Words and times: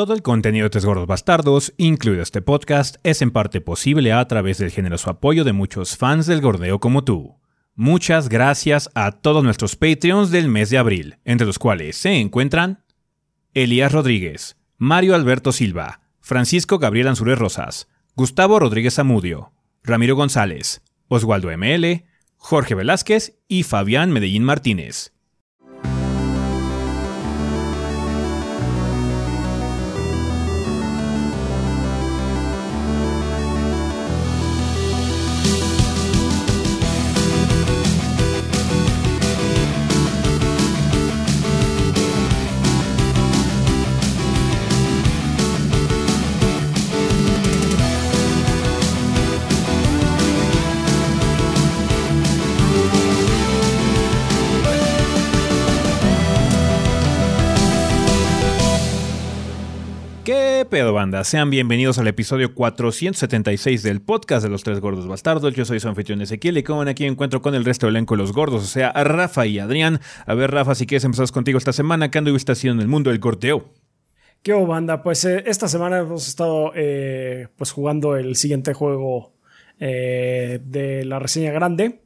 Todo 0.00 0.14
el 0.14 0.22
contenido 0.22 0.64
de 0.64 0.70
Tres 0.70 0.86
Gordos 0.86 1.06
Bastardos, 1.06 1.74
incluido 1.76 2.22
este 2.22 2.40
podcast, 2.40 2.96
es 3.02 3.20
en 3.20 3.30
parte 3.30 3.60
posible 3.60 4.14
a 4.14 4.26
través 4.26 4.56
del 4.56 4.70
generoso 4.70 5.10
apoyo 5.10 5.44
de 5.44 5.52
muchos 5.52 5.98
fans 5.98 6.24
del 6.24 6.40
gordeo 6.40 6.80
como 6.80 7.04
tú. 7.04 7.36
Muchas 7.74 8.30
gracias 8.30 8.88
a 8.94 9.12
todos 9.12 9.44
nuestros 9.44 9.76
Patreons 9.76 10.30
del 10.30 10.48
mes 10.48 10.70
de 10.70 10.78
abril, 10.78 11.18
entre 11.26 11.46
los 11.46 11.58
cuales 11.58 11.98
se 11.98 12.14
encuentran 12.14 12.82
Elías 13.52 13.92
Rodríguez, 13.92 14.56
Mario 14.78 15.14
Alberto 15.14 15.52
Silva, 15.52 16.00
Francisco 16.22 16.78
Gabriel 16.78 17.08
Ansúrez 17.08 17.38
Rosas, 17.38 17.86
Gustavo 18.16 18.58
Rodríguez 18.58 18.98
Amudio, 18.98 19.52
Ramiro 19.82 20.16
González, 20.16 20.80
Oswaldo 21.08 21.50
ML, 21.54 22.06
Jorge 22.38 22.74
Velázquez 22.74 23.38
y 23.48 23.64
Fabián 23.64 24.12
Medellín 24.12 24.44
Martínez. 24.44 25.12
Pedo, 60.70 60.92
banda? 60.92 61.24
Sean 61.24 61.50
bienvenidos 61.50 61.98
al 61.98 62.06
episodio 62.06 62.54
476 62.54 63.82
del 63.82 64.00
podcast 64.00 64.44
de 64.44 64.48
los 64.48 64.62
tres 64.62 64.78
gordos 64.78 65.08
bastardos. 65.08 65.52
Yo 65.52 65.64
soy 65.64 65.80
su 65.80 65.88
anfitrión 65.88 66.22
Ezequiel 66.22 66.58
y 66.58 66.62
como 66.62 66.78
ven 66.78 66.88
aquí 66.88 67.04
encuentro 67.06 67.42
con 67.42 67.56
el 67.56 67.64
resto 67.64 67.86
del 67.86 67.96
elenco 67.96 68.14
de 68.14 68.18
los 68.22 68.32
gordos, 68.32 68.62
o 68.62 68.66
sea, 68.66 68.88
a 68.88 69.02
Rafa 69.02 69.46
y 69.46 69.58
Adrián. 69.58 70.00
A 70.26 70.34
ver, 70.34 70.52
Rafa, 70.52 70.76
si 70.76 70.86
quieres 70.86 71.02
empezar 71.02 71.28
contigo 71.32 71.58
esta 71.58 71.72
semana, 71.72 72.12
¿qué 72.12 72.18
anduviste 72.18 72.52
haciendo 72.52 72.80
en 72.80 72.82
el 72.82 72.88
mundo 72.88 73.10
del 73.10 73.18
corteo? 73.18 73.68
¿Qué 74.42 74.54
hubo, 74.54 74.68
banda? 74.68 75.02
Pues 75.02 75.24
eh, 75.24 75.42
esta 75.44 75.66
semana 75.66 75.98
hemos 75.98 76.28
estado 76.28 76.70
eh, 76.76 77.48
pues 77.56 77.72
jugando 77.72 78.14
el 78.14 78.36
siguiente 78.36 78.72
juego 78.72 79.32
eh, 79.80 80.60
de 80.64 81.04
la 81.04 81.18
reseña 81.18 81.50
grande. 81.50 82.00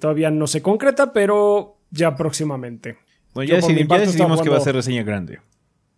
Todavía 0.00 0.32
no 0.32 0.48
se 0.48 0.60
concreta, 0.60 1.12
pero 1.12 1.76
ya 1.92 2.16
próximamente. 2.16 2.98
Bueno, 3.32 3.48
Yo 3.48 3.54
ya, 3.54 3.60
decidimos, 3.60 3.96
ya 3.96 4.04
decidimos 4.04 4.42
que 4.42 4.50
va 4.50 4.56
a 4.56 4.60
ser 4.60 4.74
reseña 4.74 5.04
grande, 5.04 5.38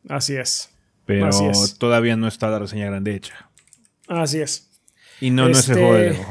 Así 0.07 0.37
es. 0.37 0.71
Pero 1.15 1.27
Así 1.29 1.45
es. 1.47 1.77
todavía 1.79 2.17
no 2.17 2.27
está 2.29 2.49
la 2.49 2.59
reseña 2.59 2.87
grande 2.87 3.15
hecha. 3.15 3.51
Así 4.09 4.41
es. 4.41 4.71
Y 5.21 5.31
no, 5.31 5.45
no 5.45 5.51
es 5.51 5.69
el 5.69 5.73
Este- 5.79 5.81
juego 5.87 5.95
de 5.95 6.11
Lego. 6.11 6.25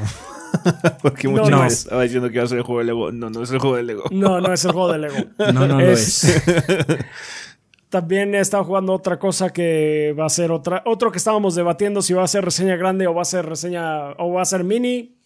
Porque 1.02 1.28
No, 1.28 1.30
muchas 1.32 1.50
no. 1.50 1.64
estaba 1.66 2.02
diciendo 2.02 2.28
que 2.28 2.34
iba 2.34 2.44
a 2.44 2.48
ser 2.48 2.58
el 2.58 2.64
juego 2.64 2.80
de 2.80 2.84
Lego. 2.86 3.12
No, 3.12 3.30
no 3.30 3.42
es 3.42 3.50
el 3.52 3.58
juego 3.60 3.76
de 3.76 3.82
Lego. 3.84 4.04
No, 4.10 4.40
no 4.40 4.52
es 4.52 4.64
el 4.64 4.72
juego 4.72 4.92
de 4.92 4.98
Lego. 4.98 5.16
No, 5.38 5.66
no 5.66 5.80
lo 5.80 5.80
es. 5.80 6.42
También 7.88 8.34
he 8.36 8.40
estado 8.40 8.62
jugando 8.64 8.92
otra 8.92 9.18
cosa 9.18 9.50
que 9.52 10.14
va 10.18 10.26
a 10.26 10.28
ser 10.30 10.52
otra, 10.52 10.82
otro 10.86 11.10
que 11.10 11.18
estábamos 11.18 11.56
debatiendo 11.56 12.02
si 12.02 12.12
va 12.12 12.22
a 12.22 12.28
ser 12.28 12.44
reseña 12.44 12.76
grande 12.76 13.06
o 13.08 13.14
va 13.14 13.22
a 13.22 13.24
ser 13.24 13.46
reseña 13.46 14.12
o 14.12 14.32
va 14.32 14.42
a 14.42 14.44
ser 14.44 14.62
mini. 14.64 15.16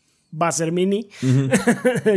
Va 0.40 0.48
a 0.48 0.52
ser 0.52 0.72
mini. 0.72 1.08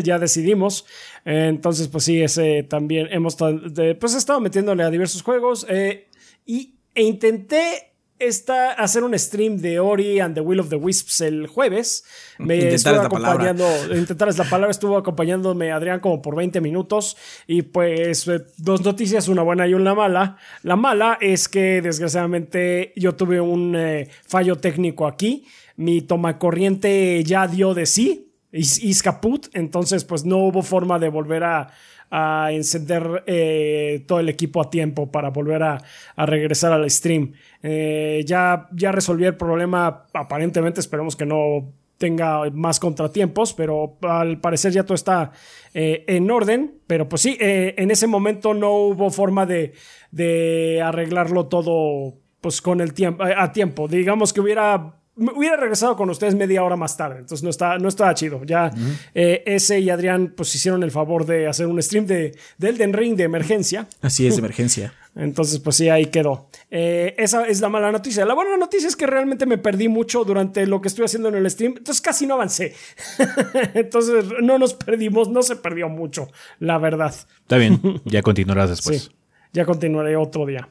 ya 0.04 0.18
decidimos. 0.20 0.86
Entonces, 1.26 1.88
pues 1.90 2.04
sí, 2.06 2.22
ese 2.22 2.64
también 2.64 3.08
hemos 3.12 3.36
pues 3.36 4.14
he 4.16 4.18
estado 4.18 4.40
metiéndole 4.40 4.84
a 4.84 4.90
diversos 4.90 5.22
juegos. 5.22 5.66
eh, 5.70 6.08
y, 6.46 6.77
e 6.98 7.04
intenté 7.04 7.94
esta, 8.18 8.72
hacer 8.72 9.04
un 9.04 9.18
stream 9.20 9.58
de 9.58 9.80
Ori 9.80 10.20
and 10.20 10.34
the 10.34 10.42
Will 10.42 10.60
of 10.60 10.70
the 10.70 10.76
Wisps 10.76 11.22
el 11.22 11.46
jueves. 11.46 12.04
Me 12.40 12.56
Intentar 12.56 12.74
estuvo 12.74 13.04
la 13.04 13.10
palabra. 13.10 13.52
acompañando 13.52 13.96
intentar 13.96 14.30
es 14.30 14.38
la 14.40 14.46
palabra, 14.46 14.72
estuvo 14.72 14.98
acompañándome 14.98 15.72
Adrián 15.72 16.00
como 16.00 16.24
por 16.24 16.36
20 16.36 16.60
minutos 16.60 17.16
y 17.46 17.62
pues 17.62 18.28
eh, 18.28 18.42
dos 18.58 18.84
noticias, 18.84 19.28
una 19.28 19.44
buena 19.44 19.68
y 19.68 19.76
una 19.76 19.94
mala. 19.94 20.38
La 20.64 20.76
mala 20.76 21.20
es 21.22 21.48
que 21.48 21.84
desgraciadamente 21.84 22.94
yo 22.96 23.14
tuve 23.14 23.40
un 23.40 23.76
eh, 23.76 24.10
fallo 24.26 24.56
técnico 24.56 25.06
aquí, 25.06 25.46
mi 25.76 26.02
tomacorriente 26.02 27.24
ya 27.24 27.48
dio 27.48 27.76
de 27.76 27.86
sí, 27.86 28.34
is, 28.52 28.84
is 28.84 29.04
caput, 29.04 29.50
entonces 29.54 30.04
pues 30.04 30.26
no 30.26 30.38
hubo 30.38 30.64
forma 30.64 30.98
de 30.98 31.10
volver 31.10 31.44
a, 31.44 31.70
a 32.10 32.50
encender 32.52 33.24
eh, 33.28 34.04
todo 34.08 34.20
el 34.20 34.30
equipo 34.30 34.62
a 34.62 34.70
tiempo 34.70 35.12
para 35.12 35.30
volver 35.30 35.64
a, 35.64 35.78
regresar 36.18 36.72
al 36.72 36.90
stream. 36.90 37.34
Eh, 37.64 38.24
ya, 38.26 38.68
ya 38.72 38.92
resolví 38.92 39.26
el 39.26 39.36
problema, 39.36 40.06
aparentemente 40.14 40.80
esperemos 40.80 41.16
que 41.16 41.26
no 41.26 41.74
tenga 41.98 42.50
más 42.52 42.80
contratiempos, 42.80 43.54
pero 43.54 43.98
al 44.02 44.40
parecer 44.40 44.72
ya 44.72 44.84
todo 44.84 44.96
está 44.96 45.32
eh, 45.74 46.06
en 46.08 46.30
orden. 46.30 46.80
Pero 46.86 47.10
pues 47.10 47.24
sí, 47.24 47.38
en 47.40 47.92
ese 47.92 48.08
momento 48.08 48.54
no 48.54 48.72
hubo 48.74 49.10
forma 49.10 49.46
de, 49.46 49.74
de 50.12 50.82
arreglarlo 50.82 51.48
todo 51.48 52.16
pues 52.40 52.62
con 52.62 52.82
el 52.82 52.94
tiempo, 52.94 53.24
a 53.24 53.52
tiempo. 53.52 53.88
Digamos 53.88 54.32
que 54.32 54.42
hubiera 54.42 54.97
me 55.18 55.32
hubiera 55.34 55.58
regresado 55.58 55.96
con 55.96 56.10
ustedes 56.10 56.36
media 56.36 56.64
hora 56.64 56.76
más 56.76 56.96
tarde, 56.96 57.20
entonces 57.20 57.44
no 57.44 57.50
está, 57.50 57.78
no 57.78 57.90
estaba 57.90 58.14
chido. 58.14 58.44
Ya 58.44 58.72
eh, 59.14 59.44
ese 59.46 59.80
y 59.80 59.90
Adrián 59.90 60.34
pues 60.36 60.54
hicieron 60.56 60.84
el 60.84 60.92
favor 60.92 61.26
de 61.26 61.48
hacer 61.48 61.68
un 61.68 61.82
stream 61.82 62.06
de, 62.06 62.38
de 62.58 62.70
Elden 62.70 62.94
Ring 62.94 63.16
de 63.16 63.24
emergencia. 63.24 63.88
Así 64.02 64.28
es, 64.28 64.36
de 64.36 64.40
emergencia. 64.40 64.94
Entonces, 65.18 65.60
pues 65.60 65.76
sí, 65.76 65.90
ahí 65.90 66.06
quedó. 66.08 66.48
Eh, 66.70 67.16
esa 67.18 67.48
es 67.48 67.60
la 67.60 67.70
mala 67.70 67.92
noticia. 67.92 68.24
La 68.24 68.36
buena 68.36 68.56
noticia 68.56 68.88
es 68.88 68.96
que 68.96 69.08
realmente 69.08 69.48
me 69.48 69.58
perdí 69.58 69.88
mucho 69.88 70.24
durante 70.24 70.68
lo 70.68 70.80
que 70.80 70.90
estuve 70.90 71.06
haciendo 71.06 71.30
en 71.30 71.36
el 71.36 71.50
stream. 71.50 71.74
Entonces 71.78 72.02
casi 72.02 72.28
no 72.28 72.36
avancé. 72.36 72.76
entonces 73.74 74.26
no 74.44 74.60
nos 74.60 74.76
perdimos, 74.76 75.30
no 75.30 75.42
se 75.42 75.56
perdió 75.56 75.90
mucho, 75.90 76.30
la 76.60 76.78
verdad. 76.78 77.14
Está 77.42 77.58
bien, 77.58 77.82
ya 78.06 78.22
continuarás 78.22 78.70
después. 78.70 79.04
Sí. 79.04 79.12
Ya 79.54 79.66
continuaré 79.66 80.16
otro 80.16 80.46
día. 80.46 80.70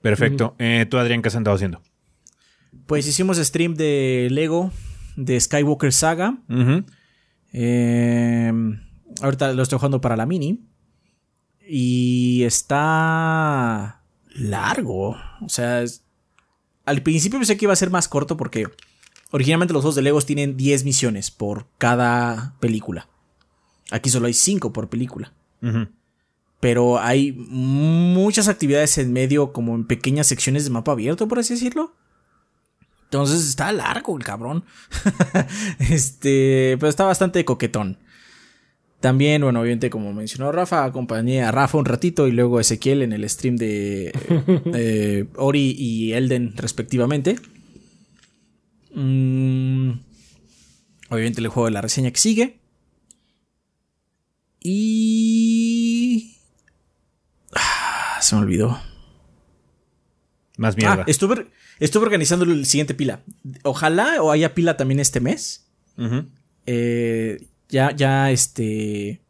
Perfecto. 0.00 0.54
Eh, 0.58 0.86
¿Tú, 0.88 0.96
Adrián, 0.96 1.20
qué 1.20 1.28
has 1.28 1.36
andado 1.36 1.56
haciendo? 1.56 1.82
Pues 2.86 3.06
hicimos 3.06 3.36
stream 3.38 3.74
de 3.74 4.28
Lego, 4.30 4.72
de 5.16 5.40
Skywalker 5.40 5.92
Saga. 5.92 6.38
Eh, 7.52 8.52
ahorita 9.22 9.52
lo 9.52 9.62
estoy 9.62 9.78
jugando 9.78 10.00
para 10.00 10.16
la 10.16 10.26
mini. 10.26 10.60
Y 11.66 12.42
está 12.44 14.02
largo. 14.34 15.16
O 15.40 15.48
sea, 15.48 15.82
es- 15.82 16.02
al 16.84 17.02
principio 17.02 17.38
pensé 17.38 17.56
que 17.56 17.66
iba 17.66 17.72
a 17.72 17.76
ser 17.76 17.90
más 17.90 18.08
corto 18.08 18.36
porque 18.36 18.66
originalmente 19.30 19.72
los 19.72 19.82
juegos 19.82 19.94
de 19.94 20.02
Legos 20.02 20.26
tienen 20.26 20.56
10 20.56 20.84
misiones 20.84 21.30
por 21.30 21.66
cada 21.78 22.56
película. 22.60 23.08
Aquí 23.92 24.10
solo 24.10 24.26
hay 24.26 24.34
5 24.34 24.72
por 24.72 24.88
película. 24.88 25.32
Pero 26.60 26.98
hay 26.98 27.32
muchas 27.32 28.48
actividades 28.48 28.98
en 28.98 29.12
medio, 29.12 29.52
como 29.52 29.74
en 29.74 29.86
pequeñas 29.86 30.26
secciones 30.26 30.64
de 30.64 30.70
mapa 30.70 30.92
abierto, 30.92 31.26
por 31.28 31.38
así 31.38 31.54
decirlo. 31.54 31.94
Entonces 33.10 33.48
está 33.48 33.72
largo 33.72 34.16
el 34.16 34.22
cabrón. 34.22 34.64
este, 35.80 36.76
pero 36.78 36.88
está 36.88 37.06
bastante 37.06 37.44
coquetón. 37.44 37.98
También, 39.00 39.42
bueno, 39.42 39.60
obviamente, 39.60 39.90
como 39.90 40.12
mencionó 40.12 40.52
Rafa, 40.52 40.84
acompañé 40.84 41.42
a 41.42 41.50
Rafa 41.50 41.76
un 41.76 41.86
ratito 41.86 42.28
y 42.28 42.32
luego 42.32 42.58
a 42.58 42.60
Ezequiel 42.60 43.02
en 43.02 43.12
el 43.12 43.28
stream 43.28 43.56
de 43.56 44.12
eh, 44.74 45.26
Ori 45.34 45.74
y 45.76 46.12
Elden, 46.12 46.56
respectivamente. 46.56 47.34
Mm, 48.94 49.90
obviamente, 51.08 51.40
el 51.40 51.48
juego 51.48 51.64
de 51.64 51.72
la 51.72 51.80
reseña 51.80 52.12
que 52.12 52.20
sigue. 52.20 52.60
Y. 54.60 56.36
Ah, 57.56 58.18
se 58.20 58.36
me 58.36 58.42
olvidó. 58.42 58.80
Más 60.58 60.76
mierda. 60.76 61.00
Ah, 61.00 61.04
estuve, 61.08 61.48
estuve 61.80 62.04
organizando 62.04 62.44
el 62.44 62.64
siguiente 62.66 62.94
pila. 62.94 63.22
Ojalá 63.64 64.22
o 64.22 64.30
haya 64.30 64.54
pila 64.54 64.76
también 64.76 65.00
este 65.00 65.20
mes. 65.20 65.66
Eh, 66.66 67.48
ya, 67.68 67.94
ya, 67.94 68.30
este. 68.30 69.20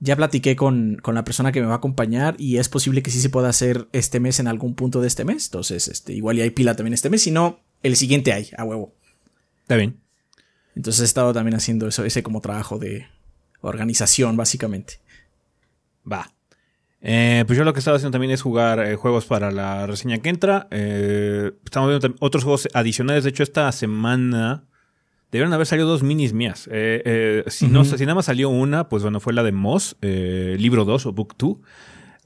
Ya 0.00 0.16
platiqué 0.16 0.54
con, 0.54 0.98
con 1.02 1.14
la 1.14 1.24
persona 1.24 1.50
que 1.50 1.60
me 1.60 1.66
va 1.66 1.74
a 1.74 1.78
acompañar 1.78 2.36
y 2.38 2.58
es 2.58 2.68
posible 2.68 3.02
que 3.02 3.10
sí 3.10 3.20
se 3.20 3.30
pueda 3.30 3.48
hacer 3.48 3.88
este 3.92 4.20
mes 4.20 4.38
en 4.38 4.46
algún 4.46 4.74
punto 4.74 5.00
de 5.00 5.08
este 5.08 5.24
mes. 5.24 5.46
Entonces, 5.46 5.88
este, 5.88 6.12
igual 6.12 6.38
y 6.38 6.42
hay 6.42 6.50
pila 6.50 6.76
también 6.76 6.94
este 6.94 7.10
mes. 7.10 7.22
Si 7.22 7.32
no, 7.32 7.60
el 7.82 7.96
siguiente 7.96 8.32
hay, 8.32 8.50
a 8.56 8.64
huevo. 8.64 8.94
Está 9.62 9.76
bien. 9.76 10.00
Entonces 10.76 11.02
he 11.02 11.04
estado 11.04 11.32
también 11.32 11.56
haciendo 11.56 11.88
eso, 11.88 12.04
ese 12.04 12.22
como 12.22 12.40
trabajo 12.40 12.78
de 12.78 13.06
organización, 13.60 14.36
básicamente. 14.36 15.00
Va. 16.10 16.32
Eh, 17.00 17.44
pues 17.46 17.56
yo 17.56 17.64
lo 17.64 17.72
que 17.72 17.78
estaba 17.78 17.96
haciendo 17.96 18.12
también 18.12 18.32
es 18.32 18.42
jugar 18.42 18.80
eh, 18.80 18.96
juegos 18.96 19.24
para 19.24 19.50
la 19.50 19.86
reseña 19.86 20.18
que 20.18 20.28
entra. 20.28 20.66
Eh, 20.70 21.52
estamos 21.64 21.88
viendo 21.88 22.16
otros 22.20 22.44
juegos 22.44 22.68
adicionales. 22.74 23.24
De 23.24 23.30
hecho, 23.30 23.42
esta 23.42 23.70
semana 23.72 24.64
debieron 25.30 25.52
haber 25.52 25.66
salido 25.66 25.88
dos 25.88 26.02
minis 26.02 26.32
mías. 26.32 26.68
Si, 27.48 27.68
no, 27.68 27.84
si 27.84 28.04
nada 28.04 28.14
más 28.14 28.26
salió 28.26 28.48
una, 28.48 28.88
pues 28.88 29.02
bueno, 29.02 29.20
fue 29.20 29.32
la 29.32 29.42
de 29.42 29.52
Moss, 29.52 29.96
libro 30.00 30.84
2 30.84 31.06
o 31.06 31.12
Book 31.12 31.34
2. 31.38 31.56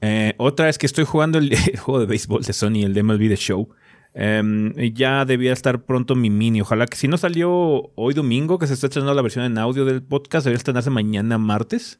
Eh, 0.05 0.33
otra 0.37 0.67
es 0.67 0.77
que 0.77 0.85
estoy 0.85 1.05
jugando 1.05 1.37
el, 1.37 1.55
juego 1.79 2.01
de 2.01 2.05
béisbol 2.05 2.43
de 2.43 2.51
Sony, 2.51 2.83
el 2.83 2.93
de 2.93 3.03
MLB 3.03 3.29
The 3.29 3.37
Show. 3.37 3.69
Em, 4.13 4.73
ya 4.93 5.23
debía 5.23 5.53
estar 5.53 5.85
pronto 5.85 6.13
mi 6.13 6.29
mini. 6.29 6.59
Ojalá 6.59 6.87
que 6.87 6.97
si 6.97 7.07
no 7.07 7.17
salió 7.17 7.89
hoy 7.95 8.13
domingo, 8.13 8.59
que 8.59 8.67
se 8.67 8.73
está 8.73 8.87
estrenando 8.87 9.13
la 9.13 9.21
versión 9.21 9.45
en 9.45 9.57
audio 9.57 9.85
del 9.85 10.03
podcast, 10.03 10.43
debería 10.43 10.57
estrenarse 10.57 10.89
mañana 10.89 11.37
martes. 11.37 11.99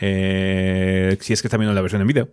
Eh, 0.00 1.16
si 1.20 1.32
es 1.32 1.42
que 1.42 1.48
está 1.48 1.56
viendo 1.56 1.74
la 1.74 1.80
versión 1.80 2.00
en 2.00 2.08
video. 2.08 2.28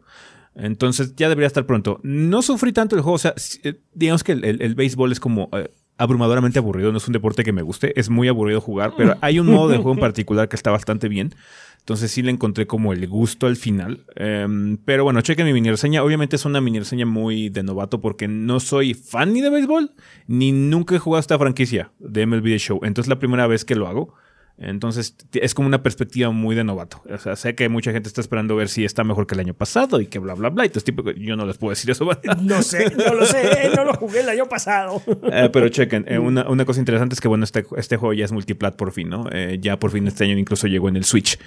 Entonces 0.56 1.16
ya 1.16 1.30
debería 1.30 1.48
estar 1.48 1.66
pronto. 1.66 2.00
No 2.04 2.42
sufrí 2.42 2.74
tanto 2.74 2.96
el 2.96 3.02
juego. 3.02 3.16
O 3.16 3.20
sea, 3.20 3.34
eh, 3.64 3.80
digamos 3.94 4.24
que 4.24 4.34
el, 4.34 4.76
béisbol 4.76 5.12
es 5.12 5.20
como 5.20 5.50
eh, 5.54 5.72
abrumadoramente 5.98 6.60
aburrido. 6.60 6.92
No 6.92 6.98
es 6.98 7.08
un 7.08 7.14
deporte 7.14 7.44
que 7.44 7.54
me 7.54 7.62
guste. 7.62 7.98
Es 8.00 8.10
muy 8.10 8.28
aburrido 8.28 8.62
jugar, 8.62 8.94
pero 8.98 9.18
hay 9.22 9.40
un 9.40 9.48
modo 9.48 9.70
de 9.70 9.78
juego 9.78 9.94
en 9.94 10.00
particular 10.00 10.50
que 10.50 10.56
está 10.56 10.72
bastante 10.72 11.08
bien. 11.08 11.34
Entonces 11.80 12.12
sí 12.12 12.22
le 12.22 12.32
encontré 12.32 12.68
como 12.68 12.94
el 12.94 13.08
gusto 13.08 13.48
al 13.48 13.56
final. 13.56 14.06
Em, 14.16 14.78
pero 14.78 15.04
bueno, 15.04 15.22
chequen 15.22 15.46
mi 15.46 15.54
mini 15.54 15.70
reseña. 15.70 16.04
Obviamente 16.04 16.36
es 16.36 16.46
una 16.46 16.62
mini 16.62 16.80
reseña 16.80 17.06
muy 17.06 17.50
de 17.50 17.64
novato 17.64 18.02
porque 18.02 18.28
no 18.28 18.60
soy 18.60 18.94
fan 18.94 19.34
ni 19.34 19.42
de 19.42 19.50
béisbol, 19.50 19.94
ni 20.28 20.52
nunca 20.52 20.96
he 20.96 21.00
jugado 21.00 21.22
esta 21.22 21.40
franquicia 21.40 21.92
de 22.00 22.26
MLB 22.26 22.44
The 22.44 22.60
Show. 22.60 22.80
Entonces 22.84 23.06
es 23.06 23.10
la 23.10 23.20
primera 23.20 23.48
vez 23.48 23.66
que 23.66 23.76
lo 23.76 23.88
hago. 23.88 24.14
Entonces 24.62 25.16
es 25.34 25.54
como 25.54 25.68
una 25.68 25.82
perspectiva 25.82 26.32
muy 26.32 26.54
de 26.54 26.66
novato. 26.66 27.02
O 27.10 27.18
sea, 27.18 27.36
sé 27.38 27.56
que 27.56 27.70
mucha 27.70 27.92
gente 27.92 28.10
está 28.10 28.20
esperando 28.20 28.56
ver 28.58 28.68
si 28.68 28.84
está 28.84 29.06
mejor 29.06 29.26
que 29.26 29.36
el 29.36 29.40
año 29.40 29.54
pasado 29.54 30.02
y 30.02 30.08
que 30.08 30.20
bla, 30.20 30.34
bla, 30.34 30.50
bla. 30.50 30.66
Entonces, 30.66 30.84
tipo, 30.84 31.10
yo 31.12 31.38
no 31.38 31.46
les 31.46 31.58
puedo 31.58 31.70
decir 31.70 31.90
eso. 31.90 32.08
No 32.42 32.62
sé, 32.62 32.94
no 32.96 33.14
lo 33.14 33.26
sé, 33.26 33.72
no 33.76 33.86
lo 33.86 33.94
jugué 33.94 34.20
el 34.20 34.30
año 34.30 34.48
pasado. 34.48 35.02
Eh, 35.32 35.50
pero 35.52 35.70
chequen, 35.70 36.06
eh, 36.08 36.20
una, 36.20 36.66
cosa 36.66 36.80
interesante 36.80 37.14
es 37.14 37.22
que, 37.22 37.28
bueno, 37.30 37.46
este, 37.46 37.66
este 37.78 37.98
juego 37.98 38.14
ya 38.14 38.26
es 38.26 38.32
multiplat 38.32 38.76
por 38.76 38.92
fin, 38.92 39.10
¿no? 39.10 39.28
Eh, 39.32 39.60
ya 39.62 39.80
por 39.80 39.92
fin 39.92 40.06
este 40.08 40.26
año 40.26 40.38
incluso 40.38 40.68
llegó 40.68 40.90
en 40.90 40.98
el 40.98 41.06
Switch. 41.06 41.40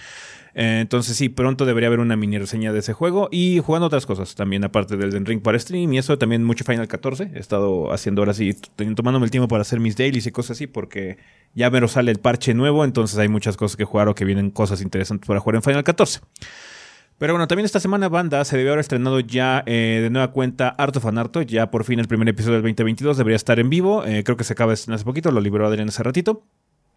Entonces 0.55 1.17
sí, 1.17 1.31
pronto 1.31 1.65
debería 1.65 1.87
haber 1.87 2.01
una 2.01 2.15
mini 2.15 2.37
reseña 2.39 2.75
de 2.75 2.81
ese 2.81 2.93
juego 2.93 3.29
y 3.33 3.61
jugando 3.61 3.87
otras 3.87 4.05
cosas 4.05 4.35
también, 4.35 4.65
aparte 4.65 4.99
del 4.99 5.11
Den 5.11 5.25
Ring 5.25 5.41
para 5.41 5.59
stream 5.59 5.95
y 5.95 5.99
eso, 5.99 6.19
también 6.19 6.45
mucho 6.45 6.65
Final 6.65 6.89
14. 6.89 7.31
He 7.35 7.39
estado 7.39 7.91
haciendo 7.91 8.21
ahora 8.21 8.35
sí, 8.35 8.55
tomándome 8.95 9.25
el 9.25 9.31
tiempo 9.31 9.49
para 9.49 9.63
hacer 9.63 9.81
mis 9.81 9.97
dailies 9.97 10.27
y 10.27 10.31
cosas 10.31 10.59
así 10.59 10.67
porque 10.67 11.17
ya 11.55 11.71
me 11.71 11.87
sale 11.89 12.11
el 12.11 12.19
parche 12.19 12.55
nuevo, 12.55 12.85
entonces 12.85 13.19
hay 13.19 13.29
muchas 13.29 13.57
cosas 13.57 13.77
que 13.77 13.85
jugar 13.85 14.09
o 14.09 14.15
que 14.15 14.25
vienen 14.25 14.51
cosas 14.51 14.81
interesantes 14.81 15.27
para 15.27 15.41
jugar 15.41 15.57
en 15.57 15.63
Final 15.63 15.85
14. 15.85 16.21
Pero 17.19 17.35
bueno, 17.35 17.47
también 17.47 17.65
esta 17.65 17.79
semana 17.79 18.09
banda 18.09 18.45
se 18.45 18.57
debió 18.57 18.73
haber 18.73 18.81
estrenado 18.81 19.21
ya 19.21 19.63
eh, 19.67 20.01
de 20.03 20.11
nueva 20.11 20.33
cuenta 20.33 20.71
Art 20.71 20.97
of 20.97 21.07
Anarto. 21.07 21.43
Ya 21.43 21.71
por 21.71 21.85
fin 21.85 22.01
el 22.01 22.09
primer 22.09 22.29
episodio 22.29 22.55
del 22.55 22.63
2022 22.63 23.17
debería 23.17 23.37
estar 23.37 23.61
en 23.61 23.71
vivo. 23.71 24.05
Eh, 24.05 24.25
creo 24.25 24.37
que 24.37 24.43
se 24.43 24.55
acaba 24.55 24.73
hace 24.73 25.05
poquito, 25.05 25.31
lo 25.31 25.41
liberó 25.41 25.67
Adrián 25.67 25.89
hace 25.89 26.03
ratito. 26.03 26.45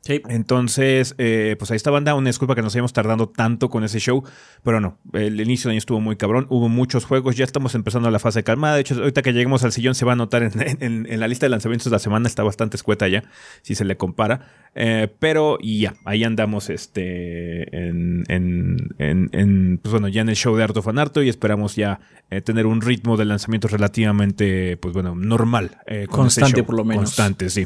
Entonces, 0.07 1.16
eh, 1.18 1.56
pues 1.57 1.72
ahí 1.72 1.78
está 1.78 1.90
banda. 1.90 2.13
Una 2.13 2.30
disculpa 2.30 2.54
que 2.54 2.62
nos 2.62 2.75
hayamos 2.75 2.94
tardando 2.94 3.28
tanto 3.28 3.69
con 3.69 3.84
ese 3.84 4.00
show, 4.00 4.24
pero 4.63 4.80
no, 4.80 5.00
el 5.13 5.42
inicio 5.42 5.69
de 5.69 5.74
año 5.74 5.80
estuvo 5.80 6.00
muy 6.00 6.16
cabrón. 6.16 6.46
Hubo 6.50 6.69
muchos 6.69 7.06
juegos, 7.06 7.36
ya 7.36 7.44
estamos 7.44 7.74
empezando 7.74 8.10
la 8.12 8.19
fase 8.19 8.44
calmada. 8.44 8.75
De 8.75 8.81
hecho, 8.81 8.96
ahorita 8.96 9.24
que 9.24 9.34
lleguemos 9.34 9.63
al 9.63 9.72
sillón 9.72 9.96
se 9.96 10.06
va 10.06 10.13
a 10.13 10.16
notar 10.16 10.44
en, 10.44 11.07
la 11.19 11.28
lista 11.28 11.48
de 11.48 11.50
lanzamientos 11.50 11.86
de 11.86 11.92
la 11.92 12.00
semana, 12.00 12.28
está 12.28 12.44
bastante 12.44 12.78
escueta 12.78 13.07
ya, 13.07 13.24
si 13.63 13.74
se 13.74 13.84
le 13.84 13.98
compara. 13.98 14.69
Eh, 14.75 15.07
pero 15.19 15.57
y 15.60 15.80
ya, 15.80 15.96
ahí 16.06 16.24
andamos 16.24 16.69
este, 16.69 17.63
en, 17.75 18.25
en, 18.28 19.80
pues 19.81 19.92
bueno, 19.92 20.07
ya 20.07 20.22
en 20.22 20.30
el 20.30 20.36
show 20.36 20.56
de 20.56 20.63
Art 20.63 20.78
of 20.78 20.88
Anarto 20.88 21.24
y 21.24 21.30
esperamos 21.30 21.75
ya 21.75 22.00
eh, 22.30 22.42
tener 22.42 22.68
un 22.68 22.81
ritmo 22.81 23.18
de 23.18 23.25
lanzamientos 23.25 23.72
relativamente, 23.72 24.78
pues 24.78 24.94
bueno, 24.94 25.16
normal. 25.16 25.78
Constante 26.10 26.63
por 26.63 26.75
lo 26.75 26.84
menos. 26.84 27.06
Constante, 27.06 27.50
sí. 27.50 27.66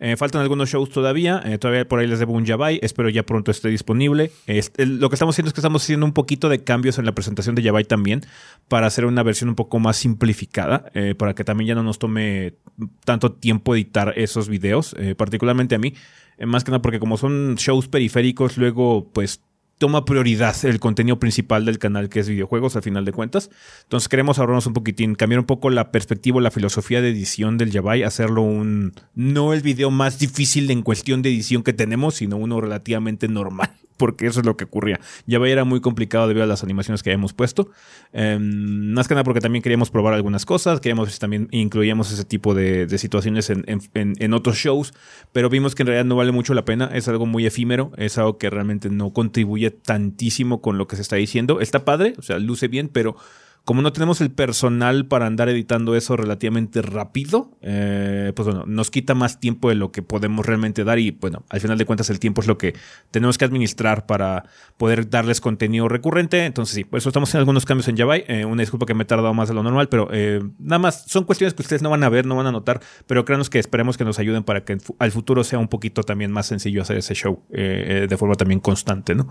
Eh, 0.00 0.16
faltan 0.16 0.40
algunos 0.40 0.70
shows 0.70 0.88
todavía. 0.88 1.42
Eh, 1.44 1.58
por 1.88 1.98
ahí 1.98 2.06
les 2.06 2.18
debo 2.18 2.32
un 2.32 2.44
Yabai. 2.44 2.80
Espero 2.82 3.08
ya 3.08 3.24
pronto 3.24 3.50
esté 3.50 3.68
disponible. 3.68 4.30
lo 4.76 5.08
que 5.08 5.14
estamos 5.14 5.34
haciendo 5.34 5.48
es 5.48 5.54
que 5.54 5.60
estamos 5.60 5.82
haciendo 5.82 6.06
un 6.06 6.12
poquito 6.12 6.48
de 6.48 6.62
cambios 6.62 6.98
en 6.98 7.06
la 7.06 7.12
presentación 7.12 7.54
de 7.54 7.62
Yabai 7.62 7.84
también. 7.84 8.22
Para 8.68 8.86
hacer 8.86 9.04
una 9.04 9.22
versión 9.22 9.48
un 9.50 9.56
poco 9.56 9.78
más 9.78 9.96
simplificada. 9.96 10.90
Eh, 10.94 11.14
para 11.14 11.34
que 11.34 11.44
también 11.44 11.68
ya 11.68 11.74
no 11.74 11.82
nos 11.82 11.98
tome 11.98 12.54
tanto 13.04 13.32
tiempo 13.32 13.74
editar 13.74 14.14
esos 14.16 14.48
videos. 14.48 14.94
particularmente 15.16 15.74
a 15.74 15.78
mí. 15.78 15.94
más 16.46 16.64
que 16.64 16.70
nada 16.70 16.82
porque 16.82 16.98
como 16.98 17.16
son 17.16 17.56
shows 17.56 17.88
periféricos, 17.88 18.56
luego 18.56 19.10
pues 19.12 19.42
toma 19.80 20.04
prioridad 20.04 20.54
el 20.66 20.78
contenido 20.78 21.18
principal 21.18 21.64
del 21.64 21.78
canal, 21.78 22.10
que 22.10 22.20
es 22.20 22.28
videojuegos, 22.28 22.76
al 22.76 22.82
final 22.82 23.06
de 23.06 23.12
cuentas. 23.12 23.48
Entonces 23.84 24.10
queremos 24.10 24.38
ahorrarnos 24.38 24.66
un 24.66 24.74
poquitín, 24.74 25.14
cambiar 25.14 25.40
un 25.40 25.46
poco 25.46 25.70
la 25.70 25.90
perspectiva, 25.90 26.38
la 26.42 26.50
filosofía 26.50 27.00
de 27.00 27.08
edición 27.08 27.56
del 27.56 27.70
Yabai, 27.70 28.02
hacerlo 28.02 28.42
un, 28.42 28.92
no 29.14 29.54
el 29.54 29.62
video 29.62 29.90
más 29.90 30.18
difícil 30.18 30.70
en 30.70 30.82
cuestión 30.82 31.22
de 31.22 31.30
edición 31.30 31.62
que 31.62 31.72
tenemos, 31.72 32.16
sino 32.16 32.36
uno 32.36 32.60
relativamente 32.60 33.26
normal 33.26 33.70
porque 34.00 34.26
eso 34.26 34.40
es 34.40 34.46
lo 34.46 34.56
que 34.56 34.64
ocurría. 34.64 34.98
Ya 35.26 35.36
era 35.40 35.64
muy 35.64 35.82
complicado 35.82 36.26
debido 36.26 36.42
a 36.42 36.46
las 36.46 36.64
animaciones 36.64 37.02
que 37.02 37.10
habíamos 37.10 37.34
puesto. 37.34 37.68
Em, 38.14 38.94
más 38.94 39.06
que 39.06 39.14
nada 39.14 39.24
porque 39.24 39.42
también 39.42 39.62
queríamos 39.62 39.90
probar 39.90 40.14
algunas 40.14 40.46
cosas, 40.46 40.80
queríamos 40.80 41.08
ver 41.08 41.12
si 41.12 41.18
también 41.18 41.48
incluíamos 41.50 42.10
ese 42.10 42.24
tipo 42.24 42.54
de, 42.54 42.88
situaciones 42.96 43.50
en, 43.50 44.32
otros 44.32 44.56
shows, 44.56 44.94
pero 45.32 45.50
vimos 45.50 45.74
que 45.74 45.82
en 45.82 45.88
realidad 45.88 46.06
no 46.06 46.16
vale 46.16 46.32
mucho 46.32 46.54
la 46.54 46.64
pena, 46.64 46.90
es 46.94 47.08
algo 47.08 47.26
muy 47.26 47.44
efímero, 47.44 47.92
es 47.98 48.16
algo 48.16 48.38
que 48.38 48.48
realmente 48.48 48.88
no 48.88 49.12
contribuye 49.12 49.70
tantísimo 49.70 50.62
con 50.62 50.78
lo 50.78 50.88
que 50.88 50.96
se 50.96 51.02
está 51.02 51.16
diciendo. 51.16 51.60
Está 51.60 51.84
padre, 51.84 52.14
o 52.16 52.22
sea, 52.22 52.38
luce 52.38 52.68
bien, 52.68 52.88
pero 52.88 53.16
como 53.64 53.82
no 53.82 53.92
tenemos 53.92 54.20
el 54.20 54.30
personal 54.30 55.06
para 55.06 55.26
andar 55.26 55.48
editando 55.48 55.94
eso 55.94 56.16
relativamente 56.16 56.82
rápido, 56.82 57.50
eh, 57.60 58.32
pues 58.34 58.46
bueno, 58.46 58.64
nos 58.66 58.90
quita 58.90 59.14
más 59.14 59.38
tiempo 59.38 59.68
de 59.68 59.74
lo 59.74 59.92
que 59.92 60.02
podemos 60.02 60.46
realmente 60.46 60.82
dar 60.82 60.98
y 60.98 61.10
bueno, 61.10 61.44
al 61.50 61.60
final 61.60 61.76
de 61.76 61.84
cuentas 61.84 62.10
el 62.10 62.18
tiempo 62.18 62.40
es 62.40 62.46
lo 62.46 62.58
que 62.58 62.74
tenemos 63.10 63.38
que 63.38 63.44
administrar 63.44 64.06
para 64.06 64.44
poder 64.76 65.10
darles 65.10 65.40
contenido 65.40 65.88
recurrente. 65.88 66.46
Entonces 66.46 66.74
sí, 66.74 66.84
por 66.84 66.98
eso 66.98 67.10
estamos 67.10 67.32
en 67.34 67.38
algunos 67.38 67.66
cambios 67.66 67.86
en 67.88 67.96
Java. 67.96 68.16
Eh, 68.16 68.44
una 68.44 68.62
disculpa 68.62 68.86
que 68.86 68.94
me 68.94 69.02
he 69.02 69.06
tardado 69.06 69.34
más 69.34 69.48
de 69.48 69.54
lo 69.54 69.62
normal, 69.62 69.88
pero 69.88 70.08
eh, 70.10 70.42
nada 70.58 70.78
más 70.78 71.04
son 71.06 71.24
cuestiones 71.24 71.54
que 71.54 71.62
ustedes 71.62 71.82
no 71.82 71.90
van 71.90 72.02
a 72.02 72.08
ver, 72.08 72.26
no 72.26 72.36
van 72.36 72.46
a 72.46 72.52
notar, 72.52 72.80
pero 73.06 73.24
créanos 73.24 73.50
que 73.50 73.58
esperemos 73.58 73.98
que 73.98 74.04
nos 74.04 74.18
ayuden 74.18 74.42
para 74.42 74.64
que 74.64 74.78
al 74.98 75.12
futuro 75.12 75.44
sea 75.44 75.58
un 75.58 75.68
poquito 75.68 76.02
también 76.02 76.32
más 76.32 76.46
sencillo 76.46 76.82
hacer 76.82 76.96
ese 76.96 77.14
show 77.14 77.44
de 77.50 78.16
forma 78.18 78.34
también 78.34 78.60
constante, 78.60 79.14
¿no? 79.14 79.28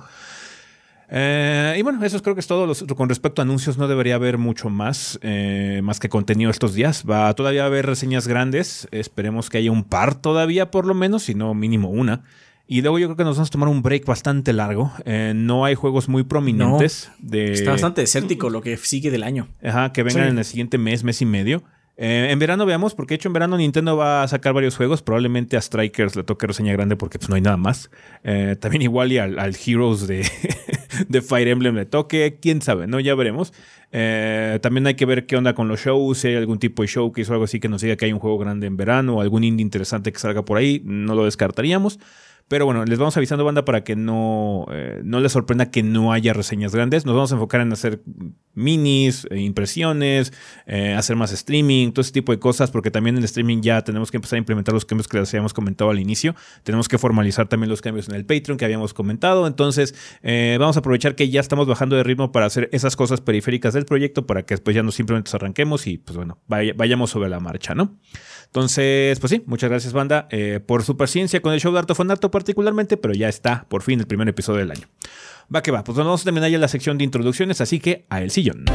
Eh, 1.12 1.76
y 1.78 1.82
bueno, 1.82 2.04
eso 2.04 2.22
creo 2.22 2.36
que 2.36 2.42
es 2.42 2.48
todo. 2.48 2.72
con 2.96 3.10
respecto 3.10 3.42
a 3.42 3.44
anuncios, 3.44 3.78
no 3.78 3.88
debería 3.88 4.16
haber 4.16 4.38
mucho 4.38 4.70
más, 4.70 5.20
eh, 5.22 5.82
más 5.84 6.00
que 6.00 6.10
contenido 6.10 6.52
estos 6.52 6.74
días. 6.74 7.04
Va 7.10 7.34
todavía 7.34 7.64
a 7.64 7.66
haber 7.68 7.86
reseñas 7.86 8.28
grandes. 8.28 8.88
Esperemos 8.92 9.50
que 9.50 9.58
haya 9.58 9.72
un 9.72 9.84
par 9.84 10.16
todavía, 10.16 10.72
por 10.72 10.86
lo 10.86 10.94
menos, 10.94 11.24
si 11.24 11.36
no 11.36 11.54
mínimo 11.54 11.90
una. 11.90 12.24
Y 12.72 12.84
luego 12.84 13.00
yo 13.00 13.08
creo 13.08 13.18
que 13.18 13.24
nos 13.24 13.38
vamos 13.38 13.50
a 13.50 13.52
tomar 13.52 13.68
un 13.68 13.82
break 13.82 14.06
bastante 14.06 14.54
largo. 14.54 14.94
Eh, 15.04 15.34
no 15.36 15.66
hay 15.66 15.74
juegos 15.74 16.08
muy 16.08 16.24
prominentes. 16.24 17.12
de... 17.18 17.54
Está 17.54 17.72
bastante 17.72 18.02
desértico 18.02 18.52
lo 18.52 18.62
que 18.62 18.78
sigue 18.78 19.10
del 19.10 19.24
año. 19.24 19.48
Ajá, 19.64 19.92
que 19.92 20.04
vengan 20.04 20.28
en 20.28 20.38
el 20.38 20.46
siguiente 20.46 20.78
mes, 20.78 21.04
mes 21.04 21.20
y 21.24 21.26
medio. 21.26 21.64
Eh, 22.02 22.28
en 22.32 22.40
verano 22.40 22.66
veamos, 22.66 22.96
porque 22.96 23.14
de 23.14 23.16
hecho 23.16 23.28
en 23.28 23.34
verano 23.34 23.58
Nintendo 23.58 23.98
va 23.98 24.24
a 24.24 24.28
sacar 24.30 24.54
varios 24.54 24.78
juegos. 24.78 25.02
Probablemente 25.02 25.58
a 25.58 25.62
Strikers 25.62 26.16
le 26.16 26.24
toque 26.24 26.48
reseña 26.48 26.72
grande 26.72 26.96
porque 26.96 27.20
pues, 27.20 27.28
no 27.28 27.36
hay 27.36 27.42
nada 27.42 27.58
más. 27.58 27.90
Eh, 28.24 28.56
también 28.58 28.84
igual 28.84 29.12
y 29.12 29.18
al, 29.18 29.58
Heroes 29.66 30.08
de, 30.08 30.22
de, 31.10 31.22
Fire 31.22 31.48
Emblem 31.48 31.76
le 31.76 31.86
toque. 31.86 32.40
Quién 32.42 32.62
sabe, 32.62 32.88
¿no? 32.88 33.00
Ya 33.00 33.16
veremos. 33.16 33.54
Eh, 33.92 34.60
también 34.62 34.88
hay 34.88 34.96
que 34.96 35.06
ver 35.06 35.26
qué 35.26 35.38
onda 35.38 35.54
con 35.54 35.68
los 35.68 35.80
shows. 35.80 36.20
Si 36.20 36.28
hay 36.28 36.36
algún 36.36 36.60
tipo 36.60 36.82
de 36.82 36.88
showcase 36.88 37.30
o 37.32 37.34
algo 37.34 37.46
así 37.46 37.60
que 37.60 37.70
nos 37.70 37.82
diga 37.82 37.96
que 37.96 38.06
hay 38.06 38.14
un 38.14 38.20
juego 38.20 38.38
grande 38.38 38.68
en 38.68 38.78
verano 38.78 39.18
o 39.18 39.22
algún 39.22 39.44
indie 39.44 39.64
interesante 39.64 40.12
que 40.12 40.20
salga 40.20 40.44
por 40.44 40.58
ahí. 40.58 40.82
No 40.84 41.16
lo 41.16 41.26
descartaríamos. 41.26 42.00
Pero 42.50 42.66
bueno, 42.66 42.84
les 42.84 42.98
vamos 42.98 43.16
avisando, 43.16 43.46
banda, 43.46 43.64
para 43.64 43.84
que 43.84 43.96
no, 43.96 44.66
eh, 44.72 45.02
no 45.04 45.20
les 45.20 45.32
sorprenda 45.32 45.70
que 45.70 45.84
no 45.84 46.12
haya 46.12 46.34
reseñas 46.34 46.74
grandes. 46.74 47.06
Nos 47.06 47.14
vamos 47.14 47.32
a 47.32 47.36
enfocar 47.36 47.62
en 47.62 47.72
hacer 47.72 48.02
minis, 48.60 49.26
eh, 49.32 49.40
impresiones, 49.40 50.34
eh, 50.68 50.94
hacer 50.94 51.16
más 51.16 51.32
streaming, 51.32 51.92
todo 51.92 52.02
ese 52.02 52.12
tipo 52.12 52.32
de 52.32 52.40
cosas, 52.40 52.72
porque 52.72 52.92
también 52.92 53.16
en 53.16 53.20
el 53.20 53.26
streaming 53.26 53.62
ya 53.62 53.84
tenemos 53.84 54.12
que 54.12 54.18
empezar 54.18 54.38
a 54.38 54.40
implementar 54.40 54.74
los 54.74 54.86
cambios 54.86 55.08
que 55.08 55.18
les 55.18 55.34
habíamos 55.34 55.54
comentado 55.54 55.90
al 55.90 56.00
inicio. 56.00 56.36
Tenemos 56.64 56.88
que 56.88 56.98
formalizar 56.98 57.48
también 57.48 57.70
los 57.70 57.82
cambios 57.82 58.10
en 58.10 58.16
el 58.16 58.26
Patreon 58.26 58.58
que 58.58 58.66
habíamos 58.66 58.94
comentado. 58.94 59.48
Entonces, 59.48 59.96
vamos 60.60 60.76
a 60.76 60.80
aprovechar 60.80 61.16
que 61.16 61.30
ya 61.30 61.40
estamos 61.40 61.68
bajando 61.68 61.96
de 61.96 62.04
ritmo 62.04 62.32
para 62.32 62.46
hacer 62.46 62.70
esas 62.72 62.96
cosas 62.96 63.22
periféricas 63.22 63.74
del 63.74 63.86
proyecto 63.86 64.26
para 64.26 64.44
que 64.44 64.54
después 64.54 64.76
ya 64.76 64.84
no 64.84 64.92
simplemente 64.92 65.32
arranquemos 65.34 65.88
y, 65.88 65.98
pues 65.98 66.18
bueno, 66.18 66.40
vayamos 66.48 67.10
sobre 67.10 67.30
la 67.30 67.40
marcha, 67.40 67.76
¿no? 67.76 67.98
Entonces, 68.46 69.20
pues 69.20 69.30
sí, 69.30 69.44
muchas 69.46 69.70
gracias, 69.70 69.94
banda, 69.94 70.28
eh, 70.32 70.60
por 70.60 70.84
su 70.84 70.98
paciencia 70.98 71.42
con 71.42 71.54
el 71.54 71.60
show 71.60 71.72
de 71.72 71.80
Artofonato 71.80 72.32
particularmente, 72.32 72.98
pero 72.98 73.14
ya 73.14 73.30
está 73.30 73.66
por 73.70 73.84
fin 73.84 74.00
el 74.00 74.08
primer 74.08 74.28
episodio 74.28 74.60
del 74.60 74.72
año. 74.72 74.88
Va 75.54 75.64
que 75.64 75.72
va, 75.72 75.84
pues 75.84 75.98
vamos 75.98 76.22
a 76.22 76.24
terminar 76.26 76.50
ya 76.50 76.60
la 76.60 76.68
sección 76.68 76.98
de 76.98 77.04
introducciones, 77.04 77.60
así 77.62 77.80
que 77.80 78.06
a 78.10 78.22
el 78.22 78.30
sillón. 78.30 78.66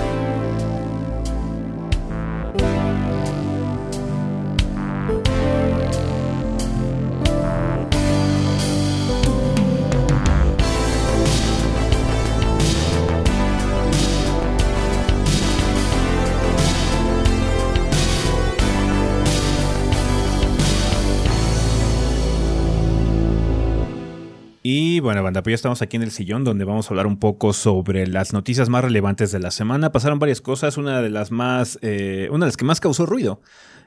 Pues 25.43 25.53
ya 25.53 25.57
estamos 25.57 25.83
aquí 25.83 25.97
en 25.97 26.03
el 26.03 26.11
sillón 26.11 26.45
donde 26.45 26.65
vamos 26.65 26.87
a 26.87 26.91
hablar 26.91 27.07
un 27.07 27.19
poco 27.19 27.53
sobre 27.53 28.07
las 28.07 28.33
noticias 28.33 28.69
más 28.69 28.85
relevantes 28.85 29.33
de 29.33 29.41
la 29.41 29.51
semana. 29.51 29.93
Pasaron 29.93 30.19
varias 30.19 30.41
cosas, 30.41 30.77
una 30.77 31.03
de 31.03 31.11
las 31.11 31.31
más, 31.31 31.79
eh, 31.83 32.29
una 32.31 32.47
de 32.47 32.49
las 32.49 32.57
que 32.57 32.65
más 32.65 32.81
causó 32.81 33.07
ruido 33.07 33.41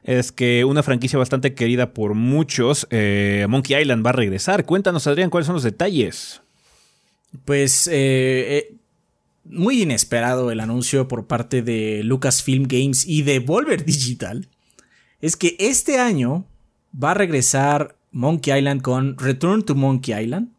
es 0.04 0.32
que 0.32 0.64
una 0.64 0.84
franquicia 0.84 1.20
bastante 1.20 1.54
querida 1.54 1.94
por 1.94 2.14
muchos, 2.14 2.88
eh, 2.92 3.46
Monkey 3.50 3.80
Island, 3.80 4.06
va 4.06 4.12
a 4.12 4.14
regresar. 4.14 4.66
Cuéntanos, 4.66 5.06
Adrián, 5.08 5.30
cuáles 5.30 5.48
son 5.48 5.56
los 5.56 5.64
detalles. 5.64 6.42
Pues 7.44 7.90
eh, 7.92 8.78
muy 9.44 9.82
inesperado 9.82 10.52
el 10.52 10.60
anuncio 10.60 11.08
por 11.08 11.28
parte 11.28 11.62
de 11.62 12.02
Lucasfilm 12.04 12.68
Games 12.68 13.06
y 13.06 13.24
de 13.24 13.40
Volver 13.40 13.86
Digital. 13.86 14.48
Es 15.20 15.36
que 15.36 15.56
este 15.60 16.00
año 16.00 16.46
va 16.92 17.12
a 17.12 17.16
regresar 17.16 17.98
Monkey 18.12 18.58
Island 18.58 18.82
con 18.82 19.18
Return 19.18 19.64
to 19.64 19.76
Monkey 19.76 20.20
Island. 20.24 20.50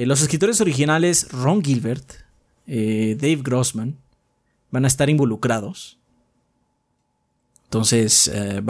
Eh, 0.00 0.06
los 0.06 0.22
escritores 0.22 0.62
originales 0.62 1.30
Ron 1.30 1.62
Gilbert, 1.62 2.10
eh, 2.66 3.18
Dave 3.20 3.40
Grossman, 3.42 3.98
van 4.70 4.86
a 4.86 4.88
estar 4.88 5.10
involucrados. 5.10 5.98
Entonces, 7.64 8.30
eh, 8.32 8.62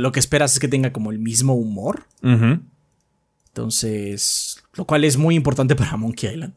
lo 0.00 0.10
que 0.10 0.18
esperas 0.18 0.54
es 0.54 0.58
que 0.58 0.66
tenga 0.66 0.92
como 0.92 1.12
el 1.12 1.20
mismo 1.20 1.54
humor. 1.54 2.08
Entonces, 3.46 4.60
lo 4.74 4.84
cual 4.84 5.04
es 5.04 5.16
muy 5.16 5.36
importante 5.36 5.76
para 5.76 5.96
Monkey 5.96 6.32
Island. 6.32 6.54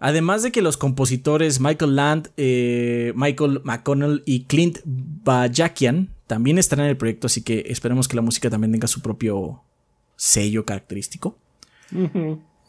Además 0.00 0.42
de 0.42 0.50
que 0.50 0.60
los 0.60 0.76
compositores 0.76 1.60
Michael 1.60 1.94
Land, 1.94 2.30
Michael 3.14 3.60
McConnell 3.62 4.24
y 4.26 4.46
Clint 4.46 4.80
Bajakian 4.84 6.08
también 6.26 6.58
estarán 6.58 6.86
en 6.86 6.90
el 6.90 6.96
proyecto, 6.96 7.28
así 7.28 7.42
que 7.42 7.66
esperemos 7.68 8.08
que 8.08 8.16
la 8.16 8.22
música 8.22 8.50
también 8.50 8.72
tenga 8.72 8.88
su 8.88 9.00
propio 9.02 9.62
sello 10.16 10.64
característico. 10.66 11.38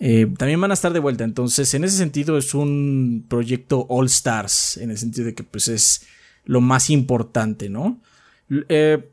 Eh, 0.04 0.26
también 0.36 0.60
van 0.60 0.72
a 0.72 0.74
estar 0.74 0.92
de 0.94 1.00
vuelta, 1.00 1.24
entonces 1.24 1.72
en 1.76 1.84
ese 1.84 1.96
sentido 1.96 2.36
es 2.36 2.56
un 2.56 3.24
proyecto 3.30 3.86
All 3.88 4.08
Stars, 4.08 4.78
en 4.78 4.90
el 4.90 4.98
sentido 4.98 5.28
de 5.28 5.36
que 5.36 5.44
pues 5.44 5.68
es 5.68 6.08
lo 6.44 6.60
más 6.60 6.90
importante, 6.90 7.70
¿no? 7.70 8.02
Eh, 8.68 9.08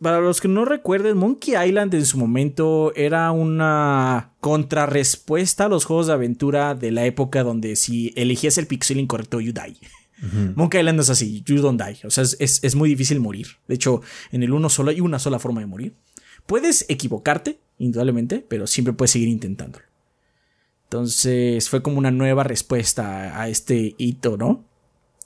para 0.00 0.18
los 0.18 0.40
que 0.40 0.48
no 0.48 0.64
recuerden, 0.64 1.18
Monkey 1.18 1.54
Island 1.54 1.94
en 1.94 2.04
su 2.04 2.18
momento 2.18 2.92
era 2.96 3.30
una 3.30 4.32
contrarrespuesta 4.40 5.66
a 5.66 5.68
los 5.68 5.84
juegos 5.84 6.08
de 6.08 6.14
aventura 6.14 6.74
de 6.74 6.90
la 6.90 7.06
época 7.06 7.44
donde 7.44 7.76
si 7.76 8.12
elegías 8.16 8.58
el 8.58 8.66
pixel 8.66 8.98
incorrecto, 8.98 9.40
you 9.40 9.52
die. 9.52 9.78
Monkey 10.56 10.80
Island 10.80 10.98
es 10.98 11.10
así, 11.10 11.44
you 11.46 11.60
don't 11.60 11.80
die. 11.80 12.04
O 12.04 12.10
sea, 12.10 12.24
es, 12.24 12.36
es, 12.40 12.74
muy 12.74 12.88
difícil 12.88 13.20
morir. 13.20 13.46
De 13.68 13.74
hecho, 13.76 14.00
en 14.32 14.42
el 14.42 14.52
uno 14.52 14.68
solo 14.68 14.90
hay 14.90 15.00
una 15.00 15.20
sola 15.20 15.38
forma 15.38 15.60
de 15.60 15.66
morir. 15.66 15.94
Puedes 16.46 16.86
equivocarte, 16.88 17.60
indudablemente, 17.78 18.44
pero 18.48 18.66
siempre 18.66 18.94
puedes 18.94 19.10
seguir 19.12 19.28
intentándolo. 19.28 19.84
Entonces 20.94 21.68
fue 21.68 21.82
como 21.82 21.98
una 21.98 22.12
nueva 22.12 22.44
respuesta 22.44 23.40
a 23.40 23.48
este 23.48 23.96
hito, 23.98 24.36
¿no? 24.36 24.64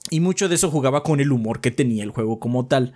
Y 0.09 0.21
mucho 0.21 0.49
de 0.49 0.55
eso 0.55 0.71
jugaba 0.71 1.03
con 1.03 1.21
el 1.21 1.31
humor 1.31 1.61
que 1.61 1.71
tenía 1.71 2.05
el 2.05 2.11
juego 2.11 2.41
como 2.41 2.65
tal. 2.65 2.95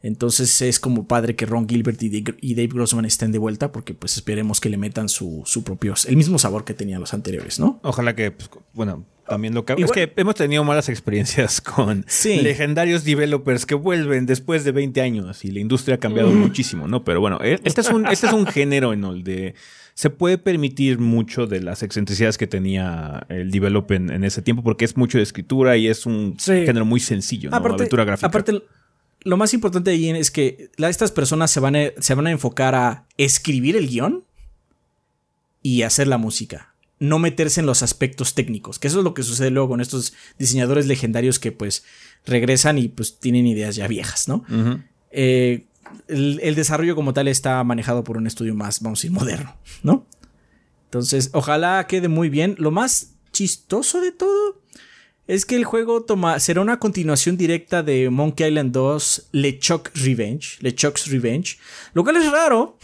Entonces 0.00 0.62
es 0.62 0.80
como 0.80 1.06
padre 1.06 1.36
que 1.36 1.44
Ron 1.44 1.68
Gilbert 1.68 2.02
y 2.02 2.54
Dave, 2.54 2.68
Grossman 2.68 3.04
estén 3.04 3.30
de 3.30 3.36
vuelta 3.36 3.72
porque 3.72 3.92
pues 3.92 4.16
esperemos 4.16 4.58
que 4.62 4.70
le 4.70 4.78
metan 4.78 5.10
su, 5.10 5.42
su 5.44 5.64
propio, 5.64 5.92
el 6.08 6.16
mismo 6.16 6.38
sabor 6.38 6.64
que 6.64 6.72
tenían 6.72 6.98
los 7.00 7.12
anteriores, 7.12 7.60
¿no? 7.60 7.78
Ojalá 7.82 8.16
que, 8.16 8.30
pues, 8.30 8.48
bueno, 8.72 9.04
también 9.28 9.52
lo 9.52 9.66
que... 9.66 9.74
es 9.74 9.92
que 9.92 10.10
hemos 10.16 10.34
tenido 10.34 10.64
malas 10.64 10.88
experiencias 10.88 11.60
con 11.60 12.06
legendarios 12.24 13.04
developers 13.04 13.66
que 13.66 13.74
vuelven 13.74 14.24
después 14.24 14.64
de 14.64 14.72
20 14.72 14.98
años 15.02 15.44
y 15.44 15.50
la 15.50 15.60
industria 15.60 15.96
ha 15.96 16.00
cambiado 16.00 16.30
muchísimo, 16.30 16.88
¿no? 16.88 17.04
Pero 17.04 17.20
bueno, 17.20 17.38
e, 17.42 17.60
este 17.64 17.82
es 17.82 17.90
un, 17.90 18.06
este 18.06 18.28
es 18.28 18.32
un 18.32 18.46
género 18.46 18.94
en 18.94 19.04
el 19.04 19.24
de 19.24 19.54
se 19.94 20.10
puede 20.10 20.38
permitir 20.38 20.98
mucho 20.98 21.46
de 21.46 21.60
las 21.60 21.84
excentricidades 21.84 22.36
que 22.36 22.48
tenía 22.48 23.26
el 23.28 23.50
developer 23.52 23.96
en, 23.96 24.24
ese 24.24 24.42
tiempo 24.42 24.62
porque 24.64 24.84
es 24.84 24.96
mucho 24.96 25.18
de 25.18 25.24
escritura 25.24 25.76
y 25.76 25.86
es 25.86 26.04
un 26.04 26.36
género 26.38 26.84
muy 26.84 26.98
sencillo, 26.98 27.50
¿no? 27.50 27.56
Aventura 27.56 28.04
gráfica. 28.04 28.26
Aparte, 28.26 28.62
lo 29.22 29.36
más 29.36 29.54
importante 29.54 29.92
ahí 29.92 30.10
es 30.10 30.32
que 30.32 30.70
estas 30.76 31.12
personas 31.12 31.52
se 31.52 31.60
van, 31.60 31.76
a, 31.76 31.92
se 31.98 32.14
van 32.14 32.26
a 32.26 32.32
enfocar 32.32 32.74
a 32.74 33.04
escribir 33.16 33.76
el 33.76 33.88
guion 33.88 34.24
y 35.62 35.82
hacer 35.82 36.08
la 36.08 36.18
música. 36.18 36.74
No 36.98 37.20
meterse 37.20 37.60
en 37.60 37.66
los 37.66 37.82
aspectos 37.82 38.34
técnicos, 38.34 38.78
que 38.80 38.88
eso 38.88 38.98
es 38.98 39.04
lo 39.04 39.14
que 39.14 39.22
sucede 39.22 39.50
luego 39.50 39.70
con 39.70 39.80
estos 39.80 40.12
diseñadores 40.38 40.86
legendarios 40.86 41.38
que 41.38 41.52
pues 41.52 41.84
regresan 42.26 42.78
y 42.78 42.88
pues 42.88 43.18
tienen 43.18 43.46
ideas 43.46 43.76
ya 43.76 43.86
viejas, 43.86 44.28
¿no? 44.28 44.44
Eh, 45.10 45.66
el, 46.08 46.54
desarrollo 46.54 46.94
como 46.94 47.12
tal 47.12 47.28
está 47.28 47.62
manejado 47.64 48.04
por 48.04 48.16
un 48.16 48.26
estudio 48.26 48.54
más, 48.54 48.80
vamos 48.80 48.98
a 48.98 49.00
decir, 49.00 49.10
moderno, 49.10 49.56
¿no? 49.82 50.06
Entonces, 50.86 51.30
ojalá 51.32 51.86
quede 51.88 52.08
muy 52.08 52.28
bien. 52.28 52.54
Lo 52.58 52.70
más 52.70 53.14
chistoso 53.32 54.00
de 54.00 54.12
todo 54.12 54.62
es 55.26 55.44
que 55.46 55.56
el 55.56 55.64
juego 55.64 56.02
toma, 56.04 56.38
será 56.38 56.60
una 56.60 56.78
continuación 56.78 57.36
directa 57.36 57.82
de 57.82 58.10
Monkey 58.10 58.48
Island 58.48 58.72
2 58.72 59.28
LeChuck 59.32 59.90
Revenge, 59.94 60.58
LeChuck's 60.60 61.10
Revenge, 61.10 61.58
lo 61.94 62.04
cual 62.04 62.16
es 62.16 62.30
raro, 62.30 62.78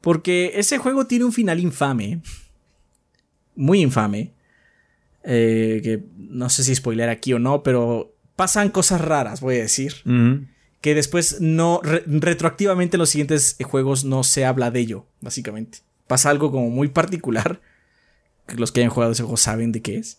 porque 0.00 0.52
ese 0.54 0.78
juego 0.78 1.06
tiene 1.06 1.24
un 1.24 1.32
final 1.32 1.58
infame, 1.58 2.22
muy 3.56 3.80
infame, 3.80 4.32
eh, 5.24 5.80
que 5.82 6.04
no 6.16 6.48
sé 6.48 6.62
si 6.62 6.74
spoiler 6.74 7.08
aquí 7.08 7.32
o 7.32 7.38
no, 7.38 7.62
pero 7.62 8.14
pasan 8.36 8.70
cosas 8.70 9.00
raras, 9.00 9.40
voy 9.40 9.56
a 9.56 9.62
decir, 9.62 9.94
que 10.80 10.94
después 10.94 11.40
no, 11.40 11.80
retroactivamente 11.82 12.96
en 12.96 13.00
los 13.00 13.10
siguientes 13.10 13.56
juegos 13.64 14.04
no 14.04 14.24
se 14.24 14.44
habla 14.44 14.70
de 14.70 14.80
ello, 14.80 15.06
básicamente. 15.20 15.78
Pasa 16.06 16.30
algo 16.30 16.50
como 16.50 16.70
muy 16.70 16.88
particular, 16.88 17.60
que 18.46 18.56
los 18.56 18.72
que 18.72 18.80
hayan 18.80 18.90
jugado 18.90 19.12
ese 19.12 19.22
juego 19.22 19.36
saben 19.36 19.72
de 19.72 19.82
qué 19.82 19.98
es. 19.98 20.18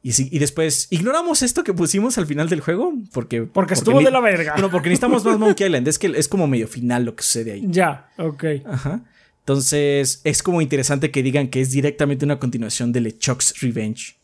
Y, 0.00 0.38
después, 0.38 0.86
ignoramos 0.90 1.42
esto 1.42 1.64
que 1.64 1.74
pusimos 1.74 2.16
al 2.18 2.26
final 2.26 2.48
del 2.48 2.60
juego. 2.60 2.94
Porque, 3.12 3.42
porque, 3.42 3.74
estuvo 3.74 4.00
de 4.00 4.10
la 4.10 4.20
verga. 4.20 4.56
No, 4.56 4.70
porque 4.70 4.88
necesitamos 4.88 5.24
más 5.24 5.38
Monkey 5.38 5.66
Island. 5.66 5.88
Es 5.88 5.98
que 5.98 6.06
es 6.06 6.28
como 6.28 6.46
medio 6.46 6.68
final 6.68 7.04
lo 7.04 7.16
que 7.16 7.24
sucede 7.24 7.52
ahí. 7.52 7.64
Ya, 7.66 8.08
ok. 8.16 8.44
Ajá. 8.64 9.02
Entonces, 9.40 10.20
es 10.24 10.42
como 10.42 10.62
interesante 10.62 11.10
que 11.10 11.22
digan 11.22 11.48
que 11.48 11.60
es 11.60 11.72
directamente 11.72 12.24
una 12.24 12.38
continuación 12.38 12.92
de 12.92 13.00
LeChuck's 13.00 13.60
Revenge. 13.60 14.16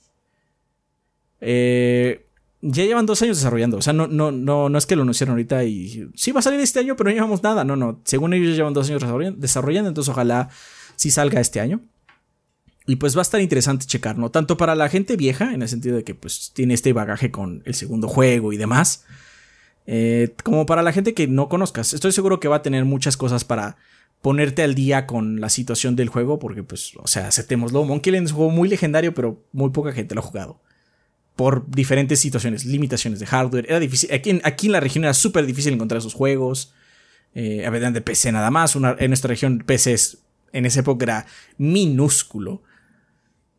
Eh, 1.41 2.24
ya 2.67 2.85
llevan 2.85 3.05
dos 3.05 3.21
años 3.21 3.37
desarrollando. 3.37 3.77
O 3.77 3.83
sea, 3.83 3.93
no, 3.93 4.07
no, 4.07 4.33
no, 4.33 4.69
no 4.69 4.79
es 4.79 4.87
que 4.87 4.97
lo 4.97 5.03
anunciaron 5.03 5.33
ahorita 5.33 5.65
y 5.65 6.09
sí 6.15 6.33
va 6.33 6.41
a 6.41 6.43
salir 6.43 6.61
este 6.61 6.81
año, 6.81 6.97
pero 6.97 7.11
no 7.11 7.15
llevamos 7.15 7.43
nada. 7.43 7.63
No, 7.63 7.77
no. 7.77 8.01
Según 8.05 8.33
ellos 8.33 8.57
llevan 8.57 8.73
dos 8.73 8.89
años 8.89 9.03
desarrollando, 9.37 9.89
entonces 9.89 10.09
ojalá 10.09 10.49
sí 10.97 11.11
salga 11.11 11.41
este 11.41 11.61
año. 11.61 11.81
Y 12.87 12.97
pues 12.97 13.17
va 13.17 13.21
a 13.21 13.23
estar 13.23 13.41
interesante 13.41 13.87
checar, 13.87 14.19
¿no? 14.19 14.31
Tanto 14.31 14.57
para 14.57 14.75
la 14.75 14.89
gente 14.89 15.17
vieja, 15.17 15.53
en 15.53 15.63
el 15.63 15.69
sentido 15.69 15.97
de 15.97 16.05
que 16.05 16.15
pues 16.15 16.53
tiene 16.55 16.75
este 16.75 16.93
bagaje 16.93 17.31
con 17.31 17.63
el 17.65 17.75
segundo 17.75 18.09
juego 18.09 18.53
y 18.53 18.57
demás, 18.57 19.05
eh, 19.87 20.35
como 20.43 20.67
para 20.67 20.83
la 20.83 20.93
gente 20.93 21.15
que 21.15 21.27
no 21.27 21.49
conozcas. 21.49 21.95
Estoy 21.95 22.13
seguro 22.13 22.41
que 22.41 22.49
va 22.49 22.57
a 22.57 22.63
tener 22.63 22.85
muchas 22.85 23.17
cosas 23.17 23.45
para 23.45 23.77
ponerte 24.21 24.63
al 24.63 24.75
día 24.75 25.07
con 25.07 25.41
la 25.41 25.49
situación 25.49 25.97
del 25.97 26.09
juego, 26.09 26.39
porque 26.39 26.63
pues, 26.63 26.93
o 26.97 27.07
sea, 27.07 27.29
aceptémoslo. 27.29 27.85
Monkey 27.85 28.11
Island 28.11 28.27
es 28.27 28.33
un 28.33 28.37
juego 28.39 28.53
muy 28.53 28.69
legendario, 28.69 29.15
pero 29.15 29.43
muy 29.53 29.71
poca 29.71 29.93
gente 29.93 30.15
lo 30.15 30.21
ha 30.21 30.25
jugado. 30.25 30.61
Por 31.37 31.69
diferentes 31.69 32.21
situaciones, 32.21 32.65
limitaciones 32.65 33.19
de 33.19 33.27
hardware. 33.27 33.67
Era 33.69 33.81
difícil. 33.81 34.13
Aquí 34.13 34.31
en, 34.31 34.41
aquí 34.45 34.67
en 34.67 34.73
la 34.73 34.81
región 34.81 35.05
era 35.05 35.15
súper 35.15 35.47
difícil 35.47 35.73
encontrar 35.75 35.99
esos 35.99 36.15
juegos. 36.15 36.73
Eh, 37.35 37.69
de 37.69 38.01
PC 38.01 38.31
nada 38.31 38.51
más. 38.51 38.77
en 38.77 39.11
nuestra 39.11 39.29
región 39.29 39.65
PC 39.67 39.97
en 40.53 40.67
esa 40.67 40.81
época 40.81 41.05
era 41.05 41.27
minúsculo. 41.59 42.63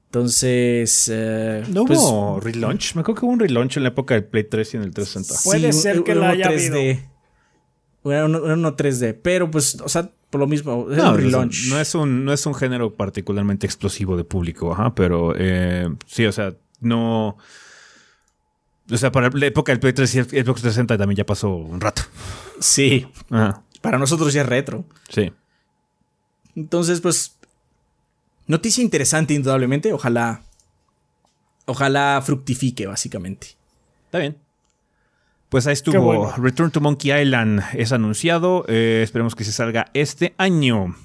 Entonces. 0.05 1.11
Eh, 1.13 1.63
¿No 1.69 1.83
pues, 1.83 1.99
hubo 1.99 2.39
relaunch? 2.39 2.95
Me 2.95 3.01
acuerdo 3.01 3.19
que 3.19 3.25
hubo 3.25 3.33
un 3.33 3.39
relaunch 3.39 3.75
en 3.75 3.83
la 3.83 3.89
época 3.89 4.13
del 4.13 4.23
Play 4.23 4.45
3 4.45 4.73
y 4.73 4.77
en 4.77 4.83
el 4.83 4.93
360. 4.93 5.43
Puede 5.43 5.73
ser 5.73 6.03
que 6.03 6.15
lo 6.15 6.25
haya 6.25 6.49
3D. 6.49 7.05
Era 8.05 8.25
uno, 8.25 8.77
3D. 8.77 9.17
Pero 9.21 9.51
pues, 9.51 9.81
o 9.81 9.89
sea, 9.89 10.09
por 10.29 10.39
lo 10.39 10.47
mismo. 10.47 10.87
no, 10.89 11.11
un 11.11 11.17
relaunch. 11.17 11.69
No 11.69 11.79
es 11.79 11.95
un, 11.95 12.23
no 12.23 12.31
es 12.31 12.45
un 12.45 12.55
género 12.55 12.93
particularmente 12.93 13.65
explosivo 13.65 14.15
de 14.15 14.23
público, 14.23 14.71
ajá, 14.71 14.95
pero 14.95 15.33
eh, 15.37 15.89
sí, 16.05 16.25
o 16.25 16.31
sea, 16.31 16.53
no. 16.79 17.37
O 18.91 18.97
sea, 18.97 19.11
para 19.11 19.29
la 19.29 19.45
época 19.45 19.71
del 19.71 19.79
Play 19.79 19.93
3 19.93 20.15
y 20.15 20.17
el 20.19 20.25
Xbox 20.25 20.61
360 20.61 20.97
también 20.97 21.17
ya 21.17 21.25
pasó 21.25 21.49
un 21.55 21.81
rato. 21.81 22.03
Sí. 22.59 23.07
Para 23.81 23.97
nosotros 23.97 24.31
ya 24.33 24.41
es 24.41 24.47
retro. 24.47 24.85
Sí. 25.09 25.31
Entonces, 26.55 27.01
pues, 27.01 27.35
Noticia 28.47 28.83
interesante, 28.83 29.33
indudablemente. 29.33 29.91
Ojalá. 29.93 30.41
Ojalá 31.65 32.21
fructifique, 32.23 32.85
básicamente. 32.85 33.55
Está 34.05 34.19
bien. 34.19 34.37
Pues 35.49 35.65
ahí 35.67 35.73
estuvo. 35.73 36.31
Return 36.37 36.69
to 36.71 36.79
Monkey 36.79 37.11
Island 37.11 37.63
es 37.73 37.91
anunciado. 37.91 38.65
Eh, 38.67 39.01
esperemos 39.03 39.35
que 39.35 39.43
se 39.43 39.51
salga 39.51 39.89
este 39.93 40.35
año. 40.37 40.95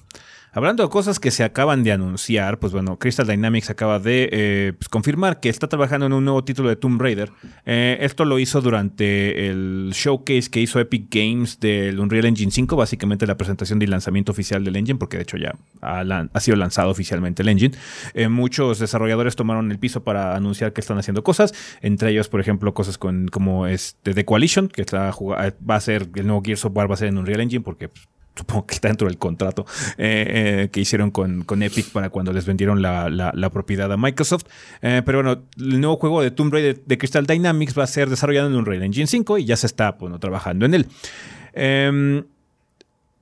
Hablando 0.52 0.82
de 0.82 0.88
cosas 0.88 1.20
que 1.20 1.30
se 1.30 1.44
acaban 1.44 1.84
de 1.84 1.92
anunciar, 1.92 2.58
pues 2.58 2.72
bueno, 2.72 2.98
Crystal 2.98 3.26
Dynamics 3.26 3.70
acaba 3.70 4.00
de 4.00 4.28
eh, 4.32 4.72
pues, 4.76 4.88
confirmar 4.88 5.38
que 5.38 5.48
está 5.48 5.68
trabajando 5.68 6.06
en 6.06 6.12
un 6.12 6.24
nuevo 6.24 6.42
título 6.42 6.68
de 6.68 6.74
Tomb 6.74 7.00
Raider. 7.00 7.30
Eh, 7.66 7.98
esto 8.00 8.24
lo 8.24 8.36
hizo 8.40 8.60
durante 8.60 9.48
el 9.48 9.92
showcase 9.94 10.50
que 10.50 10.60
hizo 10.60 10.80
Epic 10.80 11.06
Games 11.08 11.60
del 11.60 12.00
Unreal 12.00 12.24
Engine 12.24 12.50
5, 12.50 12.74
básicamente 12.74 13.28
la 13.28 13.36
presentación 13.36 13.80
y 13.80 13.86
lanzamiento 13.86 14.32
oficial 14.32 14.64
del 14.64 14.74
engine, 14.74 14.98
porque 14.98 15.18
de 15.18 15.22
hecho 15.22 15.36
ya 15.36 15.54
ha, 15.82 16.40
sido 16.40 16.56
lanzado 16.56 16.90
oficialmente 16.90 17.42
el 17.42 17.48
engine. 17.48 17.76
Eh, 18.14 18.28
muchos 18.28 18.80
desarrolladores 18.80 19.36
tomaron 19.36 19.70
el 19.70 19.78
piso 19.78 20.02
para 20.02 20.34
anunciar 20.34 20.72
que 20.72 20.80
están 20.80 20.98
haciendo 20.98 21.22
cosas, 21.22 21.54
entre 21.80 22.10
ellos, 22.10 22.28
por 22.28 22.40
ejemplo, 22.40 22.74
cosas 22.74 22.98
con, 22.98 23.28
como 23.28 23.68
este 23.68 24.14
The 24.14 24.24
Coalition, 24.24 24.66
que 24.66 24.82
está, 24.82 25.12
va 25.12 25.76
a 25.76 25.80
ser 25.80 26.08
el 26.14 26.26
nuevo 26.26 26.42
Gears 26.44 26.64
of 26.64 26.76
War, 26.76 26.90
va 26.90 26.94
a 26.94 26.98
ser 26.98 27.08
en 27.08 27.18
Unreal 27.18 27.40
Engine, 27.40 27.62
porque 27.62 27.88
pues, 27.88 28.08
supongo 28.40 28.66
que 28.66 28.74
está 28.74 28.88
dentro 28.88 29.06
del 29.06 29.18
contrato 29.18 29.66
eh, 29.98 30.64
eh, 30.64 30.68
que 30.72 30.80
hicieron 30.80 31.10
con, 31.10 31.62
Epic 31.62 31.90
para 31.90 32.10
cuando 32.10 32.32
les 32.32 32.46
vendieron 32.46 32.80
la, 32.82 33.50
propiedad 33.52 33.92
a 33.92 33.96
Microsoft. 33.96 34.44
Eh, 34.82 35.02
pero 35.04 35.22
bueno, 35.22 35.42
el 35.58 35.80
nuevo 35.80 35.96
juego 35.96 36.22
de 36.22 36.30
Tomb 36.30 36.52
Raider 36.52 36.80
de 36.84 36.98
Crystal 36.98 37.26
Dynamics 37.26 37.78
va 37.78 37.84
a 37.84 37.86
ser 37.86 38.08
desarrollado 38.08 38.48
en 38.48 38.56
Unreal 38.56 38.82
Engine 38.82 39.06
5 39.06 39.38
y 39.38 39.44
ya 39.44 39.56
se 39.56 39.66
está 39.66 39.92
bueno, 39.92 40.18
trabajando 40.18 40.66
en 40.66 40.74
él. 40.74 40.86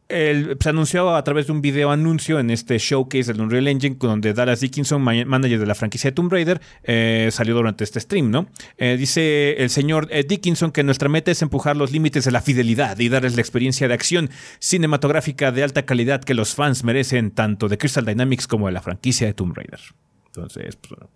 Se 0.08 0.68
anunció 0.70 1.14
a 1.14 1.22
través 1.22 1.46
de 1.46 1.52
un 1.52 1.60
video 1.60 1.90
anuncio 1.90 2.40
en 2.40 2.50
este 2.50 2.78
showcase 2.78 3.30
del 3.30 3.42
Unreal 3.42 3.68
Engine, 3.68 3.96
donde 3.98 4.32
Dallas 4.32 4.60
Dickinson, 4.60 5.02
manager 5.02 5.60
de 5.60 5.66
la 5.66 5.74
franquicia 5.74 6.10
de 6.10 6.14
Tomb 6.14 6.32
Raider, 6.32 6.62
eh, 6.82 7.28
salió 7.30 7.54
durante 7.54 7.84
este 7.84 8.00
stream, 8.00 8.30
¿no? 8.30 8.48
Eh, 8.78 8.96
dice 8.98 9.62
el 9.62 9.68
señor 9.68 10.08
eh, 10.10 10.24
Dickinson 10.26 10.72
que 10.72 10.82
nuestra 10.82 11.10
meta 11.10 11.30
es 11.30 11.42
empujar 11.42 11.76
los 11.76 11.92
límites 11.92 12.24
de 12.24 12.30
la 12.30 12.40
fidelidad 12.40 12.98
y 12.98 13.10
darles 13.10 13.34
la 13.34 13.42
experiencia 13.42 13.86
de 13.86 13.92
acción 13.92 14.30
cinematográfica 14.60 15.52
de 15.52 15.62
alta 15.62 15.84
calidad 15.84 16.24
que 16.24 16.32
los 16.32 16.54
fans 16.54 16.84
merecen, 16.84 17.30
tanto 17.30 17.68
de 17.68 17.76
Crystal 17.76 18.06
Dynamics 18.06 18.46
como 18.46 18.66
de 18.66 18.72
la 18.72 18.80
franquicia 18.80 19.26
de 19.26 19.34
Tomb 19.34 19.54
Raider. 19.54 19.80
Entonces, 20.28 20.76
pues 20.76 20.90
bueno, 20.90 21.10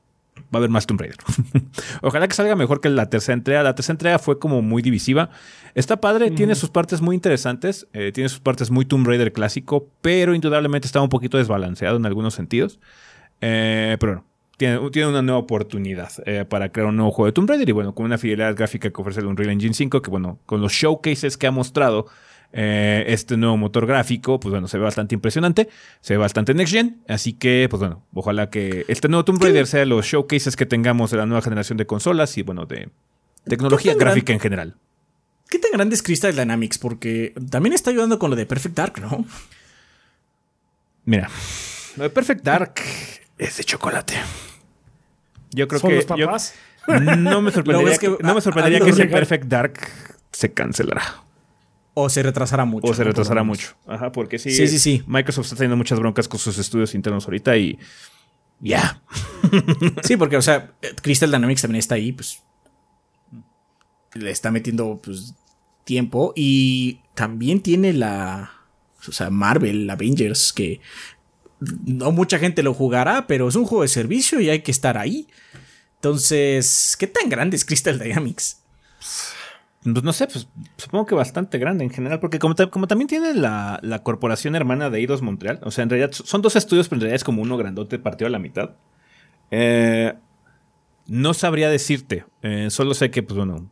va 0.52 0.59
a 0.59 0.59
haber 0.59 0.71
más 0.71 0.87
Tomb 0.87 1.00
Raider. 1.00 1.18
Ojalá 2.02 2.28
que 2.28 2.35
salga 2.35 2.54
mejor 2.56 2.80
que 2.80 2.88
la 2.90 3.09
tercera 3.09 3.35
entrega. 3.35 3.62
La 3.62 3.75
tercera 3.75 3.94
entrega 3.94 4.18
fue 4.18 4.38
como 4.38 4.62
muy 4.62 4.82
divisiva. 4.82 5.30
Está 5.75 6.00
padre, 6.00 6.30
tiene 6.30 6.54
sus 6.54 6.71
partes 6.71 7.00
muy 7.00 7.14
interesantes, 7.14 7.87
eh, 7.92 8.12
tiene 8.12 8.28
sus 8.28 8.40
partes 8.40 8.71
muy 8.71 8.85
Tomb 8.85 9.06
Raider 9.06 9.32
clásico, 9.32 9.88
pero 10.02 10.35
indudablemente 10.35 10.87
estaba 10.87 11.02
un 11.02 11.09
poquito 11.09 11.38
desbalanceado 11.38 11.97
en 11.97 12.04
algunos 12.04 12.35
sentidos. 12.35 12.78
Eh, 13.40 13.97
pero 13.99 14.12
bueno, 14.12 14.26
tiene, 14.56 14.90
tiene, 14.90 15.09
una 15.09 15.23
nueva 15.23 15.40
oportunidad 15.40 16.12
eh, 16.26 16.44
para 16.44 16.71
crear 16.71 16.88
un 16.88 16.97
nuevo 16.97 17.11
juego 17.11 17.26
de 17.26 17.32
Tomb 17.32 17.49
Raider 17.49 17.68
y 17.68 17.73
bueno, 17.73 17.94
con 17.94 18.04
una 18.04 18.18
fidelidad 18.18 18.54
gráfica 18.54 18.90
que 18.90 19.00
ofrece 19.00 19.21
el 19.21 19.26
Unreal 19.26 19.50
Engine 19.50 19.75
5, 19.75 20.02
que 20.02 20.11
bueno, 20.11 20.38
con 20.44 20.61
los 20.61 20.73
showcases 20.73 21.38
que 21.38 21.47
ha 21.47 21.50
mostrado 21.50 22.06
eh, 22.52 23.04
este 23.09 23.37
nuevo 23.37 23.56
motor 23.56 23.87
gráfico, 23.87 24.38
pues 24.38 24.50
bueno, 24.50 24.68
se 24.68 24.76
ve 24.76 24.85
bastante 24.85 25.14
impresionante, 25.14 25.68
se 26.00 26.14
ve 26.14 26.18
bastante 26.18 26.52
next 26.52 26.73
gen, 26.73 27.02
así 27.09 27.32
que, 27.32 27.66
pues 27.71 27.80
bueno, 27.80 28.04
ojalá 28.12 28.50
que 28.50 28.85
este 28.88 29.09
nuevo 29.09 29.25
Tomb 29.25 29.42
Raider 29.42 29.66
sea 29.66 29.87
los 29.87 30.04
showcases 30.04 30.54
que 30.54 30.66
tengamos 30.66 31.11
de 31.11 31.16
la 31.16 31.26
nueva 31.26 31.40
generación 31.40 31.78
de 31.78 31.87
consolas 31.87 32.37
y 32.37 32.42
bueno, 32.42 32.66
de 32.66 32.90
tecnología 33.44 33.94
gráfica 33.94 34.32
en 34.32 34.40
general. 34.40 34.76
¿Qué 35.49 35.59
tan 35.59 35.71
grande 35.73 35.94
es 35.94 36.02
Crystal 36.02 36.35
Dynamics? 36.35 36.78
Porque 36.78 37.35
también 37.50 37.75
está 37.75 37.90
ayudando 37.90 38.18
con 38.18 38.30
lo 38.30 38.37
de 38.37 38.47
Perfect 38.47 38.75
Dark, 38.76 39.00
¿no? 39.00 39.25
Mira, 41.04 41.28
lo 41.97 42.04
de 42.04 42.11
Perfect 42.11 42.44
Dark 42.44 42.75
es 43.38 43.56
de 43.56 43.64
chocolate. 43.64 44.14
Yo 45.50 45.68
creo 45.68 45.80
que. 45.80 46.06
no 47.16 47.42
me 47.42 47.50
sorprendería, 47.50 47.99
que, 47.99 48.16
no 48.21 48.35
me 48.35 48.40
sorprendería 48.40 48.80
que 48.80 48.90
ese 48.90 49.06
Perfect 49.06 49.44
Dark 49.44 49.78
se 50.32 50.52
cancelara. 50.52 51.23
O 51.94 52.08
se 52.08 52.22
retrasará 52.22 52.64
mucho. 52.64 52.87
O 52.87 52.94
se 52.94 53.04
retrasará 53.04 53.42
mucho. 53.42 53.75
Ajá, 53.87 54.12
porque 54.12 54.38
sí, 54.38 54.50
sí, 54.50 54.66
sí, 54.66 54.78
sí. 54.78 55.02
Microsoft 55.06 55.46
está 55.46 55.56
teniendo 55.56 55.76
muchas 55.76 55.99
broncas 55.99 56.26
con 56.26 56.40
sus 56.40 56.56
estudios 56.58 56.94
internos 56.94 57.25
ahorita 57.26 57.56
y. 57.56 57.78
Ya. 58.61 59.02
sí, 60.02 60.16
porque, 60.16 60.37
o 60.37 60.42
sea, 60.42 60.72
Crystal 61.02 61.30
Dynamics 61.30 61.62
también 61.62 61.80
está 61.80 61.96
ahí, 61.96 62.12
pues. 62.12 62.42
Le 64.14 64.30
está 64.30 64.50
metiendo, 64.50 65.00
pues, 65.02 65.34
tiempo. 65.84 66.32
Y 66.34 67.00
también 67.14 67.61
tiene 67.61 67.92
la. 67.92 68.52
O 69.06 69.12
sea, 69.12 69.30
Marvel, 69.30 69.90
Avengers, 69.90 70.52
que 70.52 70.80
no 71.84 72.12
mucha 72.12 72.38
gente 72.38 72.62
lo 72.62 72.72
jugará, 72.72 73.26
pero 73.26 73.49
es 73.49 73.54
un 73.54 73.64
juego 73.64 73.82
de 73.82 73.88
servicio 73.88 74.40
y 74.40 74.49
hay 74.49 74.62
que 74.62 74.70
estar 74.70 74.96
ahí. 74.96 75.28
Entonces, 75.96 76.96
¿qué 76.99 77.06
tan 77.06 77.28
grande 77.28 77.56
es 77.56 77.64
Crystal 77.64 77.99
Dynamics? 77.99 78.62
Pues 79.82 80.04
no 80.04 80.12
sé, 80.12 80.28
pues 80.28 80.46
supongo 80.76 81.06
que 81.06 81.14
bastante 81.16 81.58
grande 81.58 81.82
en 81.82 81.90
general, 81.90 82.20
porque 82.20 82.38
como, 82.38 82.54
también 82.54 83.08
tiene 83.08 83.34
la, 83.34 84.00
corporación 84.04 84.54
hermana 84.54 84.90
de 84.90 85.00
Eidos 85.00 85.22
Montreal, 85.22 85.59
o 85.62 85.72
sea, 85.72 85.83
en 85.83 85.90
realidad 85.90 86.12
son 86.12 86.40
dos 86.40 86.54
estudios, 86.54 86.88
pero 86.88 86.98
en 86.98 87.00
realidad 87.02 87.16
es 87.16 87.24
como 87.24 87.42
uno 87.42 87.57
grandote 87.57 87.98
partido 87.98 88.28
a 88.28 88.30
la 88.30 88.38
mitad. 88.38 88.76
Eh, 89.50 90.14
no 91.09 91.35
sabría 91.35 91.68
decirte, 91.68 92.24
eh, 92.42 92.68
solo 92.70 92.94
sé 92.94 93.11
que, 93.11 93.24
pues 93.24 93.37
bueno, 93.37 93.68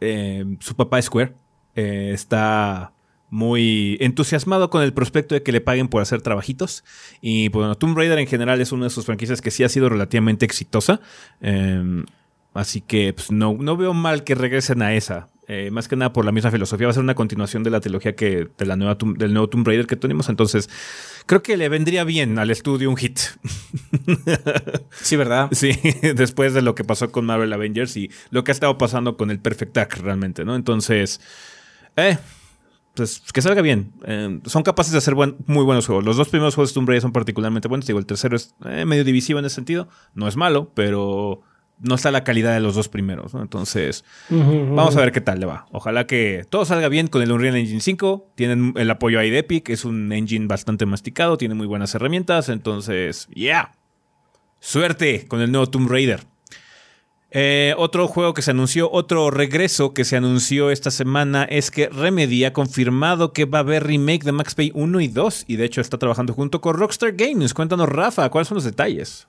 eh, 0.00 0.44
su 0.60 0.76
papá 0.76 1.02
Square 1.02 1.34
está 1.74 2.92
muy 3.30 3.96
entusiasmado 4.00 4.70
con 4.70 4.82
el 4.82 4.92
prospecto 4.92 5.34
de 5.34 5.42
que 5.42 5.50
le 5.50 5.60
paguen 5.60 5.88
por 5.88 6.02
hacer 6.02 6.22
trabajitos. 6.22 6.84
Y 7.20 7.48
pues, 7.48 7.62
bueno, 7.62 7.74
Tomb 7.74 7.96
Raider 7.96 8.18
en 8.18 8.26
general 8.26 8.60
es 8.60 8.70
una 8.70 8.84
de 8.84 8.90
sus 8.90 9.06
franquicias 9.06 9.40
que 9.40 9.50
sí 9.50 9.64
ha 9.64 9.68
sido 9.68 9.88
relativamente 9.88 10.44
exitosa. 10.44 11.00
así 12.54 12.80
que 12.82 13.12
pues, 13.14 13.32
no, 13.32 13.54
no 13.58 13.76
veo 13.76 13.94
mal 13.94 14.22
que 14.22 14.36
regresen 14.36 14.82
a 14.82 14.94
esa. 14.94 15.28
Eh, 15.52 15.68
más 15.72 15.88
que 15.88 15.96
nada 15.96 16.12
por 16.12 16.24
la 16.24 16.30
misma 16.30 16.52
filosofía. 16.52 16.86
Va 16.86 16.92
a 16.92 16.94
ser 16.94 17.02
una 17.02 17.16
continuación 17.16 17.64
de 17.64 17.70
la 17.70 17.80
trilogía 17.80 18.14
que, 18.14 18.46
de 18.56 18.66
la 18.66 18.76
nueva 18.76 18.96
del 19.16 19.32
nuevo 19.32 19.48
Tomb 19.48 19.66
Raider 19.66 19.88
que 19.88 19.96
tenemos. 19.96 20.28
Entonces, 20.28 20.70
creo 21.26 21.42
que 21.42 21.56
le 21.56 21.68
vendría 21.68 22.04
bien 22.04 22.38
al 22.38 22.52
estudio 22.52 22.88
un 22.88 22.96
hit. 22.96 23.18
sí, 24.92 25.16
¿verdad? 25.16 25.48
Sí, 25.50 25.72
después 26.14 26.54
de 26.54 26.62
lo 26.62 26.76
que 26.76 26.84
pasó 26.84 27.10
con 27.10 27.26
Marvel 27.26 27.52
Avengers 27.52 27.96
y 27.96 28.12
lo 28.30 28.44
que 28.44 28.52
ha 28.52 28.54
estado 28.54 28.78
pasando 28.78 29.16
con 29.16 29.32
el 29.32 29.40
Perfect 29.40 29.74
Dark 29.74 29.98
realmente, 30.00 30.44
¿no? 30.44 30.54
Entonces, 30.54 31.20
eh, 31.96 32.16
pues 32.94 33.20
que 33.32 33.42
salga 33.42 33.60
bien. 33.60 33.92
Eh, 34.04 34.38
son 34.44 34.62
capaces 34.62 34.92
de 34.92 34.98
hacer 34.98 35.16
muy 35.16 35.64
buenos 35.64 35.84
juegos. 35.84 36.04
Los 36.04 36.16
dos 36.16 36.28
primeros 36.28 36.54
juegos 36.54 36.70
de 36.70 36.74
Tomb 36.74 36.88
Raider 36.88 37.02
son 37.02 37.12
particularmente 37.12 37.66
buenos. 37.66 37.88
Digo, 37.88 37.98
el 37.98 38.06
tercero 38.06 38.36
es 38.36 38.54
eh, 38.66 38.84
medio 38.84 39.02
divisivo 39.02 39.40
en 39.40 39.46
ese 39.46 39.56
sentido. 39.56 39.88
No 40.14 40.28
es 40.28 40.36
malo, 40.36 40.70
pero 40.76 41.42
no 41.80 41.94
está 41.94 42.10
la 42.10 42.24
calidad 42.24 42.52
de 42.52 42.60
los 42.60 42.74
dos 42.74 42.88
primeros, 42.88 43.34
¿no? 43.34 43.42
Entonces, 43.42 44.04
vamos 44.28 44.96
a 44.96 45.00
ver 45.00 45.12
qué 45.12 45.20
tal 45.20 45.40
le 45.40 45.46
va. 45.46 45.66
Ojalá 45.72 46.06
que 46.06 46.44
todo 46.48 46.64
salga 46.64 46.88
bien 46.88 47.06
con 47.06 47.22
el 47.22 47.32
Unreal 47.32 47.56
Engine 47.56 47.80
5. 47.80 48.32
Tienen 48.34 48.74
el 48.76 48.90
apoyo 48.90 49.18
ahí 49.18 49.30
de 49.30 49.38
Epic, 49.38 49.68
es 49.70 49.84
un 49.84 50.12
engine 50.12 50.46
bastante 50.46 50.86
masticado, 50.86 51.38
tiene 51.38 51.54
muy 51.54 51.66
buenas 51.66 51.94
herramientas, 51.94 52.48
entonces, 52.48 53.28
yeah. 53.28 53.72
Suerte 54.60 55.26
con 55.26 55.40
el 55.40 55.50
nuevo 55.50 55.66
Tomb 55.68 55.90
Raider. 55.90 56.26
Eh, 57.32 57.74
otro 57.78 58.08
juego 58.08 58.34
que 58.34 58.42
se 58.42 58.50
anunció, 58.50 58.90
otro 58.90 59.30
regreso 59.30 59.94
que 59.94 60.04
se 60.04 60.16
anunció 60.16 60.70
esta 60.70 60.90
semana 60.90 61.44
es 61.44 61.70
que 61.70 61.88
Remedy 61.88 62.44
ha 62.44 62.52
confirmado 62.52 63.32
que 63.32 63.44
va 63.44 63.58
a 63.58 63.60
haber 63.60 63.84
remake 63.84 64.24
de 64.24 64.32
Max 64.32 64.56
Payne 64.56 64.72
1 64.74 65.00
y 65.00 65.08
2 65.08 65.44
y 65.46 65.56
de 65.56 65.64
hecho 65.64 65.80
está 65.80 65.96
trabajando 65.96 66.34
junto 66.34 66.60
con 66.60 66.76
Rockstar 66.76 67.12
Games. 67.12 67.54
Cuéntanos, 67.54 67.88
Rafa, 67.88 68.28
¿cuáles 68.30 68.48
son 68.48 68.56
los 68.56 68.64
detalles? 68.64 69.28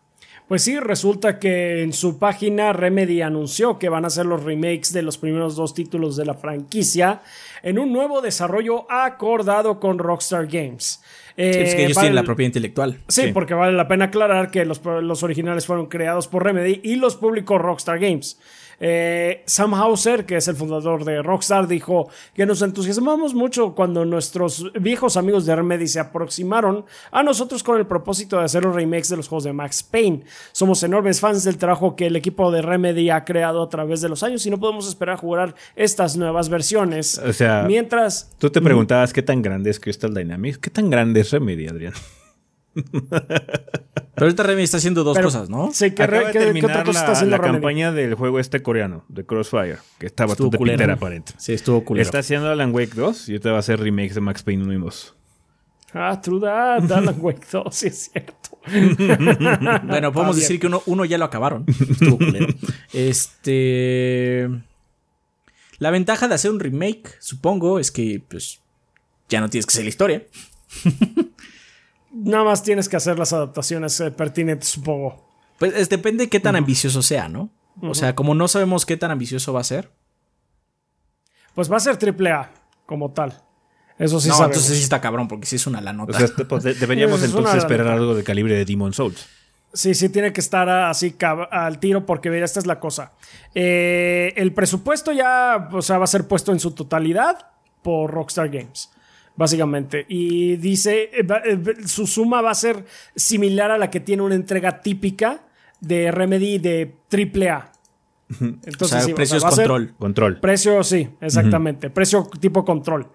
Pues 0.52 0.64
sí, 0.64 0.78
resulta 0.82 1.40
que 1.40 1.82
en 1.82 1.94
su 1.94 2.20
página 2.20 2.74
Remedy 2.74 3.22
anunció 3.22 3.80
que 3.80 3.88
van 3.88 4.04
a 4.04 4.08
hacer 4.08 4.26
los 4.26 4.44
remakes 4.44 4.92
de 4.92 5.02
los 5.02 5.18
primeros 5.18 5.56
dos 5.56 5.74
títulos 5.74 6.18
de 6.18 6.26
la 6.26 6.34
franquicia 6.34 7.22
en 7.64 7.80
un 7.80 7.94
nuevo 7.94 8.20
desarrollo 8.20 8.86
acordado 8.92 9.80
con 9.80 9.98
Rockstar 9.98 10.48
Games. 10.48 11.02
es 11.38 11.56
que 11.74 11.86
ellos 11.86 11.96
eh, 11.96 12.02
tienen 12.02 12.16
la 12.16 12.24
propiedad 12.24 12.48
intelectual. 12.48 13.00
Sí, 13.08 13.32
porque 13.34 13.54
vale 13.54 13.72
la 13.78 13.88
pena 13.88 14.04
aclarar 14.04 14.52
que 14.52 14.66
los, 14.66 14.84
los 14.84 15.24
originales 15.24 15.66
fueron 15.66 15.86
creados 15.86 16.28
por 16.28 16.44
Remedy 16.44 16.82
y 16.84 16.98
los 16.98 17.16
publicó 17.16 17.58
Rockstar 17.58 17.98
Games. 18.00 18.38
Eh, 18.84 19.44
Sam 19.46 19.76
Hauser, 19.76 20.26
que 20.26 20.38
es 20.38 20.48
el 20.48 20.56
fundador 20.56 21.06
de 21.06 21.22
Rockstar, 21.22 21.68
dijo 21.68 22.10
que 22.34 22.48
nos 22.48 22.64
entusiasmamos 22.64 23.36
mucho 23.36 23.76
cuando 23.76 24.04
nuestros 24.06 24.72
viejos 24.74 25.18
amigos 25.18 25.46
de 25.46 25.56
Remedy 25.56 25.88
se 25.88 26.00
aproximaron 26.00 26.84
a 27.12 27.22
nosotros 27.22 27.62
con 27.62 27.78
el 27.78 27.86
propósito 27.86 28.40
de 28.40 28.46
hacer 28.46 28.64
los 28.64 28.74
remakes 28.74 29.10
de 29.10 29.18
los 29.18 29.28
juegos 29.28 29.44
de 29.44 29.54
Max 29.54 29.84
Payne. 29.84 30.24
Somos 30.52 30.82
enormes 30.82 31.20
fans 31.20 31.44
del 31.44 31.58
trabajo 31.58 31.96
que 31.96 32.08
el 32.08 32.16
equipo 32.16 32.52
de 32.52 32.64
Remedy 32.64 33.12
ha 33.12 33.24
creado 33.24 33.62
a 33.62 33.70
través 33.70 34.02
de 34.02 34.10
los 34.10 34.24
años 34.24 34.44
y 34.48 34.50
no 34.50 34.60
podemos 34.60 34.88
esperar 34.88 35.16
a 35.16 35.18
jugar 35.20 35.54
estas 35.76 36.18
nuevas 36.18 36.50
versiones. 36.50 37.20
O 37.20 37.34
sea, 37.34 37.66
mientras... 37.68 38.32
Tú 38.40 38.50
te 38.50 38.62
preguntabas 38.62 39.14
qué 39.14 39.22
tan 39.22 39.44
grande 39.44 39.70
es 39.70 39.80
Crystal 39.80 40.12
Dynamics. 40.12 40.58
¿Qué 40.58 40.72
tan 40.72 40.90
grande 40.90 41.20
es 41.20 41.32
Remedy, 41.32 41.68
Adrián? 41.68 41.94
Pero 42.74 44.28
ahorita 44.28 44.44
Remedy 44.44 44.64
está 44.64 44.78
haciendo 44.78 45.04
dos 45.04 45.18
cosas, 45.18 45.50
¿no? 45.50 45.72
Sí, 45.74 45.92
que, 45.92 46.04
Acaba 46.04 46.28
de 46.28 46.34
terminar 46.34 46.88
la, 46.88 47.24
la 47.24 47.40
campaña 47.40 47.92
del 47.92 48.16
juego 48.16 48.40
este 48.40 48.62
coreano, 48.62 49.04
de 49.10 49.26
Crossfire, 49.26 49.78
que 50.00 50.06
está 50.06 50.26
bastante 50.26 50.58
pitera 50.58 50.94
aparente. 50.94 51.34
Sí, 51.38 51.54
estuvo 51.54 51.84
culero. 51.84 52.04
Está 52.04 52.20
haciendo 52.20 52.50
Alan 52.50 52.74
Wake 52.74 52.94
2 52.96 53.30
y 53.30 53.32
ahorita 53.34 53.52
va 53.52 53.58
a 53.58 53.60
hacer 53.60 53.80
remakes 53.80 54.16
de 54.16 54.22
Max 54.22 54.44
Payne 54.44 54.64
1 54.64 54.74
y 54.74 54.78
2. 54.78 55.16
Ah, 55.94 56.22
true 56.22 56.40
that, 56.40 56.92
Alan 56.92 57.16
Wake 57.20 57.46
2, 57.52 57.76
sí 57.76 57.88
es 57.88 58.12
cierto. 58.12 58.60
bueno, 59.88 60.12
podemos 60.14 60.36
decir 60.36 60.60
que 60.60 60.68
uno, 60.68 60.84
uno 60.86 61.04
ya 61.06 61.18
lo 61.18 61.26
acabaron. 61.26 61.66
Estuvo 61.68 62.18
culero. 62.18 62.48
Este... 62.94 64.50
La 65.80 65.90
ventaja 65.90 66.28
de 66.28 66.36
hacer 66.36 66.52
un 66.52 66.60
remake, 66.60 67.16
supongo, 67.20 67.80
es 67.80 67.90
que 67.90 68.22
pues 68.30 68.62
ya 69.30 69.42
no 69.42 69.50
tienes 69.50 69.66
que 69.66 69.74
ser 69.74 69.84
la 69.84 69.90
historia. 69.90 70.24
Nada 72.14 72.44
más 72.44 72.64
tienes 72.64 72.88
que 72.90 72.96
hacer 72.98 73.18
las 73.20 73.34
adaptaciones 73.34 74.00
eh, 74.00 74.12
pertinentes, 74.12 74.70
supongo. 74.70 75.28
Pues 75.60 75.74
es- 75.76 75.90
depende 75.90 76.26
de 76.26 76.30
qué 76.30 76.40
tan 76.40 76.56
ambicioso 76.56 77.02
sea, 77.02 77.28
¿no? 77.28 77.50
O 77.82 77.96
sea, 77.96 78.16
como 78.16 78.36
no 78.36 78.48
sabemos 78.48 78.86
qué 78.86 78.98
tan 78.98 79.12
ambicioso 79.12 79.54
va 79.54 79.62
a 79.62 79.64
ser. 79.64 79.92
Pues 81.56 81.72
va 81.72 81.78
a 81.78 81.80
ser 81.80 81.98
AAA 81.98 82.52
como 82.86 83.12
tal. 83.12 83.42
Eso 83.98 84.20
sí 84.20 84.30
no, 84.30 84.36
sabemos. 84.36 84.58
entonces 84.58 84.78
sí 84.78 84.84
está 84.84 85.00
cabrón, 85.02 85.28
porque 85.28 85.46
sí 85.46 85.58
es 85.58 85.68
una 85.68 85.80
la 85.82 85.94
nota. 85.94 86.12
O 86.14 86.16
sea, 86.18 86.26
este, 86.26 86.46
pues, 86.46 86.64
de- 86.64 86.74
deberíamos 86.74 87.22
entonces 87.24 87.56
esperar 87.56 87.88
algo 87.88 88.16
de 88.16 88.24
calibre 88.24 88.56
de 88.56 88.66
Demon 88.66 88.94
Souls. 88.94 89.28
Sí, 89.74 89.94
sí, 89.94 90.10
tiene 90.10 90.34
que 90.34 90.42
estar 90.42 90.68
así 90.68 91.16
al 91.52 91.80
tiro 91.80 92.06
porque 92.06 92.30
mira, 92.30 92.44
esta 92.44 92.60
es 92.60 92.66
la 92.68 92.80
cosa. 92.80 93.14
Eh, 93.56 94.34
el 94.36 94.54
presupuesto 94.54 95.12
ya, 95.14 95.70
o 95.72 95.82
sea, 95.82 95.98
va 95.98 96.04
a 96.04 96.08
ser 96.08 96.28
puesto 96.28 96.52
en 96.52 96.60
su 96.60 96.72
totalidad 96.72 97.48
por 97.82 98.12
Rockstar 98.12 98.50
Games, 98.50 98.90
básicamente. 99.36 100.06
Y 100.10 100.56
dice, 100.58 101.10
eh, 101.14 101.26
eh, 101.46 101.60
su 101.88 102.08
suma 102.08 102.42
va 102.42 102.52
a 102.52 102.56
ser 102.56 102.86
similar 103.16 103.72
a 103.72 103.78
la 103.78 103.90
que 103.90 104.00
tiene 104.00 104.24
una 104.24 104.36
entrega 104.36 104.82
típica 104.82 105.42
de 105.80 106.12
Remedy 106.12 106.60
de 106.60 106.94
AAA. 107.10 107.72
o 108.30 108.44
Entonces, 108.44 108.90
sea, 108.90 109.02
sí, 109.02 109.12
o 109.12 109.16
precios 109.16 109.42
sea, 109.42 109.52
ser- 109.52 109.68
control. 109.68 109.94
Control. 109.98 110.40
Precio, 110.40 110.84
sí, 110.84 111.10
exactamente. 111.22 111.90
Precio 111.90 112.30
tipo 112.40 112.64
control. 112.64 113.08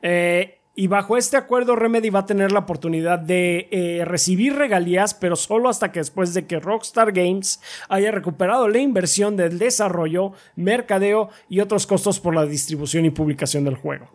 Eh, 0.00 0.58
y 0.74 0.86
bajo 0.86 1.18
este 1.18 1.36
acuerdo, 1.36 1.76
Remedy 1.76 2.08
va 2.08 2.20
a 2.20 2.26
tener 2.26 2.50
la 2.50 2.60
oportunidad 2.60 3.18
de 3.18 3.68
eh, 3.70 4.04
recibir 4.06 4.54
regalías, 4.54 5.12
pero 5.12 5.36
solo 5.36 5.68
hasta 5.68 5.92
que 5.92 6.00
después 6.00 6.32
de 6.32 6.46
que 6.46 6.60
Rockstar 6.60 7.12
Games 7.12 7.60
haya 7.90 8.10
recuperado 8.10 8.66
la 8.68 8.78
inversión 8.78 9.36
del 9.36 9.58
desarrollo, 9.58 10.32
mercadeo 10.56 11.28
y 11.50 11.60
otros 11.60 11.86
costos 11.86 12.20
por 12.20 12.34
la 12.34 12.46
distribución 12.46 13.04
y 13.04 13.10
publicación 13.10 13.64
del 13.64 13.74
juego. 13.76 14.08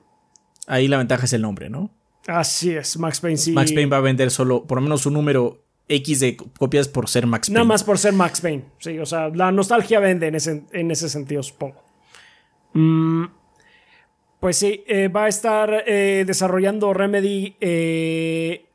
Ahí 0.68 0.88
la 0.88 0.98
ventaja 0.98 1.26
es 1.26 1.34
el 1.34 1.42
nombre, 1.42 1.70
¿no? 1.70 1.90
Así 2.28 2.72
es, 2.72 2.98
Max 3.00 3.22
Payne 3.22 3.38
sí. 3.38 3.52
Max 3.54 3.72
Payne 3.72 3.90
va 3.90 3.98
a 3.98 4.02
vender 4.02 4.30
solo 4.30 4.66
por 4.66 4.78
lo 4.78 4.82
menos 4.82 5.06
un 5.06 5.14
número 5.14 5.64
X 5.88 6.20
de 6.20 6.36
copias 6.38 6.90
por 6.90 7.10
ser 7.10 7.26
Max 7.26 7.48
Payne. 7.48 7.56
Nada 7.56 7.66
más 7.66 7.84
por 7.84 7.98
ser 7.98 8.14
Max 8.14 8.42
Payne. 8.42 8.66
Sí, 8.80 9.00
o 9.00 9.06
sea, 9.06 9.30
la 9.30 9.52
nostalgia 9.52 10.00
vende 10.00 10.28
en 10.28 10.36
ese, 10.36 10.64
en 10.74 10.92
ese 10.92 11.08
sentido, 11.08 11.42
supongo. 11.42 11.82
Mm, 12.74 13.26
pues 14.42 14.58
sí, 14.58 14.84
eh, 14.88 15.08
va 15.08 15.26
a 15.26 15.28
estar 15.30 15.84
eh, 15.88 16.24
desarrollando 16.28 16.94
Remedy 16.94 17.56
eh, 17.62 18.66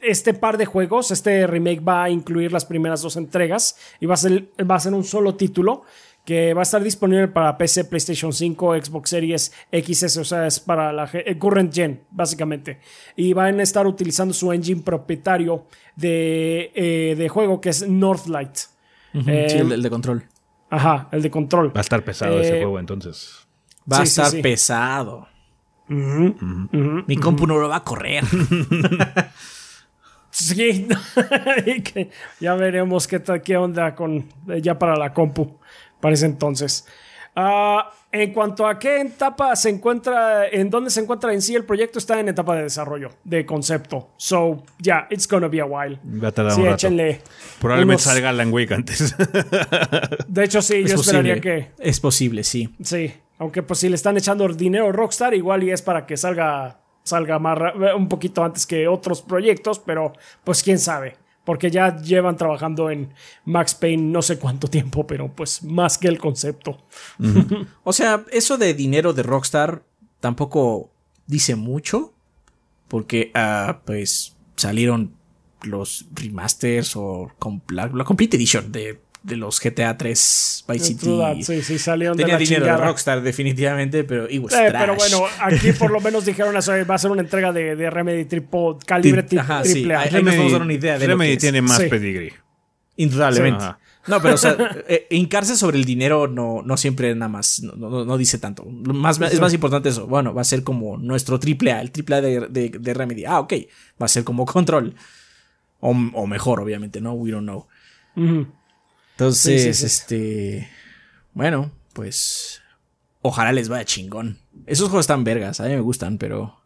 este 0.00 0.32
par 0.32 0.56
de 0.56 0.66
juegos. 0.66 1.10
Este 1.10 1.46
remake 1.46 1.80
va 1.80 2.04
a 2.04 2.10
incluir 2.10 2.52
las 2.52 2.64
primeras 2.64 3.02
dos 3.02 3.16
entregas 3.16 3.76
y 3.98 4.06
va 4.06 4.14
a 4.14 4.18
ser, 4.18 4.48
va 4.70 4.76
a 4.76 4.80
ser 4.80 4.94
un 4.94 5.04
solo 5.04 5.34
título 5.34 5.82
que 6.24 6.54
va 6.54 6.60
a 6.60 6.62
estar 6.62 6.82
disponible 6.82 7.28
para 7.28 7.56
PC, 7.56 7.84
PlayStation 7.86 8.32
5, 8.32 8.76
Xbox 8.84 9.10
Series 9.10 9.52
XS, 9.72 10.16
o 10.18 10.24
sea, 10.24 10.46
es 10.46 10.60
para 10.60 10.92
la 10.92 11.08
eh, 11.12 11.38
current 11.38 11.74
gen, 11.74 12.02
básicamente. 12.10 12.80
Y 13.16 13.32
van 13.32 13.58
a 13.58 13.62
estar 13.62 13.86
utilizando 13.86 14.34
su 14.34 14.52
engine 14.52 14.82
propietario 14.82 15.64
de, 15.96 16.70
eh, 16.74 17.14
de 17.16 17.28
juego 17.28 17.60
que 17.60 17.70
es 17.70 17.88
Northlight. 17.88 18.58
Eh, 19.14 19.46
sí, 19.50 19.58
el, 19.58 19.72
el 19.72 19.82
de 19.82 19.90
control. 19.90 20.24
Ajá, 20.68 21.08
el 21.10 21.22
de 21.22 21.30
control. 21.30 21.74
Va 21.74 21.80
a 21.80 21.82
estar 21.82 22.04
pesado 22.04 22.38
Eh, 22.38 22.42
ese 22.42 22.58
juego 22.58 22.78
entonces. 22.78 23.46
Va 23.90 23.98
a 23.98 24.00
sí, 24.00 24.06
sí, 24.06 24.20
estar 24.20 24.30
sí. 24.30 24.42
pesado. 24.42 25.26
Mi 25.88 27.16
compu 27.16 27.46
no 27.48 27.58
lo 27.58 27.68
va 27.68 27.76
a 27.76 27.84
correr. 27.84 28.22
Sí, 30.32 30.86
ya 32.40 32.54
veremos 32.54 33.08
qué, 33.08 33.18
tal, 33.18 33.42
qué 33.42 33.56
onda 33.56 33.96
con 33.96 34.28
ya 34.62 34.78
para 34.78 34.96
la 34.96 35.12
compu 35.12 35.58
para 36.00 36.14
ese 36.14 36.26
entonces. 36.26 36.86
Ah, 37.36 37.92
en 38.12 38.32
cuanto 38.32 38.66
a 38.66 38.76
qué 38.76 39.02
etapa 39.02 39.54
se 39.54 39.68
encuentra, 39.68 40.48
en 40.48 40.68
dónde 40.68 40.90
se 40.90 41.00
encuentra 41.00 41.32
en 41.32 41.40
sí 41.40 41.54
el 41.54 41.64
proyecto, 41.64 42.00
está 42.00 42.18
en 42.18 42.28
etapa 42.28 42.56
de 42.56 42.64
desarrollo, 42.64 43.10
de 43.22 43.46
concepto. 43.46 44.10
So, 44.16 44.64
yeah, 44.82 45.06
it's 45.10 45.28
gonna 45.28 45.46
be 45.46 45.60
a 45.60 45.64
while. 45.64 46.00
Va 46.04 46.28
a 46.28 46.32
tardar 46.32 46.52
Sí, 46.54 46.60
un 46.60 46.66
rato. 46.66 46.74
échenle. 46.76 47.20
Probablemente 47.60 48.02
unos- 48.02 48.12
salga 48.12 48.30
Alan 48.30 48.52
Wake 48.52 48.74
antes. 48.74 49.14
De 50.26 50.44
hecho, 50.44 50.60
sí, 50.60 50.82
es 50.84 50.90
yo 50.92 51.00
esperaría 51.00 51.40
que. 51.40 51.70
Es 51.78 52.00
posible, 52.00 52.42
sí. 52.42 52.74
Sí, 52.82 53.12
aunque 53.38 53.62
pues 53.62 53.78
si 53.78 53.88
le 53.88 53.94
están 53.94 54.16
echando 54.16 54.48
dinero 54.48 54.88
a 54.88 54.92
Rockstar, 54.92 55.32
igual 55.34 55.62
y 55.62 55.70
es 55.70 55.82
para 55.82 56.06
que 56.06 56.16
salga, 56.16 56.80
salga 57.04 57.38
más 57.38 57.56
ra- 57.56 57.94
un 57.94 58.08
poquito 58.08 58.42
antes 58.44 58.66
que 58.66 58.88
otros 58.88 59.22
proyectos, 59.22 59.78
pero 59.78 60.12
pues 60.42 60.62
quién 60.64 60.80
sabe. 60.80 61.16
Porque 61.50 61.68
ya 61.68 62.00
llevan 62.00 62.36
trabajando 62.36 62.90
en 62.90 63.12
Max 63.44 63.74
Payne 63.74 64.04
no 64.04 64.22
sé 64.22 64.38
cuánto 64.38 64.68
tiempo, 64.68 65.04
pero 65.04 65.34
pues 65.34 65.64
más 65.64 65.98
que 65.98 66.06
el 66.06 66.16
concepto. 66.16 66.78
O 67.82 67.92
sea, 67.92 68.24
eso 68.30 68.56
de 68.56 68.72
dinero 68.72 69.12
de 69.14 69.24
Rockstar 69.24 69.82
tampoco 70.20 70.92
dice 71.26 71.56
mucho. 71.56 72.14
Porque, 72.86 73.32
ah, 73.34 73.80
pues, 73.84 74.36
salieron 74.54 75.16
los 75.62 76.06
remasters 76.14 76.94
o 76.94 77.32
la 77.68 78.04
Complete 78.04 78.36
Edition 78.36 78.70
de, 78.70 79.00
de 79.22 79.36
los 79.36 79.60
GTA 79.60 79.96
3 79.98 80.64
Vice 80.68 80.84
City. 80.84 81.42
Sí, 81.42 81.62
sí, 81.62 81.78
salieron 81.78 82.16
de 82.16 82.22
Tenía 82.24 82.34
la 82.36 82.38
dinero 82.40 82.64
de. 82.66 82.76
Rockstar, 82.76 83.22
definitivamente, 83.22 84.04
pero 84.04 84.26
Eh, 84.28 84.40
trash. 84.48 84.72
pero 84.72 84.94
bueno, 84.94 85.22
aquí 85.40 85.72
por 85.72 85.90
lo 85.90 86.00
menos 86.00 86.24
dijeron 86.24 86.56
eso, 86.56 86.72
va 86.88 86.94
a 86.94 86.98
ser 86.98 87.10
una 87.10 87.20
entrega 87.20 87.52
de, 87.52 87.76
de 87.76 87.90
Remedy 87.90 88.24
triple, 88.24 88.76
calibre 88.86 89.26
tri- 89.26 89.38
Ajá, 89.40 89.62
sí. 89.64 89.72
triple 89.72 89.94
A. 89.94 90.00
Ahí 90.00 90.22
nos 90.22 90.36
vamos 90.36 90.52
a 90.52 90.56
dar 90.56 90.62
una 90.62 90.72
idea 90.72 90.98
de 90.98 91.06
lo 91.06 91.12
Remedy 91.14 91.36
tiene 91.36 91.60
más 91.62 91.76
Sí. 91.78 91.88
pedigree. 91.88 92.32
Indudablemente. 92.96 93.64
Sí. 93.64 93.70
No, 94.06 94.20
pero 94.22 94.34
o 94.34 94.38
sea, 94.38 94.56
eh, 94.88 95.06
hincarse 95.10 95.56
sobre 95.56 95.76
el 95.78 95.84
dinero 95.84 96.26
no, 96.26 96.62
no 96.64 96.76
siempre 96.78 97.14
nada 97.14 97.28
más, 97.28 97.62
no, 97.62 97.72
no- 97.76 98.04
no 98.06 98.16
dice 98.18 98.38
tanto. 98.38 98.64
Más, 98.64 99.20
es 99.20 99.40
más 99.40 99.52
importante 99.52 99.90
eso. 99.90 100.06
Bueno, 100.06 100.32
va 100.32 100.40
a 100.40 100.44
ser 100.44 100.62
como 100.64 100.96
nuestro 100.96 101.38
triple 101.38 101.72
A, 101.72 101.82
el 101.82 101.90
triple 101.90 102.16
A 102.16 102.20
de, 102.22 102.40
de, 102.48 102.70
de 102.70 102.94
Remedy. 102.94 103.24
Ah, 103.26 103.40
ok. 103.40 103.52
Va 104.00 104.06
a 104.06 104.08
ser 104.08 104.24
como 104.24 104.46
control. 104.46 104.94
O, 105.80 105.90
o 105.90 106.26
mejor, 106.26 106.60
obviamente, 106.60 107.00
¿no? 107.00 107.12
We 107.12 107.30
don't 107.30 107.44
know. 107.46 107.66
Ujú. 108.16 108.46
Entonces, 109.20 109.62
Sí, 109.62 109.74
sí, 109.74 109.80
sí. 109.80 109.86
este. 109.86 110.68
Bueno, 111.34 111.70
pues. 111.92 112.62
Ojalá 113.22 113.52
les 113.52 113.68
vaya 113.68 113.84
chingón. 113.84 114.38
Esos 114.66 114.88
juegos 114.88 115.04
están 115.04 115.24
vergas, 115.24 115.60
a 115.60 115.64
mí 115.64 115.70
me 115.70 115.80
gustan, 115.80 116.16
pero. 116.16 116.58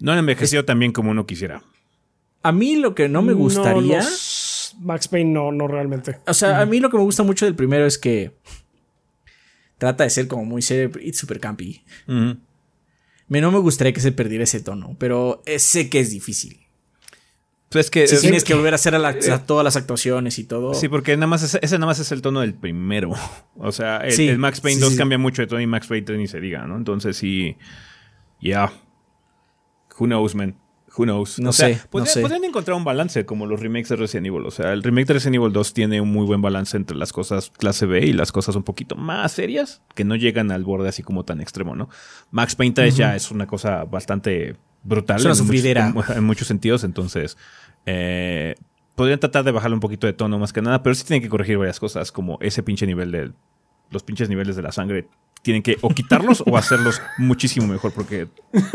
No 0.00 0.10
han 0.12 0.18
envejecido 0.18 0.64
tan 0.64 0.80
bien 0.80 0.90
como 0.92 1.12
uno 1.12 1.26
quisiera. 1.26 1.62
A 2.42 2.50
mí 2.50 2.76
lo 2.76 2.94
que 2.94 3.08
no 3.08 3.22
me 3.22 3.32
gustaría. 3.32 3.98
los 3.98 4.74
Max 4.80 5.06
Payne 5.06 5.30
no, 5.32 5.52
no 5.52 5.68
realmente. 5.68 6.18
O 6.26 6.34
sea, 6.34 6.60
a 6.60 6.66
mí 6.66 6.80
lo 6.80 6.90
que 6.90 6.96
me 6.96 7.04
gusta 7.04 7.22
mucho 7.22 7.44
del 7.44 7.54
primero 7.54 7.86
es 7.86 7.96
que 7.98 8.32
trata 9.78 10.02
de 10.04 10.10
ser 10.10 10.26
como 10.26 10.44
muy 10.44 10.60
serio 10.60 10.90
y 11.00 11.12
super 11.12 11.38
campy. 11.38 11.84
Ujú. 12.08 12.36
Me 13.28 13.40
no 13.40 13.52
me 13.52 13.58
gustaría 13.60 13.92
que 13.92 14.00
se 14.00 14.12
perdiera 14.12 14.44
ese 14.44 14.60
tono, 14.60 14.96
pero 14.98 15.42
sé 15.56 15.88
que 15.88 16.00
es 16.00 16.10
difícil. 16.10 16.63
Pues 17.74 17.86
es 17.86 17.90
que. 17.90 18.06
Tienes 18.06 18.44
que 18.44 18.54
volver 18.54 18.72
a 18.72 18.76
hacer 18.76 18.94
a 18.94 18.98
la- 18.98 19.08
a 19.32 19.38
todas 19.44 19.62
las 19.64 19.76
actuaciones 19.76 20.38
y 20.38 20.44
todo. 20.44 20.72
Sí, 20.72 20.88
porque 20.88 21.14
nada 21.16 21.26
más 21.26 21.42
es- 21.42 21.58
ese 21.60 21.76
nada 21.76 21.86
más 21.88 21.98
es 21.98 22.10
el 22.12 22.22
tono 22.22 22.40
del 22.40 22.54
primero. 22.54 23.10
O 23.56 23.70
sea, 23.72 23.98
el, 23.98 24.12
Sí, 24.12 24.26
el 24.28 24.38
Max 24.38 24.60
Payne 24.60 24.76
sí, 24.76 24.80
2 24.82 24.92
sí. 24.92 24.98
cambia 24.98 25.18
mucho 25.18 25.42
de 25.42 25.46
tono 25.46 25.60
y 25.60 25.66
Max 25.66 25.86
Payne 25.86 26.06
3 26.06 26.18
ni 26.18 26.26
se 26.26 26.40
diga, 26.40 26.66
¿no? 26.66 26.76
Entonces 26.76 27.16
sí. 27.16 27.56
Ya. 28.40 28.72
Who 29.98 30.06
knows, 30.06 30.34
man. 30.34 30.56
Who 30.96 31.04
knows. 31.04 31.38
No 31.40 31.50
O 31.50 31.52
sea, 31.52 31.68
sé, 31.68 31.74
no 31.74 31.90
podría- 31.90 32.12
sé. 32.12 32.20
Podrían 32.20 32.44
encontrar 32.44 32.76
un 32.76 32.84
balance 32.84 33.24
como 33.26 33.46
los 33.46 33.58
remakes 33.60 33.88
de 33.88 33.96
Resident 33.96 34.26
Evil. 34.28 34.46
O 34.46 34.50
sea, 34.50 34.72
el 34.72 34.82
remake 34.82 35.06
de 35.08 35.14
Resident 35.14 35.36
Evil 35.36 35.52
2 35.52 35.72
tiene 35.74 36.00
un 36.00 36.12
muy 36.12 36.24
buen 36.24 36.40
balance 36.42 36.76
entre 36.76 36.96
las 36.96 37.12
cosas 37.12 37.50
clase 37.50 37.86
B 37.86 38.00
y 38.06 38.12
las 38.12 38.30
cosas 38.32 38.54
un 38.56 38.62
poquito 38.62 38.94
más 38.96 39.32
serias, 39.32 39.82
que 39.94 40.04
no 40.04 40.14
llegan 40.14 40.50
al 40.52 40.62
borde 40.64 40.88
así 40.88 41.02
como 41.02 41.24
tan 41.24 41.40
extremo, 41.40 41.74
¿no? 41.74 41.88
Max 42.30 42.54
Payne 42.54 42.74
3 42.74 42.96
ya 42.96 43.16
es 43.16 43.30
una 43.32 43.46
cosa 43.48 43.84
bastante 43.84 44.56
brutal. 44.84 45.16
Es 45.16 45.24
una 45.24 45.32
en 45.32 45.38
muchos- 45.38 45.46
sufridera. 45.46 45.88
en, 46.10 46.16
en 46.18 46.24
muchos 46.24 46.46
sentidos, 46.48 46.84
entonces. 46.84 47.36
Eh, 47.86 48.54
podrían 48.94 49.18
tratar 49.20 49.44
de 49.44 49.50
bajarle 49.52 49.74
un 49.74 49.80
poquito 49.80 50.06
de 50.06 50.12
tono 50.12 50.38
más 50.38 50.52
que 50.52 50.62
nada, 50.62 50.82
pero 50.82 50.94
sí 50.94 51.04
tienen 51.04 51.22
que 51.22 51.28
corregir 51.28 51.58
varias 51.58 51.80
cosas, 51.80 52.12
como 52.12 52.38
ese 52.40 52.62
pinche 52.62 52.86
nivel 52.86 53.10
de. 53.10 53.32
Los 53.90 54.02
pinches 54.02 54.28
niveles 54.28 54.56
de 54.56 54.62
la 54.62 54.72
sangre. 54.72 55.08
Tienen 55.42 55.62
que 55.62 55.76
o 55.82 55.90
quitarlos 55.90 56.42
o 56.46 56.56
hacerlos 56.56 57.02
muchísimo 57.18 57.66
mejor, 57.66 57.92
porque 57.92 58.28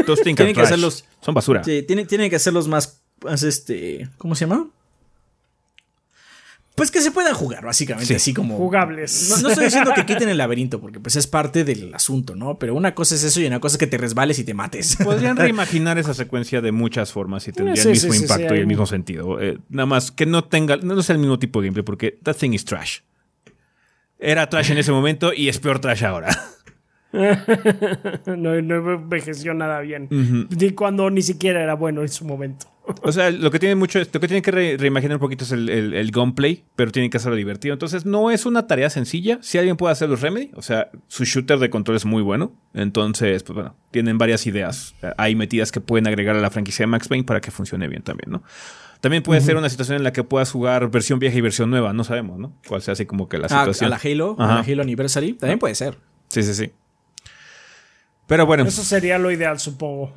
todos 0.06 0.20
tienen 0.22 0.36
que, 0.36 0.46
Tienen 0.46 0.62
hacerlos- 0.64 1.04
Son 1.20 1.34
basura. 1.34 1.64
Sí, 1.64 1.82
tiene, 1.84 2.06
tiene 2.06 2.30
que 2.30 2.36
hacerlos 2.36 2.68
más, 2.68 3.02
más 3.24 3.42
este. 3.44 4.08
¿Cómo 4.18 4.36
se 4.36 4.46
llama? 4.46 4.70
Pues 6.80 6.92
que 6.92 7.02
se 7.02 7.12
puedan 7.12 7.34
jugar, 7.36 7.64
básicamente, 7.64 8.08
Sí. 8.08 8.14
así 8.16 8.34
como. 8.34 8.58
Jugables. 8.58 9.30
No, 9.30 9.38
no 9.44 9.50
estoy 9.50 9.66
diciendo 9.66 9.92
que 9.94 10.06
quiten 10.06 10.30
el 10.30 10.38
laberinto, 10.38 10.80
porque 10.82 11.00
pues 11.00 11.16
es 11.16 11.28
parte 11.28 11.64
del 11.64 11.94
asunto, 11.94 12.36
¿no? 12.36 12.58
Pero 12.58 12.74
una 12.74 12.96
cosa 12.96 13.16
es 13.16 13.24
eso 13.24 13.42
y 13.42 13.46
una 13.46 13.60
cosa 13.60 13.76
es 13.76 13.78
que 13.80 13.88
te 13.88 13.98
resbales 13.98 14.40
y 14.40 14.44
te 14.46 14.54
mates. 14.54 14.96
Podrían 15.04 15.36
reimaginar 15.38 15.98
esa 16.00 16.14
secuencia 16.14 16.62
de 16.62 16.72
muchas 16.72 17.12
formas 17.12 17.48
y 17.48 17.52
tendría 17.52 17.76
Sí, 17.76 17.90
el 17.90 17.94
mismo 17.94 18.14
sí, 18.14 18.22
impacto 18.22 18.50
sí, 18.50 18.56
y 18.56 18.60
el 18.60 18.68
mismo 18.68 18.86
sentido. 18.86 19.40
Eh, 19.42 19.58
nada 19.70 19.86
más 19.86 20.12
que 20.12 20.26
no 20.26 20.46
tenga, 20.46 20.78
no 20.78 21.02
sea 21.04 21.14
el 21.16 21.20
mismo 21.20 21.38
tipo 21.38 21.62
de 21.62 21.68
gameplay, 21.68 21.84
porque 21.84 22.18
that 22.24 22.38
thing 22.38 22.54
is 22.54 22.64
trash. 22.66 23.00
Era 24.18 24.48
trash 24.50 24.72
en 24.72 24.78
ese 24.78 24.92
momento 24.92 25.34
y 25.34 25.50
es 25.50 25.60
peor 25.60 25.80
trash 25.80 26.04
ahora. 26.06 26.30
no, 27.14 28.62
no 28.62 28.94
envejeció 28.94 29.54
nada 29.54 29.80
bien. 29.82 30.08
Ni 30.50 30.72
cuando 30.72 31.10
ni 31.10 31.22
siquiera 31.22 31.62
era 31.64 31.74
bueno 31.74 32.02
en 32.02 32.10
su 32.10 32.26
momento. 32.26 32.68
O 33.04 33.12
sea, 33.12 33.32
lo 33.32 33.52
que 33.52 33.60
tiene 33.60 33.76
mucho, 33.76 34.00
lo 34.00 34.06
que 34.06 34.28
tienen 34.28 34.42
que 34.42 34.52
reimaginar 34.52 35.18
un 35.18 35.22
poquito 35.22 35.44
es 35.44 35.52
el, 35.52 35.70
el, 35.70 36.12
gunplay, 36.12 36.64
pero 36.76 36.92
tienen 36.92 37.10
que 37.10 37.18
hacerlo 37.18 37.36
divertido. 37.36 37.74
Entonces, 37.74 38.06
no 38.06 38.32
es 38.32 38.46
una 38.46 38.68
tarea 38.68 38.90
sencilla. 38.90 39.40
Si 39.42 39.58
alguien 39.58 39.78
puede 39.78 39.92
hacerlo, 39.92 40.16
Remedy. 40.16 40.52
O 40.56 40.62
sea, 40.62 40.90
su 41.08 41.24
shooter 41.26 41.60
de 41.60 41.70
control 41.70 41.98
es 41.98 42.06
muy 42.06 42.22
bueno. 42.22 42.54
Entonces, 42.74 43.44
pues 43.44 43.56
bueno, 43.56 43.76
tienen 43.92 44.18
varias 44.18 44.46
ideas 44.48 44.96
ahí 45.18 45.36
metidas 45.36 45.72
que 45.72 45.82
pueden 45.82 46.08
agregar 46.08 46.36
a 46.36 46.40
la 46.40 46.50
franquicia 46.50 46.84
de 46.84 46.88
Max 46.88 47.08
Payne 47.08 47.24
para 47.24 47.42
que 47.42 47.52
funcione 47.52 47.88
bien 47.88 48.02
también, 48.02 48.32
¿no? 48.32 48.44
También 49.02 49.24
puede 49.24 49.40
ser 49.40 49.56
una 49.56 49.70
situación 49.70 49.98
en 49.98 50.04
la 50.04 50.12
que 50.12 50.24
puedas 50.26 50.52
jugar 50.52 50.92
versión 50.92 51.20
vieja 51.20 51.38
y 51.38 51.42
versión 51.42 51.70
nueva, 51.70 51.94
no 51.94 52.04
sabemos, 52.04 52.38
¿no? 52.38 52.54
Cuál 52.68 52.82
sea 52.82 52.92
así 52.94 53.06
como 53.06 53.30
que 53.30 53.38
la 53.38 53.46
ah, 53.46 53.60
situación. 53.60 53.88
A 53.88 53.90
la 53.96 54.02
Halo, 54.04 54.36
a 54.38 54.56
la 54.56 54.60
Halo 54.60 54.82
Anniversary, 54.82 55.34
también 55.34 55.58
puede 55.58 55.76
ser. 55.76 55.98
Sí, 56.28 56.44
sí, 56.44 56.54
sí. 56.54 56.72
Pero 58.30 58.46
bueno. 58.46 58.64
Eso 58.64 58.84
sería 58.84 59.18
lo 59.18 59.32
ideal, 59.32 59.60
supongo. 59.60 60.14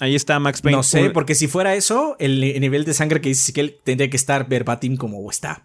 Ahí 0.00 0.14
está 0.14 0.38
Max 0.40 0.60
Payne. 0.60 0.76
No 0.76 0.82
sé, 0.82 1.08
porque 1.10 1.34
si 1.34 1.46
fuera 1.48 1.74
eso, 1.74 2.16
el, 2.18 2.40
nivel 2.60 2.84
de 2.84 2.92
sangre 2.92 3.20
que 3.20 3.30
dice 3.30 3.54
que 3.54 3.60
él 3.62 3.78
tendría 3.82 4.10
que 4.10 4.16
estar 4.16 4.48
verbatim 4.48 4.96
como 4.96 5.30
está. 5.30 5.62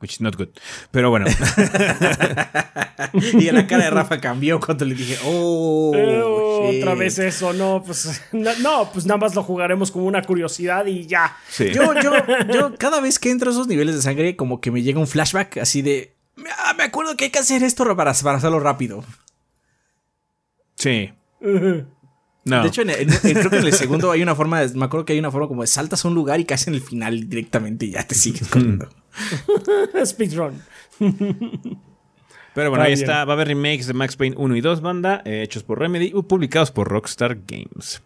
Which 0.00 0.12
is 0.12 0.20
not 0.20 0.36
good. 0.36 0.48
Pero 0.90 1.10
bueno. 1.10 1.26
y 3.32 3.50
la 3.50 3.66
cara 3.66 3.84
de 3.84 3.90
Rafa 3.90 4.20
cambió 4.20 4.60
cuando 4.60 4.84
le 4.84 4.94
dije, 4.94 5.18
oh. 5.24 5.92
Eh, 5.94 6.22
otra 6.78 6.94
vez 6.94 7.18
eso, 7.18 7.52
no, 7.52 7.82
pues. 7.84 8.22
No, 8.32 8.90
pues 8.92 9.06
nada 9.06 9.18
más 9.18 9.34
lo 9.34 9.42
jugaremos 9.42 9.90
como 9.90 10.04
una 10.04 10.22
curiosidad 10.22 10.86
y 10.86 11.06
ya. 11.06 11.36
Yo, 11.58 11.94
yo, 12.00 12.12
yo, 12.52 12.74
cada 12.76 13.00
vez 13.00 13.18
que 13.18 13.30
entro 13.30 13.50
a 13.50 13.52
esos 13.52 13.66
niveles 13.66 13.94
de 13.94 14.02
sangre, 14.02 14.36
como 14.36 14.60
que 14.60 14.70
me 14.70 14.82
llega 14.82 15.00
un 15.00 15.06
flashback 15.08 15.58
así 15.58 15.82
de. 15.82 16.14
Ah, 16.58 16.74
me 16.76 16.84
acuerdo 16.84 17.16
que 17.16 17.24
hay 17.24 17.30
que 17.30 17.38
hacer 17.38 17.62
esto 17.62 17.84
para, 17.96 18.12
para 18.12 18.36
hacerlo 18.38 18.60
rápido. 18.60 19.04
Sí. 20.76 21.12
No. 22.46 22.60
De 22.60 22.68
hecho, 22.68 22.82
creo 22.82 23.48
que 23.48 23.56
en 23.56 23.64
el 23.64 23.72
segundo 23.72 24.10
hay 24.10 24.22
una 24.22 24.34
forma, 24.34 24.60
me 24.74 24.84
acuerdo 24.84 25.06
que 25.06 25.14
hay 25.14 25.18
una 25.18 25.30
forma 25.30 25.48
como 25.48 25.62
de 25.62 25.66
saltas 25.66 26.04
a 26.04 26.08
un 26.08 26.14
lugar 26.14 26.40
y 26.40 26.44
casi 26.44 26.68
en 26.68 26.74
el 26.74 26.82
final 26.82 27.26
directamente 27.26 27.86
y 27.86 27.92
ya 27.92 28.06
te 28.06 28.14
sigues 28.14 28.46
corriendo. 28.48 28.86
Speedrun. 30.04 30.60
Pero 32.54 32.68
bueno, 32.68 32.84
ahí 32.84 32.92
está. 32.92 33.24
Va 33.24 33.32
a 33.32 33.36
haber 33.36 33.48
remakes 33.48 33.86
de 33.86 33.94
Max 33.94 34.16
Payne 34.16 34.36
1 34.38 34.56
y 34.56 34.60
2, 34.60 34.82
banda, 34.82 35.22
eh, 35.24 35.42
hechos 35.42 35.62
por 35.62 35.78
Remedy 35.78 36.12
y 36.14 36.22
publicados 36.22 36.70
por 36.70 36.88
Rockstar 36.88 37.38
Games. 37.46 38.02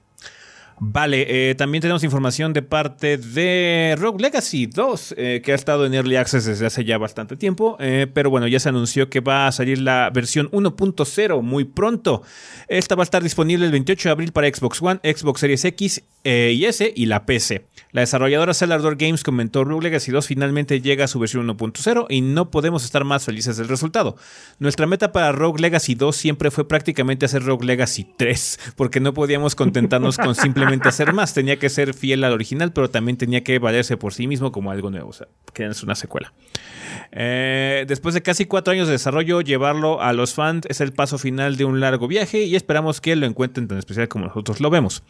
Vale, 0.80 1.50
eh, 1.50 1.54
también 1.54 1.82
tenemos 1.82 2.04
información 2.04 2.52
de 2.52 2.62
parte 2.62 3.18
de 3.18 3.96
Rogue 3.98 4.22
Legacy 4.22 4.66
2, 4.66 5.14
eh, 5.16 5.42
que 5.44 5.52
ha 5.52 5.54
estado 5.54 5.86
en 5.86 5.94
Early 5.94 6.16
Access 6.16 6.44
desde 6.44 6.66
hace 6.66 6.84
ya 6.84 6.98
bastante 6.98 7.36
tiempo, 7.36 7.76
eh, 7.80 8.06
pero 8.12 8.30
bueno, 8.30 8.46
ya 8.46 8.60
se 8.60 8.68
anunció 8.68 9.10
que 9.10 9.20
va 9.20 9.48
a 9.48 9.52
salir 9.52 9.80
la 9.80 10.10
versión 10.10 10.48
1.0 10.52 11.42
muy 11.42 11.64
pronto. 11.64 12.22
Esta 12.68 12.94
va 12.94 13.02
a 13.02 13.04
estar 13.04 13.22
disponible 13.22 13.66
el 13.66 13.72
28 13.72 14.08
de 14.08 14.12
abril 14.12 14.32
para 14.32 14.48
Xbox 14.48 14.80
One, 14.80 15.00
Xbox 15.02 15.40
Series 15.40 15.64
X 15.64 16.02
y 16.24 16.64
S 16.64 16.92
y 16.94 17.06
la 17.06 17.24
PC. 17.24 17.64
La 17.90 18.02
desarrolladora 18.02 18.52
Cellar 18.52 18.82
Games 18.96 19.24
comentó 19.24 19.64
Rogue 19.64 19.84
Legacy 19.84 20.12
2 20.12 20.26
finalmente 20.26 20.80
llega 20.80 21.04
a 21.04 21.08
su 21.08 21.18
versión 21.18 21.48
1.0 21.48 22.06
y 22.10 22.20
no 22.20 22.50
podemos 22.50 22.84
estar 22.84 23.04
más 23.04 23.24
felices 23.24 23.56
del 23.56 23.68
resultado. 23.68 24.16
Nuestra 24.58 24.86
meta 24.86 25.10
para 25.10 25.32
Rogue 25.32 25.62
Legacy 25.62 25.94
2 25.94 26.14
siempre 26.14 26.50
fue 26.50 26.68
prácticamente 26.68 27.24
hacer 27.24 27.44
Rogue 27.44 27.64
Legacy 27.64 28.06
3, 28.16 28.74
porque 28.76 29.00
no 29.00 29.14
podíamos 29.14 29.54
contentarnos 29.54 30.18
con 30.18 30.34
simplemente 30.34 30.88
hacer 30.88 31.14
más. 31.14 31.32
Tenía 31.32 31.58
que 31.58 31.70
ser 31.70 31.94
fiel 31.94 32.24
al 32.24 32.32
original, 32.32 32.72
pero 32.72 32.90
también 32.90 33.16
tenía 33.16 33.42
que 33.42 33.58
valerse 33.58 33.96
por 33.96 34.12
sí 34.12 34.26
mismo 34.26 34.52
como 34.52 34.70
algo 34.70 34.90
nuevo, 34.90 35.08
o 35.08 35.12
sea, 35.12 35.28
es 35.54 35.82
una 35.82 35.94
secuela. 35.94 36.32
Eh, 37.10 37.84
después 37.88 38.14
de 38.14 38.22
casi 38.22 38.44
cuatro 38.44 38.72
años 38.72 38.86
de 38.86 38.92
desarrollo, 38.92 39.40
llevarlo 39.40 40.02
a 40.02 40.12
los 40.12 40.34
fans 40.34 40.66
es 40.68 40.80
el 40.80 40.92
paso 40.92 41.18
final 41.18 41.56
de 41.56 41.64
un 41.64 41.80
largo 41.80 42.06
viaje 42.06 42.44
y 42.44 42.54
esperamos 42.54 43.00
que 43.00 43.16
lo 43.16 43.26
encuentren 43.26 43.66
tan 43.66 43.78
especial 43.78 44.08
como 44.08 44.26
nosotros 44.26 44.60
lo 44.60 44.70
vemos. 44.70 45.02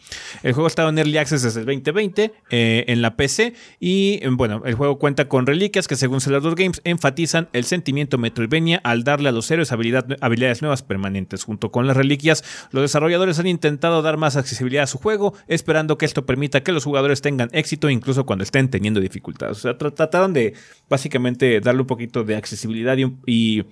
El 0.43 0.53
juego 0.53 0.67
estaba 0.67 0.89
en 0.89 0.97
Early 0.97 1.17
Access 1.17 1.43
desde 1.43 1.59
el 1.61 1.65
2020 1.65 2.33
eh, 2.49 2.78
en 2.87 3.01
la 3.01 3.15
PC 3.15 3.53
y 3.79 4.25
bueno, 4.27 4.61
el 4.65 4.75
juego 4.75 4.99
cuenta 4.99 5.27
con 5.27 5.45
reliquias 5.45 5.87
que 5.87 5.95
según 5.95 6.21
Celador 6.21 6.55
Games 6.55 6.81
enfatizan 6.83 7.49
el 7.53 7.65
sentimiento 7.65 8.17
Metroidvania 8.17 8.79
al 8.83 9.03
darle 9.03 9.29
a 9.29 9.31
los 9.31 9.49
héroes 9.51 9.71
habilidades 9.71 10.61
nuevas 10.61 10.83
permanentes. 10.83 11.43
Junto 11.43 11.71
con 11.71 11.87
las 11.87 11.97
reliquias, 11.97 12.43
los 12.71 12.81
desarrolladores 12.81 13.39
han 13.39 13.47
intentado 13.47 14.01
dar 14.01 14.17
más 14.17 14.35
accesibilidad 14.35 14.83
a 14.83 14.87
su 14.87 14.97
juego, 14.97 15.33
esperando 15.47 15.97
que 15.97 16.05
esto 16.05 16.25
permita 16.25 16.61
que 16.61 16.71
los 16.71 16.83
jugadores 16.83 17.21
tengan 17.21 17.49
éxito 17.53 17.89
incluso 17.89 18.25
cuando 18.25 18.43
estén 18.43 18.69
teniendo 18.69 18.99
dificultades. 18.99 19.57
O 19.57 19.61
sea, 19.61 19.77
trataron 19.77 20.33
de 20.33 20.53
básicamente 20.89 21.59
darle 21.61 21.81
un 21.81 21.87
poquito 21.87 22.23
de 22.23 22.35
accesibilidad 22.35 22.97
y, 23.25 23.65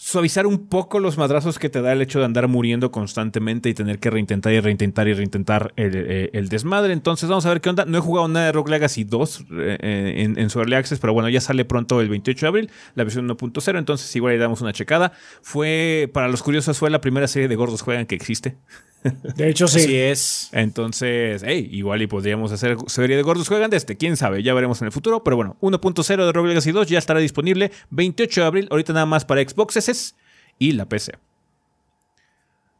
suavizar 0.00 0.46
un 0.46 0.68
poco 0.68 1.00
los 1.00 1.18
madrazos 1.18 1.58
que 1.58 1.68
te 1.68 1.82
da 1.82 1.92
el 1.92 2.00
hecho 2.00 2.20
de 2.20 2.24
andar 2.24 2.46
muriendo 2.46 2.92
constantemente 2.92 3.68
y 3.68 3.74
tener 3.74 3.98
que 3.98 4.10
reintentar 4.10 4.52
y 4.52 4.60
reintentar 4.60 5.08
y 5.08 5.12
reintentar 5.12 5.72
el, 5.74 5.92
eh, 5.94 6.46
desmadre. 6.48 6.92
Entonces 6.92 7.28
vamos 7.28 7.44
a 7.46 7.48
ver 7.48 7.60
qué 7.60 7.68
onda. 7.68 7.84
No 7.84 7.98
he 7.98 8.00
jugado 8.00 8.28
nada 8.28 8.46
de 8.46 8.52
Rock 8.52 8.68
Legacy 8.68 9.02
2 9.02 9.46
eh, 9.50 10.14
en, 10.14 10.38
en, 10.38 10.50
su 10.50 10.60
Early 10.60 10.76
Access, 10.76 11.00
pero 11.00 11.12
bueno, 11.12 11.28
ya 11.28 11.40
sale 11.40 11.64
pronto 11.64 12.00
el 12.00 12.08
28 12.08 12.46
de 12.46 12.48
abril, 12.48 12.70
la 12.94 13.02
versión 13.02 13.28
1.0, 13.28 13.76
entonces 13.76 14.14
igual 14.14 14.34
le 14.34 14.38
damos 14.38 14.60
una 14.60 14.72
checada. 14.72 15.12
Fue, 15.42 16.08
para 16.14 16.28
los 16.28 16.44
curiosos, 16.44 16.78
fue 16.78 16.90
la 16.90 17.00
primera 17.00 17.26
serie 17.26 17.48
de 17.48 17.56
gordos 17.56 17.82
juegan 17.82 18.06
que 18.06 18.14
existe. 18.14 18.56
De 19.02 19.48
hecho, 19.48 19.68
sí. 19.68 19.96
es. 19.96 20.48
Entonces, 20.52 21.42
hey, 21.44 21.68
igual 21.72 22.02
y 22.02 22.06
podríamos 22.06 22.52
hacer 22.52 22.76
serie 22.86 23.16
de 23.16 23.22
gordos 23.22 23.48
juegan 23.48 23.70
de 23.70 23.76
este. 23.76 23.96
Quién 23.96 24.16
sabe, 24.16 24.42
ya 24.42 24.54
veremos 24.54 24.80
en 24.80 24.86
el 24.86 24.92
futuro. 24.92 25.22
Pero 25.22 25.36
bueno, 25.36 25.56
1.0 25.60 26.26
de 26.26 26.32
Rogue 26.32 26.48
Legacy 26.48 26.72
2 26.72 26.88
ya 26.88 26.98
estará 26.98 27.20
disponible 27.20 27.70
28 27.90 28.40
de 28.40 28.46
abril. 28.46 28.68
Ahorita 28.70 28.92
nada 28.92 29.06
más 29.06 29.24
para 29.24 29.40
Xbox 29.40 29.76
S 29.76 30.14
y 30.58 30.72
la 30.72 30.88
PC. 30.88 31.12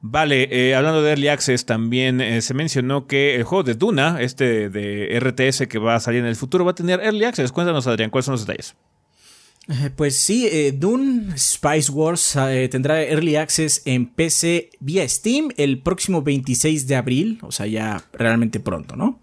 Vale, 0.01 0.49
eh, 0.53 0.77
hablando 0.77 1.03
de 1.03 1.11
Early 1.11 1.29
Access, 1.29 1.67
también 1.67 2.21
eh, 2.21 2.41
se 2.41 2.55
mencionó 2.55 3.09
que 3.09 3.35
el 3.35 3.43
juego 3.43 3.65
de 3.65 3.75
Duna, 3.75 4.21
este 4.21 4.71
de 4.71 5.19
RTS 5.19 5.67
que 5.67 5.79
va 5.79 5.97
a 5.97 6.01
salir 6.01 6.21
en 6.21 6.27
el 6.27 6.37
futuro, 6.37 6.65
va 6.65 6.71
a 6.71 6.75
tener 6.75 7.01
Early 7.01 7.25
Access. 7.25 7.51
Cuéntanos, 7.51 7.87
Adrián, 7.89 8.11
¿cuáles 8.11 8.27
son 8.27 8.33
los 8.33 8.47
detalles? 8.47 8.77
Eh, 9.69 9.91
pues 9.95 10.17
sí, 10.17 10.49
eh, 10.51 10.73
Dune 10.73 11.37
Spice 11.37 11.93
Wars 11.93 12.37
eh, 12.37 12.69
tendrá 12.71 13.03
Early 13.03 13.37
Access 13.37 13.83
en 13.85 14.07
PC 14.07 14.71
vía 14.81 15.07
Steam 15.07 15.51
el 15.59 15.83
próximo 15.83 16.23
26 16.23 16.87
de 16.87 16.97
abril, 16.97 17.39
o 17.43 17.53
sea, 17.53 17.67
ya 17.67 18.03
realmente 18.15 18.61
pronto, 18.61 18.97
¿no? 18.97 19.21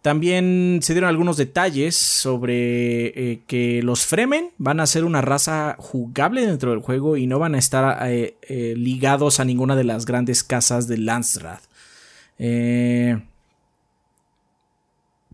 También 0.00 0.80
se 0.82 0.94
dieron 0.94 1.10
algunos 1.10 1.36
detalles 1.36 1.94
sobre 1.94 3.42
que 3.46 3.82
los 3.82 4.06
Fremen 4.06 4.48
van 4.56 4.80
a 4.80 4.86
ser 4.86 5.04
una 5.04 5.20
raza 5.20 5.76
jugable 5.78 6.46
dentro 6.46 6.70
del 6.70 6.80
juego 6.80 7.18
y 7.18 7.26
no 7.26 7.38
van 7.38 7.54
a 7.54 7.58
estar 7.58 8.08
ligados 8.48 9.40
a 9.40 9.44
ninguna 9.44 9.76
de 9.76 9.84
las 9.84 10.06
grandes 10.06 10.42
casas 10.42 10.88
de 10.88 10.96
Landsrath. 10.96 11.64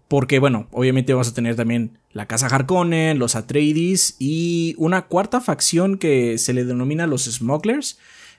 Porque, 0.09 0.39
bueno, 0.39 0.69
obviamente 0.71 1.13
vamos 1.13 1.29
a 1.29 1.35
tener 1.35 1.57
también 1.57 1.99
la 2.13 2.27
Casa 2.27 2.47
Harkonnen, 2.47 3.19
los 3.19 3.35
Atreides 3.35 4.17
y 4.19 4.75
una 4.79 5.03
cuarta 5.03 5.41
facción 5.41 5.99
que 5.99 6.39
se 6.39 6.53
le 6.53 6.65
denomina 6.65 7.07
los 7.07 7.25
Smugglers, 7.25 7.99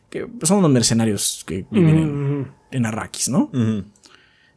que 0.10 0.27
son 0.43 0.60
unos 0.60 0.71
mercenarios 0.71 1.43
que 1.45 1.65
viven 1.69 2.47
en, 2.71 2.86
Arrakis, 2.86 3.27
¿no? 3.30 3.51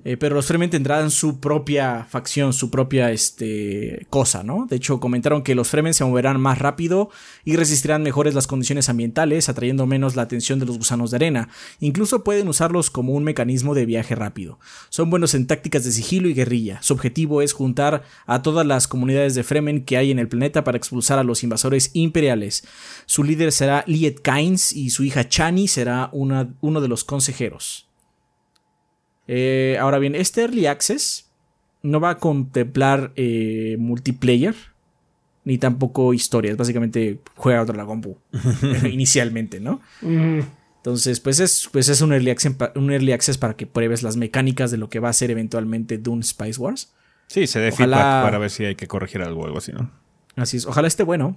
Eh, 0.05 0.17
pero 0.17 0.35
los 0.35 0.47
Fremen 0.47 0.71
tendrán 0.71 1.11
su 1.11 1.41
propia 1.41 2.07
facción, 2.09 2.53
su 2.53 2.71
propia 2.71 3.11
este, 3.11 4.07
cosa, 4.09 4.43
¿no? 4.43 4.67
De 4.69 4.77
hecho, 4.77 4.99
comentaron 5.01 5.43
que 5.43 5.55
los 5.55 5.69
Fremen 5.69 5.95
se 5.95 6.05
moverán 6.05 6.41
más 6.41 6.59
rápido 6.59 7.11
y 7.45 7.57
resistirán 7.57 8.03
mejores 8.03 8.35
las 8.35 8.47
condiciones 8.47 8.89
ambientales, 8.89 9.49
atrayendo 9.49 9.87
menos 9.87 10.17
la 10.17 10.23
atención 10.23 10.59
de 10.59 10.67
los 10.67 10.79
gusanos 10.79 11.11
de 11.11 11.17
arena. 11.17 11.49
Incluso 11.81 12.25
pueden 12.25 12.49
usarlos 12.49 12.91
como 12.91 13.13
un 13.13 13.25
mecanismo 13.25 13.75
de 13.75 13.87
viaje 13.87 14.15
rápido. 14.15 14.59
Son 14.89 15.11
buenos 15.11 15.35
en 15.35 15.47
tácticas 15.47 15.85
de 15.85 15.93
sigilo 15.93 16.29
y 16.29 16.35
guerrilla. 16.35 16.79
Su 16.83 16.95
objetivo 16.95 17.43
es 17.43 17.53
juntar 17.53 18.03
a 18.27 18.43
todas 18.43 18.67
las 18.67 18.89
comunidades 18.89 19.35
de 19.35 19.45
Fremen 19.45 19.85
que 19.85 19.97
hay 19.97 20.11
en 20.11 20.19
el 20.19 20.29
planeta 20.29 20.65
para 20.65 20.79
expulsar 20.79 21.19
a 21.19 21.25
los 21.25 21.43
invasores 21.43 21.91
imperiales. 21.93 22.65
Su 23.07 23.23
líder 23.23 23.53
será 23.53 23.85
Liet 23.87 24.21
Kynes 24.23 24.73
y 24.73 24.91
su 24.91 25.05
hija 25.05 25.29
Chani 25.29 25.69
será 25.69 26.09
una, 26.13 26.55
uno 26.61 26.81
de 26.81 26.89
los 26.89 27.05
consejeros. 27.05 27.90
Eh, 29.33 29.79
ahora 29.79 30.01
bien, 30.01 30.17
este 30.17 30.41
Early 30.41 30.67
Access 30.67 31.31
no 31.83 32.01
va 32.01 32.11
a 32.11 32.19
contemplar 32.19 33.13
eh, 33.15 33.77
multiplayer 33.79 34.57
ni 35.45 35.57
tampoco 35.57 36.13
historias. 36.13 36.57
Básicamente 36.57 37.21
juega 37.37 37.63
otra 37.63 37.77
la 37.77 37.87
compu 37.87 38.19
inicialmente, 38.91 39.61
¿no? 39.61 39.81
Entonces, 40.03 41.21
pues 41.21 41.39
es, 41.39 41.69
pues 41.71 41.89
es 41.89 42.01
un, 42.01 42.13
early 42.13 42.31
access, 42.31 42.57
un 42.75 42.91
early 42.91 43.13
access 43.13 43.39
para 43.39 43.55
que 43.55 43.69
pruebes 43.69 44.03
las 44.03 44.17
mecánicas 44.17 44.73
de 44.73 44.79
lo 44.79 44.89
que 44.89 44.99
va 44.99 45.11
a 45.11 45.13
ser 45.13 45.31
eventualmente 45.31 45.97
Dune 45.99 46.25
Spice 46.25 46.61
Wars. 46.61 46.93
Sí, 47.29 47.47
se 47.47 47.61
dé 47.61 47.71
para 47.71 48.37
ver 48.37 48.51
si 48.51 48.65
hay 48.65 48.75
que 48.75 48.89
corregir 48.89 49.23
algo 49.23 49.43
o 49.43 49.47
algo 49.47 49.59
así, 49.59 49.71
¿no? 49.71 49.93
Así 50.35 50.57
es. 50.57 50.67
Ojalá 50.67 50.89
esté 50.89 51.05
bueno. 51.05 51.37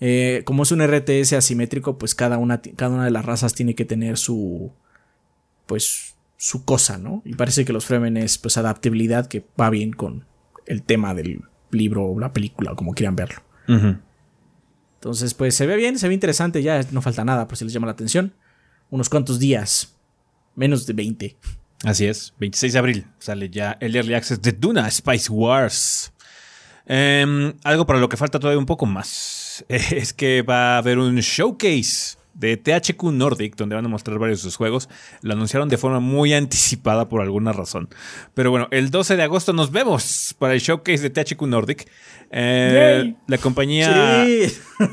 Eh, 0.00 0.40
como 0.46 0.62
es 0.62 0.72
un 0.72 0.80
RTS 0.80 1.34
asimétrico, 1.34 1.98
pues 1.98 2.14
cada 2.14 2.38
una, 2.38 2.62
cada 2.62 2.94
una 2.94 3.04
de 3.04 3.10
las 3.10 3.26
razas 3.26 3.52
tiene 3.52 3.74
que 3.74 3.84
tener 3.84 4.16
su. 4.16 4.72
Pues 5.66 6.14
su 6.40 6.64
cosa, 6.64 6.96
¿no? 6.96 7.20
Y 7.26 7.34
parece 7.34 7.66
que 7.66 7.72
los 7.74 7.84
Fremen 7.84 8.16
es 8.16 8.38
pues 8.38 8.56
adaptabilidad 8.56 9.26
que 9.26 9.46
va 9.60 9.68
bien 9.68 9.92
con 9.92 10.24
el 10.64 10.82
tema 10.82 11.12
del 11.12 11.42
libro 11.70 12.06
o 12.06 12.18
la 12.18 12.32
película, 12.32 12.74
como 12.74 12.94
quieran 12.94 13.14
verlo. 13.14 13.42
Entonces, 14.94 15.34
pues 15.34 15.54
se 15.54 15.66
ve 15.66 15.76
bien, 15.76 15.98
se 15.98 16.08
ve 16.08 16.14
interesante, 16.14 16.62
ya 16.62 16.80
no 16.92 17.02
falta 17.02 17.26
nada 17.26 17.46
por 17.46 17.58
si 17.58 17.64
les 17.64 17.74
llama 17.74 17.88
la 17.88 17.92
atención. 17.92 18.32
Unos 18.88 19.10
cuantos 19.10 19.38
días, 19.38 19.94
menos 20.54 20.86
de 20.86 20.94
20. 20.94 21.36
Así 21.84 22.06
es, 22.06 22.32
26 22.38 22.72
de 22.72 22.78
abril 22.78 23.06
sale 23.18 23.50
ya 23.50 23.76
el 23.78 23.94
Early 23.94 24.14
Access 24.14 24.40
de 24.40 24.52
Duna 24.52 24.90
Spice 24.90 25.30
Wars. 25.30 26.10
Em, 26.86 27.52
algo 27.64 27.84
para 27.84 28.00
lo 28.00 28.08
que 28.08 28.16
falta 28.16 28.40
todavía 28.40 28.58
un 28.58 28.64
poco 28.64 28.86
más 28.86 29.62
es 29.68 30.14
que 30.14 30.40
va 30.40 30.76
a 30.76 30.78
haber 30.78 30.98
un 30.98 31.16
showcase 31.16 32.16
de 32.34 32.56
THQ 32.56 33.02
Nordic, 33.12 33.56
donde 33.56 33.74
van 33.74 33.84
a 33.84 33.88
mostrar 33.88 34.18
varios 34.18 34.40
de 34.40 34.44
sus 34.44 34.56
juegos. 34.56 34.88
Lo 35.22 35.32
anunciaron 35.32 35.68
de 35.68 35.76
forma 35.76 36.00
muy 36.00 36.32
anticipada 36.32 37.08
por 37.08 37.20
alguna 37.22 37.52
razón. 37.52 37.88
Pero 38.34 38.50
bueno, 38.50 38.68
el 38.70 38.90
12 38.90 39.16
de 39.16 39.22
agosto 39.22 39.52
nos 39.52 39.70
vemos 39.70 40.34
para 40.38 40.54
el 40.54 40.60
showcase 40.60 41.08
de 41.08 41.10
THQ 41.10 41.42
Nordic. 41.42 41.90
Eh, 42.30 43.14
la 43.26 43.38
compañía 43.38 44.24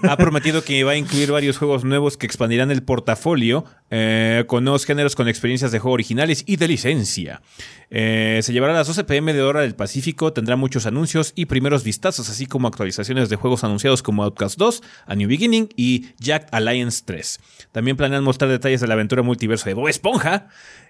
ha 0.04 0.17
prometido 0.17 0.63
que 0.63 0.84
va 0.84 0.91
a 0.91 0.95
incluir 0.95 1.32
varios 1.32 1.58
juegos 1.58 1.84
nuevos 1.84 2.17
que 2.17 2.26
expandirán 2.26 2.71
el 2.71 2.84
portafolio 2.84 3.65
eh, 3.89 4.43
con 4.47 4.63
nuevos 4.63 4.86
géneros 4.86 5.15
con 5.15 5.28
experiencias 5.28 5.71
de 5.71 5.80
juego 5.80 5.93
originales 5.93 6.43
y 6.45 6.58
de 6.58 6.67
licencia. 6.67 7.41
Eh, 7.89 8.39
se 8.43 8.54
llevará 8.54 8.73
a 8.73 8.78
las 8.78 8.88
12 8.88 9.06
pm 9.06 9.34
de 9.34 9.41
hora 9.41 9.62
del 9.62 9.76
Pacífico, 9.76 10.34
tendrá 10.34 10.56
muchos 10.56 10.86
anuncios 10.86 11.32
y 11.36 11.45
primeros 11.45 11.84
vistazos, 11.84 12.30
así 12.30 12.45
como 12.45 12.67
actualizaciones 12.67 13.30
de 13.30 13.36
juegos 13.38 13.63
anunciados 13.63 14.04
como 14.04 14.23
Outcast 14.23 14.58
2, 14.58 14.84
A 15.06 15.15
New 15.15 15.30
Beginning 15.30 15.69
y 15.76 16.08
Jack 16.19 16.47
Alliance 16.52 17.04
3. 17.06 17.39
También 17.71 17.97
planean 17.97 18.23
mostrar 18.23 18.52
detalles 18.52 18.82
de 18.82 18.88
la 18.88 18.95
aventura 18.95 19.21
multiverso 19.21 19.65
de 19.65 19.73
Bob 19.73 19.88
Esponja. 19.88 20.47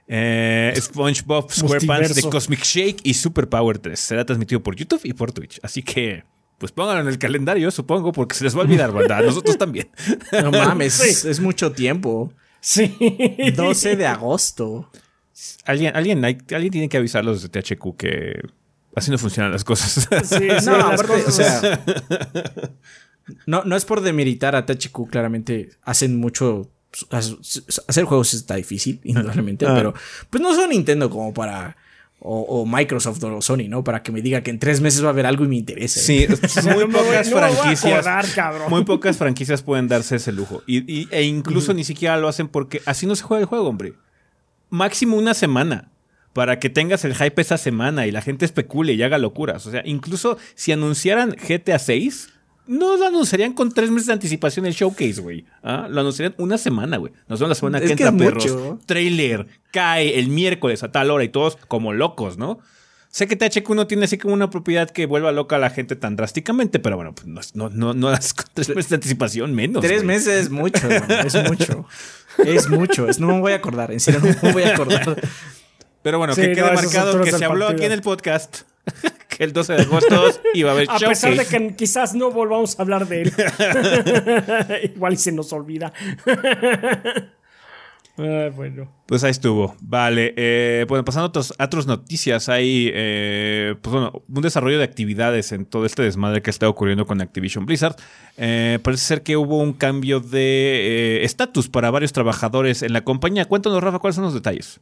SpongeBob 0.10 1.52
SquarePants 1.52 2.16
de 2.16 2.24
Cosmic 2.24 2.64
Shake 2.64 3.02
y 3.04 3.14
Super 3.14 3.50
Power 3.50 3.78
3. 3.78 4.00
Será 4.00 4.26
transmitido 4.26 4.64
por 4.64 4.76
YouTube 4.76 5.02
y 5.04 5.14
por 5.14 5.34
Twitch. 5.34 5.60
Así 5.62 5.84
que 5.84 6.24
pues 6.58 6.72
pónganlo 6.72 7.02
en 7.02 7.08
el 7.08 7.20
calendario, 7.20 7.70
supongo, 7.72 8.12
porque 8.12 8.36
se 8.36 8.44
les 8.44 8.56
va 8.56 8.62
a 8.62 8.64
olvidar, 8.64 8.92
¿verdad? 8.92 9.24
Nosotros 9.24 9.58
también. 9.60 9.90
No 10.32 10.52
mames, 10.52 11.26
es 11.26 11.40
mucho 11.40 11.72
tiempo. 11.72 12.34
Sí. 12.60 12.96
12 13.56 13.96
de 13.96 14.08
agosto. 14.08 14.90
Alguien, 15.66 15.96
alguien, 15.96 16.24
alguien 16.26 16.72
tiene 16.72 16.90
que 16.90 16.98
avisarlos 16.98 17.44
de 17.44 17.50
THQ 17.50 17.96
que 17.96 18.42
así 18.96 19.12
no 19.12 19.18
funcionan 19.18 19.52
las 19.52 19.64
cosas. 19.64 20.08
Sí, 20.24 20.48
no, 20.66 20.92
o 20.92 21.32
sea, 21.32 21.84
no, 23.46 23.64
no 23.64 23.76
es 23.76 23.86
por 23.86 24.02
demeritar 24.02 24.56
a 24.56 24.66
THQ, 24.66 25.10
claramente 25.10 25.70
hacen 25.84 26.18
mucho. 26.18 26.72
Hacer 27.12 28.06
juegos 28.06 28.34
está 28.34 28.56
difícil, 28.56 29.02
indudablemente, 29.04 29.68
ah. 29.68 29.74
pero 29.76 29.94
pues 30.30 30.42
no 30.42 30.56
son 30.56 30.72
Nintendo 30.72 31.10
como 31.10 31.34
para 31.34 31.78
o, 32.20 32.66
Microsoft 32.66 33.24
o 33.24 33.42
Sony, 33.42 33.68
¿no? 33.70 33.84
Para 33.84 34.02
que 34.02 34.12
me 34.12 34.22
diga 34.22 34.42
que 34.42 34.50
en 34.50 34.60
tres 34.60 34.82
meses 34.82 35.04
va 35.04 35.08
a 35.08 35.12
haber 35.12 35.26
algo 35.26 35.46
y 35.46 35.48
me 35.48 35.58
interese. 35.58 36.00
Sí, 36.00 36.28
muy 36.64 36.88
pocas 36.88 37.30
franquicias. 37.30 38.06
muy 38.70 38.84
pocas 38.84 39.18
franquicias 39.18 39.62
pueden 39.62 39.88
darse 39.88 40.16
ese 40.16 40.32
lujo. 40.32 40.64
Y, 40.66 41.08
e 41.12 41.24
incluso 41.24 41.74
ni 41.74 41.84
siquiera 41.84 42.18
lo 42.18 42.28
hacen 42.28 42.48
porque 42.48 42.82
así 42.86 43.06
no 43.06 43.16
se 43.16 43.24
juega 43.24 43.42
el 43.42 43.48
juego, 43.48 43.68
hombre. 43.68 43.94
Máximo 44.70 45.18
una 45.18 45.34
semana. 45.34 45.92
Para 46.34 46.60
que 46.60 46.70
tengas 46.70 47.04
el 47.04 47.16
hype 47.16 47.42
esa 47.42 47.58
semana 47.58 48.06
y 48.06 48.12
la 48.12 48.22
gente 48.22 48.46
especule 48.46 48.94
y 48.94 49.02
haga 49.02 49.18
locuras. 49.18 49.66
O 49.66 49.72
sea, 49.72 49.82
incluso 49.86 50.38
si 50.54 50.72
anunciaran 50.72 51.32
GTA 51.32 51.80
6, 51.80 52.30
no 52.68 52.98
lo 52.98 53.08
anunciarían 53.08 53.54
con 53.54 53.72
tres 53.72 53.90
meses 53.90 54.08
de 54.08 54.14
anticipación 54.14 54.66
el 54.66 54.74
showcase, 54.74 55.22
güey. 55.22 55.46
¿Ah? 55.64 55.88
Lo 55.90 56.02
anunciarían 56.02 56.36
una 56.38 56.58
semana, 56.58 56.98
güey. 56.98 57.14
Nos 57.28 57.40
vemos 57.40 57.50
la 57.50 57.56
semana 57.56 57.80
que 57.80 57.92
entra, 57.92 58.12
perros. 58.12 58.46
Trailer, 58.86 59.48
cae 59.72 60.20
el 60.20 60.30
miércoles 60.30 60.84
a 60.84 60.92
tal 60.92 61.12
hora 61.12 61.24
y 61.24 61.30
todos 61.30 61.58
como 61.68 61.94
locos, 61.94 62.38
¿no? 62.38 62.60
Sé 63.10 63.28
que 63.28 63.36
THQ 63.36 63.70
no 63.70 63.88
tiene 63.88 64.06
así 64.06 64.18
como 64.18 64.34
una 64.34 64.50
propiedad 64.50 64.90
que 64.90 65.06
vuelva 65.06 65.32
loca 65.32 65.56
a 65.56 65.60
la 65.60 65.70
gente 65.70 65.96
tan 65.96 66.16
drásticamente, 66.16 66.78
pero 66.80 66.98
bueno, 66.98 67.16
pues 67.16 67.56
no, 67.56 67.70
no, 67.70 67.94
no, 67.94 68.10
das 68.10 68.34
con 68.34 68.46
tres 68.54 68.70
meses 68.70 68.90
de 68.90 68.96
anticipación 68.96 69.56
menos. 69.56 69.82
Tres 69.82 70.04
meses 70.04 70.36
es 70.36 70.50
mucho, 70.50 70.88
es 70.88 71.50
mucho. 71.50 71.88
Es 72.46 72.70
mucho. 72.70 73.08
no 73.20 73.28
me 73.28 73.40
voy 73.40 73.54
a 73.54 73.56
acordar, 73.56 73.92
en 73.92 74.00
serio, 74.00 74.20
no 74.22 74.28
me 74.44 74.52
voy 74.52 74.64
a 74.64 74.74
acordar. 74.74 75.20
Pero 76.04 76.20
bueno, 76.20 76.36
que 76.36 76.52
quede 76.52 76.74
marcado 76.74 77.22
que 77.24 77.32
se 77.32 77.44
habló 77.44 77.68
aquí 77.68 77.86
en 77.86 77.92
el 77.92 78.02
podcast 78.02 78.62
que 79.38 79.44
el 79.44 79.54
12 79.54 79.74
de 79.74 79.82
agosto 79.84 80.16
iba 80.56 80.72
a 80.72 80.74
haber 80.74 80.90
A 80.90 80.98
pesar 80.98 81.36
de 81.36 81.46
que 81.46 81.76
quizás 81.76 82.16
no 82.16 82.32
volvamos 82.32 82.78
a 82.78 82.82
hablar 82.82 83.08
de 83.08 83.22
él. 83.22 83.34
Igual 84.96 85.18
se 85.18 85.32
nos 85.32 85.54
olvida. 85.54 85.94
bueno. 88.18 88.92
Pues 89.06 89.24
ahí 89.24 89.30
estuvo. 89.30 89.76
Vale. 89.80 90.34
Eh, 90.36 90.86
bueno, 90.90 91.06
pasando 91.06 91.40
a 91.60 91.64
otras 91.64 91.86
noticias, 91.86 92.50
hay 92.50 92.90
eh, 92.92 93.76
pues 93.80 93.94
bueno, 93.94 94.24
un 94.28 94.42
desarrollo 94.42 94.80
de 94.80 94.84
actividades 94.84 95.52
en 95.52 95.66
todo 95.68 95.86
este 95.86 96.02
desmadre 96.02 96.42
que 96.42 96.50
está 96.50 96.68
ocurriendo 96.68 97.06
con 97.06 97.22
Activision 97.22 97.68
Blizzard. 97.68 97.96
Eh, 98.38 98.80
parece 98.82 99.06
ser 99.06 99.22
que 99.22 99.38
hubo 99.38 99.60
un 99.60 99.74
cambio 99.74 100.20
de 100.20 101.24
estatus 101.24 101.70
para 101.70 101.92
varios 101.92 102.12
trabajadores 102.12 102.82
en 102.82 102.92
la 102.92 103.02
compañía. 103.04 103.46
Cuéntanos, 103.46 103.84
Rafa, 103.84 104.00
cuáles 104.00 104.16
son 104.16 104.24
los 104.24 104.34
detalles. 104.34 104.80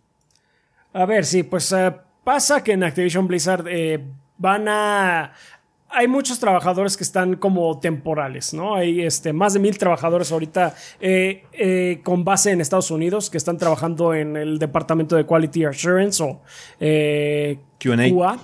A 0.94 1.06
ver, 1.06 1.26
sí, 1.26 1.44
pues 1.44 1.76
Pasa 2.24 2.64
que 2.64 2.72
en 2.72 2.84
Activision 2.84 3.28
Blizzard 3.28 3.68
van 4.38 4.68
a 4.68 5.34
hay 5.90 6.08
muchos 6.08 6.40
trabajadores 6.40 6.98
que 6.98 7.04
están 7.04 7.38
como 7.38 7.80
temporales, 7.80 8.54
¿no? 8.54 8.76
Hay 8.76 9.02
este, 9.02 9.32
más 9.32 9.54
de 9.54 9.60
mil 9.60 9.78
trabajadores 9.78 10.32
ahorita 10.32 10.76
eh, 11.00 11.46
eh, 11.54 12.02
con 12.04 12.26
base 12.26 12.52
en 12.52 12.60
Estados 12.60 12.92
Unidos 12.92 13.30
que 13.30 13.38
están 13.38 13.58
trabajando 13.58 14.14
en 14.14 14.36
el 14.36 14.60
departamento 14.60 15.16
de 15.16 15.26
Quality 15.26 15.66
Assurance 15.66 16.22
o 16.22 16.42
QA. 17.80 18.38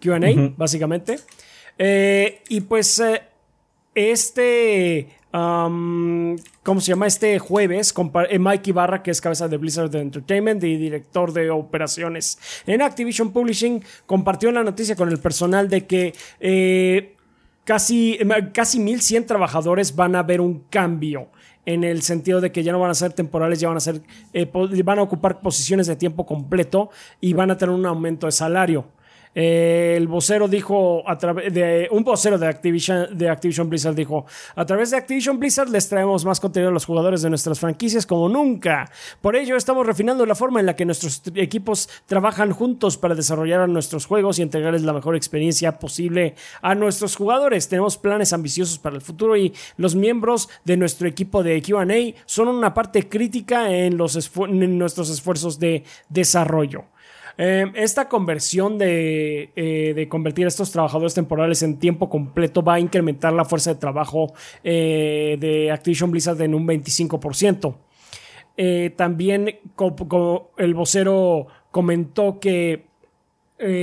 QA, 0.00 0.30
básicamente. 0.56 1.18
y 2.48 2.60
pues 2.60 3.02
este 3.94 5.17
¿cómo 5.30 6.80
se 6.80 6.88
llama? 6.88 7.06
Este 7.06 7.38
jueves, 7.38 7.94
eh, 8.30 8.38
Mike 8.38 8.70
Ibarra, 8.70 9.02
que 9.02 9.10
es 9.10 9.20
cabeza 9.20 9.48
de 9.48 9.56
Blizzard 9.56 9.94
Entertainment 9.94 10.62
y 10.64 10.76
director 10.76 11.32
de 11.32 11.50
operaciones 11.50 12.38
en 12.66 12.82
Activision 12.82 13.32
Publishing, 13.32 13.82
compartió 14.06 14.50
la 14.52 14.62
noticia 14.62 14.96
con 14.96 15.08
el 15.10 15.18
personal 15.18 15.68
de 15.68 15.86
que 15.86 16.14
eh, 16.40 17.16
casi, 17.64 18.18
casi 18.52 18.80
1100 18.80 19.26
trabajadores 19.26 19.94
van 19.94 20.16
a 20.16 20.22
ver 20.22 20.40
un 20.40 20.64
cambio 20.70 21.28
en 21.66 21.84
el 21.84 22.00
sentido 22.00 22.40
de 22.40 22.50
que 22.50 22.62
ya 22.62 22.72
no 22.72 22.80
van 22.80 22.90
a 22.90 22.94
ser 22.94 23.12
temporales, 23.12 23.60
ya 23.60 23.68
van 23.68 23.76
a 23.76 23.80
ser, 23.80 24.00
eh, 24.32 24.50
van 24.82 24.98
a 24.98 25.02
ocupar 25.02 25.42
posiciones 25.42 25.86
de 25.86 25.96
tiempo 25.96 26.24
completo 26.24 26.88
y 27.20 27.34
van 27.34 27.50
a 27.50 27.58
tener 27.58 27.74
un 27.74 27.84
aumento 27.84 28.26
de 28.26 28.32
salario. 28.32 28.86
Eh, 29.34 29.94
el 29.96 30.08
vocero 30.08 30.48
dijo, 30.48 31.08
a 31.08 31.18
través 31.18 31.52
de 31.52 31.88
un 31.90 32.04
vocero 32.04 32.38
de 32.38 32.46
Activision, 32.46 33.16
de 33.16 33.28
Activision 33.28 33.68
Blizzard 33.68 33.94
dijo, 33.94 34.26
a 34.54 34.64
través 34.64 34.90
de 34.90 34.96
Activision 34.96 35.38
Blizzard 35.38 35.68
les 35.68 35.88
traemos 35.88 36.24
más 36.24 36.40
contenido 36.40 36.70
a 36.70 36.72
los 36.72 36.84
jugadores 36.84 37.22
de 37.22 37.30
nuestras 37.30 37.60
franquicias 37.60 38.06
como 38.06 38.28
nunca. 38.28 38.90
Por 39.20 39.36
ello 39.36 39.56
estamos 39.56 39.86
refinando 39.86 40.26
la 40.26 40.34
forma 40.34 40.60
en 40.60 40.66
la 40.66 40.76
que 40.76 40.84
nuestros 40.84 41.22
equipos 41.34 41.88
trabajan 42.06 42.52
juntos 42.52 42.96
para 42.96 43.14
desarrollar 43.14 43.68
nuestros 43.68 44.06
juegos 44.06 44.38
y 44.38 44.42
entregarles 44.42 44.82
la 44.82 44.92
mejor 44.92 45.16
experiencia 45.16 45.78
posible 45.78 46.34
a 46.62 46.74
nuestros 46.74 47.16
jugadores. 47.16 47.68
Tenemos 47.68 47.96
planes 47.96 48.32
ambiciosos 48.32 48.78
para 48.78 48.96
el 48.96 49.02
futuro 49.02 49.36
y 49.36 49.52
los 49.76 49.94
miembros 49.94 50.48
de 50.64 50.76
nuestro 50.76 51.08
equipo 51.08 51.42
de 51.42 51.62
QA 51.62 51.78
son 52.26 52.48
una 52.48 52.74
parte 52.74 53.08
crítica 53.08 53.70
en, 53.72 53.96
nuestros 53.96 55.10
esfuerzos 55.10 55.58
de 55.58 55.84
desarrollo. 56.08 56.84
Em, 57.40 57.70
esta 57.76 58.08
conversión 58.08 58.78
de, 58.78 59.52
eh, 59.54 59.92
de, 59.94 60.08
convertir 60.08 60.44
a 60.46 60.48
estos 60.48 60.72
trabajadores 60.72 61.14
temporales 61.14 61.62
en 61.62 61.78
tiempo 61.78 62.10
completo 62.10 62.64
va 62.64 62.74
a 62.74 62.80
incrementar 62.80 63.32
la 63.32 63.44
fuerza 63.44 63.72
de 63.72 63.78
trabajo 63.78 64.32
eh, 64.64 65.36
de 65.38 65.70
Activision 65.70 66.10
Blizzard 66.10 66.42
en 66.42 66.52
un 66.52 66.66
25%. 66.66 67.76
Eh, 68.56 68.92
también 68.96 69.60
como, 69.76 70.50
el 70.56 70.74
vocero 70.74 71.46
comentó 71.70 72.40
que 72.40 72.88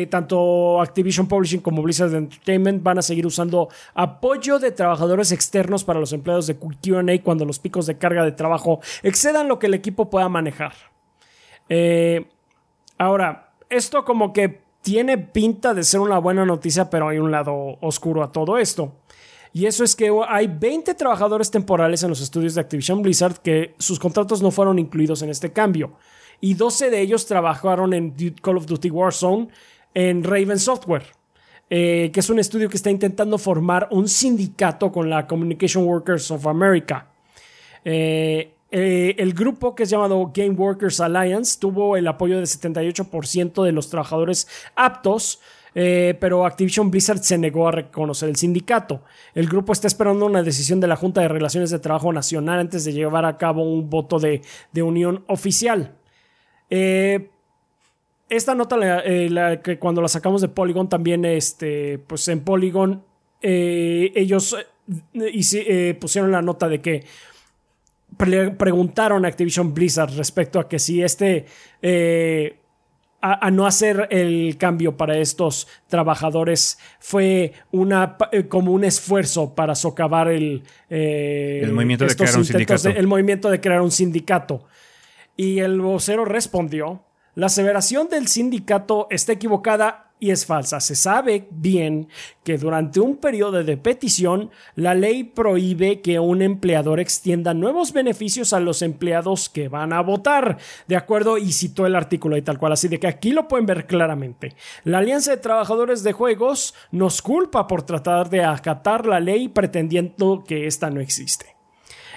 tanto 0.09 0.81
Activision 0.81 1.27
Publishing 1.27 1.59
como 1.59 1.81
Blizzard 1.81 2.13
Entertainment 2.13 2.81
van 2.81 2.97
a 2.97 3.01
seguir 3.01 3.25
usando 3.25 3.67
apoyo 3.93 4.57
de 4.57 4.71
trabajadores 4.71 5.33
externos 5.33 5.83
para 5.83 5.99
los 5.99 6.13
empleados 6.13 6.47
de 6.47 6.55
QA 6.55 7.21
cuando 7.21 7.43
los 7.43 7.59
picos 7.59 7.85
de 7.85 7.97
carga 7.97 8.23
de 8.23 8.31
trabajo 8.31 8.79
excedan 9.03 9.49
lo 9.49 9.59
que 9.59 9.67
el 9.67 9.73
equipo 9.73 10.09
pueda 10.09 10.29
manejar. 10.29 10.73
Ahora, 12.97 13.53
esto 13.69 14.05
como 14.05 14.33
que 14.33 14.61
tiene 14.81 15.17
pinta 15.17 15.73
de 15.73 15.83
ser 15.83 15.99
una 15.99 16.19
buena 16.19 16.45
noticia, 16.45 16.89
pero 16.89 17.09
hay 17.09 17.17
un 17.17 17.31
lado 17.31 17.77
oscuro 17.81 18.23
a 18.23 18.31
todo 18.31 18.57
esto. 18.57 18.93
Y 19.51 19.65
eso 19.65 19.83
es 19.83 19.95
que 19.95 20.11
hay 20.27 20.47
20 20.47 20.93
trabajadores 20.95 21.49
temporales 21.49 22.03
en 22.03 22.09
los 22.09 22.21
estudios 22.21 22.55
de 22.55 22.61
Activision 22.61 23.01
Blizzard 23.01 23.37
que 23.37 23.73
sus 23.79 23.99
contratos 23.99 24.41
no 24.41 24.51
fueron 24.51 24.77
incluidos 24.79 25.21
en 25.21 25.29
este 25.29 25.53
cambio. 25.53 25.93
Y 26.41 26.55
12 26.55 26.89
de 26.89 26.99
ellos 26.99 27.25
trabajaron 27.25 27.93
en 27.93 28.13
Call 28.41 28.57
of 28.57 28.65
Duty 28.65 28.89
Warzone 28.89 29.47
en 29.93 30.23
Raven 30.23 30.59
Software, 30.59 31.05
eh, 31.69 32.11
que 32.13 32.19
es 32.19 32.29
un 32.29 32.37
estudio 32.37 32.69
que 32.69 32.77
está 32.77 32.91
intentando 32.91 33.37
formar 33.37 33.87
un 33.91 34.09
sindicato 34.09 34.91
con 34.91 35.09
la 35.09 35.25
Communication 35.25 35.85
Workers 35.85 36.29
of 36.31 36.45
America. 36.47 37.07
Eh, 37.85 38.54
eh, 38.71 39.15
el 39.19 39.33
grupo 39.33 39.75
que 39.75 39.83
es 39.83 39.89
llamado 39.89 40.31
Game 40.33 40.55
Workers 40.55 40.99
Alliance 40.99 41.57
tuvo 41.59 41.97
el 41.97 42.07
apoyo 42.07 42.37
del 42.37 42.47
78% 42.47 43.63
de 43.63 43.71
los 43.71 43.89
trabajadores 43.89 44.47
aptos, 44.75 45.39
eh, 45.75 46.17
pero 46.19 46.45
Activision 46.45 46.89
Blizzard 46.89 47.19
se 47.19 47.37
negó 47.37 47.67
a 47.67 47.71
reconocer 47.71 48.29
el 48.29 48.35
sindicato. 48.37 49.03
El 49.33 49.47
grupo 49.47 49.71
está 49.71 49.87
esperando 49.87 50.25
una 50.25 50.41
decisión 50.41 50.79
de 50.79 50.87
la 50.87 50.95
Junta 50.95 51.21
de 51.21 51.27
Relaciones 51.27 51.69
de 51.69 51.79
Trabajo 51.79 52.11
Nacional 52.11 52.59
antes 52.59 52.85
de 52.85 52.93
llevar 52.93 53.25
a 53.25 53.37
cabo 53.37 53.63
un 53.63 53.89
voto 53.89 54.19
de, 54.19 54.41
unión 54.81 55.23
oficial. 55.27 55.95
Eh, 56.69 57.29
esta 58.29 58.55
nota, 58.55 58.77
la, 58.77 59.61
que 59.61 59.77
cuando 59.77 60.01
la 60.01 60.07
sacamos 60.07 60.41
de 60.41 60.47
Polygon, 60.47 60.89
también, 60.89 61.23
este, 61.25 61.99
pues 61.99 62.27
en 62.27 62.43
Polygon, 62.43 63.03
ellos 63.41 64.57
pusieron 65.99 66.31
la 66.31 66.41
nota 66.41 66.67
de 66.67 66.81
que 66.81 67.05
preguntaron 68.17 69.25
a 69.25 69.27
Activision 69.27 69.73
Blizzard 69.73 70.15
respecto 70.15 70.59
a 70.59 70.67
que 70.67 70.79
si 70.79 71.01
este 71.01 71.45
a, 73.25 73.49
no 73.49 73.65
hacer 73.65 74.07
el 74.11 74.55
cambio 74.57 74.97
para 74.97 75.17
estos 75.17 75.67
trabajadores 75.87 76.77
fue 76.99 77.53
una 77.71 78.17
eh, 78.31 78.47
como 78.47 78.71
un 78.71 78.83
esfuerzo 78.83 79.55
para 79.55 79.73
socavar 79.73 80.27
el, 80.27 80.63
eh, 80.91 81.61
el 81.63 81.73
movimiento 81.73 82.05
de 82.05 82.15
crear 82.15 82.37
un 82.37 82.45
sindicato. 82.45 82.89
el 82.89 83.07
movimiento 83.07 83.49
de 83.49 83.61
crear 83.61 83.81
un 83.81 83.91
sindicato. 83.91 84.65
Y 85.35 85.59
el 85.59 85.81
vocero 85.81 86.23
respondió: 86.23 87.03
La 87.33 87.47
aseveración 87.47 88.09
del 88.09 88.27
sindicato 88.27 89.07
está 89.09 89.33
equivocada 89.33 90.04
y 90.19 90.31
es 90.31 90.45
falsa. 90.45 90.79
Se 90.79 90.95
sabe 90.95 91.47
bien 91.51 92.07
que 92.43 92.57
durante 92.57 92.99
un 92.99 93.17
periodo 93.17 93.63
de 93.63 93.77
petición, 93.77 94.49
la 94.75 94.93
ley 94.93 95.23
prohíbe 95.23 96.01
que 96.01 96.19
un 96.19 96.41
empleador 96.41 96.99
extienda 96.99 97.53
nuevos 97.53 97.91
beneficios 97.91 98.53
a 98.53 98.59
los 98.59 98.81
empleados 98.81 99.49
que 99.49 99.67
van 99.67 99.93
a 99.93 100.01
votar. 100.01 100.57
De 100.87 100.95
acuerdo, 100.95 101.37
y 101.37 101.51
citó 101.51 101.85
el 101.85 101.95
artículo 101.95 102.37
y 102.37 102.41
tal 102.41 102.57
cual, 102.57 102.73
así 102.73 102.87
de 102.87 102.99
que 102.99 103.07
aquí 103.07 103.31
lo 103.31 103.47
pueden 103.47 103.65
ver 103.65 103.87
claramente. 103.87 104.55
La 104.83 104.99
Alianza 104.99 105.31
de 105.31 105.37
Trabajadores 105.37 106.03
de 106.03 106.13
Juegos 106.13 106.73
nos 106.91 107.21
culpa 107.21 107.67
por 107.67 107.83
tratar 107.83 108.29
de 108.29 108.43
acatar 108.43 109.05
la 109.05 109.19
ley 109.19 109.47
pretendiendo 109.49 110.43
que 110.47 110.67
esta 110.67 110.89
no 110.89 111.01
existe. 111.01 111.55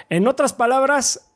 En 0.09 0.27
otras 0.27 0.53
palabras, 0.53 1.29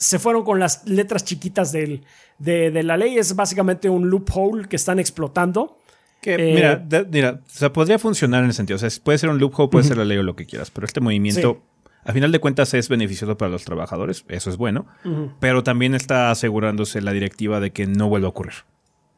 se 0.00 0.18
fueron 0.18 0.44
con 0.44 0.58
las 0.58 0.88
letras 0.88 1.24
chiquitas 1.24 1.72
de, 1.72 2.00
de, 2.38 2.82
la 2.82 2.96
ley. 2.96 3.18
Es 3.18 3.36
básicamente 3.36 3.90
un 3.90 4.08
loophole 4.08 4.66
que 4.66 4.76
están 4.76 4.98
explotando. 4.98 5.76
Que, 6.20 6.34
eh, 6.34 6.54
mira, 6.54 7.06
mira, 7.10 7.40
o 7.46 7.50
sea, 7.50 7.72
podría 7.72 7.98
funcionar 7.98 8.42
en 8.42 8.48
el 8.48 8.54
sentido, 8.54 8.76
o 8.76 8.78
sea, 8.78 8.90
puede 9.02 9.18
ser 9.18 9.30
un 9.30 9.38
loophole, 9.38 9.70
puede 9.70 9.84
ser 9.84 9.96
la 9.96 10.04
ley 10.04 10.18
o 10.18 10.22
lo 10.22 10.36
que 10.36 10.44
quieras, 10.44 10.70
pero 10.70 10.86
este 10.86 11.00
movimiento, 11.00 11.62
a 12.04 12.12
final 12.12 12.30
de 12.30 12.38
cuentas, 12.40 12.74
es 12.74 12.88
beneficioso 12.88 13.38
para 13.38 13.50
los 13.50 13.64
trabajadores, 13.64 14.24
eso 14.28 14.50
es 14.50 14.56
bueno, 14.58 14.86
pero 15.40 15.62
también 15.62 15.94
está 15.94 16.30
asegurándose 16.30 17.00
la 17.00 17.12
directiva 17.12 17.58
de 17.58 17.70
que 17.70 17.86
no 17.86 18.08
vuelva 18.08 18.26
a 18.26 18.30
ocurrir. 18.30 18.54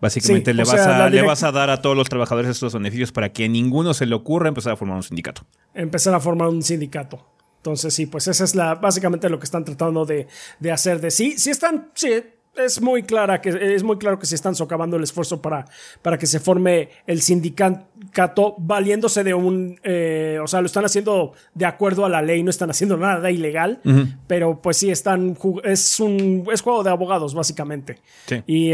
Básicamente 0.01 0.53
le, 0.53 0.65
vas 0.65 0.81
a, 0.81 1.09
le 1.09 1.23
vas 1.23 1.45
a 1.45 1.53
dar 1.53 1.71
a 1.71 1.81
todos 1.81 1.97
los 1.97 2.09
trabajadores 2.09 2.51
estos 2.51 2.75
beneficios 2.75 3.13
para 3.13 3.33
que 3.33 3.45
a 3.45 3.49
ninguno 3.49 3.95
se 3.95 4.05
le 4.05 4.17
ocurra 4.17 4.49
empezar 4.49 4.73
a 4.73 4.77
formar 4.77 4.97
un 4.97 5.05
sindicato. 5.05 5.43
Empezar 5.75 6.13
a 6.13 6.19
formar 6.19 6.49
un 6.49 6.61
sindicato. 6.61 7.25
Entonces, 7.59 7.95
sí, 7.95 8.07
pues 8.07 8.27
esa 8.27 8.43
es 8.43 8.57
la, 8.57 8.75
básicamente 8.75 9.29
lo 9.29 9.39
que 9.39 9.45
están 9.45 9.65
tratando 9.65 10.05
de, 10.05 10.27
de 10.59 10.73
hacer. 10.73 11.01
De 11.01 11.13
sí, 11.13 11.39
sí 11.39 11.51
están, 11.51 11.93
sí, 11.95 12.15
es 12.57 12.81
muy 12.81 13.03
clara 13.03 13.41
que 13.41 13.75
es 13.75 13.83
muy 13.83 13.99
claro 13.99 14.19
que 14.19 14.27
se 14.27 14.35
están 14.35 14.55
socavando 14.55 14.97
el 14.97 15.03
esfuerzo 15.03 15.41
para, 15.41 15.65
para 16.03 16.19
que 16.19 16.27
se 16.27 16.39
forme 16.39 16.91
el 17.07 17.23
sindicato 17.23 18.55
valiéndose 18.59 19.25
de 19.25 19.35
un 19.35 19.81
eh, 19.83 20.39
o 20.43 20.47
sea 20.47 20.61
lo 20.61 20.67
están 20.67 20.85
haciendo 20.85 21.33
de 21.55 21.67
acuerdo 21.67 22.05
a 22.05 22.09
la 22.09 22.21
ley 22.21 22.43
no 22.43 22.51
están 22.51 22.71
haciendo 22.71 22.97
nada 22.97 23.31
ilegal 23.31 23.81
pero 24.27 24.61
pues 24.61 24.77
sí 24.77 24.91
están 24.91 25.37
es 25.65 26.01
un 26.01 26.47
es 26.53 26.61
juego 26.61 26.83
de 26.83 26.91
abogados 26.91 27.35
básicamente. 27.35 27.99
Sí. 28.27 28.43
y 28.47 28.73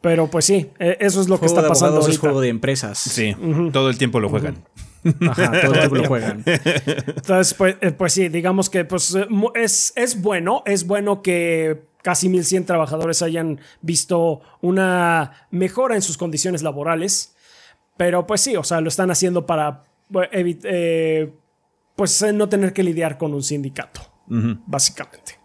pero 0.00 0.28
pues 0.28 0.46
sí 0.46 0.70
e, 0.78 0.96
eso 1.00 1.20
es 1.20 1.28
lo 1.28 1.38
que 1.38 1.46
está 1.46 1.66
pasando 1.66 2.00
es 2.06 2.18
juego 2.18 2.40
de 2.40 2.48
empresas. 2.48 2.98
Sí 2.98 3.36
todo 3.72 3.88
el 3.88 3.98
tiempo 3.98 4.18
lo 4.20 4.28
juegan. 4.28 4.56
Ajá, 5.28 5.50
todo 5.62 5.74
el 5.74 5.78
tiempo 5.80 5.96
lo 5.96 6.04
juegan. 6.06 6.44
Entonces, 6.46 7.54
pues, 7.54 7.76
eh, 7.80 7.90
pues 7.90 8.12
sí, 8.12 8.28
digamos 8.28 8.70
que 8.70 8.84
pues, 8.84 9.16
es, 9.54 9.92
es 9.96 10.22
bueno, 10.22 10.62
es 10.64 10.86
bueno 10.86 11.22
que 11.22 11.82
casi 12.02 12.28
1.100 12.28 12.66
trabajadores 12.66 13.22
hayan 13.22 13.60
visto 13.80 14.40
una 14.60 15.46
mejora 15.50 15.94
en 15.94 16.02
sus 16.02 16.18
condiciones 16.18 16.62
laborales. 16.62 17.34
Pero 17.96 18.26
pues 18.26 18.40
sí, 18.40 18.56
o 18.56 18.64
sea, 18.64 18.80
lo 18.80 18.88
están 18.88 19.10
haciendo 19.10 19.46
para 19.46 19.84
eh, 20.32 21.32
pues 21.96 22.24
no 22.34 22.48
tener 22.48 22.72
que 22.72 22.82
lidiar 22.82 23.18
con 23.18 23.34
un 23.34 23.42
sindicato, 23.42 24.00
básicamente. 24.66 25.42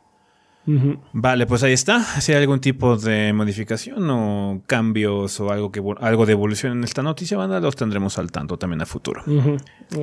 Vale, 1.14 1.46
pues 1.46 1.64
ahí 1.64 1.72
está. 1.72 2.04
Si 2.04 2.34
hay 2.34 2.42
algún 2.42 2.60
tipo 2.60 2.98
de 2.98 3.32
modificación 3.32 4.10
o 4.10 4.62
cambios 4.66 5.40
o 5.40 5.50
algo, 5.50 5.72
que, 5.72 5.82
algo 6.02 6.26
de 6.26 6.34
evolución 6.34 6.74
en 6.74 6.84
esta 6.84 7.02
noticia, 7.02 7.38
banda, 7.38 7.62
los 7.62 7.76
tendremos 7.76 8.18
al 8.18 8.32
tanto 8.32 8.58
también 8.58 8.82
a 8.82 8.86
futuro. 8.86 9.24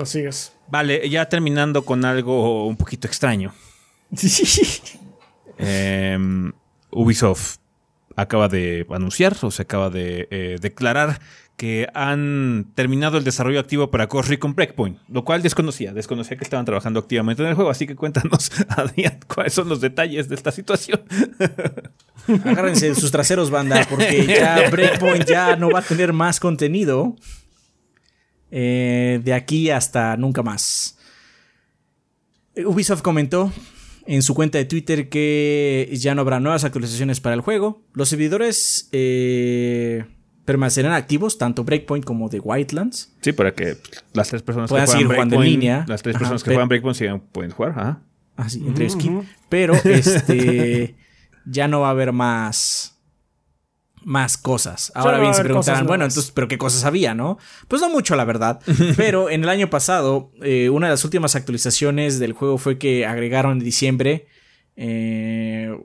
Así 0.00 0.20
es. 0.20 0.54
Vale, 0.68 1.08
ya 1.10 1.28
terminando 1.28 1.84
con 1.84 2.04
algo 2.06 2.66
un 2.66 2.76
poquito 2.76 3.06
extraño. 3.06 3.52
Em, 5.58 6.52
Ubisoft 6.90 7.58
acaba 8.16 8.48
de 8.48 8.86
anunciar 8.90 9.36
o 9.42 9.50
se 9.50 9.62
acaba 9.62 9.90
de 9.90 10.28
eh, 10.30 10.58
declarar 10.60 11.20
que 11.56 11.86
han 11.94 12.72
terminado 12.74 13.16
el 13.16 13.24
desarrollo 13.24 13.60
activo 13.60 13.90
para 13.90 14.06
Ghost 14.06 14.28
Recon 14.28 14.54
Breakpoint, 14.54 14.98
lo 15.08 15.24
cual 15.24 15.40
desconocía, 15.42 15.92
desconocía 15.92 16.36
que 16.36 16.42
estaban 16.42 16.64
trabajando 16.64 16.98
activamente 16.98 17.42
en 17.42 17.48
el 17.48 17.54
juego, 17.54 17.70
así 17.70 17.86
que 17.86 17.94
cuéntanos, 17.94 18.50
Adrián, 18.68 19.20
cuáles 19.32 19.52
son 19.52 19.68
los 19.68 19.80
detalles 19.80 20.28
de 20.28 20.34
esta 20.34 20.50
situación. 20.50 21.02
Agárrense 22.44 22.94
sus 22.94 23.12
traseros, 23.12 23.50
banda, 23.50 23.86
porque 23.88 24.26
ya 24.26 24.68
Breakpoint 24.70 25.26
ya 25.26 25.56
no 25.56 25.70
va 25.70 25.80
a 25.80 25.82
tener 25.82 26.12
más 26.12 26.40
contenido 26.40 27.14
eh, 28.50 29.20
de 29.22 29.32
aquí 29.32 29.70
hasta 29.70 30.16
nunca 30.16 30.42
más. 30.42 30.98
Ubisoft 32.56 33.02
comentó 33.02 33.52
en 34.06 34.22
su 34.22 34.34
cuenta 34.34 34.58
de 34.58 34.64
Twitter 34.64 35.08
que 35.08 35.88
ya 35.92 36.14
no 36.14 36.22
habrá 36.22 36.40
nuevas 36.40 36.64
actualizaciones 36.64 37.20
para 37.20 37.34
el 37.34 37.40
juego. 37.40 37.82
Los 37.92 38.08
servidores 38.08 38.88
eh, 38.92 40.04
permanecerán 40.44 40.92
activos, 40.92 41.38
tanto 41.38 41.64
Breakpoint 41.64 42.04
como 42.04 42.28
The 42.28 42.40
Wildlands. 42.40 43.14
Sí, 43.20 43.32
para 43.32 43.54
que 43.54 43.76
las 44.12 44.28
tres 44.28 44.42
personas 44.42 44.70
que 44.70 44.86
juegan 44.86 45.06
jugando 45.06 45.36
en 45.36 45.42
línea. 45.42 45.84
Las 45.88 46.02
tres 46.02 46.16
personas 46.16 46.42
que 46.42 46.50
juegan 46.50 46.68
Breakpoint 46.68 46.96
sigan, 46.96 47.20
pueden 47.20 47.50
jugar. 47.50 47.72
Ajá. 47.72 48.02
Ah, 48.36 48.48
sí, 48.48 48.64
entre 48.66 48.88
Pero 49.48 49.74
este 49.74 50.96
ya 51.46 51.68
no 51.68 51.80
va 51.80 51.88
a 51.88 51.90
haber 51.90 52.12
más 52.12 52.93
más 54.04 54.36
cosas. 54.36 54.92
Ahora 54.94 55.18
bien, 55.18 55.34
se 55.34 55.42
preguntarán, 55.42 55.86
bueno, 55.86 56.04
entonces, 56.04 56.30
¿pero 56.30 56.48
qué 56.48 56.58
cosas 56.58 56.84
había, 56.84 57.14
no? 57.14 57.38
Pues 57.68 57.82
no 57.82 57.88
mucho, 57.88 58.16
la 58.16 58.24
verdad. 58.24 58.60
Pero 58.96 59.30
en 59.30 59.42
el 59.42 59.48
año 59.48 59.70
pasado, 59.70 60.30
eh, 60.42 60.68
una 60.68 60.86
de 60.86 60.92
las 60.92 61.04
últimas 61.04 61.36
actualizaciones 61.36 62.18
del 62.18 62.32
juego 62.32 62.58
fue 62.58 62.78
que 62.78 63.06
agregaron 63.06 63.52
en 63.52 63.64
diciembre 63.64 64.26
eh, 64.76 65.76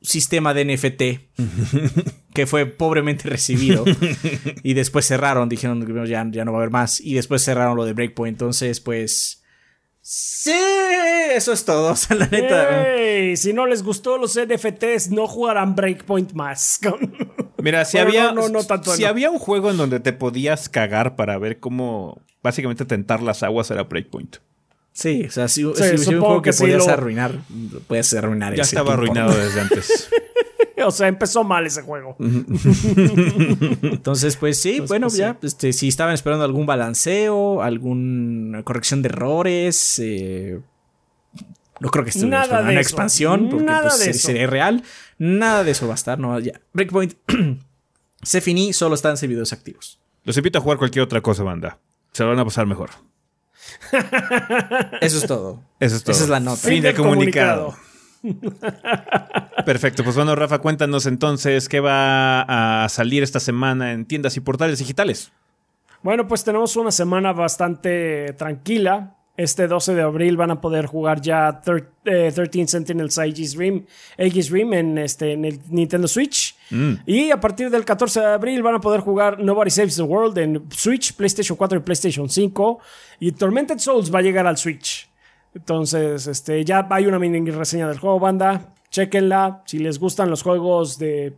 sistema 0.00 0.54
de 0.54 0.64
NFT 0.64 1.02
que 2.34 2.46
fue 2.46 2.66
pobremente 2.66 3.28
recibido 3.28 3.84
y 4.62 4.74
después 4.74 5.06
cerraron, 5.06 5.48
dijeron 5.48 5.84
ya, 6.06 6.26
ya 6.30 6.44
no 6.44 6.52
va 6.52 6.58
a 6.58 6.60
haber 6.62 6.70
más 6.70 7.00
y 7.00 7.14
después 7.14 7.42
cerraron 7.42 7.76
lo 7.76 7.84
de 7.84 7.92
Breakpoint. 7.92 8.34
Entonces, 8.34 8.80
pues 8.80 9.42
Sí, 10.10 10.54
eso 11.34 11.52
es 11.52 11.66
todo. 11.66 11.92
O 11.92 11.96
sea, 11.96 12.16
la 12.16 12.26
neta. 12.28 13.36
si 13.36 13.52
no 13.52 13.66
les 13.66 13.82
gustó 13.82 14.16
los 14.16 14.38
NFTs, 14.38 15.10
no 15.10 15.26
jugarán 15.26 15.74
Breakpoint 15.74 16.32
más. 16.32 16.80
Mira, 17.58 17.84
si, 17.84 17.98
había, 17.98 18.34
si 18.94 19.04
había 19.04 19.30
un 19.30 19.38
juego 19.38 19.70
en 19.70 19.76
donde 19.76 20.00
te 20.00 20.14
podías 20.14 20.70
cagar 20.70 21.14
para 21.14 21.36
ver 21.36 21.60
cómo 21.60 22.22
básicamente 22.42 22.86
tentar 22.86 23.20
las 23.20 23.42
aguas, 23.42 23.70
era 23.70 23.82
Breakpoint. 23.82 24.36
Sí, 24.92 25.24
o 25.24 25.30
sea, 25.30 25.46
si, 25.48 25.64
un 25.64 25.74
juego 25.74 26.40
que, 26.40 26.52
podías 26.52 26.88
arruinar, 26.88 27.40
puedes 27.86 28.14
arruinar 28.14 28.54
Ya 28.54 28.62
estaba 28.62 28.94
arruinado 28.94 29.36
desde 29.36 29.60
antes. 29.60 30.08
o 30.84 30.90
sea, 30.90 31.08
empezó 31.08 31.44
mal 31.44 31.66
ese 31.66 31.82
juego. 31.82 32.16
Entonces, 33.82 34.36
pues 34.36 34.60
sí, 34.60 34.80
bueno, 34.80 35.06
pues 35.06 35.16
ya, 35.16 35.36
este, 35.42 35.72
si 35.72 35.88
estaban 35.88 36.14
esperando 36.14 36.44
algún 36.44 36.66
balanceo, 36.66 37.62
alguna 37.62 38.62
corrección 38.62 39.02
de 39.02 39.08
errores, 39.08 39.98
eh, 40.02 40.60
no 41.80 41.90
creo 41.90 42.04
que 42.04 42.10
esté 42.10 42.26
nada 42.26 42.62
de 42.62 42.72
una 42.72 42.80
expansión, 42.80 43.48
porque 43.50 43.64
nada 43.64 43.88
pues, 43.88 44.00
de 44.00 44.14
sería 44.14 44.46
real. 44.46 44.82
Nada 45.18 45.64
de 45.64 45.72
eso 45.72 45.86
va 45.86 45.94
a 45.94 45.96
estar, 45.96 46.18
no, 46.18 46.38
ya. 46.38 46.60
Breakpoint 46.72 47.14
se 48.22 48.40
finí, 48.40 48.72
solo 48.72 48.94
están 48.94 49.16
servidores 49.16 49.52
activos. 49.52 50.00
Los 50.24 50.36
invito 50.36 50.58
a 50.58 50.62
jugar 50.62 50.78
cualquier 50.78 51.04
otra 51.04 51.20
cosa, 51.20 51.42
banda. 51.42 51.78
Se 52.12 52.22
lo 52.22 52.30
van 52.30 52.38
a 52.38 52.44
pasar 52.44 52.66
mejor. 52.66 52.90
Eso 55.00 55.18
es 55.18 55.26
todo. 55.26 55.62
Eso 55.80 55.96
es 55.96 56.02
todo. 56.02 56.12
Esa 56.12 56.24
es 56.24 56.30
la 56.30 56.40
nota. 56.40 56.68
Fin, 56.68 56.82
de 56.82 56.94
comunicado. 56.94 57.76
Perfecto, 59.64 60.04
pues 60.04 60.16
bueno, 60.16 60.34
Rafa, 60.34 60.58
cuéntanos 60.58 61.06
entonces 61.06 61.68
qué 61.68 61.80
va 61.80 62.84
a 62.84 62.88
salir 62.88 63.22
esta 63.22 63.40
semana 63.40 63.92
en 63.92 64.06
tiendas 64.06 64.36
y 64.36 64.40
portales 64.40 64.78
digitales. 64.78 65.32
Bueno, 66.02 66.28
pues 66.28 66.44
tenemos 66.44 66.76
una 66.76 66.90
semana 66.90 67.32
bastante 67.32 68.32
tranquila. 68.34 69.14
Este 69.36 69.68
12 69.68 69.94
de 69.94 70.02
abril 70.02 70.36
van 70.36 70.50
a 70.50 70.60
poder 70.60 70.86
jugar 70.86 71.20
ya 71.20 71.60
13 71.62 71.86
eh, 72.04 72.66
Sentinels 72.66 73.18
Aegis 73.18 73.56
Rim, 73.56 73.84
Aegis 74.18 74.50
Rim 74.50 74.72
en, 74.74 74.98
este, 74.98 75.32
en 75.32 75.44
el 75.44 75.60
Nintendo 75.68 76.08
Switch. 76.08 76.56
Mm. 76.70 76.94
Y 77.06 77.30
a 77.30 77.38
partir 77.38 77.70
del 77.70 77.84
14 77.84 78.18
de 78.18 78.26
abril 78.26 78.62
van 78.64 78.74
a 78.74 78.80
poder 78.80 79.00
jugar 79.00 79.38
Nobody 79.38 79.70
Saves 79.70 79.94
the 79.94 80.02
World 80.02 80.38
en 80.38 80.64
Switch, 80.70 81.12
PlayStation 81.14 81.56
4 81.56 81.78
y 81.78 81.80
PlayStation 81.82 82.28
5. 82.28 82.80
Y 83.20 83.32
Tormented 83.32 83.78
Souls 83.78 84.12
va 84.12 84.18
a 84.18 84.22
llegar 84.22 84.44
al 84.44 84.56
Switch. 84.56 85.07
Entonces, 85.58 86.28
este, 86.28 86.64
ya 86.64 86.86
hay 86.88 87.06
una 87.06 87.18
mini 87.18 87.50
reseña 87.50 87.88
del 87.88 87.98
juego, 87.98 88.20
banda. 88.20 88.74
Chequenla. 88.90 89.62
Si 89.66 89.78
les 89.78 89.98
gustan 89.98 90.30
los 90.30 90.42
juegos 90.42 90.98
de 90.98 91.34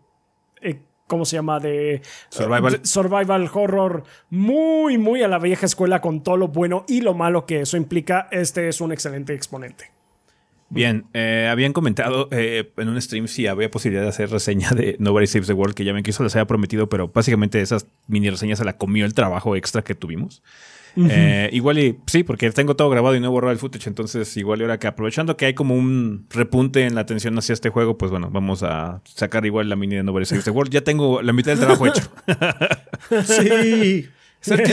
eh, 0.60 0.78
¿cómo 1.06 1.24
se 1.24 1.36
llama? 1.36 1.58
De 1.58 2.02
Survival. 2.28 2.72
de 2.72 2.86
survival 2.86 3.50
horror 3.52 4.04
muy, 4.28 4.98
muy 4.98 5.22
a 5.22 5.28
la 5.28 5.38
vieja 5.38 5.66
escuela 5.66 6.00
con 6.00 6.22
todo 6.22 6.36
lo 6.36 6.48
bueno 6.48 6.84
y 6.86 7.00
lo 7.00 7.14
malo 7.14 7.46
que 7.46 7.62
eso 7.62 7.78
implica. 7.78 8.28
Este 8.30 8.68
es 8.68 8.80
un 8.80 8.92
excelente 8.92 9.32
exponente. 9.32 9.90
Bien, 10.68 11.06
eh, 11.14 11.48
habían 11.50 11.72
comentado 11.72 12.28
eh, 12.30 12.72
en 12.76 12.88
un 12.88 13.00
stream 13.00 13.26
si 13.26 13.48
había 13.48 13.70
posibilidad 13.70 14.02
de 14.04 14.10
hacer 14.10 14.30
reseña 14.30 14.70
de 14.70 14.96
Nobody 15.00 15.26
Saves 15.26 15.48
the 15.48 15.54
World, 15.54 15.74
que 15.74 15.84
ya 15.84 15.92
ven 15.92 16.04
que 16.04 16.12
eso 16.12 16.22
les 16.22 16.36
había 16.36 16.46
prometido, 16.46 16.88
pero 16.88 17.08
básicamente 17.08 17.60
esas 17.60 17.88
mini 18.06 18.30
reseñas 18.30 18.58
se 18.58 18.64
la 18.64 18.76
comió 18.76 19.06
el 19.06 19.14
trabajo 19.14 19.56
extra 19.56 19.82
que 19.82 19.96
tuvimos. 19.96 20.42
Eh, 20.96 21.48
igual 21.52 21.78
y 21.78 21.98
sí, 22.06 22.22
porque 22.24 22.50
tengo 22.50 22.76
todo 22.76 22.90
grabado 22.90 23.14
y 23.14 23.20
no 23.20 23.26
he 23.26 23.30
borrado 23.30 23.52
el 23.52 23.58
footage, 23.58 23.86
entonces 23.86 24.36
igual 24.36 24.60
y 24.60 24.62
ahora 24.62 24.78
que 24.78 24.86
aprovechando 24.86 25.36
que 25.36 25.46
hay 25.46 25.54
como 25.54 25.74
un 25.74 26.26
repunte 26.30 26.84
en 26.84 26.94
la 26.94 27.02
atención 27.02 27.36
hacia 27.38 27.52
este 27.52 27.70
juego, 27.70 27.96
pues 27.96 28.10
bueno, 28.10 28.30
vamos 28.30 28.62
a 28.62 29.02
sacar 29.04 29.46
igual 29.46 29.68
la 29.68 29.76
mini 29.76 29.96
de 29.96 30.02
Nobody 30.02 30.24
Saves 30.24 30.44
the 30.44 30.50
World. 30.50 30.72
Ya 30.72 30.82
tengo 30.82 31.22
la 31.22 31.32
mitad 31.32 31.52
del 31.52 31.60
trabajo 31.60 31.86
hecho. 31.86 32.02
Sí. 33.24 34.08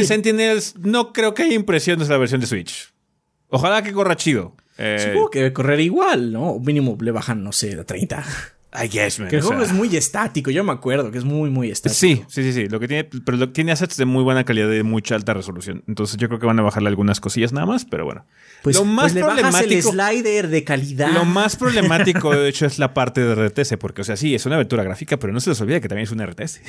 Sentinels, 0.05 0.75
no 0.77 1.11
creo 1.11 1.33
que 1.33 1.43
haya 1.43 1.53
impresiones 1.53 2.07
de 2.07 2.13
la 2.13 2.17
versión 2.17 2.39
de 2.39 2.47
Switch. 2.47 2.93
Ojalá 3.49 3.81
que 3.81 3.91
corra 3.91 4.15
chido. 4.15 4.55
Eh, 4.77 4.97
Supongo 5.07 5.29
que 5.29 5.39
debe 5.39 5.53
correr 5.53 5.79
igual, 5.79 6.31
¿no? 6.31 6.51
O 6.51 6.59
mínimo 6.59 6.97
le 7.01 7.11
bajan, 7.11 7.43
no 7.43 7.51
sé, 7.51 7.79
a 7.79 7.83
30. 7.83 8.23
I 8.73 8.87
guess, 8.89 9.19
man. 9.19 9.29
Que 9.29 9.37
el 9.37 9.41
juego 9.41 9.61
sea, 9.61 9.71
es 9.71 9.73
muy 9.73 9.95
estático, 9.95 10.51
yo 10.51 10.63
me 10.63 10.73
acuerdo 10.73 11.09
que 11.09 11.17
es 11.17 11.23
muy, 11.23 11.49
muy 11.49 11.71
estático. 11.71 11.97
Sí, 11.97 12.23
sí, 12.27 12.43
sí, 12.43 12.53
sí. 12.53 12.67
Lo 12.67 12.79
que 12.79 12.87
tiene, 12.87 13.05
pero 13.25 13.37
lo, 13.37 13.49
tiene 13.51 13.71
assets 13.71 13.95
de 13.95 14.05
muy 14.05 14.23
buena 14.23 14.43
calidad 14.43 14.67
y 14.67 14.75
de 14.75 14.83
mucha 14.83 15.15
alta 15.15 15.33
resolución. 15.33 15.83
Entonces 15.87 16.17
yo 16.17 16.27
creo 16.27 16.39
que 16.39 16.45
van 16.45 16.59
a 16.59 16.63
bajarle 16.63 16.89
algunas 16.89 17.19
cosillas 17.21 17.53
nada 17.53 17.65
más, 17.65 17.85
pero 17.85 18.03
bueno. 18.05 18.25
Pues, 18.63 18.75
lo 18.75 18.85
más 18.85 19.05
pues 19.05 19.13
le 19.15 19.21
bajas 19.23 19.37
el 19.61 19.69
problemático. 19.69 19.91
slider 19.91 20.47
de 20.49 20.63
calidad. 20.63 21.11
Lo 21.11 21.23
más 21.25 21.55
problemático, 21.57 22.31
de 22.35 22.49
hecho, 22.49 22.65
es 22.65 22.77
la 22.77 22.93
parte 22.93 23.21
de 23.21 23.47
RTS, 23.47 23.77
porque, 23.79 24.01
o 24.01 24.03
sea, 24.03 24.17
sí, 24.17 24.35
es 24.35 24.45
una 24.45 24.55
aventura 24.55 24.83
gráfica, 24.83 25.17
pero 25.17 25.31
no 25.31 25.39
se 25.39 25.49
les 25.51 25.61
olvide 25.61 25.79
que 25.79 25.87
también 25.87 26.03
es 26.03 26.11
un 26.11 26.25
RTS. 26.25 26.59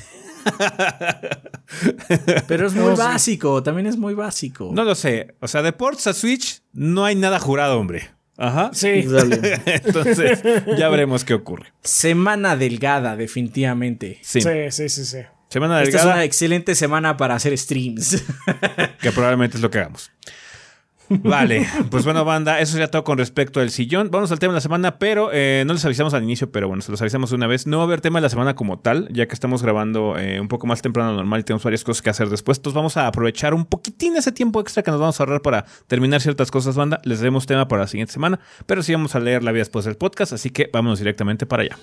Pero 2.47 2.69
es 2.69 2.75
muy 2.75 2.85
No, 2.85 2.97
básico, 2.97 3.63
también 3.63 3.87
es 3.87 3.97
muy 3.97 4.15
básico. 4.15 4.71
No 4.73 4.85
lo 4.85 4.95
sé. 4.95 5.35
O 5.41 5.49
sea, 5.49 5.63
de 5.63 5.73
ports 5.73 6.07
a 6.07 6.15
Switch 6.15 6.63
no 6.73 7.05
hay 7.05 7.17
nada 7.17 7.39
jurado, 7.39 7.79
hombre. 7.79 8.11
Ajá. 8.39 8.71
Sí. 8.73 8.89
Entonces, 9.67 10.43
ya 10.79 10.89
veremos 10.91 11.25
qué 11.25 11.35
ocurre. 11.35 11.73
Semana 11.83 12.57
delgada, 12.57 13.17
definitivamente. 13.17 14.21
Sí. 14.23 14.41
Sí, 14.41 14.49
sí, 14.71 14.89
sí, 14.89 15.05
sí. 15.05 15.19
Semana 15.49 15.83
Esta 15.83 15.89
es 15.89 15.95
delgada, 15.95 16.15
una 16.15 16.25
excelente 16.25 16.75
semana 16.75 17.17
para 17.17 17.35
hacer 17.35 17.57
streams. 17.59 18.23
que 19.01 19.13
probablemente 19.13 19.57
es 19.57 19.63
lo 19.63 19.71
que 19.71 19.79
hagamos. 19.79 20.13
Vale, 21.09 21.67
pues 21.91 22.05
bueno, 22.05 22.25
banda, 22.25 22.61
eso 22.61 22.73
sería 22.73 22.91
todo 22.91 23.05
con 23.05 23.19
respecto 23.19 23.61
al 23.61 23.71
sillón. 23.71 24.11
Vamos 24.11 24.31
al 24.33 24.39
tema 24.39 24.53
de 24.53 24.57
la 24.57 24.61
semana, 24.61 24.99
pero 24.99 25.31
eh, 25.33 25.65
no 25.67 25.73
les 25.73 25.85
avisamos 25.85 26.15
al 26.15 26.23
inicio, 26.23 26.51
pero 26.51 26.69
bueno, 26.69 26.83
se 26.83 26.91
los 26.91 27.01
avisamos 27.01 27.33
una 27.33 27.47
vez. 27.47 27.67
No 27.67 27.79
va 27.79 27.85
a 27.85 27.87
haber 27.87 28.01
tema 28.01 28.19
de 28.19 28.23
la 28.23 28.29
semana 28.29 28.55
como 28.55 28.79
tal, 28.79 29.09
ya 29.13 29.27
que 29.27 29.35
estamos 29.35 29.63
grabando 29.63 30.17
eh, 30.19 30.41
un 30.41 30.49
poco 30.49 30.67
más 30.67 30.83
temprano 30.83 31.15
normal 31.15 31.41
y 31.41 31.43
tenemos 31.45 31.65
varias 31.65 31.85
cosas 31.85 32.03
que 32.03 32.11
hacer 32.11 32.29
después. 32.29 32.59
Entonces 32.59 32.77
vamos 32.77 32.97
a 32.97 33.07
aprovechar 33.07 33.55
un 33.55 33.65
poquitín 33.65 34.17
ese 34.17 34.33
tiempo 34.33 34.61
extra 34.61 34.83
que 34.83 34.91
nos 34.91 35.01
vamos 35.01 35.19
a 35.19 35.23
ahorrar 35.23 35.43
para 35.43 35.65
terminar 35.87 36.21
ciertas 36.21 36.51
cosas, 36.51 36.77
banda. 36.77 37.01
Les 37.05 37.21
daremos 37.21 37.47
tema 37.47 37.69
para 37.69 37.83
la 37.83 37.89
siguiente 37.89 38.13
semana, 38.13 38.41
pero 38.67 38.83
sí 38.83 38.93
vamos 38.93 39.15
a 39.15 39.21
leer 39.21 39.43
la 39.43 39.53
vida 39.53 39.61
después 39.61 39.85
del 39.85 39.97
podcast, 39.97 40.33
así 40.33 40.51
que 40.51 40.69
vámonos 40.73 40.99
directamente 40.99 41.47
para 41.47 41.63
allá. 41.63 41.77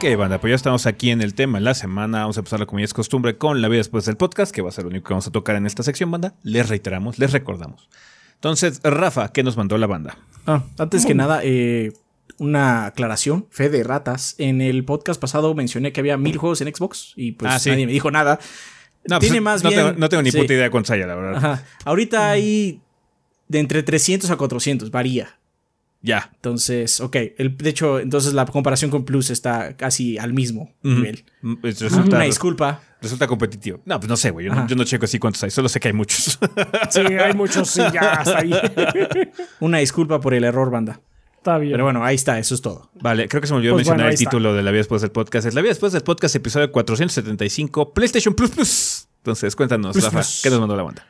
Ok, 0.00 0.16
banda, 0.16 0.40
pues 0.40 0.52
ya 0.52 0.54
estamos 0.54 0.86
aquí 0.86 1.10
en 1.10 1.20
el 1.22 1.34
tema 1.34 1.58
de 1.58 1.64
la 1.64 1.74
semana. 1.74 2.20
Vamos 2.20 2.36
a 2.36 2.40
empezar 2.40 2.64
como 2.66 2.78
ya 2.78 2.84
es 2.84 2.94
costumbre 2.94 3.36
con 3.36 3.60
la 3.60 3.66
vida 3.66 3.78
después 3.78 4.04
del 4.04 4.16
podcast, 4.16 4.52
que 4.54 4.62
va 4.62 4.68
a 4.68 4.72
ser 4.72 4.84
lo 4.84 4.90
único 4.90 5.08
que 5.08 5.12
vamos 5.14 5.26
a 5.26 5.32
tocar 5.32 5.56
en 5.56 5.66
esta 5.66 5.82
sección, 5.82 6.08
banda. 6.12 6.34
Les 6.44 6.68
reiteramos, 6.68 7.18
les 7.18 7.32
recordamos. 7.32 7.88
Entonces, 8.34 8.80
Rafa, 8.84 9.32
¿qué 9.32 9.42
nos 9.42 9.56
mandó 9.56 9.76
la 9.76 9.88
banda? 9.88 10.16
Ah, 10.46 10.62
antes 10.78 11.04
que 11.04 11.16
nada, 11.16 11.40
eh, 11.42 11.92
una 12.38 12.86
aclaración, 12.86 13.48
fe 13.50 13.70
de 13.70 13.82
ratas. 13.82 14.36
En 14.38 14.60
el 14.60 14.84
podcast 14.84 15.20
pasado 15.20 15.52
mencioné 15.56 15.92
que 15.92 15.98
había 15.98 16.16
mil 16.16 16.36
juegos 16.36 16.60
en 16.60 16.72
Xbox 16.72 17.14
y 17.16 17.32
pues 17.32 17.52
Ah, 17.52 17.58
sí. 17.58 17.70
nadie 17.70 17.86
me 17.86 17.92
dijo 17.92 18.12
nada. 18.12 18.38
No, 19.08 19.18
Tiene 19.18 19.36
pues, 19.36 19.42
más 19.42 19.64
no 19.64 19.70
bien. 19.70 19.80
Tengo, 19.84 19.98
no 19.98 20.08
tengo 20.08 20.22
ni 20.22 20.30
sí. 20.30 20.38
puta 20.38 20.52
idea 20.52 20.70
cuántos 20.70 20.92
haya, 20.92 21.08
la 21.08 21.16
verdad. 21.16 21.36
Ajá. 21.38 21.64
Ahorita 21.84 22.30
hay 22.30 22.80
de 23.48 23.58
entre 23.58 23.82
300 23.82 24.30
a 24.30 24.36
400, 24.36 24.92
varía. 24.92 25.37
Ya. 26.00 26.30
Entonces, 26.36 27.00
ok. 27.00 27.16
El, 27.38 27.56
de 27.56 27.70
hecho, 27.70 27.98
entonces 27.98 28.32
la 28.32 28.46
comparación 28.46 28.90
con 28.90 29.04
Plus 29.04 29.30
está 29.30 29.76
casi 29.76 30.16
al 30.18 30.32
mismo 30.32 30.72
nivel. 30.82 31.24
Mm, 31.42 31.54
Resulta, 31.62 32.16
Una 32.16 32.24
disculpa. 32.24 32.80
resulta 33.02 33.26
competitivo. 33.26 33.80
No, 33.84 33.98
pues 33.98 34.08
no 34.08 34.16
sé, 34.16 34.30
güey. 34.30 34.46
Yo, 34.46 34.52
no- 34.52 34.58
Ajá. 34.60 34.66
yo 34.68 34.76
no 34.76 34.84
checo 34.84 35.06
así 35.06 35.18
cuántos 35.18 35.42
hay. 35.42 35.50
Solo 35.50 35.68
sé 35.68 35.80
que 35.80 35.88
hay 35.88 35.94
muchos. 35.94 36.38
Sí, 36.90 37.00
hay 37.00 37.34
muchos, 37.34 37.68
sí, 37.68 37.82
ya 37.92 38.12
hasta 38.12 38.38
ahí. 38.42 38.52
Una 39.60 39.78
disculpa 39.78 40.20
por 40.20 40.34
el 40.34 40.44
error, 40.44 40.70
banda. 40.70 41.00
Está 41.36 41.58
bien. 41.58 41.72
Pero 41.72 41.84
bueno, 41.84 42.04
ahí 42.04 42.14
está, 42.14 42.38
eso 42.38 42.54
es 42.54 42.60
todo. 42.62 42.90
vale, 43.00 43.28
creo 43.28 43.40
que 43.40 43.46
se 43.46 43.52
me 43.54 43.58
olvidó 43.58 43.74
Pues 43.74 43.80
mencionar 43.86 43.98
bueno, 44.04 44.08
el 44.08 44.14
está. 44.14 44.30
título 44.30 44.54
de 44.54 44.62
La 44.62 44.70
vida 44.70 44.78
después 44.78 45.02
del 45.02 45.10
podcast. 45.10 45.46
Es 45.46 45.54
La 45.54 45.60
vida 45.62 45.70
después 45.70 45.92
del 45.92 46.02
podcast, 46.02 46.34
episodio 46.36 46.70
475, 46.72 47.92
PlayStation 47.92 48.34
Plus 48.34 48.50
Plus. 48.50 49.08
Entonces, 49.18 49.54
cuéntanos, 49.56 49.92
Plus, 49.92 50.04
Rafa, 50.04 50.18
plus. 50.20 50.40
¿qué 50.42 50.50
nos 50.50 50.60
mandó 50.60 50.76
la 50.76 50.82
banda? 50.84 51.06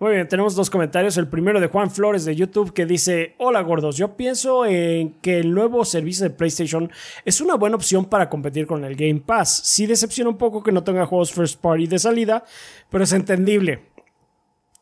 Muy 0.00 0.12
bien, 0.14 0.26
tenemos 0.26 0.54
dos 0.54 0.70
comentarios. 0.70 1.18
El 1.18 1.28
primero 1.28 1.60
de 1.60 1.66
Juan 1.66 1.90
Flores 1.90 2.24
de 2.24 2.34
YouTube 2.34 2.72
que 2.72 2.86
dice, 2.86 3.34
hola 3.36 3.60
gordos, 3.60 3.98
yo 3.98 4.16
pienso 4.16 4.64
en 4.64 5.12
que 5.20 5.38
el 5.40 5.52
nuevo 5.52 5.84
servicio 5.84 6.24
de 6.24 6.30
PlayStation 6.30 6.90
es 7.26 7.42
una 7.42 7.56
buena 7.56 7.76
opción 7.76 8.06
para 8.06 8.30
competir 8.30 8.66
con 8.66 8.82
el 8.84 8.96
Game 8.96 9.20
Pass. 9.20 9.60
Sí 9.64 9.84
decepciona 9.86 10.30
un 10.30 10.38
poco 10.38 10.62
que 10.62 10.72
no 10.72 10.82
tenga 10.82 11.04
juegos 11.04 11.32
first 11.32 11.60
party 11.60 11.86
de 11.86 11.98
salida, 11.98 12.42
pero 12.88 13.04
es 13.04 13.12
entendible. 13.12 13.88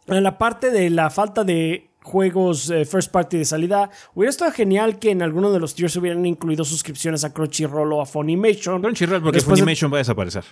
En 0.07 0.23
la 0.23 0.39
parte 0.39 0.71
de 0.71 0.89
la 0.89 1.11
falta 1.11 1.43
de 1.43 1.91
juegos 2.01 2.71
eh, 2.71 2.85
first 2.85 3.11
party 3.11 3.39
de 3.39 3.45
salida, 3.45 3.91
hubiera 4.15 4.31
estado 4.31 4.53
genial 4.53 5.01
que 5.01 5.11
en 5.11 5.21
alguno 5.21 5.51
de 5.53 5.59
los 5.59 5.75
tiers 5.75 5.97
hubieran 5.97 6.25
incluido 6.27 6.65
suscripciones 6.65 7.25
a 7.25 7.35
Crunchyroll 7.35 7.93
o 7.93 8.01
a 8.01 8.07
Funimation. 8.07 8.81
Crunchyroll, 8.81 9.21
porque 9.21 9.39
Después 9.39 9.57
de- 9.57 9.63
Funimation 9.63 9.93
va 9.93 9.97
a 9.97 9.99
desaparecer. 9.99 10.45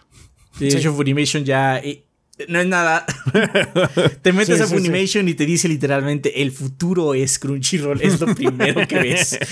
De 0.59 0.69
hecho, 0.69 0.93
Funimation 0.93 1.45
ya. 1.45 1.81
No 2.49 2.61
es 2.61 2.67
nada. 2.67 3.07
te 4.23 4.33
metes 4.33 4.57
Sí, 4.57 4.63
a 4.63 4.67
sí, 4.67 4.75
Funimation 4.75 5.29
y 5.29 5.35
te 5.35 5.47
dice 5.47 5.69
literalmente: 5.69 6.43
el 6.43 6.53
futuro 6.53 7.15
es 7.15 7.39
Crunchyroll. 7.39 8.01
Es 8.03 8.21
lo 8.21 8.35
primero 8.35 8.87
que 8.87 8.99
ves. 8.99 9.39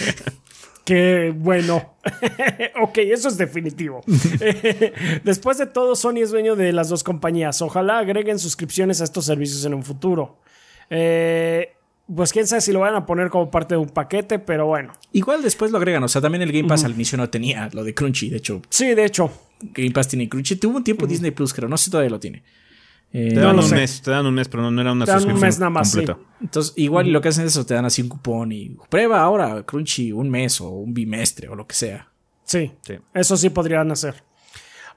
Que 0.84 1.32
bueno. 1.34 1.94
ok, 2.82 2.98
eso 2.98 3.28
es 3.28 3.38
definitivo. 3.38 4.04
Después 5.24 5.56
de 5.56 5.64
todo, 5.64 5.96
Sony 5.96 6.18
es 6.18 6.30
dueño 6.30 6.56
de 6.56 6.74
las 6.74 6.90
dos 6.90 7.02
compañías. 7.02 7.62
Ojalá 7.62 8.00
agreguen 8.00 8.38
suscripciones 8.38 9.00
a 9.00 9.04
estos 9.04 9.24
servicios 9.24 9.64
en 9.64 9.72
un 9.72 9.82
futuro. 9.82 10.40
Eh, 10.90 11.72
pues 12.14 12.32
quién 12.34 12.46
sabe 12.46 12.60
si 12.60 12.70
lo 12.72 12.80
van 12.80 12.94
a 12.94 13.06
poner 13.06 13.30
como 13.30 13.50
parte 13.50 13.76
de 13.76 13.78
un 13.78 13.88
paquete, 13.88 14.38
pero 14.38 14.66
bueno. 14.66 14.92
Igual 15.12 15.42
después 15.42 15.70
lo 15.70 15.78
agregan. 15.78 16.04
O 16.04 16.08
sea, 16.08 16.20
también 16.20 16.42
el 16.42 16.52
Game 16.52 16.68
Pass 16.68 16.84
al 16.84 16.92
inicio 16.92 17.16
no 17.16 17.30
tenía 17.30 17.70
lo 17.72 17.82
de 17.82 17.94
Crunchy. 17.94 18.28
De 18.28 18.36
hecho, 18.36 18.60
Sí, 18.68 18.94
de 18.94 19.06
hecho. 19.06 19.30
Game 19.62 19.90
Pass 19.92 20.08
tiene 20.08 20.28
Crunchy. 20.28 20.56
Tuvo 20.56 20.76
un 20.76 20.84
tiempo 20.84 21.06
Disney 21.06 21.30
Plus, 21.30 21.54
creo. 21.54 21.66
No 21.66 21.78
sé 21.78 21.86
si 21.86 21.90
todavía 21.92 22.10
lo 22.10 22.20
tiene. 22.20 22.42
Eh, 23.16 23.30
Te 23.32 23.38
dan 23.40 23.56
un 23.56 23.62
sé. 23.62 23.76
mes, 23.76 24.02
te 24.02 24.10
dan 24.10 24.26
un 24.26 24.34
mes, 24.34 24.48
pero 24.48 24.64
no, 24.64 24.72
no 24.72 24.80
era 24.80 24.90
una 24.90 25.04
Te 25.04 25.12
dan 25.12 25.18
un 25.18 25.22
suscripción 25.22 25.48
mes 25.48 25.58
nada 25.60 25.70
más, 25.70 25.90
sí. 25.92 26.04
Entonces, 26.40 26.72
igual 26.76 27.10
lo 27.12 27.20
que 27.20 27.28
hacen 27.28 27.44
es 27.46 27.52
eso, 27.52 27.64
te 27.64 27.72
dan 27.74 27.84
así 27.84 28.02
un 28.02 28.08
cupón 28.08 28.50
y 28.50 28.76
prueba 28.88 29.20
ahora 29.22 29.62
Crunchy 29.62 30.10
un 30.10 30.28
mes 30.28 30.60
o 30.60 30.68
un 30.70 30.92
bimestre 30.92 31.48
o 31.48 31.54
lo 31.54 31.64
que 31.66 31.76
sea. 31.76 32.08
Sí, 32.42 32.72
Sí. 32.82 32.94
eso 33.14 33.36
sí 33.36 33.50
podrían 33.50 33.90
hacer. 33.92 34.16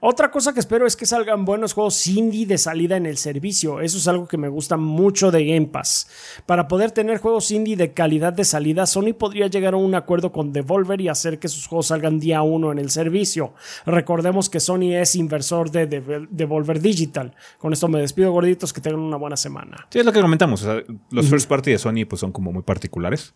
Otra 0.00 0.30
cosa 0.30 0.54
que 0.54 0.60
espero 0.60 0.86
es 0.86 0.94
que 0.94 1.06
salgan 1.06 1.44
buenos 1.44 1.72
juegos 1.72 2.06
indie 2.06 2.46
de 2.46 2.56
salida 2.56 2.96
en 2.96 3.04
el 3.04 3.16
servicio. 3.16 3.80
Eso 3.80 3.98
es 3.98 4.06
algo 4.06 4.28
que 4.28 4.36
me 4.36 4.48
gusta 4.48 4.76
mucho 4.76 5.32
de 5.32 5.44
Game 5.44 5.66
Pass. 5.66 6.08
Para 6.46 6.68
poder 6.68 6.92
tener 6.92 7.18
juegos 7.18 7.50
indie 7.50 7.76
de 7.76 7.92
calidad 7.92 8.32
de 8.32 8.44
salida, 8.44 8.86
Sony 8.86 9.12
podría 9.18 9.48
llegar 9.48 9.74
a 9.74 9.76
un 9.76 9.96
acuerdo 9.96 10.30
con 10.30 10.52
Devolver 10.52 11.00
y 11.00 11.08
hacer 11.08 11.40
que 11.40 11.48
sus 11.48 11.66
juegos 11.66 11.88
salgan 11.88 12.20
día 12.20 12.42
uno 12.42 12.70
en 12.70 12.78
el 12.78 12.90
servicio. 12.90 13.54
Recordemos 13.86 14.48
que 14.48 14.60
Sony 14.60 14.94
es 14.94 15.16
inversor 15.16 15.72
de 15.72 15.86
Devolver 16.30 16.80
Digital. 16.80 17.34
Con 17.58 17.72
esto 17.72 17.88
me 17.88 17.98
despido, 17.98 18.30
gorditos, 18.30 18.72
que 18.72 18.80
tengan 18.80 19.00
una 19.00 19.16
buena 19.16 19.36
semana. 19.36 19.88
Sí, 19.90 19.98
es 19.98 20.04
lo 20.04 20.12
que 20.12 20.20
comentamos. 20.20 20.62
o 20.62 20.64
sea, 20.64 20.82
los 21.10 21.28
first 21.28 21.48
party 21.48 21.72
de 21.72 21.78
Sony 21.78 22.06
pues, 22.08 22.20
son 22.20 22.30
como 22.30 22.52
muy 22.52 22.62
particulares 22.62 23.34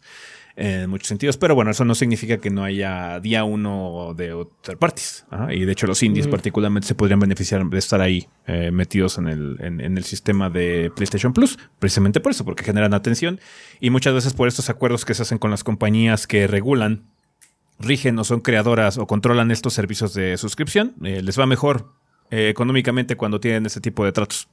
en 0.56 0.90
muchos 0.90 1.08
sentidos. 1.08 1.36
Pero 1.36 1.54
bueno, 1.54 1.70
eso 1.70 1.84
no 1.84 1.94
significa 1.94 2.38
que 2.38 2.50
no 2.50 2.64
haya 2.64 3.20
día 3.20 3.44
uno 3.44 4.14
de 4.16 4.46
third 4.62 4.78
parties. 4.78 5.26
Ajá, 5.30 5.52
Y 5.54 5.64
de 5.64 5.72
hecho, 5.72 5.86
los 5.86 6.02
indies 6.02 6.28
particularmente 6.28 6.88
se 6.88 6.94
podrían 6.94 7.20
beneficiar 7.20 7.64
de 7.64 7.78
estar 7.78 8.00
ahí 8.00 8.28
eh, 8.46 8.70
metidos 8.70 9.18
en 9.18 9.28
el, 9.28 9.56
en, 9.60 9.80
en 9.80 9.96
el 9.96 10.04
sistema 10.04 10.50
de 10.50 10.90
PlayStation 10.94 11.32
Plus. 11.32 11.58
Precisamente 11.78 12.20
por 12.20 12.32
eso, 12.32 12.44
porque 12.44 12.64
generan 12.64 12.94
atención. 12.94 13.40
Y 13.80 13.90
muchas 13.90 14.14
veces 14.14 14.34
por 14.34 14.48
estos 14.48 14.70
acuerdos 14.70 15.04
que 15.04 15.14
se 15.14 15.22
hacen 15.22 15.38
con 15.38 15.50
las 15.50 15.64
compañías 15.64 16.26
que 16.26 16.46
regulan 16.46 17.04
rigen 17.78 18.18
o 18.18 18.24
son 18.24 18.40
creadoras 18.40 18.98
o 18.98 19.06
controlan 19.06 19.50
estos 19.50 19.74
servicios 19.74 20.14
de 20.14 20.36
suscripción, 20.36 20.94
eh, 21.02 21.22
les 21.22 21.38
va 21.38 21.46
mejor 21.46 21.92
eh, 22.30 22.48
económicamente 22.48 23.16
cuando 23.16 23.40
tienen 23.40 23.66
ese 23.66 23.80
tipo 23.80 24.04
de 24.04 24.12
tratos. 24.12 24.48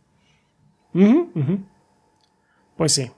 Pues 2.76 2.94
sí. 2.94 3.12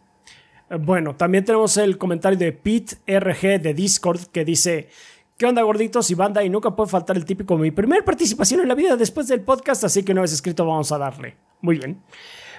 Eh, 0.72 0.78
Bueno, 0.78 1.16
también 1.16 1.46
tenemos 1.46 1.78
el 1.78 1.98
comentario 1.98 2.38
de 2.40 2.52
Pete 2.54 2.96
RG 3.20 3.62
de 3.62 3.74
Discord 3.74 4.22
que 4.32 4.46
dice: 4.46 4.90
¿Qué 5.38 5.46
onda, 5.46 5.62
gorditos 5.64 6.10
y 6.12 6.16
banda? 6.16 6.44
Y 6.44 6.50
nunca 6.50 6.76
puede 6.76 6.90
faltar 6.90 7.18
el 7.18 7.26
típico 7.26 7.58
mi 7.58 7.72
primer 7.72 8.04
participación 8.06 8.62
en 8.62 8.68
la 8.68 8.76
vida 8.76 8.96
después 8.96 9.28
del 9.28 9.42
podcast, 9.42 9.84
así 9.84 10.04
que 10.04 10.12
una 10.12 10.22
vez 10.22 10.34
escrito, 10.34 10.66
vamos 10.66 10.92
a 10.92 10.98
darle. 10.98 11.36
Muy 11.62 11.78
bien. 11.78 12.02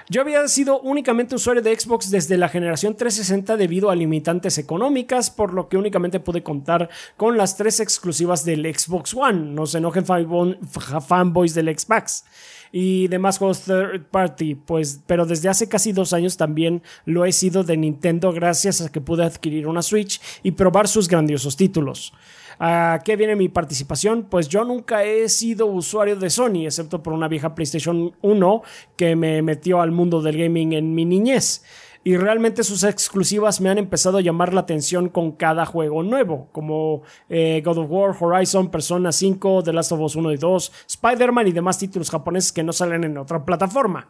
Yo 0.08 0.20
había 0.20 0.46
sido 0.48 0.80
únicamente 0.80 1.36
usuario 1.36 1.62
de 1.62 1.78
Xbox 1.78 2.10
desde 2.10 2.36
la 2.36 2.48
generación 2.48 2.96
360 2.96 3.56
debido 3.56 3.88
a 3.88 3.94
limitantes 3.94 4.58
económicas, 4.58 5.30
por 5.30 5.54
lo 5.54 5.68
que 5.68 5.76
únicamente 5.76 6.18
pude 6.18 6.42
contar 6.42 6.90
con 7.16 7.36
las 7.38 7.56
tres 7.56 7.78
exclusivas 7.78 8.44
del 8.44 8.64
Xbox 8.74 9.14
One. 9.14 9.54
No 9.54 9.64
se 9.64 9.78
enojen 9.78 10.04
fanbo- 10.04 10.58
fa- 10.68 11.00
fanboys 11.00 11.54
del 11.54 11.68
Xbox 11.78 12.24
y 12.72 13.06
demás 13.08 13.38
juegos 13.38 13.60
third 13.60 14.06
party, 14.10 14.54
pues, 14.54 15.00
pero 15.06 15.26
desde 15.26 15.50
hace 15.50 15.68
casi 15.68 15.92
dos 15.92 16.14
años 16.14 16.38
también 16.38 16.82
lo 17.04 17.26
he 17.26 17.32
sido 17.32 17.62
de 17.62 17.76
Nintendo 17.76 18.32
gracias 18.32 18.80
a 18.80 18.90
que 18.90 19.02
pude 19.02 19.24
adquirir 19.24 19.66
una 19.66 19.82
Switch 19.82 20.20
y 20.42 20.52
probar 20.52 20.88
sus 20.88 21.06
grandiosos 21.06 21.56
títulos. 21.56 22.14
¿A 22.58 23.00
qué 23.04 23.16
viene 23.16 23.36
mi 23.36 23.48
participación? 23.48 24.24
Pues 24.30 24.48
yo 24.48 24.64
nunca 24.64 25.04
he 25.04 25.28
sido 25.28 25.66
usuario 25.66 26.16
de 26.16 26.30
Sony, 26.30 26.64
excepto 26.64 27.02
por 27.02 27.12
una 27.12 27.28
vieja 27.28 27.54
PlayStation 27.54 28.14
1 28.22 28.62
que 28.96 29.16
me 29.16 29.42
metió 29.42 29.80
al 29.80 29.90
mundo 29.90 30.22
del 30.22 30.38
gaming 30.38 30.72
en 30.72 30.94
mi 30.94 31.04
niñez. 31.04 31.64
Y 32.04 32.16
realmente 32.16 32.64
sus 32.64 32.82
exclusivas 32.82 33.60
me 33.60 33.70
han 33.70 33.78
empezado 33.78 34.18
a 34.18 34.22
llamar 34.22 34.52
la 34.52 34.62
atención 34.62 35.08
con 35.08 35.32
cada 35.32 35.64
juego 35.66 36.02
nuevo, 36.02 36.48
como 36.50 37.02
eh, 37.28 37.62
God 37.64 37.78
of 37.78 37.90
War, 37.90 38.16
Horizon, 38.18 38.70
Persona 38.70 39.12
5, 39.12 39.62
The 39.62 39.72
Last 39.72 39.92
of 39.92 40.00
Us 40.00 40.16
1 40.16 40.32
y 40.32 40.36
2, 40.36 40.72
Spider-Man 40.88 41.46
y 41.46 41.52
demás 41.52 41.78
títulos 41.78 42.10
japoneses 42.10 42.50
que 42.50 42.64
no 42.64 42.72
salen 42.72 43.04
en 43.04 43.18
otra 43.18 43.44
plataforma. 43.44 44.08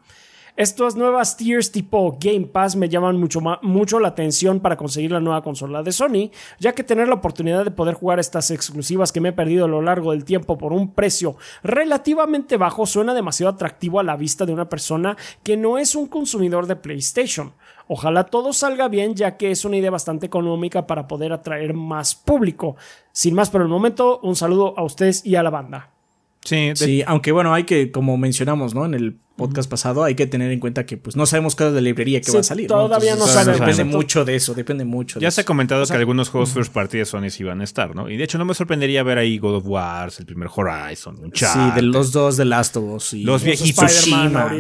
Estas 0.55 0.97
nuevas 0.97 1.39
tiers 1.39 1.73
tipo 1.73 2.19
Game 2.21 2.47
Pass 2.47 2.77
me 2.77 2.91
llaman 2.91 3.19
mucho, 3.19 3.41
mucho 3.63 3.99
la 3.99 4.09
atención 4.09 4.61
para 4.61 4.77
conseguir 4.77 5.11
la 5.11 5.21
nueva 5.21 5.43
consola 5.43 5.83
de 5.83 5.93
Sony, 5.93 6.31
ya 6.61 6.75
que 6.75 6.85
tener 6.85 7.09
la 7.09 7.15
oportunidad 7.15 7.65
de 7.65 7.71
poder 7.71 7.95
jugar 7.95 8.21
estas 8.21 8.51
exclusivas 8.51 9.13
que 9.13 9.23
me 9.23 9.31
he 9.31 9.33
perdido 9.33 9.65
a 9.65 9.69
lo 9.69 9.81
largo 9.81 10.11
del 10.11 10.27
tiempo 10.27 10.59
por 10.59 10.75
un 10.75 10.93
precio 10.93 11.37
relativamente 11.63 12.59
bajo 12.59 12.85
suena 12.85 13.15
demasiado 13.15 13.51
atractivo 13.51 13.99
a 13.99 14.03
la 14.03 14.17
vista 14.17 14.45
de 14.45 14.53
una 14.53 14.69
persona 14.69 15.17
que 15.43 15.57
no 15.57 15.79
es 15.79 15.95
un 15.95 16.07
consumidor 16.07 16.67
de 16.67 16.77
PlayStation. 16.77 17.55
Ojalá 17.89 18.25
todo 18.25 18.53
salga 18.53 18.89
bien, 18.89 19.15
ya 19.15 19.37
que 19.37 19.51
es 19.51 19.65
una 19.65 19.77
idea 19.77 19.91
bastante 19.91 20.27
económica 20.27 20.87
para 20.87 21.07
poder 21.09 21.33
atraer 21.33 21.75
más 21.75 22.15
público. 22.15 22.77
Sin 23.13 23.35
más 23.35 23.51
por 23.51 23.63
el 23.63 23.69
momento, 23.69 24.21
un 24.23 24.37
saludo 24.37 24.75
a 24.77 24.83
ustedes 24.83 25.25
y 25.25 25.37
a 25.37 25.43
la 25.43 25.51
banda. 25.51 25.92
Sí, 26.45 26.69
de- 26.71 26.77
Sí, 26.77 27.03
aunque 27.07 27.31
bueno, 27.33 27.55
hay 27.55 27.65
que, 27.65 27.91
como 27.93 28.17
mencionamos, 28.17 28.75
¿no? 28.75 28.85
En 28.85 28.95
el 28.95 29.17
podcast 29.37 29.71
pasado, 29.71 30.05
hay 30.05 30.15
que 30.15 30.27
tener 30.27 30.51
en 30.53 30.61
cuenta 30.61 30.85
que 30.87 30.97
pues 30.97 31.17
no 31.17 31.25
sabemos 31.25 31.57
cuál 31.57 31.71
es 31.71 31.75
la 31.77 31.81
librería 31.81 32.21
que 32.21 32.27
Sí, 32.27 32.33
va 32.35 32.41
a 32.41 32.43
salir. 32.43 32.67
todavía 32.69 33.15
no 33.17 33.27
sabemos. 33.27 33.61
Depende 33.61 33.71
Exacto. 33.83 33.97
mucho 33.97 34.25
de 34.25 34.35
eso, 34.37 34.53
depende 34.55 34.85
mucho 34.85 35.19
de 35.19 35.23
ya 35.25 35.31
se 35.31 35.41
ha 35.41 35.45
comentado 35.45 35.85
que 35.87 35.93
algunos 35.95 36.29
juegos 36.29 36.51
first 36.53 36.73
party 36.73 36.99
de 36.99 37.05
Sony 37.07 37.31
sí 37.31 37.43
iban 37.43 37.61
a 37.61 37.65
estar, 37.65 37.95
¿no? 37.97 38.11
Y 38.11 38.17
de 38.17 38.25
hecho 38.25 38.39
no 38.39 38.45
me 38.45 38.55
sorprendería 38.55 39.03
ver 39.03 39.19
ahí 39.19 39.39
God 39.39 39.55
of 39.57 39.65
War, 39.67 40.13
el 40.19 40.27
primer 40.27 40.49
Horizon, 40.55 41.17
un 41.19 41.31
Sí, 41.35 41.47
de 41.75 41.83
los 41.83 42.13
dos 42.13 42.37
de 42.37 42.45
Last 42.45 42.77
of 42.77 42.85
Us. 42.93 43.15
y- 43.15 43.23
Los 43.25 43.43
viejitos, 43.43 44.07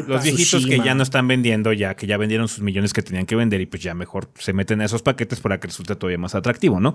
los 0.09 0.23
viejitos 0.23 0.67
que 0.67 0.79
ya 0.79 0.95
no 0.95 1.03
están 1.03 1.29
vendiendo, 1.29 1.73
ya 1.73 1.95
que 1.95 2.07
ya 2.07 2.17
vendieron 2.17 2.49
sus 2.49 2.61
millones 2.61 2.93
que 2.93 3.03
tenían 3.03 3.27
que 3.27 3.37
vender 3.37 3.61
y 3.61 3.67
pues 3.67 3.83
ya 3.83 3.95
mejor 3.95 4.31
se 4.39 4.53
meten 4.53 4.81
a 4.81 4.87
esos 4.87 5.03
paquetes 5.03 5.41
para 5.41 5.61
que 5.61 5.67
resulte 5.67 5.97
todavía 5.97 6.19
más 6.19 6.35
atractivo, 6.35 6.81
¿no? 6.81 6.95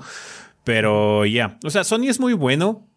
Pero 0.64 1.26
ya, 1.26 1.60
o 1.64 1.70
sea, 1.70 1.84
Sony 1.84 2.08
es 2.10 2.20
muy 2.20 2.34
bueno 2.34 2.88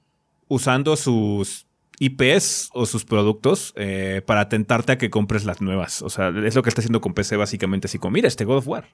usando 0.48 0.96
sus 0.96 1.66
IPs 2.00 2.70
o 2.72 2.86
sus 2.86 3.04
productos 3.04 3.74
eh, 3.76 4.22
para 4.26 4.48
tentarte 4.48 4.92
a 4.92 4.98
que 4.98 5.10
compres 5.10 5.44
las 5.44 5.60
nuevas. 5.60 6.00
O 6.00 6.08
sea, 6.08 6.30
es 6.30 6.54
lo 6.54 6.62
que 6.62 6.70
está 6.70 6.80
haciendo 6.80 7.02
con 7.02 7.12
PC 7.12 7.36
básicamente, 7.36 7.86
así 7.86 7.98
como, 7.98 8.12
mira, 8.12 8.26
este 8.26 8.44
God 8.44 8.56
of 8.56 8.68
War. 8.68 8.88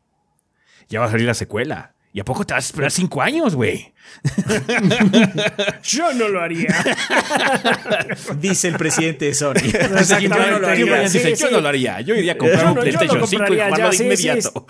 Ya 0.89 1.01
va 1.01 1.07
a 1.07 1.11
salir 1.11 1.27
la 1.27 1.35
secuela. 1.35 1.95
¿Y 2.17 2.21
a 2.21 2.25
poco 2.25 2.47
te 2.47 2.55
vas 2.55 2.65
a 2.65 2.69
esperar 2.69 2.91
cinco 2.91 3.21
años, 3.21 3.55
güey? 3.55 3.93
Yo 5.83 6.15
no 6.15 6.29
lo 6.29 6.41
haría. 6.41 6.75
Dice 8.41 8.69
el 8.69 8.77
presidente 8.79 9.27
de 9.27 9.35
Sony. 9.35 9.53
Yo 10.23 10.29
no 10.31 10.59
lo 10.59 10.67
haría. 10.67 11.09
Sí, 11.11 11.19
Dice, 11.19 11.37
sí. 11.37 11.43
Yo 11.43 11.51
no 11.51 11.61
lo 11.61 11.69
haría. 11.69 12.01
Yo 12.01 12.15
iría 12.15 12.33
a 12.33 12.39
comprar 12.39 12.63
Yo 12.63 12.69
un 12.71 12.75
no- 12.77 12.81
PlayStation 12.81 13.19
5 13.19 13.27
y 13.27 13.37
compraría 13.37 13.65
jugarlo 13.67 13.85
ya, 13.85 13.91
de 13.91 13.93
sí, 13.93 13.99
sí, 13.99 14.05
inmediato. 14.29 14.67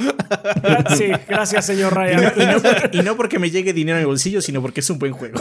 Sí, 0.97 1.13
gracias, 1.29 1.67
señor 1.67 1.95
Ryan. 1.95 2.33
y, 2.37 2.47
no 2.47 2.61
porque, 2.61 2.91
y 2.93 3.03
no 3.03 3.17
porque 3.17 3.39
me 3.39 3.49
llegue 3.53 3.73
dinero 3.73 3.99
en 3.99 4.01
el 4.01 4.07
bolsillo, 4.09 4.43
sino 4.43 4.61
porque 4.61 4.81
es 4.81 4.91
un 4.91 4.99
buen 4.99 5.13
juego. 5.13 5.39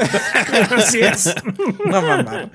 Así 0.78 1.00
es. 1.00 1.34
No, 1.86 2.04
mamá. 2.04 2.52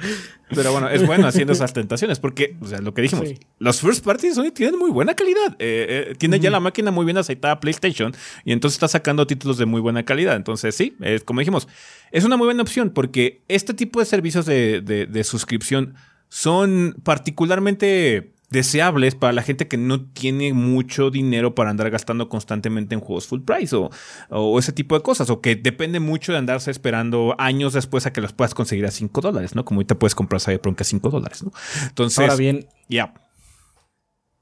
Pero 0.55 0.72
bueno, 0.72 0.88
es 0.88 1.07
bueno 1.07 1.26
haciendo 1.26 1.53
esas 1.53 1.72
tentaciones 1.72 2.18
porque, 2.18 2.57
o 2.61 2.66
sea, 2.66 2.80
lo 2.80 2.92
que 2.94 3.03
dijimos, 3.03 3.28
Sí. 3.28 3.38
los 3.59 3.80
first 3.80 4.05
parties 4.05 4.34
Sony 4.34 4.51
tienen 4.53 4.78
muy 4.78 4.90
buena 4.90 5.14
calidad. 5.14 5.53
Eh, 5.59 6.09
eh, 6.11 6.14
tiene 6.18 6.40
ya 6.40 6.51
la 6.51 6.61
máquina 6.61 6.90
muy 6.90 7.05
bien 7.05 7.18
aceitada 7.18 7.61
PlayStation 7.61 8.12
y 8.44 8.53
entonces 8.53 8.76
está 8.76 8.88
sacando 8.88 9.26
títulos 9.26 9.59
de 9.59 9.66
muy 9.66 9.80
buena 9.80 10.05
calidad. 10.05 10.36
Entonces, 10.36 10.74
sí, 10.74 10.96
es 11.01 11.22
como 11.24 11.40
dijimos, 11.40 11.68
es 12.12 12.24
una 12.24 12.36
muy 12.36 12.46
buena 12.46 12.62
opción 12.62 12.90
porque 12.90 13.42
este 13.48 13.74
tipo 13.74 14.01
de 14.01 14.07
servicios 14.07 14.46
de, 14.46 14.80
de- 14.80 15.07
de 15.07 15.24
suscripción 15.24 15.94
son 16.28 16.96
particularmente 17.03 18.32
deseables 18.51 19.14
para 19.14 19.32
la 19.32 19.42
gente 19.42 19.68
que 19.68 19.76
no 19.76 20.05
tiene 20.11 20.53
mucho 20.53 21.11
dinero 21.11 21.55
para 21.55 21.70
andar 21.70 21.88
gastando 21.90 22.28
constantemente 22.28 22.94
en 22.94 23.01
juegos 23.01 23.26
full 23.28 23.42
price 23.42 23.74
o, 23.76 23.90
o 24.28 24.59
ese 24.59 24.72
tipo 24.72 24.96
de 24.96 25.03
cosas, 25.03 25.30
o 25.30 25.40
que 25.40 25.55
depende 25.57 26.01
mucho 26.01 26.32
de 26.32 26.38
andarse 26.38 26.70
esperando 26.70 27.34
años 27.38 27.72
después 27.72 28.07
a 28.07 28.12
que 28.12 28.20
los 28.20 28.32
puedas 28.32 28.55
conseguir 28.55 28.86
a 28.86 28.90
5 28.90 29.20
dólares, 29.20 29.55
¿no? 29.55 29.64
Como 29.64 29.78
ahorita 29.78 29.98
puedes 29.98 30.14
comprar 30.14 30.40
Cyberpunk 30.40 30.80
a 30.80 30.84
5 30.84 31.11
dólares, 31.11 31.42
¿no? 31.44 31.53
Entonces, 31.86 32.18
Ahora 32.18 32.36
bien, 32.36 32.66
ya. 32.88 33.14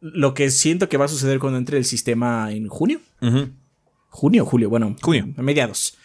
lo 0.00 0.32
que 0.34 0.50
siento 0.50 0.88
que 0.88 0.96
va 0.96 1.04
a 1.04 1.08
suceder 1.08 1.38
cuando 1.38 1.58
entre 1.58 1.76
el 1.78 1.84
sistema 1.84 2.50
en 2.52 2.68
junio. 2.68 3.00
Ujú. 3.20 3.50
Junio 4.10 4.44
o 4.44 4.46
julio, 4.46 4.70
bueno, 4.70 4.96
Junio. 5.02 5.28
a 5.36 5.42
mediados. 5.42 5.96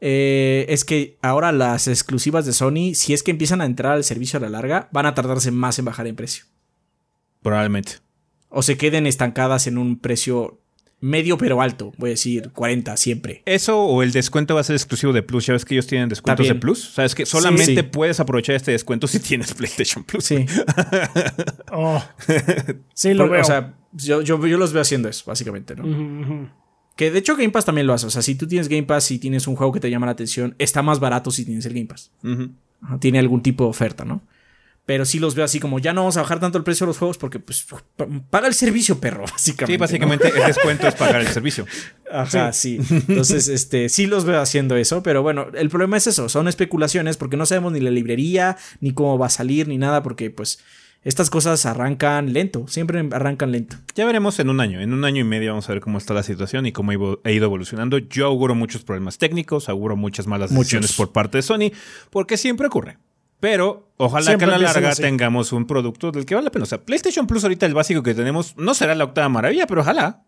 Eh, 0.00 0.66
es 0.68 0.84
que 0.84 1.18
ahora 1.22 1.52
las 1.52 1.86
exclusivas 1.88 2.44
de 2.46 2.52
Sony, 2.52 2.94
si 2.94 3.14
es 3.14 3.22
que 3.22 3.30
empiezan 3.30 3.60
a 3.60 3.64
entrar 3.64 3.92
al 3.92 4.02
servicio 4.04 4.38
a 4.38 4.42
la 4.42 4.50
larga, 4.50 4.88
van 4.92 5.06
a 5.06 5.14
tardarse 5.14 5.50
más 5.52 5.78
en 5.78 5.84
bajar 5.84 6.06
en 6.08 6.16
precio. 6.16 6.44
Probablemente. 7.44 7.92
O 8.48 8.62
se 8.62 8.76
queden 8.76 9.06
estancadas 9.06 9.68
en 9.68 9.78
un 9.78 9.98
precio 10.00 10.60
medio 11.00 11.36
pero 11.36 11.60
alto, 11.60 11.92
voy 11.98 12.08
a 12.08 12.12
decir 12.12 12.50
40 12.52 12.96
siempre. 12.96 13.42
Eso 13.44 13.78
o 13.84 14.02
el 14.02 14.10
descuento 14.12 14.54
va 14.54 14.62
a 14.62 14.64
ser 14.64 14.74
exclusivo 14.76 15.12
de 15.12 15.22
Plus. 15.22 15.44
Ya 15.46 15.52
ves 15.52 15.64
que 15.66 15.74
ellos 15.74 15.86
tienen 15.86 16.08
descuentos 16.08 16.48
de. 16.48 16.54
Plus. 16.54 16.82
Sabes 16.94 17.14
que 17.14 17.26
solamente 17.26 17.74
sí. 17.74 17.82
puedes 17.82 18.18
aprovechar 18.20 18.54
este 18.56 18.72
descuento 18.72 19.06
si 19.06 19.20
tienes 19.20 19.52
PlayStation 19.54 20.02
Plus. 20.02 20.24
Sí, 20.24 20.46
Oh. 21.72 22.02
Sí, 22.94 23.12
lo 23.12 23.24
Por- 23.24 23.32
veo. 23.32 23.42
o 23.42 23.44
sea, 23.44 23.74
yo, 23.92 24.22
yo, 24.22 24.44
yo 24.46 24.56
los 24.56 24.72
veo 24.72 24.82
haciendo 24.82 25.08
eso, 25.08 25.24
básicamente, 25.26 25.74
¿no? 25.76 26.50
Que 26.96 27.10
de 27.10 27.18
hecho 27.18 27.36
Game 27.36 27.50
Pass 27.50 27.64
también 27.64 27.86
lo 27.86 27.92
hace. 27.92 28.06
O 28.06 28.10
sea, 28.10 28.22
si 28.22 28.36
tú 28.36 28.46
tienes 28.46 28.68
Game 28.68 28.84
Pass 28.84 29.10
y 29.10 29.18
tienes 29.18 29.46
un 29.48 29.56
juego 29.56 29.72
que 29.72 29.80
te 29.80 29.90
llama 29.90 30.06
la 30.06 30.12
atención, 30.12 30.54
está 30.58 30.80
más 30.82 31.00
barato 31.00 31.30
si 31.30 31.44
tienes 31.44 31.66
el 31.66 31.74
Game 31.74 31.86
Pass. 31.86 32.12
Tiene 33.00 33.18
algún 33.18 33.42
tipo 33.42 33.64
de 33.64 33.70
oferta, 33.70 34.04
¿no? 34.04 34.22
Pero 34.86 35.06
sí 35.06 35.18
los 35.18 35.34
veo 35.34 35.46
así 35.46 35.60
como 35.60 35.78
ya 35.78 35.94
no 35.94 36.02
vamos 36.02 36.18
a 36.18 36.20
bajar 36.22 36.40
tanto 36.40 36.58
el 36.58 36.64
precio 36.64 36.84
de 36.84 36.88
los 36.88 36.98
juegos 36.98 37.16
porque 37.16 37.38
pues 37.38 37.64
pa- 37.96 38.06
paga 38.30 38.48
el 38.48 38.54
servicio, 38.54 38.98
perro, 39.00 39.24
básicamente. 39.30 39.72
Sí, 39.72 39.78
¿no? 39.78 39.80
básicamente 39.80 40.28
el 40.28 40.46
descuento 40.46 40.86
es 40.88 40.94
pagar 40.94 41.20
el 41.22 41.28
servicio. 41.28 41.64
Ajá, 42.12 42.52
sí. 42.52 42.78
Entonces, 42.90 43.48
este, 43.48 43.88
sí 43.88 44.06
los 44.06 44.24
veo 44.24 44.40
haciendo 44.40 44.76
eso, 44.76 45.02
pero 45.02 45.22
bueno, 45.22 45.46
el 45.54 45.68
problema 45.70 45.96
es 45.96 46.06
eso, 46.06 46.28
son 46.28 46.48
especulaciones 46.48 47.16
porque 47.16 47.36
no 47.36 47.46
sabemos 47.46 47.72
ni 47.72 47.80
la 47.80 47.90
librería, 47.90 48.56
ni 48.80 48.92
cómo 48.92 49.18
va 49.18 49.26
a 49.26 49.30
salir, 49.30 49.68
ni 49.68 49.78
nada, 49.78 50.02
porque 50.02 50.30
pues 50.30 50.60
estas 51.02 51.28
cosas 51.30 51.64
arrancan 51.66 52.32
lento, 52.32 52.66
siempre 52.68 53.06
arrancan 53.12 53.52
lento. 53.52 53.76
Ya 53.94 54.06
veremos 54.06 54.38
en 54.38 54.48
un 54.50 54.60
año. 54.60 54.80
En 54.80 54.92
un 54.92 55.04
año 55.04 55.20
y 55.22 55.24
medio 55.24 55.50
vamos 55.52 55.68
a 55.68 55.72
ver 55.72 55.80
cómo 55.82 55.98
está 55.98 56.14
la 56.14 56.22
situación 56.22 56.66
y 56.66 56.72
cómo 56.72 56.92
ha 56.92 56.94
ido- 56.94 57.20
evolucionando. 57.24 57.98
Yo 57.98 58.26
auguro 58.26 58.54
muchos 58.54 58.82
problemas 58.84 59.18
técnicos, 59.18 59.68
auguro 59.68 59.96
muchas 59.96 60.26
malas 60.26 60.50
Muchos. 60.50 60.64
decisiones 60.82 60.92
por 60.92 61.12
parte 61.12 61.38
de 61.38 61.42
Sony, 61.42 61.72
porque 62.10 62.36
siempre 62.36 62.66
ocurre. 62.68 62.98
Pero 63.44 63.90
ojalá 63.98 64.24
Siempre 64.24 64.48
que 64.48 64.54
a 64.54 64.56
la 64.58 64.64
larga 64.72 64.88
así. 64.92 65.02
tengamos 65.02 65.52
un 65.52 65.66
producto 65.66 66.10
del 66.10 66.24
que 66.24 66.34
vale 66.34 66.46
la 66.46 66.50
pena. 66.50 66.62
O 66.62 66.66
sea, 66.66 66.80
PlayStation 66.82 67.26
Plus 67.26 67.42
ahorita 67.44 67.66
el 67.66 67.74
básico 67.74 68.02
que 68.02 68.14
tenemos 68.14 68.56
no 68.56 68.72
será 68.72 68.94
la 68.94 69.04
octava 69.04 69.28
maravilla, 69.28 69.66
pero 69.66 69.82
ojalá. 69.82 70.22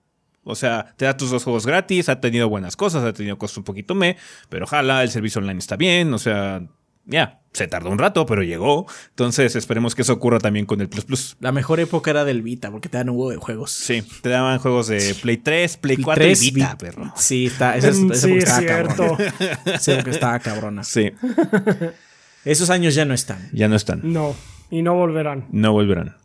O 0.45 0.55
sea, 0.55 0.93
te 0.99 1.07
da 1.07 1.17
tus 1.17 1.31
dos 1.31 1.43
juegos 1.43 1.65
gratis, 1.65 2.11
ha 2.11 2.21
tenido 2.21 2.51
buenas 2.51 2.77
cosas, 2.77 3.05
ha 3.05 3.15
tenido 3.15 3.39
cosas 3.39 3.57
un 3.57 3.65
poquito 3.65 3.95
me, 3.95 4.19
pero 4.51 4.67
ojalá 4.67 5.03
el 5.03 5.11
servicio 5.11 5.39
online 5.41 5.59
está 5.61 5.77
bien, 5.77 6.13
o 6.13 6.19
sea, 6.19 6.63
ya, 7.07 7.41
se 7.55 7.67
tardó 7.69 7.89
un 7.89 7.97
rato, 7.99 8.27
pero 8.27 8.43
llegó. 8.43 8.85
Entonces 9.09 9.57
esperemos 9.57 9.95
que 9.95 10.03
eso 10.03 10.13
ocurra 10.13 10.39
también 10.39 10.67
con 10.67 10.83
el 10.83 10.91
Plus 10.91 11.05
Plus. 11.07 11.37
La 11.41 11.53
mejor 11.53 11.81
época 11.81 12.11
era 12.11 12.27
del 12.27 12.43
Vita, 12.43 12.71
porque 12.71 12.91
te 12.91 12.99
dan 12.99 13.09
un 13.09 13.17
huevo 13.17 13.31
de 13.31 13.39
juegos. 13.39 13.71
Sí, 13.71 14.03
te 14.21 14.29
daban 14.29 14.59
juegos 14.59 14.89
de 14.89 15.15
Play 15.23 15.39
3, 15.39 15.79
Play 15.79 15.97
Play 15.97 16.05
4 16.05 16.23
3, 16.23 16.43
y 16.43 16.51
Vita, 16.51 16.73
Vi- 16.73 16.77
perro. 16.79 17.13
Sí, 17.17 17.47
está, 17.47 17.77
esa, 17.79 17.89
es- 17.89 17.97
esa 17.97 18.15
sí, 18.27 18.33
es 18.37 18.45
estaba 18.45 18.59
cierto. 18.61 19.17
cabrona. 19.17 19.35
Esa 19.65 19.93
estaba 20.01 20.39
cabrona. 20.39 20.85
Sí, 20.85 21.11
Esos 22.47 22.71
años 22.71 22.95
ya 22.95 23.05
no 23.05 23.13
están. 23.13 23.51
ya 23.53 23.69
no 23.69 23.77
están. 23.77 24.01
No, 24.05 24.35
y 24.71 24.81
no 24.83 24.95
volverán. 24.95 25.47
No 25.51 25.73
volverán. 25.73 26.17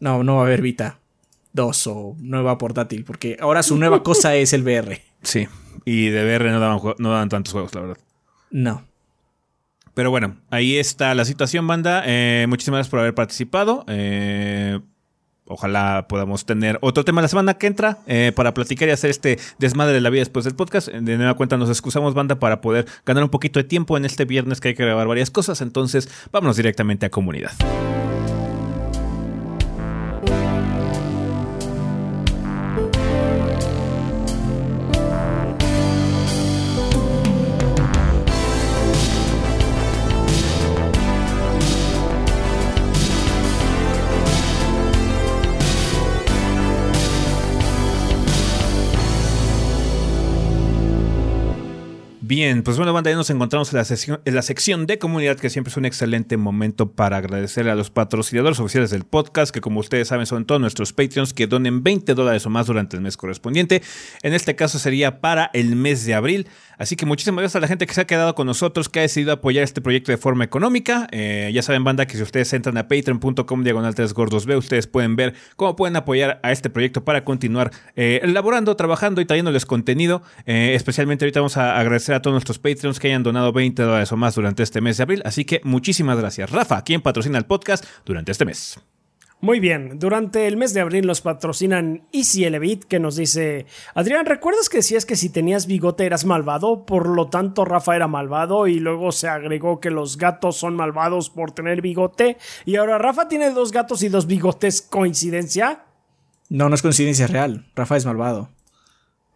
No, 0.00 0.22
no 0.24 0.36
va 0.36 0.42
a 0.42 0.46
haber 0.46 0.62
Vita 0.62 0.98
2 1.52 1.86
o 1.88 2.16
nueva 2.20 2.56
portátil, 2.58 3.04
porque 3.04 3.36
ahora 3.40 3.62
su 3.62 3.76
nueva 3.76 4.02
cosa 4.04 4.34
es 4.36 4.52
el 4.52 4.62
VR. 4.62 5.02
Sí, 5.22 5.48
y 5.84 6.08
de 6.08 6.24
VR 6.24 6.50
no 6.52 6.60
daban, 6.60 6.80
no 6.98 7.10
daban 7.10 7.28
tantos 7.28 7.52
juegos, 7.52 7.74
la 7.74 7.80
verdad. 7.80 7.98
No. 8.50 8.84
Pero 9.94 10.10
bueno, 10.10 10.36
ahí 10.50 10.76
está 10.76 11.14
la 11.14 11.24
situación, 11.24 11.66
banda. 11.66 12.02
Eh, 12.06 12.46
muchísimas 12.48 12.78
gracias 12.78 12.90
por 12.90 13.00
haber 13.00 13.14
participado. 13.14 13.84
Eh, 13.88 14.80
ojalá 15.46 16.06
podamos 16.08 16.46
tener 16.46 16.78
otro 16.80 17.04
tema 17.04 17.22
la 17.22 17.28
semana 17.28 17.54
que 17.54 17.66
entra 17.66 17.98
eh, 18.06 18.32
para 18.34 18.54
platicar 18.54 18.88
y 18.88 18.92
hacer 18.92 19.10
este 19.10 19.38
desmadre 19.58 19.94
de 19.94 20.00
la 20.00 20.10
vida 20.10 20.20
después 20.20 20.44
del 20.44 20.54
podcast. 20.54 20.88
De 20.88 21.16
nueva 21.16 21.34
cuenta 21.34 21.56
nos 21.56 21.70
excusamos, 21.70 22.14
banda, 22.14 22.38
para 22.38 22.60
poder 22.60 22.86
ganar 23.04 23.24
un 23.24 23.30
poquito 23.30 23.58
de 23.60 23.64
tiempo 23.64 23.96
en 23.96 24.04
este 24.04 24.24
viernes 24.24 24.60
que 24.60 24.68
hay 24.68 24.74
que 24.74 24.84
grabar 24.84 25.06
varias 25.06 25.30
cosas. 25.30 25.60
Entonces, 25.60 26.08
vámonos 26.32 26.56
directamente 26.56 27.06
a 27.06 27.10
comunidad. 27.10 27.52
Bien, 52.36 52.64
pues 52.64 52.78
bueno, 52.78 52.92
banda, 52.92 53.12
ya 53.12 53.16
nos 53.16 53.30
encontramos 53.30 53.72
en 53.72 53.78
la, 53.78 53.84
sección, 53.84 54.20
en 54.24 54.34
la 54.34 54.42
sección 54.42 54.86
de 54.86 54.98
comunidad, 54.98 55.36
que 55.36 55.50
siempre 55.50 55.70
es 55.70 55.76
un 55.76 55.84
excelente 55.84 56.36
momento 56.36 56.90
para 56.90 57.18
agradecerle 57.18 57.70
a 57.70 57.76
los 57.76 57.90
patrocinadores 57.90 58.58
oficiales 58.58 58.90
del 58.90 59.04
podcast, 59.04 59.54
que 59.54 59.60
como 59.60 59.78
ustedes 59.78 60.08
saben 60.08 60.26
son 60.26 60.44
todos 60.44 60.60
nuestros 60.60 60.92
Patreons 60.92 61.32
que 61.32 61.46
donen 61.46 61.84
20 61.84 62.12
dólares 62.14 62.44
o 62.44 62.50
más 62.50 62.66
durante 62.66 62.96
el 62.96 63.02
mes 63.02 63.16
correspondiente. 63.16 63.82
En 64.22 64.34
este 64.34 64.56
caso 64.56 64.80
sería 64.80 65.20
para 65.20 65.48
el 65.52 65.76
mes 65.76 66.06
de 66.06 66.14
abril. 66.14 66.48
Así 66.76 66.96
que 66.96 67.06
muchísimas 67.06 67.42
gracias 67.42 67.56
a 67.56 67.60
la 67.60 67.68
gente 67.68 67.86
que 67.86 67.94
se 67.94 68.00
ha 68.00 68.06
quedado 68.06 68.34
con 68.34 68.46
nosotros, 68.46 68.88
que 68.88 68.98
ha 68.98 69.02
decidido 69.02 69.32
apoyar 69.32 69.62
este 69.62 69.80
proyecto 69.80 70.10
de 70.10 70.18
forma 70.18 70.44
económica. 70.44 71.06
Eh, 71.12 71.50
ya 71.54 71.62
saben, 71.62 71.84
banda, 71.84 72.06
que 72.06 72.16
si 72.16 72.22
ustedes 72.22 72.52
entran 72.52 72.76
a 72.78 72.88
patreon.com 72.88 73.62
diagonal 73.62 73.94
3 73.94 74.12
gordos 74.12 74.46
B, 74.46 74.56
ustedes 74.56 74.88
pueden 74.88 75.16
ver 75.16 75.34
cómo 75.54 75.76
pueden 75.76 75.94
apoyar 75.96 76.40
a 76.42 76.52
este 76.52 76.70
proyecto 76.70 77.04
para 77.04 77.24
continuar 77.24 77.70
eh, 77.94 78.20
elaborando, 78.22 78.74
trabajando 78.74 79.20
y 79.20 79.24
trayéndoles 79.24 79.66
contenido. 79.66 80.22
Eh, 80.46 80.72
especialmente 80.74 81.24
ahorita 81.24 81.40
vamos 81.40 81.56
a 81.56 81.78
agradecer 81.78 82.14
a 82.14 82.22
todos 82.24 82.34
nuestros 82.34 82.58
Patreons 82.58 82.98
que 82.98 83.08
hayan 83.08 83.22
donado 83.22 83.52
20 83.52 83.82
dólares 83.82 84.10
o 84.10 84.16
más 84.16 84.34
durante 84.34 84.62
este 84.62 84.80
mes 84.80 84.96
de 84.96 85.02
abril. 85.02 85.22
Así 85.26 85.44
que 85.44 85.60
muchísimas 85.62 86.18
gracias. 86.18 86.50
Rafa, 86.50 86.82
quien 86.82 87.02
patrocina 87.02 87.38
el 87.38 87.44
podcast 87.44 87.84
durante 88.04 88.32
este 88.32 88.46
mes. 88.46 88.80
Muy 89.40 89.60
bien, 89.60 89.98
durante 89.98 90.46
el 90.46 90.56
mes 90.56 90.72
de 90.72 90.80
abril 90.80 91.06
nos 91.06 91.20
patrocinan 91.20 92.08
Easy 92.12 92.44
Elevit, 92.44 92.84
que 92.84 92.98
nos 92.98 93.16
dice, 93.16 93.66
Adrián, 93.94 94.24
¿recuerdas 94.24 94.70
que 94.70 94.78
decías 94.78 95.04
que 95.04 95.16
si 95.16 95.28
tenías 95.28 95.66
bigote 95.66 96.06
eras 96.06 96.24
malvado? 96.24 96.86
Por 96.86 97.10
lo 97.10 97.28
tanto, 97.28 97.66
Rafa 97.66 97.94
era 97.94 98.08
malvado 98.08 98.68
y 98.68 98.80
luego 98.80 99.12
se 99.12 99.28
agregó 99.28 99.80
que 99.80 99.90
los 99.90 100.16
gatos 100.16 100.56
son 100.56 100.76
malvados 100.76 101.28
por 101.28 101.52
tener 101.52 101.82
bigote. 101.82 102.38
Y 102.64 102.76
ahora 102.76 102.96
Rafa 102.96 103.28
tiene 103.28 103.50
dos 103.50 103.70
gatos 103.70 104.02
y 104.02 104.08
dos 104.08 104.26
bigotes, 104.26 104.80
¿coincidencia? 104.80 105.84
No, 106.48 106.70
no 106.70 106.74
es 106.74 106.80
coincidencia 106.80 107.26
real. 107.26 107.66
Rafa 107.74 107.98
es 107.98 108.06
malvado. 108.06 108.48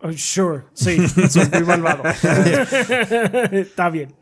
Oh, 0.00 0.12
sure, 0.12 0.62
sí, 0.74 0.96
soy 1.28 1.48
muy 1.52 1.62
malvado. 1.64 2.04
Está 3.50 3.90
bien. 3.90 4.14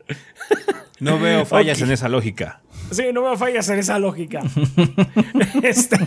No 0.99 1.19
veo 1.19 1.45
fallas 1.45 1.79
en 1.81 1.91
esa 1.91 2.09
lógica. 2.09 2.61
Sí, 2.91 3.03
no 3.13 3.29
me 3.29 3.37
fallas 3.37 3.67
en 3.69 3.79
esa 3.79 3.99
lógica. 3.99 4.41
Este, 5.63 5.97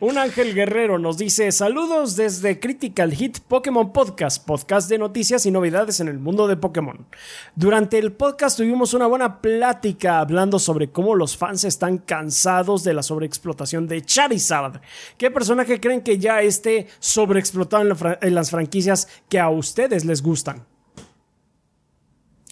un 0.00 0.18
ángel 0.18 0.54
guerrero 0.54 0.98
nos 0.98 1.18
dice: 1.18 1.52
Saludos 1.52 2.16
desde 2.16 2.58
Critical 2.60 3.12
Hit 3.12 3.40
Pokémon 3.40 3.92
Podcast, 3.92 4.44
podcast 4.44 4.88
de 4.88 4.98
noticias 4.98 5.44
y 5.46 5.50
novedades 5.50 6.00
en 6.00 6.08
el 6.08 6.18
mundo 6.18 6.46
de 6.46 6.56
Pokémon. 6.56 7.06
Durante 7.54 7.98
el 7.98 8.12
podcast 8.12 8.56
tuvimos 8.56 8.94
una 8.94 9.06
buena 9.06 9.40
plática 9.40 10.20
hablando 10.20 10.58
sobre 10.58 10.90
cómo 10.90 11.14
los 11.14 11.36
fans 11.36 11.64
están 11.64 11.98
cansados 11.98 12.84
de 12.84 12.94
la 12.94 13.02
sobreexplotación 13.02 13.86
de 13.88 14.02
Charizard. 14.02 14.80
¿Qué 15.18 15.30
personaje 15.30 15.80
creen 15.80 16.02
que 16.02 16.18
ya 16.18 16.40
esté 16.40 16.86
sobreexplotado 17.00 17.82
en, 17.82 17.88
la 17.88 18.18
en 18.22 18.34
las 18.34 18.50
franquicias 18.50 19.08
que 19.28 19.40
a 19.40 19.50
ustedes 19.50 20.04
les 20.04 20.22
gustan? 20.22 20.64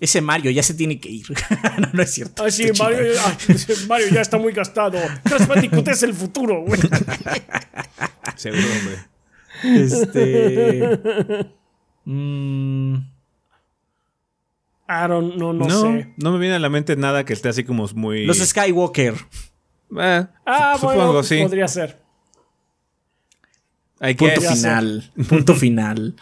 Ese 0.01 0.21
Mario 0.21 0.51
ya 0.51 0.63
se 0.63 0.75
tiene 0.75 1.01
que 1.01 1.09
ir. 1.09 1.27
no, 1.79 1.89
no 1.93 2.03
es 2.03 2.13
cierto. 2.13 2.45
Ah, 2.45 2.51
sí, 2.51 2.71
Mario, 2.79 2.99
ah, 3.25 3.37
Mario, 3.89 4.09
ya 4.09 4.21
está 4.21 4.37
muy 4.39 4.53
gastado. 4.53 4.99
Crash 5.25 5.47
Bandicoot 5.47 5.89
es 5.89 6.03
el 6.03 6.13
futuro, 6.15 6.63
güey. 6.63 6.81
Seguro, 8.37 8.63
hombre. 8.79 8.99
Este. 9.65 11.47
Mmm. 12.05 12.95
I 14.89 15.09
don't, 15.09 15.35
no, 15.37 15.53
no, 15.53 15.67
No, 15.67 15.81
sé. 15.83 16.13
no 16.17 16.31
me 16.33 16.39
viene 16.39 16.55
a 16.55 16.59
la 16.61 16.69
mente 16.69 16.95
nada 16.95 17.25
que 17.25 17.33
esté 17.33 17.49
así 17.49 17.65
como 17.65 17.89
muy. 17.95 18.25
Los 18.27 18.39
Skywalker. 18.39 19.15
Eh, 19.99 20.27
Ah, 20.45 20.75
supongo, 20.79 21.05
bueno, 21.07 21.23
sí. 21.23 21.43
podría 21.43 21.67
ser. 21.69 22.01
I 24.01 24.15
Punto 24.15 24.41
guess. 24.41 24.55
final. 24.55 25.13
Punto 25.29 25.55
final. 25.55 26.15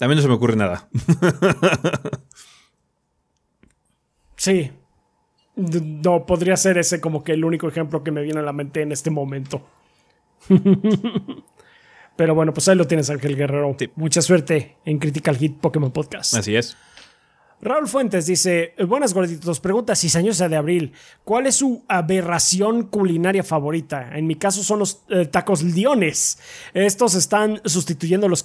A 0.00 0.08
mí 0.08 0.14
no 0.14 0.20
se 0.20 0.28
me 0.28 0.34
ocurre 0.34 0.56
nada. 0.56 0.88
Sí. 4.36 4.70
No, 5.56 6.26
podría 6.26 6.56
ser 6.56 6.78
ese 6.78 7.00
como 7.00 7.24
que 7.24 7.32
el 7.32 7.44
único 7.44 7.66
ejemplo 7.66 8.04
que 8.04 8.10
me 8.10 8.22
viene 8.22 8.40
a 8.40 8.42
la 8.42 8.52
mente 8.52 8.82
en 8.82 8.92
este 8.92 9.10
momento. 9.10 9.66
Pero 12.16 12.34
bueno, 12.34 12.54
pues 12.54 12.68
ahí 12.68 12.76
lo 12.76 12.86
tienes, 12.86 13.10
Ángel 13.10 13.36
Guerrero. 13.36 13.74
Sí. 13.78 13.90
Mucha 13.96 14.22
suerte 14.22 14.76
en 14.84 14.98
Critical 14.98 15.36
Hit 15.36 15.58
Pokémon 15.58 15.90
Podcast. 15.90 16.34
Así 16.34 16.54
es. 16.54 16.76
Raúl 17.62 17.88
Fuentes 17.88 18.26
dice: 18.26 18.74
Buenas 18.86 19.14
gorditos, 19.14 19.60
pregunta 19.60 19.96
cizañosa 19.96 20.46
de 20.48 20.56
abril. 20.56 20.92
¿Cuál 21.24 21.46
es 21.46 21.56
su 21.56 21.82
aberración 21.88 22.84
culinaria 22.84 23.42
favorita? 23.42 24.10
En 24.14 24.26
mi 24.26 24.36
caso 24.36 24.62
son 24.62 24.80
los 24.80 25.02
eh, 25.08 25.24
tacos 25.24 25.62
liones. 25.62 26.38
Estos 26.74 27.14
están 27.14 27.62
sustituyendo 27.64 28.28
los, 28.28 28.44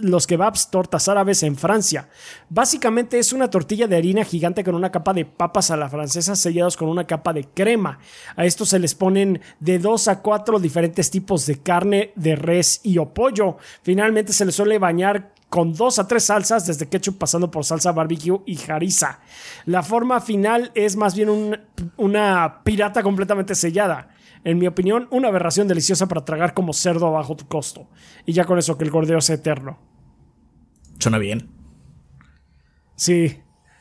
los 0.00 0.26
kebabs 0.26 0.70
tortas 0.70 1.08
árabes 1.08 1.44
en 1.44 1.56
Francia. 1.56 2.08
Básicamente 2.48 3.20
es 3.20 3.32
una 3.32 3.48
tortilla 3.48 3.86
de 3.86 3.96
harina 3.96 4.24
gigante 4.24 4.64
con 4.64 4.74
una 4.74 4.90
capa 4.90 5.14
de 5.14 5.24
papas 5.24 5.70
a 5.70 5.76
la 5.76 5.88
francesa 5.88 6.34
sellados 6.34 6.76
con 6.76 6.88
una 6.88 7.06
capa 7.06 7.32
de 7.32 7.44
crema. 7.44 8.00
A 8.34 8.44
estos 8.44 8.70
se 8.70 8.80
les 8.80 8.96
ponen 8.96 9.40
de 9.60 9.78
dos 9.78 10.08
a 10.08 10.20
cuatro 10.20 10.58
diferentes 10.58 11.12
tipos 11.12 11.46
de 11.46 11.60
carne 11.60 12.12
de 12.16 12.34
res 12.34 12.80
y 12.82 12.98
o 12.98 13.14
pollo. 13.14 13.56
Finalmente 13.82 14.32
se 14.32 14.44
les 14.44 14.56
suele 14.56 14.80
bañar 14.80 15.30
con 15.52 15.74
dos 15.74 15.98
a 15.98 16.08
tres 16.08 16.24
salsas, 16.24 16.66
desde 16.66 16.88
ketchup 16.88 17.18
pasando 17.18 17.50
por 17.50 17.62
salsa 17.66 17.92
barbecue 17.92 18.40
y 18.46 18.58
harissa. 18.70 19.20
La 19.66 19.82
forma 19.82 20.22
final 20.22 20.72
es 20.74 20.96
más 20.96 21.14
bien 21.14 21.28
un- 21.28 21.58
una 21.98 22.62
pirata 22.64 23.02
completamente 23.02 23.54
sellada. 23.54 24.08
En 24.44 24.58
mi 24.58 24.66
opinión, 24.66 25.08
una 25.10 25.28
aberración 25.28 25.68
deliciosa 25.68 26.08
para 26.08 26.24
tragar 26.24 26.54
como 26.54 26.72
cerdo 26.72 27.06
a 27.06 27.10
bajo 27.10 27.36
costo. 27.48 27.86
Y 28.24 28.32
ya 28.32 28.46
con 28.46 28.58
eso 28.58 28.78
que 28.78 28.84
el 28.84 28.90
gordeo 28.90 29.20
sea 29.20 29.34
eterno. 29.34 29.78
Suena 30.98 31.18
bien. 31.18 31.50
Sí. 32.96 33.38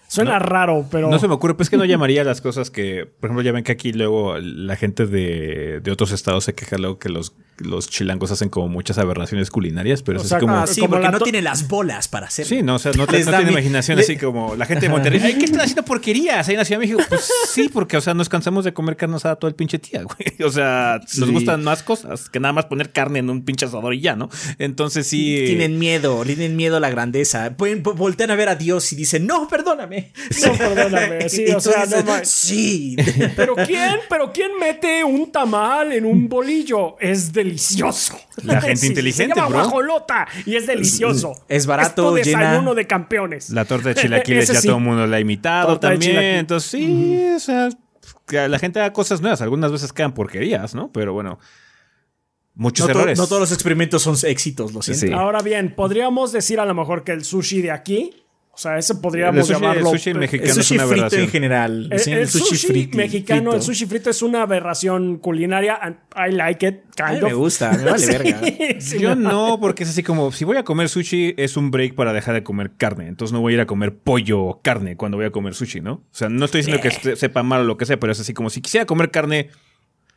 Suena 0.10 0.40
raro, 0.40 0.86
pero. 0.92 1.10
No 1.10 1.20
se 1.20 1.28
me 1.30 1.36
ocurre, 1.36 1.54
pues 1.56 1.70
que 1.70 1.78
no 1.78 1.86
llamaría 1.92 2.26
las 2.26 2.42
cosas 2.42 2.70
que, 2.70 3.06
por 3.06 3.30
ejemplo, 3.30 3.44
ya 3.44 3.54
ven 3.54 3.64
que 3.64 3.72
aquí 3.72 3.94
luego 3.94 4.38
la 4.40 4.76
gente 4.76 5.08
de, 5.08 5.80
de 5.82 5.92
otros 5.92 6.12
estados 6.12 6.44
se 6.44 6.54
queja 6.54 6.78
luego 6.78 7.00
que 7.00 7.08
los, 7.08 7.34
los 7.64 7.90
chilangos 7.90 8.32
hacen 8.32 8.50
como 8.50 8.68
muchas 8.68 8.98
aberraciones 8.98 9.50
culinarias, 9.50 10.02
pero 10.04 10.20
O 10.20 10.22
es 10.24 10.28
sea, 10.30 10.38
así 10.38 10.46
como... 10.46 10.58
ah, 10.58 10.68
sí, 10.68 10.82
como 10.82 10.92
porque 10.96 11.10
no 11.10 11.18
to- 11.20 11.24
tiene 11.24 11.42
las 11.42 11.68
bolas 11.68 12.08
para 12.08 12.28
hacerlo. 12.28 12.50
Sí, 12.50 12.64
no, 12.64 12.76
o 12.76 12.80
sea, 12.80 12.92
no, 12.94 13.06
no 13.06 13.42
imaginación 13.50 13.98
le- 13.98 14.04
así 14.04 14.18
como 14.18 14.56
la 14.56 14.66
gente 14.66 14.86
de 14.88 14.90
Monterrey. 14.92 15.22
Ay, 15.24 15.36
¿qué 15.38 15.46
están 15.46 15.62
haciendo 15.62 15.84
porquerías 15.84 16.48
ahí 16.48 16.54
en 16.56 16.60
la 16.60 16.66
Ciudad 16.66 16.80
de 16.82 16.88
México? 16.88 17.04
Pues 17.10 17.30
sí, 17.50 17.70
porque, 17.72 17.98
o 17.98 18.02
sea, 18.02 18.14
nos 18.14 18.30
cansamos 18.30 18.66
de 18.66 18.74
comer 18.74 18.96
carne 18.98 19.16
asada 19.16 19.36
todo 19.36 19.50
el 19.50 19.56
pinche 19.56 19.78
día, 19.78 20.04
güey. 20.04 20.18
O 20.48 20.52
sea, 20.52 21.00
nos 21.18 21.28
Sí. 21.30 21.34
gustan 21.34 21.64
más 21.64 21.84
cosas 21.84 22.30
que 22.30 22.40
nada 22.40 22.52
más 22.54 22.66
poner 22.66 22.92
carne 22.92 23.20
en 23.20 23.30
un 23.30 23.44
pinche 23.44 23.66
asador 23.66 23.94
y 23.94 24.02
ya, 24.02 24.16
¿no? 24.16 24.30
Entonces 24.58 25.08
sí. 25.08 25.44
Tienen 25.46 25.78
miedo, 25.80 26.24
tienen 26.26 26.56
miedo 26.56 26.78
a 26.78 26.80
la 26.80 26.90
grandeza. 26.90 27.56
Pueden, 27.58 27.84
vo- 27.84 27.96
voltean 27.96 28.32
a 28.32 28.36
ver 28.36 28.50
a 28.50 28.56
Dios 28.56 28.92
y 28.92 28.96
dicen, 28.96 29.26
no, 29.28 29.48
perdóname. 29.48 30.12
No, 30.46 30.54
perdóname. 30.54 31.20
Sí, 31.30 31.46
Y 31.48 31.52
o 31.52 31.56
tú 31.56 31.70
sea, 31.72 31.86
dices, 31.86 32.04
no 32.06 32.12
ma- 32.12 32.26
sí. 32.26 32.96
Pero 33.36 33.56
¿quién? 33.56 33.98
¿Pero 34.10 34.32
quién 34.34 34.52
mete 34.60 35.04
un 35.04 35.32
tamal 35.32 35.94
en 35.94 36.06
un 36.06 36.28
bolillo? 36.28 36.96
Es 37.00 37.32
delicioso. 37.52 38.18
La 38.44 38.62
gente 38.62 38.86
inteligente, 38.88 39.34
Se 39.34 39.40
llama 39.40 39.50
bro. 39.50 39.60
guajolota 39.60 40.28
y 40.46 40.56
es 40.56 40.68
delicioso. 40.68 41.34
Es 41.48 41.66
barato, 41.66 42.18
Es 42.18 42.26
llena- 42.28 42.40
desayuno 42.40 42.74
de 42.76 42.88
campeones. 42.88 43.50
La 43.50 43.66
torta 43.66 43.90
de 43.90 43.96
chilaquiles 44.02 44.48
ya 44.48 44.62
sí. 44.62 44.68
todo 44.68 44.78
el 44.78 44.84
mundo 44.84 45.06
la 45.08 45.18
ha 45.18 45.20
imitado 45.20 45.68
Torta 45.80 45.90
también. 45.90 46.18
Entonces 46.18 46.70
sí, 46.72 47.18
o 47.36 47.40
sea, 47.40 47.70
la 48.48 48.60
gente 48.60 48.80
haga 48.80 48.94
cosas 48.94 49.22
nuevas. 49.22 49.42
Algunas 49.42 49.72
veces 49.72 49.92
quedan 49.94 50.14
porquerías, 50.14 50.74
¿no? 50.76 50.92
Pero 50.92 51.14
bueno, 51.14 51.40
muchos 52.56 52.88
No, 52.88 52.94
to- 52.94 53.00
errores. 53.00 53.18
no 53.20 53.28
todos 53.28 53.42
los 53.42 53.52
experimentos 53.52 54.02
son 54.02 54.16
éxitos, 54.24 54.74
lo 54.74 54.82
siento. 54.82 55.08
Sí. 55.08 55.14
Ahora 55.14 55.42
bien, 55.42 55.74
podríamos 55.76 56.32
decir 56.32 56.60
a 56.60 56.66
lo 56.66 56.74
mejor 56.74 57.04
que 57.04 57.12
el 57.12 57.24
sushi 57.24 57.62
de 57.62 57.72
aquí, 57.72 58.24
o 58.54 58.58
sea, 58.58 58.78
ese 58.78 58.96
podríamos 58.96 59.38
El 59.38 59.44
sushi- 59.44 59.58
el 59.58 59.62
llamarlo. 59.62 59.90
sushi 59.92 60.10
eh, 60.10 60.14
mexicano. 60.14 60.44
El 60.44 60.50
es 60.50 60.56
sushi 60.56 60.74
una 60.76 60.84
frito 60.84 60.94
aberración. 60.96 61.22
en 61.24 61.30
general. 61.30 61.88
El, 61.92 62.00
Sí, 62.00 62.12
el 62.12 62.28
sushi, 62.28 62.90
mexicano, 62.94 63.42
frito. 63.52 63.56
el 63.56 63.62
sushi 63.62 63.86
frito 63.86 64.10
es 64.10 64.22
una 64.22 64.42
aberración 64.44 65.18
culinaria. 65.18 65.80
I 66.16 66.32
like 66.34 66.68
it, 66.68 66.76
kind 66.96 67.24
me 67.24 67.34
gusta, 67.34 67.72
me 67.72 67.86
vale 67.86 67.98
Sí, 68.06 68.12
verga. 68.12 68.42
sí, 68.80 69.00
Yo 69.00 69.16
no, 69.16 69.58
porque 69.60 69.84
es 69.84 69.90
así 69.90 70.04
como, 70.04 70.32
si 70.32 70.44
voy 70.46 70.58
a 70.58 70.64
comer 70.64 70.90
sushi, 70.90 71.34
es 71.38 71.56
un 71.58 71.72
break 71.72 71.96
para 71.96 72.14
dejar 72.14 72.34
de 72.36 72.44
comer 72.44 72.72
carne. 72.78 73.08
Entonces 73.08 73.32
no 73.34 73.40
voy 73.42 73.54
a 73.54 73.56
ir 73.56 73.62
a 73.62 73.66
comer 73.66 73.96
pollo 73.98 74.42
o 74.44 74.62
carne 74.62 74.98
cuando 74.98 75.18
voy 75.18 75.26
a 75.26 75.32
comer 75.32 75.54
sushi, 75.56 75.80
¿no? 75.82 75.94
O 75.94 76.04
sea, 76.12 76.28
no 76.30 76.44
estoy 76.46 76.60
diciendo 76.60 76.82
que 76.82 76.90
Eh. 76.90 76.98
se- 77.02 77.16
sepa 77.16 77.44
mal 77.44 77.62
o 77.62 77.64
lo 77.64 77.78
que 77.78 77.86
sea, 77.86 78.00
pero 78.00 78.12
es 78.12 78.20
así 78.20 78.34
como, 78.34 78.50
si 78.50 78.62
quisiera 78.62 78.86
comer 78.86 79.12
carne, 79.12 79.50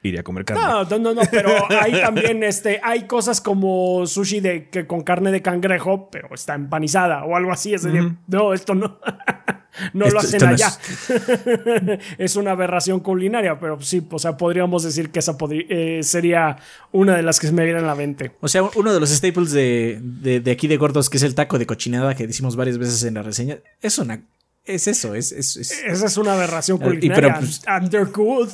iría 0.04 0.20
a 0.20 0.22
comer 0.22 0.44
carne. 0.44 0.62
No, 0.62 0.84
no, 0.84 0.98
no, 0.98 1.14
no, 1.14 1.22
pero 1.30 1.50
hay 1.70 1.92
también 2.00 2.42
este, 2.44 2.80
hay 2.82 3.06
cosas 3.06 3.40
como 3.40 4.06
sushi 4.06 4.40
de 4.40 4.68
que 4.68 4.86
con 4.86 5.02
carne 5.02 5.30
de 5.32 5.42
cangrejo, 5.42 6.08
pero 6.10 6.28
está 6.34 6.54
empanizada 6.54 7.24
o 7.24 7.34
algo 7.36 7.50
así. 7.52 7.74
Es 7.74 7.82
de, 7.82 8.12
no, 8.26 8.52
esto 8.54 8.74
no. 8.74 8.98
no 9.92 10.06
lo 10.08 10.20
hacen 10.20 10.40
no 10.40 10.48
allá. 10.48 10.68
es- 10.68 11.10
Es... 12.18 12.36
una 12.36 12.52
aberración 12.52 13.00
culinaria, 13.00 13.58
pero 13.58 13.80
sí, 13.80 14.06
o 14.10 14.18
sea, 14.18 14.36
podríamos 14.36 14.82
decir 14.82 15.10
que 15.10 15.18
esa 15.20 15.36
eh, 15.50 16.00
sería 16.02 16.56
una 16.92 17.16
de 17.16 17.22
las 17.22 17.40
que 17.40 17.46
se 17.46 17.52
me 17.52 17.64
viene 17.64 17.80
a 17.80 17.82
la 17.82 17.94
mente. 17.94 18.32
O 18.40 18.48
sea, 18.48 18.62
uno 18.74 18.92
de 18.92 19.00
los 19.00 19.10
staples 19.10 19.52
de, 19.52 19.98
de, 20.02 20.40
de 20.40 20.50
aquí 20.50 20.68
de 20.68 20.76
gordos, 20.76 21.08
que 21.10 21.16
es 21.16 21.22
el 21.22 21.34
taco 21.34 21.58
de 21.58 21.66
cochinada 21.66 22.14
que 22.14 22.26
decimos 22.26 22.56
varias 22.56 22.78
veces 22.78 23.02
en 23.04 23.14
la 23.14 23.22
reseña, 23.22 23.58
es 23.80 23.98
una. 23.98 24.20
Es 24.66 24.86
eso, 24.88 25.14
es. 25.14 25.30
es, 25.32 25.56
es 25.58 25.82
Esa 25.84 26.06
es 26.06 26.16
una 26.16 26.32
aberración 26.34 26.78
y 26.78 26.84
culinaria. 26.84 27.14
pero, 27.34 27.38
pues- 27.40 27.62
and 27.66 27.90
they're 27.90 28.10
good. 28.10 28.48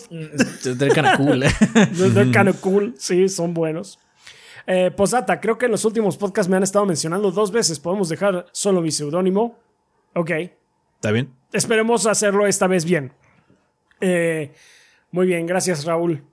they're 0.77 0.93
kinda 0.93 1.17
cool. 1.17 1.41
They're, 1.41 2.11
they're 2.13 2.33
kinda 2.33 2.53
cool. 2.61 2.95
Sí, 2.99 3.29
son 3.29 3.55
buenos. 3.55 3.99
Eh, 4.67 4.91
Posata, 4.91 5.41
creo 5.41 5.57
que 5.57 5.67
en 5.67 5.73
los 5.73 5.85
últimos 5.85 6.17
podcasts 6.17 6.51
me 6.51 6.57
han 6.57 6.63
estado 6.65 6.85
mencionando 6.85 7.31
dos 7.31 7.51
veces. 7.53 7.79
¿Podemos 7.79 8.09
dejar 8.09 8.47
solo 8.53 8.81
mi 8.81 8.91
seudónimo? 8.91 9.57
Ok. 10.15 10.31
¿Está 10.97 11.13
bien? 11.13 11.33
Esperemos 11.53 12.07
hacerlo 12.07 12.47
esta 12.47 12.67
vez 12.67 12.85
bien. 12.85 13.13
Eh, 14.01 14.53
muy 15.13 15.27
bien, 15.27 15.47
gracias 15.47 15.85
Raúl. 15.85 16.25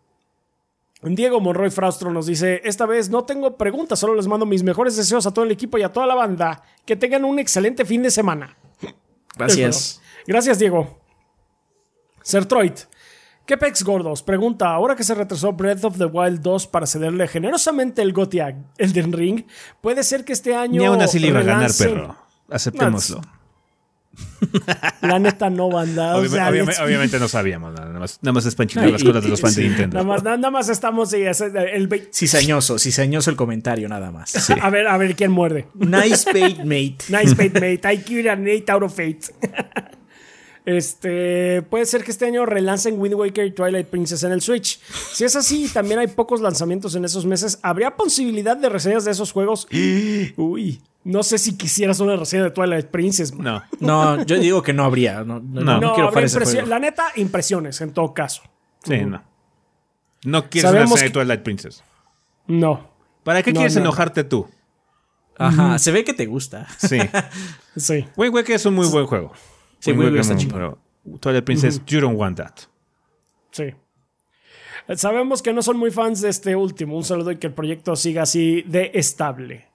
Diego 1.03 1.39
Monroy 1.39 1.69
Fraustro 1.69 2.11
nos 2.11 2.25
dice, 2.25 2.61
esta 2.63 2.85
vez 2.87 3.09
no 3.09 3.23
tengo 3.23 3.55
preguntas, 3.55 3.99
solo 3.99 4.15
les 4.15 4.27
mando 4.27 4.45
mis 4.47 4.63
mejores 4.63 4.95
deseos 4.97 5.27
a 5.27 5.31
todo 5.33 5.45
el 5.45 5.51
equipo 5.51 5.77
y 5.77 5.83
a 5.83 5.91
toda 5.93 6.07
la 6.07 6.15
banda. 6.15 6.63
Que 6.85 6.95
tengan 6.95 7.23
un 7.23 7.37
excelente 7.39 7.85
fin 7.85 8.01
de 8.01 8.09
semana. 8.11 8.57
Gracias. 9.37 10.01
Gracias, 10.25 10.59
Diego. 10.59 10.99
Sertroid. 12.21 12.73
¿Qué 13.45 13.57
pex 13.57 13.81
gordos? 13.83 14.23
Pregunta, 14.23 14.67
ahora 14.67 14.93
que 14.93 15.05
se 15.05 15.15
retrasó 15.15 15.53
Breath 15.53 15.85
of 15.85 15.97
the 15.97 16.05
Wild 16.05 16.41
2 16.41 16.67
para 16.67 16.85
cederle 16.85 17.29
generosamente 17.29 18.01
el 18.01 18.11
GOTY 18.11 18.39
a 18.41 18.57
Elden 18.77 19.13
Ring, 19.13 19.45
¿puede 19.79 20.03
ser 20.03 20.25
que 20.25 20.33
este 20.33 20.53
año 20.53 20.81
Ni 20.81 20.85
aún 20.85 21.01
así 21.01 21.17
le 21.17 21.29
iba 21.29 21.39
a 21.39 21.43
ganar, 21.43 21.71
perro. 21.77 22.17
Aceptémoslo. 22.49 23.21
La 25.01 25.19
neta 25.19 25.49
no, 25.49 25.69
banda. 25.69 26.15
o 26.15 26.23
Obvi- 26.23 26.29
sea, 26.29 26.49
obviamente, 26.49 26.81
obviamente 26.81 27.19
no 27.19 27.27
sabíamos, 27.27 27.73
nada 27.73 27.99
más, 27.99 28.19
nada 28.21 28.33
más 28.33 28.45
es 28.45 28.55
para 28.55 28.65
enchilar 28.65 28.89
las 28.91 29.03
cosas 29.03 29.23
de 29.23 29.29
los 29.29 29.41
fans 29.41 29.55
de 29.55 29.61
sí, 29.63 29.67
Nintendo. 29.67 29.95
Nada 29.95 30.05
más, 30.07 30.23
nada 30.23 30.51
más 30.51 30.69
estamos 30.69 31.09
sí, 31.09 31.23
el 31.23 32.09
Cizañoso, 32.13 32.77
cizañoso 32.79 33.29
el 33.29 33.35
comentario, 33.35 33.89
nada 33.89 34.11
más. 34.11 34.49
A 34.61 34.69
ver, 34.69 34.87
a 34.87 34.97
ver 34.97 35.15
quién 35.15 35.31
muerde. 35.31 35.67
Nice 35.75 36.31
bait, 36.31 36.59
mate. 36.59 36.97
Nice 37.09 37.35
bait, 37.35 37.53
mate. 37.53 37.81
I 37.93 37.97
give 38.05 38.29
an 38.29 38.47
8 38.47 38.69
out 38.69 38.83
of 38.83 38.99
8. 38.99 39.31
Este, 40.67 41.61
puede 41.61 41.85
ser 41.85 42.03
que 42.03 42.11
este 42.11 42.25
año 42.25 42.45
relancen 42.45 42.99
Wind 42.99 43.15
Waker 43.15 43.45
y 43.45 43.51
Twilight 43.51 43.87
Princess 43.87 44.23
en 44.23 44.33
el 44.33 44.41
Switch. 44.41 44.81
Si 45.13 45.23
es 45.23 45.33
así, 45.37 45.63
y 45.63 45.67
también 45.69 45.97
hay 45.97 46.07
pocos 46.07 46.41
lanzamientos 46.41 46.93
en 46.95 47.05
esos 47.05 47.25
meses. 47.25 47.57
¿Habría 47.63 47.95
posibilidad 47.95 48.57
de 48.57 48.67
reseñas 48.67 49.05
de 49.05 49.11
esos 49.11 49.31
juegos? 49.31 49.65
Uy, 50.35 50.81
no 51.05 51.23
sé 51.23 51.37
si 51.37 51.55
quisieras 51.55 52.01
una 52.01 52.17
reseña 52.17 52.43
de 52.43 52.51
Twilight 52.51 52.87
Princess. 52.87 53.33
man. 53.33 53.63
No. 53.79 54.17
No, 54.17 54.23
yo 54.25 54.37
digo 54.39 54.61
que 54.61 54.73
no 54.73 54.83
habría. 54.83 55.23
No, 55.23 55.39
no, 55.39 55.61
No. 55.61 55.61
no 55.61 55.79
No, 55.79 55.93
quiero 55.93 56.19
ese 56.19 56.43
juego. 56.43 56.67
La 56.67 56.79
neta, 56.79 57.13
impresiones 57.15 57.79
en 57.79 57.93
todo 57.93 58.13
caso. 58.13 58.41
Sí, 58.83 58.97
no. 59.05 59.23
No 60.25 60.49
quieres 60.49 60.69
Sabemos 60.69 60.91
una 60.91 60.97
serie 60.99 61.09
de 61.09 61.13
Twilight 61.13 61.43
Princess. 61.43 61.81
No. 62.47 62.89
¿Para 63.23 63.41
qué 63.41 63.53
No, 63.53 63.59
quieres 63.61 63.75
no. 63.75 63.83
enojarte 63.83 64.25
tú? 64.25 64.49
Ajá, 65.37 65.79
se 65.79 65.93
ve 65.93 66.03
que 66.03 66.13
te 66.13 66.25
gusta. 66.25 66.67
Sí. 66.77 66.97
Sí. 67.77 68.05
Wind 68.17 68.33
Waker 68.33 68.55
es 68.55 68.65
un 68.65 68.73
muy 68.73 68.87
buen 68.87 69.05
juego. 69.05 69.31
Sí, 69.79 69.91
Wind 69.91 69.99
Wind 69.99 69.99
Waker 69.99 70.11
Waker 70.11 70.19
está 70.19 70.35
chingón. 70.37 70.77
pero 71.03 71.19
Twilight 71.19 71.45
Princess, 71.45 71.81
you 71.85 71.99
don't 71.99 72.17
want 72.19 72.37
that. 72.37 72.53
Sí. 73.51 73.73
Sabemos 74.95 75.41
que 75.41 75.53
no 75.53 75.61
son 75.61 75.77
muy 75.77 75.91
fans 75.91 76.21
de 76.21 76.29
este 76.29 76.55
último. 76.55 76.95
Un 76.95 77.03
saludo 77.03 77.31
y 77.31 77.37
que 77.37 77.47
el 77.47 77.53
proyecto 77.53 77.95
siga 77.95 78.23
así 78.23 78.63
de 78.67 78.91
estable. 78.93 79.67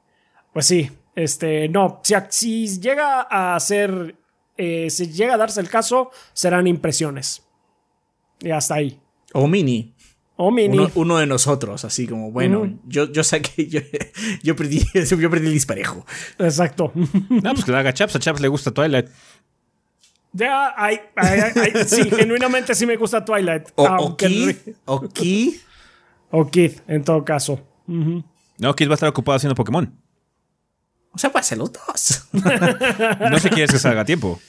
Pues 0.53 0.67
sí, 0.67 0.91
este, 1.15 1.69
no, 1.69 2.01
si, 2.03 2.15
si 2.31 2.81
llega 2.81 3.23
a 3.23 3.59
ser, 3.61 4.17
eh, 4.57 4.89
si 4.91 5.11
llega 5.13 5.35
a 5.35 5.37
darse 5.37 5.61
el 5.61 5.69
caso, 5.69 6.11
serán 6.33 6.67
impresiones. 6.67 7.43
Y 8.41 8.51
hasta 8.51 8.77
ahí. 8.77 8.99
O 9.35 9.47
Mini. 9.47 9.95
O 10.37 10.51
mini. 10.51 10.77
Uno, 10.79 10.91
uno 10.95 11.19
de 11.19 11.27
nosotros, 11.27 11.85
así 11.85 12.07
como, 12.07 12.31
bueno, 12.33 12.79
yo, 12.87 13.11
yo 13.13 13.23
saqué, 13.23 13.67
yo, 13.69 13.81
yo 14.43 14.57
perdí, 14.57 14.83
yo 14.95 15.31
perdí 15.31 15.47
el 15.47 15.53
disparejo. 15.53 16.07
Exacto. 16.39 16.91
No, 16.95 17.53
pues 17.53 17.65
que 17.65 17.71
le 17.71 17.79
haga 17.79 17.93
Chaps. 17.93 18.17
A 18.17 18.19
Chaps 18.19 18.41
le 18.41 18.49
gusta 18.49 18.71
Twilight. 18.73 19.09
Ya, 20.33 20.74
hay, 20.76 21.01
sí, 21.87 22.11
genuinamente 22.16 22.74
sí 22.74 22.87
me 22.87 22.97
gusta 22.97 23.24
Twilight. 23.24 23.68
O, 23.74 23.87
aunque 23.87 24.26
o 24.85 25.09
Kid. 25.09 25.55
o 26.30 26.51
Kid, 26.51 26.72
en 26.89 27.05
todo 27.05 27.24
caso. 27.24 27.61
No, 27.87 28.74
Kid 28.74 28.89
va 28.89 28.93
a 28.93 28.95
estar 28.95 29.09
ocupado 29.09 29.37
haciendo 29.37 29.55
Pokémon. 29.55 29.93
O 31.12 31.18
sea, 31.18 31.30
puede 31.30 31.45
ser 31.45 31.59
los 31.59 31.72
dos. 31.72 32.28
No 32.33 33.39
sé 33.39 33.49
si 33.49 33.51
quieres 33.51 33.70
que 33.70 33.78
salga 33.78 34.03
a 34.03 34.05
tiempo. 34.05 34.41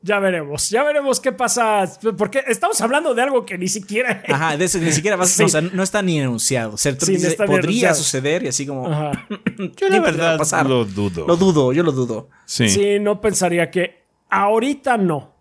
Ya 0.00 0.20
veremos, 0.20 0.70
ya 0.70 0.84
veremos 0.84 1.18
qué 1.18 1.32
pasa. 1.32 1.84
Porque 2.16 2.44
estamos 2.46 2.80
hablando 2.80 3.14
de 3.14 3.22
algo 3.22 3.44
que 3.44 3.58
ni 3.58 3.66
siquiera. 3.66 4.22
Ajá, 4.28 4.56
de 4.56 4.64
eso 4.64 4.78
ni 4.78 4.92
siquiera 4.92 5.16
vas, 5.16 5.30
Sí. 5.30 5.42
no, 5.42 5.46
o 5.46 5.48
sea, 5.48 5.60
no 5.60 5.82
está 5.82 6.02
ni 6.02 6.20
anunciado. 6.20 6.74
O 6.74 6.76
sea, 6.76 6.96
tú 6.96 7.04
Sí, 7.06 7.18
no 7.18 7.46
podría 7.46 7.92
suceder 7.94 8.44
y 8.44 8.48
así 8.48 8.64
como. 8.64 8.86
Ajá. 8.86 9.26
Yo 9.76 9.88
la 9.88 10.00
verdad 10.00 10.38
pasar. 10.38 10.66
lo 10.66 10.84
dudo. 10.84 11.26
Lo 11.26 11.36
dudo, 11.36 11.72
yo 11.72 11.82
lo 11.82 11.90
dudo. 11.92 12.28
Sí. 12.44 12.68
Sí, 12.68 12.98
no 13.00 13.20
pensaría 13.20 13.70
que 13.72 14.04
ahorita 14.30 14.96
no. 14.96 15.34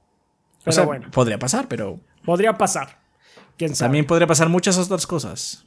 Pero 0.63 0.69
O 0.69 0.71
sea, 0.71 0.85
bueno, 0.85 1.11
podría 1.11 1.37
pasar, 1.37 1.67
pero 1.67 1.99
podría 2.25 2.57
pasar. 2.57 2.99
Quién 3.57 3.75
sabe. 3.75 3.87
también 3.89 4.05
podría 4.07 4.25
pasar 4.27 4.49
muchas 4.49 4.75
otras 4.79 5.05
cosas. 5.05 5.65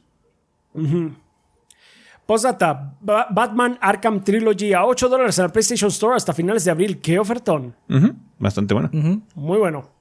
Postdata: 2.25 2.93
Ba- 3.01 3.27
Batman 3.29 3.77
Arkham 3.81 4.23
Trilogy 4.23 4.73
a 4.73 4.85
8 4.85 5.09
dólares 5.09 5.37
en 5.39 5.45
la 5.45 5.49
PlayStation 5.51 5.89
Store 5.89 6.15
hasta 6.15 6.33
finales 6.33 6.63
de 6.65 6.71
abril. 6.71 6.99
¡Qué 7.01 7.19
ofertón! 7.19 7.75
Ujú, 7.89 8.13
Bastante 8.41 8.73
bueno. 8.73 8.89
Muy 9.35 9.59
bueno. 9.59 10.00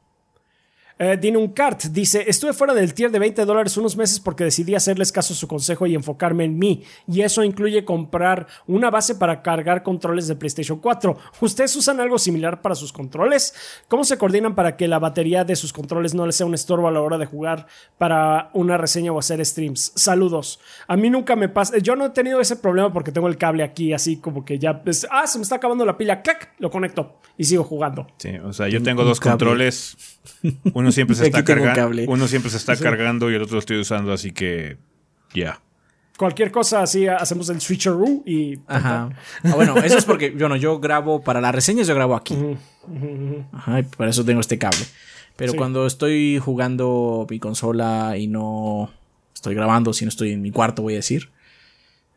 Eh, 1.03 1.17
Dinuncart 1.19 1.85
dice: 1.85 2.25
Estuve 2.29 2.53
fuera 2.53 2.75
del 2.75 2.93
tier 2.93 3.11
de 3.11 3.19
20 3.19 3.47
dólares 3.47 3.75
unos 3.79 3.97
meses 3.97 4.21
porque 4.21 4.45
decidí 4.45 4.75
hacerles 4.75 5.11
caso 5.11 5.33
a 5.33 5.37
su 5.37 5.49
consejo 5.49 5.87
y 5.87 5.95
enfocarme 5.95 6.45
en 6.45 6.59
mí. 6.59 6.85
Y 7.09 7.23
eso 7.23 7.43
incluye 7.43 7.87
comprar 7.87 8.47
una 8.67 8.91
base 8.91 9.15
para 9.15 9.41
cargar 9.41 9.83
controles 9.83 10.29
de 10.29 10.37
PlayStation 10.37 10.79
4. 10.79 11.17
¿Ustedes 11.41 11.75
usan 11.75 12.01
algo 12.01 12.19
similar 12.19 12.61
para 12.61 12.75
sus 12.75 12.93
controles? 12.93 13.55
¿Cómo 13.89 14.05
se 14.05 14.19
coordinan 14.19 14.55
para 14.55 14.77
que 14.77 14.89
la 14.89 14.99
batería 14.99 15.43
de 15.43 15.57
sus 15.57 15.73
controles 15.73 16.13
no 16.13 16.27
les 16.27 16.37
sea 16.37 16.45
un 16.45 16.53
estorbo 16.53 16.87
a 16.87 16.93
la 16.93 17.01
hora 17.01 17.17
de 17.17 17.25
jugar 17.25 17.67
para 17.97 18.51
una 18.53 18.77
reseña 18.77 19.11
o 19.11 19.19
hacer 19.19 19.43
streams? 19.43 19.93
Saludos. 19.97 20.61
A 20.87 20.99
mí 20.99 21.09
nunca 21.09 21.35
me 21.35 21.49
pasa. 21.49 21.79
Yo 21.79 21.97
no 21.97 22.05
he 22.05 22.11
tenido 22.11 22.43
ese 22.43 22.57
problema 22.57 22.93
porque 22.93 23.11
tengo 23.11 23.29
el 23.29 23.39
cable 23.39 23.63
aquí, 23.63 23.95
así 23.95 24.19
como 24.19 24.45
que 24.45 24.59
ya. 24.59 24.83
pues, 24.83 25.07
ah, 25.11 25.27
se 25.27 25.39
me 25.39 25.45
está 25.45 25.57
acabando 25.57 25.87
la 25.87 25.97
pila. 25.97 26.21
¡Clac! 26.21 26.53
Lo 26.59 26.71
conecto 26.71 27.21
y 27.39 27.45
sigo 27.45 27.65
jugando. 27.65 28.07
Sí, 28.19 28.37
o 28.45 28.53
sea, 28.53 28.69
yo 28.69 28.83
tengo 28.83 29.03
dos 29.03 29.19
cable. 29.19 29.31
controles. 29.33 29.97
Uno 30.75 30.90
siempre 30.93 31.17
se 31.17 31.25
está 31.27 31.45
cargando. 31.45 31.91
Uno 32.09 32.29
siempre 32.29 32.51
se 32.51 32.57
está 32.57 32.77
cargando 32.77 33.31
y 33.31 33.35
el 33.35 33.43
otro 33.43 33.55
lo 33.55 33.59
estoy 33.61 33.79
usando, 33.81 34.13
así 34.13 34.33
que 34.33 34.77
ya. 35.35 35.61
Cualquier 36.17 36.51
cosa 36.51 36.83
así, 36.83 37.07
hacemos 37.07 37.49
el 37.49 37.61
switcheroo 37.63 38.23
y. 38.27 38.59
Ajá. 38.67 39.09
Ah, 39.43 39.55
bueno, 39.55 39.77
eso 39.79 39.97
es 39.97 40.05
porque, 40.05 40.31
bueno, 40.31 40.55
yo 40.57 40.79
grabo 40.79 41.23
para 41.23 41.41
las 41.41 41.55
reseñas, 41.55 41.87
yo 41.87 41.95
grabo 41.95 42.15
aquí. 42.15 42.37
Ajá, 43.53 43.81
y 43.81 43.83
por 43.85 44.07
eso 44.09 44.25
tengo 44.25 44.41
este 44.41 44.59
cable. 44.59 44.85
Pero 45.37 45.53
Sí. 45.53 45.59
cuando 45.59 45.87
estoy 45.87 46.39
jugando 46.39 47.27
mi 47.31 47.39
consola 47.39 48.19
y 48.19 48.27
no 48.27 48.91
estoy 49.35 49.55
grabando, 49.55 49.95
si 49.95 50.05
no 50.05 50.11
estoy 50.11 50.33
en 50.33 50.43
mi 50.43 50.51
cuarto, 50.51 50.83
voy 50.83 50.93
a 50.95 50.97
decir. 50.97 51.31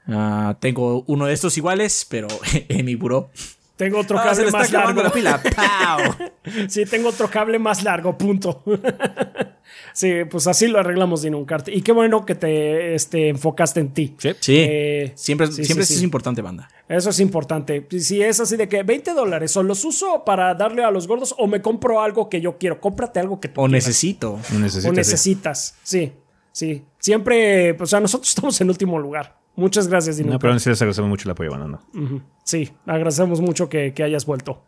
ah, 0.08 0.58
tengo 0.60 1.06
uno 1.08 1.28
de 1.28 1.34
estos 1.34 1.58
iguales, 1.58 2.06
pero 2.10 2.28
en 2.68 2.86
mi 2.86 2.96
buró. 2.96 3.30
Tengo 3.76 4.00
otro 4.00 4.20
Ah, 4.20 4.36
se 4.36 4.44
cable 4.44 4.46
le 4.46 4.52
más 4.52 4.72
largo. 4.72 5.02
la 5.04 5.12
pila. 5.12 5.42
Sí, 6.68 6.86
tengo 6.86 7.10
otro 7.10 7.30
cable 7.30 7.58
más 7.58 7.84
largo, 7.84 8.18
punto. 8.18 8.62
sí, 9.94 10.12
pues 10.30 10.46
así 10.48 10.68
lo 10.68 10.80
arreglamos 10.80 11.22
Dinuncart. 11.22 11.70
Y 11.70 11.82
qué 11.82 11.92
bueno 11.92 12.26
que 12.26 12.36
te 12.36 12.94
este, 12.96 13.30
enfocaste 13.30 13.80
en 13.80 13.94
ti. 13.94 14.16
Sí. 14.18 14.32
Sí. 14.40 14.58
Eh, 14.60 15.12
siempre 15.16 15.48
sí, 15.48 15.66
siempre 15.66 15.86
sí, 15.86 15.94
eso 15.94 15.94
sí. 15.94 16.00
es 16.00 16.04
importante, 16.04 16.42
banda. 16.42 16.70
Eso 16.88 17.10
es 17.10 17.20
importante. 17.20 17.88
Si 18.00 18.22
es 18.22 18.40
así 18.40 18.58
de 18.58 18.68
que 18.68 18.84
20 18.84 19.14
dólares 19.14 19.56
o 19.58 19.64
los 19.64 19.84
uso 19.86 20.24
para 20.26 20.54
darle 20.54 20.84
a 20.84 20.92
los 20.92 21.08
gordos 21.08 21.34
o 21.38 21.48
me 21.48 21.62
compro 21.62 22.02
algo 22.02 22.30
que 22.30 22.42
yo 22.42 22.58
quiero. 22.58 22.80
Cómprate 22.80 23.20
algo 23.20 23.40
que 23.40 23.48
tú 23.48 23.62
O 23.62 23.66
quieras. 23.66 23.86
necesito. 23.88 24.38
Necesitas, 24.60 24.86
o 24.86 24.90
sí. 24.90 24.96
necesitas. 24.96 25.76
Sí, 25.84 26.14
sí. 26.52 26.84
Siempre, 27.00 27.74
pues, 27.74 27.90
o 27.90 27.92
sea, 27.92 28.00
nosotros 28.02 28.30
estamos 28.30 28.60
en 28.62 28.70
último 28.70 29.00
lugar. 29.00 29.38
Muchas 29.56 29.88
gracias, 29.88 30.16
No, 30.16 30.24
Dinuncart. 30.24 30.42
pero 30.42 30.54
así 30.54 30.70
les 30.70 30.82
agradecemos 30.82 31.10
mucho 31.10 31.28
el 31.28 31.32
apoyo, 31.32 31.52
banda, 31.52 31.68
¿no? 31.68 32.22
Sí, 32.44 32.72
agradecemos 32.86 33.40
mucho 33.42 33.70
que, 33.70 33.94
que 33.94 34.04
hayas 34.04 34.26
vuelto. 34.26 34.64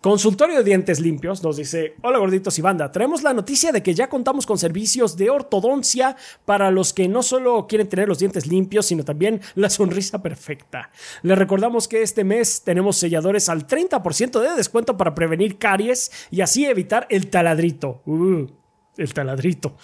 Consultorio 0.00 0.56
de 0.56 0.64
Dientes 0.64 0.98
Limpios 0.98 1.42
nos 1.42 1.58
dice, 1.58 1.94
hola 2.00 2.16
gorditos 2.16 2.58
y 2.58 2.62
banda, 2.62 2.90
traemos 2.90 3.22
la 3.22 3.34
noticia 3.34 3.70
de 3.70 3.82
que 3.82 3.92
ya 3.92 4.08
contamos 4.08 4.46
con 4.46 4.56
servicios 4.56 5.14
de 5.18 5.28
ortodoncia 5.28 6.16
para 6.46 6.70
los 6.70 6.94
que 6.94 7.06
no 7.06 7.22
solo 7.22 7.66
quieren 7.66 7.86
tener 7.86 8.08
los 8.08 8.18
dientes 8.18 8.46
limpios, 8.46 8.86
sino 8.86 9.04
también 9.04 9.42
la 9.56 9.68
sonrisa 9.68 10.22
perfecta. 10.22 10.90
Les 11.20 11.36
recordamos 11.36 11.86
que 11.86 12.00
este 12.00 12.24
mes 12.24 12.62
tenemos 12.64 12.96
selladores 12.96 13.50
al 13.50 13.66
30% 13.66 14.40
de 14.40 14.56
descuento 14.56 14.96
para 14.96 15.14
prevenir 15.14 15.58
caries 15.58 16.10
y 16.30 16.40
así 16.40 16.64
evitar 16.64 17.06
el 17.10 17.28
taladrito. 17.28 18.00
Uh, 18.06 18.46
el 19.00 19.14
taladrito. 19.14 19.76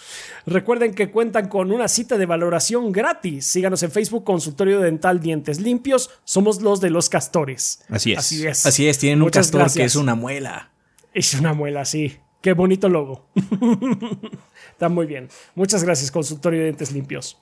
Recuerden 0.45 0.93
que 0.93 1.11
cuentan 1.11 1.49
con 1.49 1.71
una 1.71 1.87
cita 1.87 2.17
de 2.17 2.25
valoración 2.25 2.91
gratis. 2.91 3.45
Síganos 3.47 3.83
en 3.83 3.91
Facebook, 3.91 4.23
Consultorio 4.23 4.79
Dental 4.79 5.19
Dientes 5.19 5.59
Limpios. 5.59 6.09
Somos 6.23 6.61
los 6.61 6.79
de 6.79 6.89
los 6.89 7.09
castores. 7.09 7.81
Así 7.89 8.13
es. 8.13 8.19
Así 8.19 8.47
es. 8.47 8.65
Así 8.65 8.87
es, 8.87 8.99
tienen 8.99 9.21
un 9.21 9.29
castor 9.29 9.71
que 9.73 9.83
es 9.83 9.95
una 9.95 10.15
muela. 10.15 10.71
Es 11.13 11.33
una 11.33 11.53
muela, 11.53 11.83
sí. 11.83 12.17
Qué 12.41 12.53
bonito 12.53 12.87
logo. 12.89 13.27
Está 14.71 14.89
muy 14.89 15.07
bien. 15.07 15.29
Muchas 15.55 15.83
gracias, 15.83 16.11
Consultorio 16.11 16.59
de 16.59 16.65
Dientes 16.65 16.91
Limpios. 16.91 17.39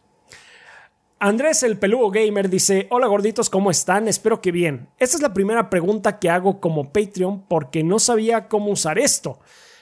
Andrés 1.20 1.64
el 1.64 1.78
peludo 1.78 2.12
gamer 2.12 2.50
dice, 2.50 2.88
hola 2.90 3.08
gorditos, 3.08 3.50
¿cómo 3.50 3.72
están? 3.72 4.08
Espero 4.08 4.42
que 4.42 4.52
bien. 4.52 4.90
Esta 4.98 5.18
es 5.18 5.22
la 5.22 5.34
primera 5.34 5.70
pregunta 5.70 6.20
que 6.20 6.30
hago 6.30 6.60
como 6.60 6.92
Patreon 6.92 7.44
porque 7.48 7.84
no 7.84 8.00
sabía 8.00 8.48
cómo 8.48 8.72
usar 8.72 9.00
esto. 9.00 9.40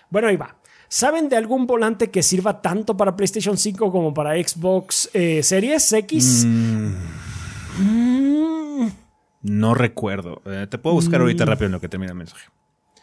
Bueno, 0.09 0.27
ahí 0.27 0.37
va. 0.37 0.57
¿Saben 0.93 1.27
de 1.27 1.35
algún 1.35 1.65
volante 1.65 2.11
que 2.11 2.21
sirva 2.21 2.61
tanto 2.61 2.95
para 2.95 3.15
PlayStation 3.15 3.57
5 3.57 3.91
como 3.91 4.13
para 4.13 4.35
Xbox 4.35 5.09
eh, 5.15 5.41
Series 5.41 5.91
X? 5.91 6.45
No 9.41 9.73
recuerdo. 9.73 10.43
Eh, 10.45 10.67
te 10.69 10.77
puedo 10.77 10.95
buscar 10.95 11.21
ahorita 11.21 11.45
rápido 11.45 11.65
en 11.65 11.71
lo 11.71 11.81
que 11.81 11.89
termina 11.89 12.11
el 12.11 12.17
mensaje. 12.19 12.47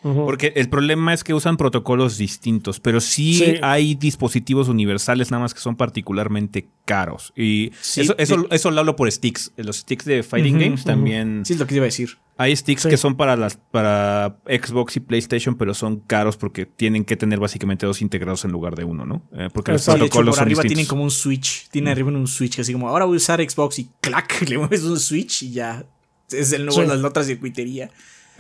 Porque 0.03 0.53
el 0.57 0.68
problema 0.70 1.12
es 1.12 1.22
que 1.24 1.34
usan 1.34 1.57
protocolos 1.59 2.16
distintos, 2.16 2.80
pero 2.80 3.01
sí, 3.01 3.34
Sí. 3.34 3.55
hay 3.62 3.94
dispositivos 3.94 4.68
universales 4.68 5.30
nada 5.30 5.42
más 5.42 5.53
que 5.53 5.61
son 5.61 5.76
particularmente 5.76 6.68
caros. 6.86 7.32
Y 7.36 7.72
Sí, 7.82 8.01
eso, 8.01 8.14
eso, 8.16 8.36
sí. 8.40 8.46
eso 8.51 8.70
lo 8.70 8.80
hablo 8.80 8.96
por 8.96 9.11
sticks. 9.12 9.53
Los 9.57 9.76
sticks 9.78 10.07
de 10.07 10.22
Fighting 10.22 10.59
Games 10.59 10.84
también. 10.84 11.42
Sí, 11.44 11.53
es 11.53 11.59
lo 11.59 11.66
que 11.66 11.74
iba 11.74 11.84
a 11.84 11.86
decir. 11.86 12.16
Hay 12.38 12.57
sticks 12.57 12.86
que 12.86 12.96
son 12.96 13.16
para 13.18 13.36
las 13.36 13.59
para 13.59 14.38
Xbox 14.46 14.96
y 14.96 15.01
PlayStation, 15.01 15.57
pero 15.57 15.74
son 15.74 16.01
caros 16.01 16.38
porque 16.38 16.64
tienen 16.64 17.05
que 17.05 17.18
tener 17.18 17.38
básicamente 17.38 17.84
dos 17.84 18.01
integrados 18.01 18.46
en 18.46 18.53
lugar 18.53 18.76
de 18.76 18.84
uno, 18.84 19.05
¿no? 19.05 19.22
Eh, 19.36 19.51
porque 19.53 19.72
los 19.72 19.84
de 19.84 19.92
hecho, 19.92 19.98
protocolos 19.98 20.32
por 20.32 20.38
son 20.38 20.44
arriba 20.46 20.62
tienen 20.62 20.86
como 20.86 21.03
un 21.05 21.11
switch. 21.11 21.68
Tiene 21.68 21.90
arriba 21.90 22.09
un 22.11 22.26
switch 22.26 22.61
así 22.61 22.72
como, 22.72 22.88
ahora 22.88 23.05
voy 23.05 23.16
a 23.16 23.18
usar 23.18 23.46
Xbox 23.46 23.78
y 23.80 23.90
clac, 24.01 24.40
le 24.48 24.57
mueves 24.57 24.82
un 24.84 24.98
switch 24.98 25.42
y 25.42 25.51
ya. 25.51 25.84
Es 26.30 26.53
el 26.53 26.64
nuevo, 26.64 26.80
Sí. 26.80 26.88
la 26.98 27.07
otra 27.07 27.22
circuitería. 27.24 27.90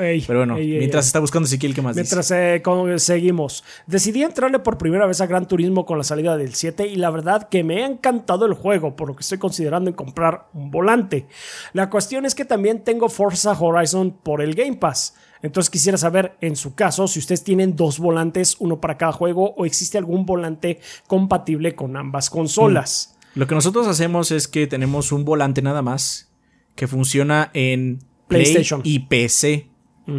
Ey, 0.00 0.24
Pero 0.26 0.40
bueno, 0.40 0.56
ey, 0.56 0.78
mientras 0.78 1.04
ey. 1.04 1.08
está 1.08 1.20
buscando 1.20 1.46
Ezequiel, 1.46 1.74
¿qué 1.74 1.82
más 1.82 1.94
dice? 1.94 2.02
Mientras 2.04 2.30
eh, 2.30 2.60
con- 2.62 2.98
seguimos. 2.98 3.62
Decidí 3.86 4.22
entrarle 4.22 4.58
por 4.60 4.78
primera 4.78 5.06
vez 5.06 5.20
a 5.20 5.26
Gran 5.26 5.46
Turismo 5.46 5.84
con 5.86 5.98
la 5.98 6.04
salida 6.04 6.36
del 6.36 6.54
7 6.54 6.86
y 6.86 6.96
la 6.96 7.10
verdad 7.10 7.48
que 7.48 7.62
me 7.64 7.82
ha 7.82 7.86
encantado 7.86 8.46
el 8.46 8.54
juego, 8.54 8.96
por 8.96 9.08
lo 9.08 9.14
que 9.16 9.20
estoy 9.22 9.38
considerando 9.38 9.90
en 9.90 9.96
comprar 9.96 10.46
un 10.54 10.70
volante. 10.70 11.26
La 11.72 11.90
cuestión 11.90 12.24
es 12.26 12.34
que 12.34 12.44
también 12.44 12.82
tengo 12.84 13.08
Forza 13.08 13.52
Horizon 13.52 14.10
por 14.22 14.40
el 14.42 14.54
Game 14.54 14.76
Pass. 14.76 15.14
Entonces 15.42 15.70
quisiera 15.70 15.96
saber, 15.96 16.36
en 16.42 16.54
su 16.54 16.74
caso, 16.74 17.08
si 17.08 17.18
ustedes 17.18 17.42
tienen 17.42 17.74
dos 17.74 17.98
volantes, 17.98 18.56
uno 18.58 18.78
para 18.80 18.98
cada 18.98 19.12
juego, 19.12 19.54
o 19.56 19.64
existe 19.64 19.96
algún 19.96 20.26
volante 20.26 20.80
compatible 21.06 21.74
con 21.74 21.96
ambas 21.96 22.28
consolas. 22.28 23.16
Lo 23.34 23.46
que 23.46 23.54
nosotros 23.54 23.86
hacemos 23.86 24.32
es 24.32 24.48
que 24.48 24.66
tenemos 24.66 25.12
un 25.12 25.24
volante 25.24 25.62
nada 25.62 25.80
más 25.80 26.30
que 26.74 26.86
funciona 26.86 27.50
en 27.54 28.00
Play 28.28 28.42
PlayStation. 28.42 28.82
y 28.84 28.98
PC, 29.00 29.69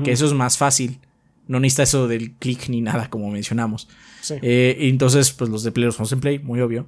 que 0.03 0.11
eso 0.11 0.25
es 0.25 0.33
más 0.33 0.57
fácil. 0.57 0.99
No 1.47 1.59
necesita 1.59 1.83
eso 1.83 2.07
del 2.07 2.33
clic 2.33 2.69
ni 2.69 2.81
nada, 2.81 3.09
como 3.09 3.29
mencionamos. 3.29 3.89
Sí. 4.21 4.35
Eh, 4.41 4.77
entonces, 4.81 5.31
pues 5.31 5.49
los 5.49 5.63
de 5.63 5.71
Play 5.71 5.85
los 5.85 5.95
usamos 5.95 6.11
en 6.13 6.19
Play, 6.21 6.39
muy 6.39 6.61
obvio. 6.61 6.87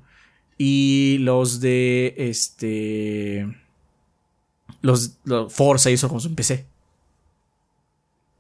Y 0.57 1.17
los 1.21 1.59
de 1.59 2.13
este. 2.17 3.47
Los, 4.81 5.17
los 5.23 5.51
Forza 5.53 5.89
y 5.89 5.93
eso 5.93 6.07
como 6.07 6.21
en 6.21 6.35
PC. 6.35 6.65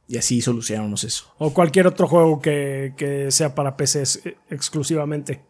Y 0.07 0.17
así 0.17 0.41
solucionamos 0.41 1.03
eso. 1.03 1.33
O 1.37 1.53
cualquier 1.53 1.87
otro 1.87 2.07
juego 2.07 2.41
que, 2.41 2.93
que 2.97 3.31
sea 3.31 3.55
para 3.55 3.77
PC 3.77 4.03
exclusivamente. 4.49 5.41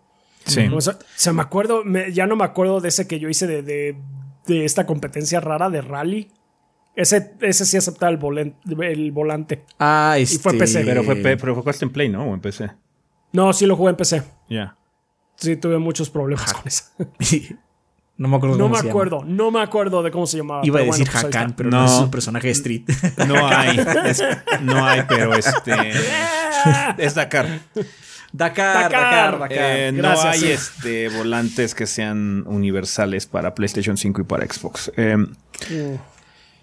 Sí. 0.46 0.62
O 0.72 0.80
sea, 0.82 0.98
se 1.16 1.34
me 1.34 1.42
acuerdo, 1.42 1.84
me- 1.84 2.12
ya 2.14 2.28
no 2.28 2.36
me 2.36 2.44
acuerdo 2.44 2.80
de 2.82 2.90
ese 2.90 3.08
que 3.08 3.20
yo 3.20 3.30
hice 3.30 3.48
de, 3.48 3.64
de, 3.64 3.96
de 4.46 4.66
esta 4.66 4.86
competencia 4.86 5.40
rara 5.40 5.70
de 5.70 5.82
rally. 5.82 6.30
Ese, 6.96 7.34
ese 7.42 7.66
sí 7.66 7.76
aceptaba 7.78 8.12
el, 8.12 8.20
volen- 8.20 8.56
el 8.82 9.12
volante. 9.12 9.66
Ah, 9.80 10.16
este. 10.20 10.38
fue 10.40 10.54
PC. 10.54 10.84
Pero 10.86 11.04
fue, 11.04 11.16
pe- 11.16 11.38
pero 11.38 11.62
fue 11.62 11.74
en 11.82 11.90
Play, 11.90 12.10
¿no? 12.10 12.24
O 12.26 12.34
en 12.34 12.40
PC. 12.40 12.70
No, 13.32 13.52
sí 13.54 13.66
lo 13.66 13.76
jugué 13.76 13.90
en 13.92 13.96
PC. 13.96 14.22
Ya. 14.50 14.78
Sí, 15.36 15.56
tuve 15.56 15.80
muchos 15.80 16.10
problemas 16.12 16.54
con 16.54 16.68
eso. 16.68 16.84
no 18.18 18.28
me 18.28 18.36
acuerdo 18.38 18.56
No 18.58 18.66
cómo 18.66 18.76
me 18.76 18.76
se 18.78 18.84
llama. 18.84 18.90
acuerdo, 18.92 19.24
no 19.26 19.50
me 19.52 19.62
acuerdo 19.62 20.04
de 20.04 20.12
cómo 20.12 20.28
se 20.28 20.38
llamaba. 20.38 20.62
Iba 20.64 20.82
a 20.82 20.84
decir 20.84 21.06
bueno, 21.08 21.12
pues 21.12 21.36
Hakan, 21.36 21.56
pero 21.56 21.72
no. 21.72 21.80
No. 21.80 21.86
es 21.86 21.92
un 22.00 22.12
personaje 22.12 22.48
de 22.48 22.54
Street. 22.54 22.84
No 23.28 23.48
hay. 23.48 23.80
es- 24.06 24.24
no 24.62 24.86
hay, 24.86 25.02
pero 25.10 25.34
este. 25.34 25.74
es 27.00 27.16
Dakar. 27.16 27.48
Dakar, 28.32 28.84
Dakar. 28.84 28.92
Dakar, 28.92 29.40
Dakar. 29.40 29.52
Eh, 29.52 29.92
no 29.92 30.10
hay 30.22 30.40
sí. 30.40 30.52
este, 30.52 31.10
volantes 31.10 31.74
que 31.76 31.86
sean 31.88 32.44
universales 32.48 33.26
para 33.26 33.54
PlayStation 33.56 33.98
5 33.98 34.22
y 34.22 34.24
para 34.26 34.46
Xbox. 34.46 34.92
Eh, 34.96 35.18
Mm. 35.18 35.96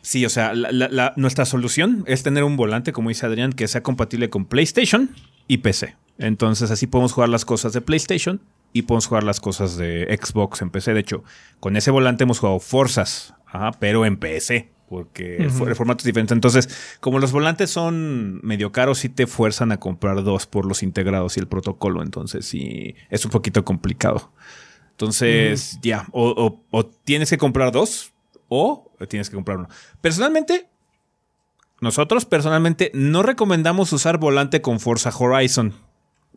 Sí, 0.02 0.24
o 0.24 0.28
sea, 0.30 0.54
la- 0.54 0.72
la- 0.72 0.88
la- 0.88 1.12
nuestra 1.16 1.44
solución 1.44 2.04
es 2.06 2.22
tener 2.22 2.44
un 2.44 2.56
volante, 2.56 2.92
como 2.92 3.08
dice 3.08 3.26
Adrián, 3.26 3.52
que 3.52 3.68
sea 3.68 3.82
compatible 3.82 4.30
con 4.30 4.44
PlayStation 4.46 5.10
y 5.48 5.58
PC. 5.58 5.96
Entonces 6.18 6.70
así 6.70 6.86
podemos 6.86 7.12
jugar 7.12 7.28
las 7.28 7.44
cosas 7.44 7.72
de 7.72 7.80
PlayStation 7.80 8.40
y 8.72 8.82
podemos 8.82 9.06
jugar 9.06 9.24
las 9.24 9.40
cosas 9.40 9.76
de 9.76 10.06
Xbox 10.22 10.62
en 10.62 10.70
PC. 10.70 10.94
De 10.94 11.00
hecho, 11.00 11.24
con 11.60 11.76
ese 11.76 11.90
volante 11.90 12.24
hemos 12.24 12.38
jugado 12.38 12.60
Forzas, 12.60 13.34
ajá, 13.46 13.72
pero 13.78 14.04
en 14.06 14.16
PC. 14.16 14.70
Porque 14.88 15.36
el 15.36 15.50
fo- 15.52 15.68
el 15.68 15.76
formato 15.76 15.98
es 16.02 16.04
diferente. 16.06 16.34
Entonces, 16.34 16.68
como 16.98 17.20
los 17.20 17.30
volantes 17.30 17.70
son 17.70 18.40
medio 18.42 18.72
caros, 18.72 18.98
sí 18.98 19.08
te 19.08 19.28
fuerzan 19.28 19.70
a 19.70 19.78
comprar 19.78 20.24
dos 20.24 20.46
por 20.48 20.66
los 20.66 20.82
integrados 20.82 21.36
y 21.36 21.40
el 21.40 21.46
protocolo. 21.46 22.02
Entonces, 22.02 22.44
sí, 22.44 22.96
es 23.08 23.24
un 23.24 23.30
poquito 23.30 23.64
complicado. 23.64 24.32
Entonces, 24.90 25.78
ya, 25.80 26.06
o, 26.12 26.30
o- 26.30 26.64
o 26.70 26.86
tienes 26.86 27.30
que 27.30 27.38
comprar 27.38 27.70
dos 27.72 28.09
o 28.50 28.90
tienes 29.08 29.30
que 29.30 29.36
comprar 29.36 29.56
uno. 29.56 29.68
Personalmente, 30.02 30.68
nosotros 31.80 32.26
personalmente 32.26 32.90
no 32.92 33.22
recomendamos 33.22 33.92
usar 33.94 34.18
volante 34.18 34.60
con 34.60 34.80
Forza 34.80 35.10
Horizon. 35.16 35.74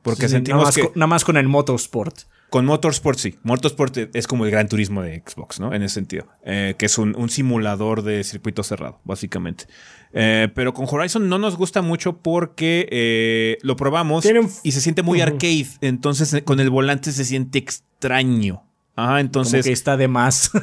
Porque 0.02 0.28
Sí, 0.28 0.34
sentimos 0.34 0.60
nada, 0.60 0.68
más 0.68 0.76
que 0.76 0.82
con, 0.84 0.92
nada 0.96 1.08
más 1.08 1.24
con 1.26 1.38
el 1.38 1.48
Motorsport. 1.48 2.14
con 2.50 2.66
Motorsport 2.66 3.18
sí. 3.18 3.36
Motorsport 3.44 3.98
es 4.14 4.28
como 4.28 4.44
el 4.46 4.52
gran 4.52 4.68
turismo 4.68 5.02
de 5.02 5.24
Xbox, 5.26 5.62
¿no? 5.62 5.74
En 5.74 5.82
ese 5.82 5.96
sentido. 5.96 6.28
Eh, 6.46 6.76
que 6.78 6.88
es 6.88 6.98
un, 6.98 7.16
un 7.18 7.30
simulador 7.30 8.02
de 8.04 8.22
circuito 8.26 8.64
cerrado, 8.64 9.00
básicamente. 9.06 9.66
Eh, 10.12 10.50
pero 10.54 10.74
con 10.74 10.88
Horizon 10.90 11.30
no 11.30 11.40
nos 11.40 11.56
gusta 11.56 11.82
mucho 11.82 12.18
porque 12.18 12.88
eh, 12.92 13.58
lo 13.62 13.78
probamos 13.78 14.24
Tienen- 14.26 14.50
y 14.62 14.74
se 14.74 14.82
siente 14.82 15.04
muy 15.04 15.22
arcade. 15.22 15.68
Entonces 15.82 16.42
con 16.44 16.60
el 16.60 16.70
volante 16.70 17.12
se 17.14 17.24
siente 17.24 17.60
extraño. 17.60 18.64
Ajá, 18.96 19.08
Como 19.08 19.18
entonces... 19.20 19.66
que 19.66 19.72
está 19.72 19.98
de 19.98 20.08
más. 20.08 20.52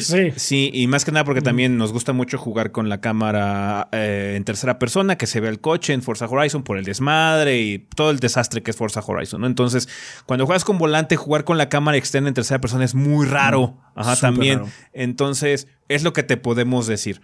Sí. 0.00 0.32
Sí, 0.36 0.70
y 0.72 0.86
más 0.86 1.04
que 1.04 1.12
nada 1.12 1.24
porque 1.24 1.42
también 1.42 1.76
nos 1.76 1.92
gusta 1.92 2.12
mucho 2.12 2.38
jugar 2.38 2.72
con 2.72 2.88
la 2.88 3.00
cámara 3.00 3.88
eh, 3.92 4.34
en 4.36 4.44
tercera 4.44 4.78
persona, 4.78 5.16
que 5.16 5.26
se 5.26 5.40
ve 5.40 5.48
el 5.48 5.60
coche 5.60 5.92
en 5.92 6.02
Forza 6.02 6.26
Horizon 6.26 6.62
por 6.62 6.78
el 6.78 6.84
desmadre 6.84 7.60
y 7.60 7.78
todo 7.78 8.10
el 8.10 8.18
desastre 8.18 8.62
que 8.62 8.70
es 8.72 8.76
Forza 8.76 9.00
Horizon, 9.06 9.40
¿no? 9.40 9.46
Entonces, 9.46 9.88
cuando 10.26 10.46
juegas 10.46 10.64
con 10.64 10.78
volante, 10.78 11.16
jugar 11.16 11.44
con 11.44 11.58
la 11.58 11.68
cámara 11.68 11.96
externa 11.98 12.28
en 12.28 12.34
tercera 12.34 12.60
persona 12.60 12.84
es 12.84 12.94
muy 12.94 13.26
raro. 13.26 13.78
Ajá, 13.94 14.16
Súper 14.16 14.30
también. 14.30 14.58
raro. 14.60 14.70
Entonces, 14.92 15.68
es 15.88 16.02
lo 16.02 16.12
que 16.12 16.22
te 16.22 16.36
podemos 16.36 16.86
decir. 16.86 17.20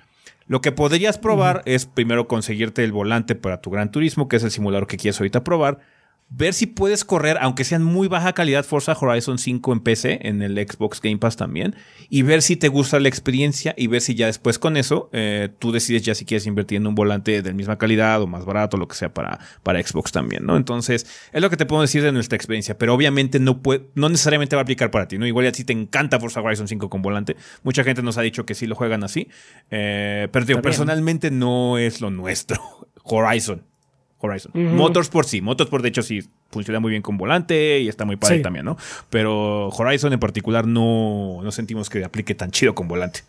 Lo 0.46 0.60
que 0.60 0.72
podrías 0.72 1.16
probar 1.18 1.62
es 1.64 1.86
primero 1.86 2.28
conseguirte 2.28 2.84
el 2.84 2.92
volante 2.92 3.34
para 3.34 3.60
tu 3.60 3.70
Gran 3.70 3.90
Turismo, 3.90 4.28
que 4.28 4.36
es 4.36 4.42
el 4.44 4.50
simulador 4.50 4.86
que 4.86 4.98
quieres 4.98 5.18
ahorita 5.18 5.42
probar. 5.42 5.78
Ver 6.30 6.52
si 6.54 6.66
puedes 6.66 7.04
correr, 7.04 7.36
aunque 7.40 7.64
sean 7.64 7.84
muy 7.84 8.08
baja 8.08 8.32
calidad, 8.32 8.64
Forza 8.64 8.96
Horizon 8.98 9.38
5 9.38 9.72
en 9.72 9.80
PC, 9.80 10.18
en 10.22 10.42
el 10.42 10.56
Xbox 10.56 11.00
Game 11.00 11.18
Pass 11.18 11.36
también, 11.36 11.76
y 12.08 12.22
ver 12.22 12.42
si 12.42 12.56
te 12.56 12.68
gusta 12.68 12.98
la 12.98 13.08
experiencia 13.08 13.74
y 13.76 13.86
ver 13.86 14.00
si 14.00 14.14
ya 14.14 14.26
después 14.26 14.58
con 14.58 14.76
eso 14.76 15.10
eh, 15.12 15.50
tú 15.58 15.70
decides 15.70 16.02
ya 16.02 16.14
si 16.14 16.24
quieres 16.24 16.46
invertir 16.46 16.78
en 16.78 16.86
un 16.86 16.94
volante 16.94 17.40
de 17.42 17.52
misma 17.52 17.78
calidad 17.78 18.20
o 18.22 18.26
más 18.26 18.44
barato, 18.44 18.76
lo 18.76 18.88
que 18.88 18.96
sea 18.96 19.12
para, 19.12 19.38
para 19.62 19.80
Xbox 19.80 20.12
también, 20.12 20.44
¿no? 20.44 20.56
Entonces, 20.56 21.06
es 21.32 21.42
lo 21.42 21.50
que 21.50 21.56
te 21.56 21.66
puedo 21.66 21.82
decir 21.82 22.02
de 22.02 22.10
nuestra 22.10 22.36
experiencia, 22.36 22.76
pero 22.78 22.94
obviamente 22.94 23.38
no, 23.38 23.62
puede, 23.62 23.88
no 23.94 24.08
necesariamente 24.08 24.56
va 24.56 24.60
a 24.60 24.64
aplicar 24.64 24.90
para 24.90 25.06
ti, 25.06 25.18
¿no? 25.18 25.26
Igual 25.26 25.44
ya 25.46 25.54
si 25.54 25.64
te 25.64 25.72
encanta 25.72 26.18
Forza 26.18 26.40
Horizon 26.40 26.66
5 26.66 26.88
con 26.88 27.02
volante, 27.02 27.36
mucha 27.62 27.84
gente 27.84 28.02
nos 28.02 28.18
ha 28.18 28.22
dicho 28.22 28.46
que 28.46 28.54
sí 28.54 28.66
lo 28.66 28.74
juegan 28.74 29.04
así, 29.04 29.28
eh, 29.70 30.28
pero 30.32 30.46
digo, 30.46 30.62
personalmente 30.62 31.30
no 31.30 31.78
es 31.78 32.00
lo 32.00 32.10
nuestro. 32.10 32.60
Horizon. 33.04 33.73
Horizon. 34.18 34.52
Ujú. 34.54 34.74
Motorsport 34.76 35.28
sí. 35.28 35.40
Motorsport, 35.40 35.82
de 35.82 35.88
hecho, 35.90 36.02
sí 36.02 36.20
funciona 36.50 36.80
muy 36.80 36.90
bien 36.90 37.02
con 37.02 37.16
volante 37.18 37.80
y 37.80 37.88
está 37.88 38.04
muy 38.04 38.16
padre 38.16 38.36
Sí. 38.38 38.42
también, 38.42 38.64
¿no? 38.64 38.76
Pero 39.10 39.68
Horizon 39.68 40.12
en 40.12 40.20
particular 40.20 40.66
no, 40.66 41.40
no 41.42 41.52
sentimos 41.52 41.90
que 41.90 42.04
aplique 42.04 42.34
tan 42.34 42.50
chido 42.50 42.74
con 42.74 42.88
volante. 42.88 43.20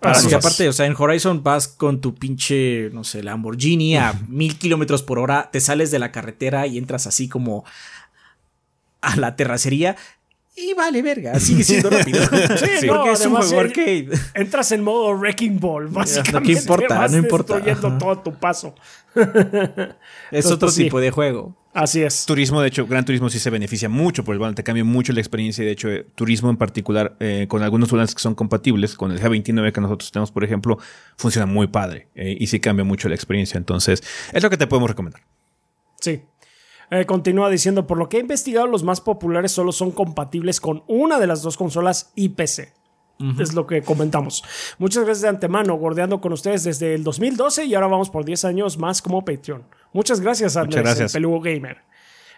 Para 0.00 0.12
Así 0.12 0.28
que 0.28 0.32
nosotros. 0.34 0.54
aparte, 0.54 0.68
o 0.68 0.72
sea, 0.72 0.86
en 0.86 0.94
Horizon 0.98 1.42
vas 1.42 1.68
con 1.68 2.00
tu 2.00 2.14
pinche, 2.14 2.88
no 2.92 3.04
sé, 3.04 3.22
Lamborghini 3.22 3.96
a 3.98 4.14
mil 4.28 4.56
kilómetros 4.56 5.02
por 5.02 5.18
hora, 5.18 5.50
te 5.52 5.60
sales 5.60 5.90
de 5.90 5.98
la 5.98 6.10
carretera 6.10 6.66
y 6.66 6.78
entras 6.78 7.06
así 7.06 7.28
como 7.28 7.64
a 9.02 9.16
la 9.16 9.36
terracería 9.36 9.96
y 10.56 10.74
vale, 10.74 11.00
verga, 11.00 11.38
sigue 11.38 11.64
siendo 11.64 11.90
rápido. 11.90 12.20
Sí, 12.56 12.86
porque 12.86 12.86
no, 12.86 13.12
es 13.12 13.26
un 13.26 13.34
juego 13.36 13.60
arcade. 13.60 14.08
Entras 14.34 14.72
en 14.72 14.82
modo 14.82 15.16
Wrecking 15.16 15.58
Ball, 15.60 15.86
básicamente. 15.88 16.52
importa, 16.52 16.98
vas 16.98 17.12
no 17.12 17.18
importa. 17.18 17.56
Ajá. 17.56 17.98
todo 17.98 18.18
tu 18.18 18.34
paso. 18.34 18.74
Es 20.30 20.46
Entonces, 20.46 20.52
otro 20.52 20.66
pues, 20.66 20.74
sí. 20.74 20.84
tipo 20.84 21.00
de 21.00 21.10
juego. 21.10 21.56
Así 21.72 22.02
es. 22.02 22.26
Turismo, 22.26 22.60
de 22.60 22.68
hecho, 22.68 22.86
Gran 22.86 23.04
Turismo 23.04 23.28
sí 23.30 23.38
se 23.38 23.50
beneficia 23.50 23.88
mucho 23.88 24.24
por 24.24 24.34
el 24.34 24.38
volante, 24.38 24.62
cambia 24.64 24.84
mucho 24.84 25.12
la 25.12 25.20
experiencia 25.20 25.62
y 25.62 25.66
de 25.66 25.72
hecho, 25.72 25.88
eh, 25.88 26.06
Turismo 26.14 26.50
en 26.50 26.56
particular, 26.56 27.16
eh, 27.20 27.46
con 27.48 27.62
algunos 27.62 27.90
volantes 27.90 28.14
que 28.14 28.20
son 28.20 28.34
compatibles, 28.34 28.94
con 28.94 29.12
el 29.12 29.20
G29 29.20 29.72
que 29.72 29.80
nosotros 29.80 30.10
tenemos, 30.10 30.30
por 30.32 30.44
ejemplo, 30.44 30.78
funciona 31.16 31.46
muy 31.46 31.68
padre 31.68 32.08
eh, 32.14 32.36
y 32.38 32.46
sí 32.48 32.60
cambia 32.60 32.84
mucho 32.84 33.08
la 33.08 33.14
experiencia. 33.14 33.58
Entonces, 33.58 34.02
es 34.32 34.42
lo 34.42 34.50
que 34.50 34.56
te 34.56 34.66
podemos 34.66 34.90
recomendar. 34.90 35.22
Sí. 36.00 36.22
Eh, 36.90 37.06
continúa 37.06 37.48
diciendo, 37.48 37.86
por 37.86 37.98
lo 37.98 38.08
que 38.08 38.16
he 38.16 38.20
investigado, 38.20 38.66
los 38.66 38.82
más 38.82 39.00
populares 39.00 39.52
solo 39.52 39.70
son 39.72 39.92
compatibles 39.92 40.60
con 40.60 40.82
una 40.88 41.18
de 41.18 41.26
las 41.26 41.42
dos 41.42 41.56
consolas 41.56 42.12
y 42.14 42.30
PC. 42.30 42.72
Es 43.38 43.52
lo 43.52 43.66
que 43.66 43.82
comentamos. 43.82 44.42
Muchas 44.78 45.04
gracias 45.04 45.20
de 45.20 45.28
antemano, 45.28 45.74
gordeando 45.74 46.22
con 46.22 46.32
ustedes 46.32 46.64
desde 46.64 46.94
el 46.94 47.04
2012 47.04 47.66
y 47.66 47.74
ahora 47.74 47.86
vamos 47.86 48.08
por 48.08 48.24
10 48.24 48.46
años 48.46 48.78
más 48.78 49.02
como 49.02 49.22
Patreon. 49.26 49.62
Muchas 49.92 50.20
gracias, 50.20 50.56
Andrés, 50.56 50.78
Muchas 50.78 50.84
gracias. 50.96 51.14
el 51.14 51.20
peludo 51.22 51.40
gamer. 51.40 51.82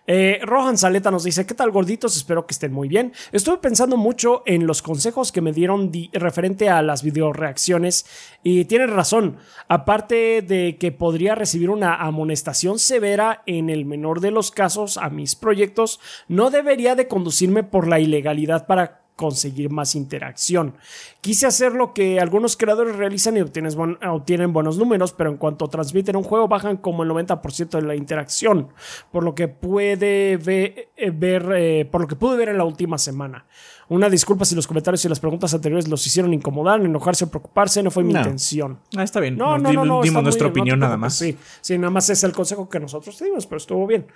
Eh, 0.07 0.40
Rohan 0.42 0.76
Saleta 0.78 1.11
nos 1.11 1.24
dice, 1.24 1.46
¿qué 1.46 1.55
tal 1.55 1.70
gorditos? 1.70 2.16
Espero 2.16 2.46
que 2.46 2.53
estén 2.53 2.72
muy 2.72 2.88
bien. 2.88 3.12
Estuve 3.30 3.59
pensando 3.59 3.96
mucho 3.96 4.42
en 4.46 4.66
los 4.66 4.82
consejos 4.82 5.30
que 5.30 5.40
me 5.40 5.53
dieron 5.53 5.92
di- 5.92 6.11
referente 6.12 6.68
a 6.68 6.82
las 6.82 7.03
videoreacciones 7.03 8.07
y 8.42 8.64
tienen 8.64 8.90
razón. 8.90 9.36
Aparte 9.68 10.42
de 10.42 10.76
que 10.78 10.90
podría 10.90 11.34
recibir 11.34 11.70
una 11.70 11.94
amonestación 11.94 12.78
severa 12.78 13.42
en 13.46 13.70
el 13.70 13.84
menor 13.84 14.20
de 14.20 14.32
los 14.32 14.50
casos 14.50 14.96
a 14.98 15.09
mis 15.09 15.36
proyectos, 15.36 16.00
no 16.26 16.50
debería 16.50 16.94
de 16.96 17.07
conducirme 17.07 17.62
por 17.62 17.86
la 17.86 18.00
ilegalidad 18.00 18.66
para 18.66 19.01
conseguir 19.23 19.70
más 19.70 19.95
interacción. 19.95 20.75
Quise 21.20 21.47
hacer 21.47 21.73
lo 21.73 21.95
que 21.95 22.18
algunos 22.18 22.57
creadores 22.57 22.97
realizan 22.97 23.37
y 23.37 23.41
obtienes 23.41 23.77
buen- 23.77 23.97
obtienen 24.05 24.53
buenos 24.53 24.79
números, 24.79 25.12
pero 25.12 25.31
en 25.31 25.37
cuanto 25.37 25.68
transmiten 25.68 26.16
un 26.16 26.25
juego 26.25 26.49
bajan 26.49 26.77
como 26.77 27.05
el 27.05 27.09
90% 27.11 27.79
de 27.81 27.83
la 27.87 27.95
interacción, 27.95 28.68
por 29.12 29.23
lo 29.23 29.35
que 29.37 29.47
puede 29.49 30.33
eh, 30.33 31.11
ver, 31.14 31.45
eh, 31.57 31.85
por 31.91 32.01
lo 32.01 32.09
que 32.09 32.16
pude 32.16 32.37
ver 32.37 32.49
en 32.49 32.59
la 32.59 32.64
última 32.64 32.99
semana. 32.99 33.47
Una 33.89 34.09
disculpa 34.09 34.45
si 34.45 34.55
los 34.55 34.66
comentarios 34.66 35.05
y 35.05 35.09
las 35.09 35.20
preguntas 35.20 35.53
anteriores 35.55 35.87
los 35.87 36.05
hicieron 36.07 36.33
incomodar, 36.35 36.81
enojarse 36.81 37.25
o 37.27 37.29
preocuparse, 37.31 37.83
no 37.83 37.91
fue 37.91 38.03
mi 38.03 38.12
No. 38.14 38.20
intención. 38.20 38.81
Ah, 38.97 39.03
está 39.05 39.20
bien. 39.20 39.37
No, 39.37 39.59
no, 39.59 39.73
no, 39.73 39.85
no. 39.85 40.03
Dimos 40.03 40.23
nuestra 40.23 40.49
opinión 40.49 40.79
nada 40.81 40.97
más. 40.97 41.14
Sí, 41.14 41.37
sí, 41.61 41.79
nada 41.79 41.91
más 41.91 42.09
es 42.11 42.25
el 42.25 42.33
consejo 42.33 42.68
que 42.68 42.81
nosotros 42.81 43.18
dimos, 43.20 43.47
pero 43.47 43.59
estuvo 43.59 43.87
bien. 43.87 44.07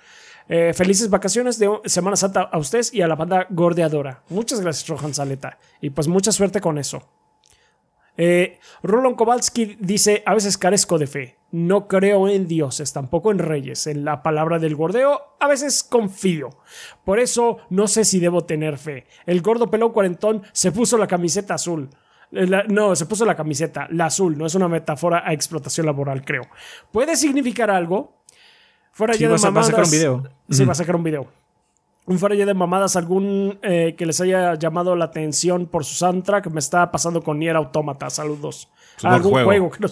Eh, 0.49 0.73
felices 0.73 1.09
vacaciones 1.09 1.59
de 1.59 1.69
Semana 1.85 2.15
Santa 2.15 2.41
a 2.41 2.57
ustedes 2.57 2.93
y 2.93 3.01
a 3.01 3.07
la 3.07 3.15
banda 3.15 3.47
gordeadora. 3.49 4.23
Muchas 4.29 4.61
gracias, 4.61 4.87
Rohan 4.87 5.13
Saleta. 5.13 5.57
Y 5.81 5.89
pues 5.89 6.07
mucha 6.07 6.31
suerte 6.31 6.61
con 6.61 6.77
eso. 6.77 7.03
Eh, 8.15 8.59
Roland 8.81 9.15
Kowalski 9.15 9.77
dice: 9.79 10.23
A 10.25 10.33
veces 10.33 10.57
carezco 10.57 10.97
de 10.97 11.07
fe. 11.07 11.37
No 11.51 11.87
creo 11.87 12.27
en 12.27 12.47
dioses, 12.47 12.91
tampoco 12.91 13.31
en 13.31 13.39
reyes. 13.39 13.87
En 13.87 14.03
la 14.03 14.23
palabra 14.23 14.59
del 14.59 14.75
gordeo, 14.75 15.21
a 15.39 15.47
veces 15.47 15.83
confío. 15.83 16.49
Por 17.05 17.19
eso 17.19 17.59
no 17.69 17.87
sé 17.87 18.03
si 18.03 18.19
debo 18.19 18.45
tener 18.45 18.77
fe. 18.77 19.05
El 19.25 19.41
gordo 19.41 19.69
pelón 19.69 19.91
cuarentón 19.91 20.43
se 20.51 20.71
puso 20.71 20.97
la 20.97 21.07
camiseta 21.07 21.53
azul. 21.53 21.89
Eh, 22.31 22.47
no, 22.67 22.95
se 22.95 23.05
puso 23.05 23.25
la 23.25 23.35
camiseta, 23.35 23.87
la 23.91 24.07
azul, 24.07 24.37
no 24.37 24.45
es 24.45 24.55
una 24.55 24.67
metáfora 24.67 25.23
a 25.25 25.31
explotación 25.31 25.85
laboral, 25.85 26.25
creo. 26.25 26.43
¿Puede 26.91 27.15
significar 27.15 27.71
algo? 27.71 28.16
Fuera 28.97 29.13
Sí, 29.13 29.19
ya 29.21 29.27
de 29.27 29.33
vas 29.33 29.45
a- 29.45 29.49
va 29.51 29.61
a 29.61 29.63
sacar 29.63 29.83
un 29.83 29.85
mamadas- 29.85 29.91
video. 29.91 30.23
Sí, 30.49 30.65
va 30.65 30.71
a 30.71 30.75
sacar 30.75 30.95
un 30.95 31.03
video. 31.03 31.27
Un 32.07 32.17
fuera 32.19 32.35
ya 32.35 32.45
de 32.45 32.53
mamadas, 32.53 32.95
algún 32.95 33.59
eh, 33.61 33.93
que 33.97 34.05
les 34.05 34.19
haya 34.21 34.55
llamado 34.55 34.95
la 34.95 35.05
atención 35.05 35.67
por 35.67 35.83
su 35.85 35.93
soundtrack. 35.95 36.47
Me 36.51 36.59
está 36.59 36.89
pasando 36.89 37.21
con 37.21 37.37
Nier 37.37 37.55
Automata. 37.55 38.09
Saludos. 38.09 38.69
algún 39.03 39.31
juego. 39.31 39.45
juego. 39.47 39.69
que 39.71 39.79
no- 39.81 39.89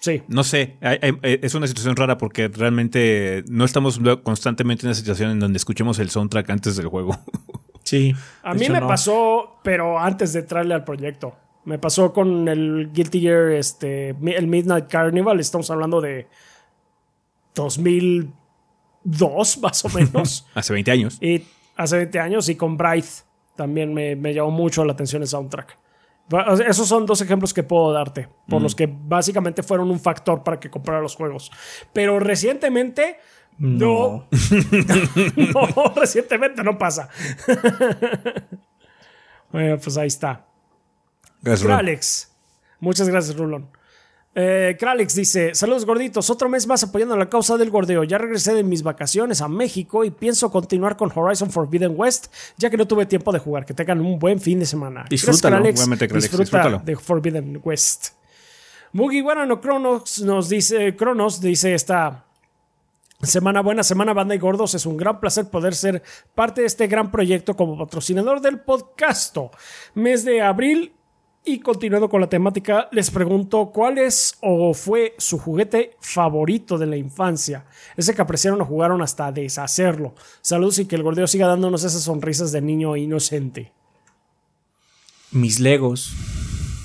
Sí. 0.00 0.22
No 0.28 0.44
sé, 0.44 0.76
hay- 0.80 0.98
hay- 1.02 1.18
eh, 1.22 1.40
es 1.42 1.54
una 1.54 1.66
situación 1.66 1.96
rara 1.96 2.16
porque 2.18 2.48
realmente 2.48 3.42
no 3.48 3.64
estamos 3.66 4.00
constantemente 4.22 4.82
en 4.84 4.88
una 4.88 4.94
situación 4.94 5.30
en 5.30 5.40
donde 5.40 5.56
escuchemos 5.58 5.98
el 5.98 6.08
soundtrack 6.10 6.48
antes 6.50 6.76
del 6.76 6.86
juego. 6.88 7.18
Sí. 7.84 8.14
A 8.42 8.54
mí 8.54 8.66
me 8.70 8.80
no. 8.80 8.86
pasó, 8.88 9.58
pero 9.62 9.98
antes 9.98 10.32
de 10.32 10.40
entrarle 10.40 10.72
al 10.72 10.84
proyecto. 10.84 11.36
Me 11.66 11.78
pasó 11.78 12.14
con 12.14 12.48
el 12.48 12.90
Guilty 12.94 13.20
Gear, 13.20 13.50
este, 13.50 14.10
el 14.10 14.46
Midnight 14.46 14.86
Carnival. 14.88 15.38
Estamos 15.38 15.70
hablando 15.70 16.00
de 16.00 16.26
2002, 17.54 19.58
más 19.58 19.84
o 19.84 19.88
menos. 19.90 20.46
Hace 20.54 20.72
20 20.72 20.90
años. 20.90 21.18
y 21.20 21.44
hace 21.76 21.96
20 21.96 22.20
años. 22.20 22.48
Y 22.48 22.56
con 22.56 22.76
Bright 22.76 23.04
también 23.56 23.92
me, 23.92 24.16
me 24.16 24.32
llamó 24.32 24.50
mucho 24.50 24.84
la 24.84 24.92
atención 24.92 25.22
el 25.22 25.28
soundtrack. 25.28 25.78
Esos 26.66 26.88
son 26.88 27.04
dos 27.04 27.20
ejemplos 27.20 27.52
que 27.52 27.62
puedo 27.62 27.92
darte, 27.92 28.30
por 28.48 28.62
los 28.62 28.74
que 28.74 28.88
básicamente 28.90 29.62
fueron 29.62 29.90
un 29.90 30.00
factor 30.00 30.42
para 30.42 30.58
que 30.58 30.70
comprara 30.70 31.02
los 31.02 31.16
juegos. 31.16 31.50
Pero 31.92 32.18
recientemente, 32.18 33.18
no. 33.58 34.26
No, 35.36 35.92
recientemente 35.96 36.64
no 36.64 36.78
pasa. 36.78 37.10
bueno, 39.52 39.78
pues 39.78 39.96
ahí 39.98 40.06
está. 40.06 40.46
Gracias. 41.42 41.66
Kralex. 41.66 42.32
Muchas 42.80 43.08
gracias, 43.08 43.36
Rulon. 43.36 43.68
Eh, 44.36 44.76
Kralex 44.78 45.14
dice: 45.14 45.54
Saludos 45.54 45.84
gorditos, 45.86 46.28
otro 46.28 46.48
mes 46.48 46.66
más 46.66 46.82
apoyando 46.82 47.16
la 47.16 47.28
causa 47.28 47.56
del 47.56 47.70
gordeo. 47.70 48.02
Ya 48.02 48.18
regresé 48.18 48.52
de 48.52 48.64
mis 48.64 48.82
vacaciones 48.82 49.40
a 49.40 49.48
México 49.48 50.04
y 50.04 50.10
pienso 50.10 50.50
continuar 50.50 50.96
con 50.96 51.12
Horizon 51.14 51.50
Forbidden 51.50 51.92
West, 51.96 52.26
ya 52.56 52.68
que 52.68 52.76
no 52.76 52.86
tuve 52.86 53.06
tiempo 53.06 53.30
de 53.32 53.38
jugar. 53.38 53.64
Que 53.64 53.74
tengan 53.74 54.00
un 54.00 54.18
buen 54.18 54.40
fin 54.40 54.58
de 54.58 54.66
semana. 54.66 55.04
Disfrútalo, 55.08 55.56
Gracias, 55.58 55.80
obviamente, 55.80 56.06
Disfruta 56.08 56.42
disfrútalo. 56.42 56.82
de 56.84 56.96
Forbidden 56.96 57.60
West. 57.62 58.08
Mugiwara 58.92 59.46
no 59.46 59.60
Cronos 59.60 60.20
nos 60.22 60.48
dice: 60.48 60.96
Cronos 60.96 61.40
dice 61.40 61.74
esta. 61.74 62.24
Semana 63.22 63.62
buena, 63.62 63.82
semana 63.84 64.12
banda 64.12 64.34
y 64.34 64.38
gordos. 64.38 64.74
Es 64.74 64.84
un 64.84 64.96
gran 64.96 65.20
placer 65.20 65.48
poder 65.48 65.74
ser 65.74 66.02
parte 66.34 66.60
de 66.62 66.66
este 66.66 66.88
gran 66.88 67.10
proyecto 67.10 67.54
como 67.56 67.78
patrocinador 67.78 68.40
del 68.40 68.60
podcast. 68.60 69.36
Mes 69.94 70.24
de 70.24 70.42
abril 70.42 70.92
y 71.44 71.60
continuando 71.60 72.08
con 72.08 72.20
la 72.20 72.28
temática, 72.28 72.88
les 72.90 73.10
pregunto 73.10 73.70
cuál 73.72 73.98
es 73.98 74.36
o 74.40 74.72
fue 74.72 75.14
su 75.18 75.38
juguete 75.38 75.96
favorito 76.00 76.78
de 76.78 76.86
la 76.86 76.96
infancia. 76.96 77.66
Ese 77.96 78.14
que 78.14 78.22
apreciaron 78.22 78.60
o 78.62 78.64
jugaron 78.64 79.02
hasta 79.02 79.30
deshacerlo. 79.30 80.14
Saludos 80.40 80.78
y 80.78 80.86
que 80.86 80.96
el 80.96 81.02
gordeo 81.02 81.26
siga 81.26 81.46
dándonos 81.46 81.84
esas 81.84 82.02
sonrisas 82.02 82.50
de 82.50 82.62
niño 82.62 82.96
inocente. 82.96 83.72
Mis 85.32 85.60
Legos. 85.60 86.14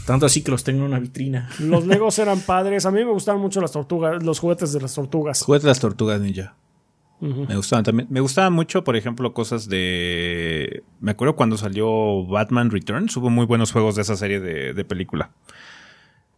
Tanto 0.05 0.25
así 0.25 0.41
que 0.41 0.51
los 0.51 0.63
tengo 0.63 0.79
en 0.79 0.87
una 0.87 0.99
vitrina. 0.99 1.49
Los 1.59 1.85
Legos 1.85 2.19
eran 2.19 2.39
padres. 2.41 2.85
A 2.85 2.91
mí 2.91 3.05
me 3.05 3.11
gustaban 3.11 3.39
mucho 3.39 3.61
las 3.61 3.71
tortugas, 3.71 4.23
los 4.23 4.39
juguetes 4.39 4.73
de 4.73 4.81
las 4.81 4.93
tortugas. 4.93 5.43
Juguete 5.43 5.67
de 5.67 5.69
las 5.69 5.79
tortugas 5.79 6.19
ninja. 6.19 6.55
Me 7.21 7.55
gustaban 7.55 7.83
también. 7.83 8.07
Me 8.09 8.21
gustaban 8.21 8.53
mucho, 8.53 8.83
por 8.83 8.95
ejemplo, 8.95 9.33
cosas 9.33 9.67
de. 9.67 10.83
Me 11.01 11.11
acuerdo 11.11 11.35
cuando 11.35 11.57
salió 11.57 12.25
Batman 12.25 12.69
Returns, 12.71 13.15
hubo 13.17 13.29
muy 13.29 13.45
buenos 13.45 13.71
juegos 13.73 13.95
de 13.95 14.03
esa 14.03 14.15
serie 14.15 14.39
de, 14.39 14.73
de 14.73 14.85
película. 14.85 15.31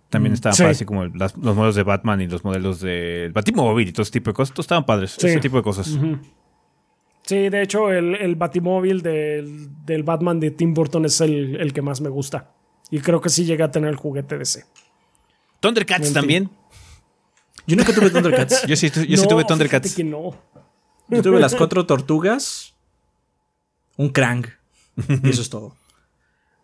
También 0.09 0.33
estaban 0.33 0.55
sí. 0.55 0.63
padres, 0.63 0.77
así 0.77 0.85
como 0.85 1.05
las- 1.05 1.37
los 1.37 1.55
modelos 1.55 1.75
de 1.75 1.83
Batman 1.83 2.19
y 2.21 2.27
los 2.27 2.43
modelos 2.43 2.81
del 2.81 3.31
Batimóvil 3.31 3.87
y 3.87 3.91
todo 3.91 4.01
ese 4.01 4.11
tipo 4.11 4.31
de 4.31 4.33
cosas. 4.33 4.53
Todos 4.53 4.65
estaban 4.65 4.85
padres, 4.85 5.11
Sí. 5.17 5.27
ese 5.27 5.39
tipo 5.39 5.57
de 5.57 5.63
cosas. 5.63 5.97
Sí, 7.23 7.49
de 7.49 7.61
hecho, 7.61 7.91
el, 7.91 8.15
el 8.15 8.35
batimóvil 8.35 9.01
del, 9.03 9.69
del 9.85 10.03
Batman 10.03 10.39
de 10.39 10.51
Tim 10.51 10.73
Burton 10.73 11.05
es 11.05 11.21
el, 11.21 11.55
el 11.61 11.71
que 11.71 11.81
más 11.81 12.01
me 12.01 12.09
gusta. 12.09 12.51
Y 12.89 12.99
creo 12.99 13.21
que 13.21 13.29
sí 13.29 13.45
llega 13.45 13.65
a 13.65 13.71
tener 13.71 13.89
el 13.91 13.95
juguete 13.95 14.35
de 14.37 14.43
ese. 14.43 14.65
Thundercats 15.59 16.11
también. 16.11 16.49
Yo 17.67 17.75
nunca 17.77 17.93
tuve 17.93 18.09
Thundercats. 18.09 18.65
Yo 18.67 18.75
sí, 18.75 18.89
yo 19.07 19.15
sí 19.17 19.27
tuve 19.27 19.45
Thundercats. 19.45 19.95
que 19.95 20.03
no. 20.03 20.35
Yo 21.11 21.21
tuve 21.21 21.39
las 21.39 21.55
cuatro 21.55 21.85
tortugas. 21.85 22.73
Un 23.97 24.09
Krang. 24.09 24.45
Y 25.23 25.29
eso 25.29 25.41
es 25.41 25.49
todo. 25.49 25.75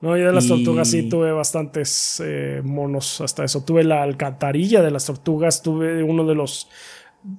No, 0.02 0.16
yo 0.18 0.28
de 0.28 0.34
las 0.34 0.45
Y- 0.45 0.49
tortugas 0.49 0.90
sí 0.91 1.10
tuve 1.10 1.32
bastantes 1.32 2.22
eh, 2.24 2.61
monos 2.64 3.19
hasta 3.22 3.44
eso. 3.44 3.64
Tuve 3.64 3.84
la 3.84 4.03
alcantarilla 4.03 4.82
de 4.82 4.91
las 4.91 5.06
tortugas, 5.06 5.61
tuve 5.61 6.03
uno 6.03 6.26
de 6.26 6.36
los 6.36 6.69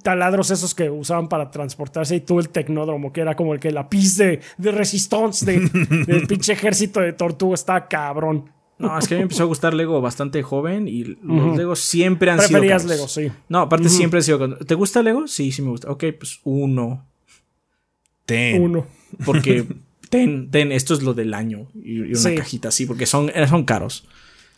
taladros 0.03 0.51
esos 0.51 0.75
que 0.75 0.89
usaban 0.89 1.29
para 1.29 1.49
transportarse 1.51 2.15
y 2.17 2.19
tuve 2.19 2.41
el 2.41 2.49
tecnódromo, 2.49 3.11
que 3.13 3.21
era 3.21 3.35
como 3.35 3.53
el 3.53 3.59
que 3.59 3.71
la 3.71 3.89
pis 3.89 4.17
de, 4.17 4.41
de 4.57 4.71
resistance 4.71 5.45
de, 5.45 5.59
del 6.05 6.27
pinche 6.27 6.53
ejército 6.53 6.99
de 6.99 7.13
tortugas. 7.13 7.61
Está 7.61 7.87
cabrón. 7.87 8.51
No, 8.79 8.97
es 8.97 9.07
que 9.07 9.13
a 9.13 9.17
mí 9.17 9.19
me 9.19 9.23
empezó 9.23 9.43
a 9.43 9.45
gustar 9.45 9.73
Lego 9.73 9.99
bastante 10.01 10.41
joven 10.41 10.87
y 10.87 11.03
los 11.03 11.57
Legos 11.57 11.79
siempre 11.79 12.31
han 12.31 12.39
sido. 12.39 12.59
Preferías. 12.61 12.85
Lego, 12.85 13.07
sí. 13.07 13.29
No, 13.49 13.59
aparte 13.59 13.89
siempre 13.89 14.19
han 14.19 14.23
sido. 14.23 14.39
caros. 14.39 14.59
¿Te 14.65 14.73
gusta 14.75 15.03
Lego? 15.03 15.27
Sí, 15.27 15.51
sí 15.51 15.61
me 15.61 15.69
gusta. 15.69 15.91
Ok, 15.91 16.05
pues 16.17 16.39
uno. 16.45 17.05
Ten. 18.25 18.61
Uno. 18.61 18.87
Porque 19.25 19.65
ten, 20.09 20.49
ten, 20.51 20.71
esto 20.71 20.93
es 20.93 21.01
lo 21.03 21.13
del 21.13 21.33
año. 21.33 21.67
Y, 21.75 21.97
y 21.97 22.09
una 22.11 22.15
Sí. 22.19 22.35
cajita 22.35 22.69
así, 22.69 22.85
porque 22.85 23.05
son, 23.05 23.29
eh, 23.33 23.47
son 23.47 23.63
caros. 23.65 24.07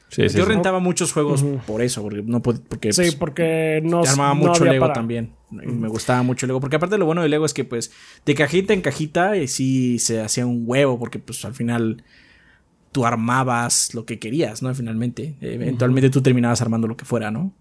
Sí, 0.09 0.27
sí, 0.27 0.37
Yo 0.37 0.43
sí. 0.43 0.49
rentaba 0.51 0.79
muchos 0.79 1.13
juegos 1.13 1.41
por 1.65 1.81
eso, 1.81 2.01
porque 2.01 2.21
no 2.21 2.41
porque 2.41 2.91
Sí, 2.91 3.01
pues, 3.01 3.15
porque 3.15 3.81
no, 3.81 4.01
armaba 4.03 4.33
no 4.35 4.41
mucho 4.41 4.61
había 4.63 4.73
Lego 4.73 4.83
para- 4.83 4.93
también. 4.93 5.31
Y 5.51 5.67
me 5.67 5.87
gustaba 5.87 6.21
mucho 6.21 6.45
Lego. 6.47 6.59
Porque 6.59 6.75
aparte 6.75 6.97
lo 6.97 7.05
bueno 7.05 7.21
de 7.21 7.29
Lego 7.29 7.45
es 7.45 7.53
que 7.53 7.63
pues 7.63 7.91
de 8.25 8.35
cajita 8.35 8.73
en 8.73 8.81
cajita 8.81 9.37
eh, 9.37 9.47
sí 9.47 9.99
se 9.99 10.21
hacía 10.21 10.45
un 10.45 10.63
huevo. 10.65 10.99
Porque 10.99 11.17
pues 11.17 11.45
al 11.45 11.53
final 11.55 12.03
tú 12.91 13.05
armabas 13.05 13.93
lo 13.93 14.05
que 14.05 14.19
querías, 14.19 14.61
¿no? 14.61 14.73
Finalmente. 14.73 15.35
Eh, 15.41 15.53
Eventualmente 15.55 16.09
tú 16.09 16.21
terminabas 16.21 16.61
armando 16.61 16.87
lo 16.87 16.97
que 16.97 17.05
fuera, 17.05 17.31
¿no? 17.31 17.53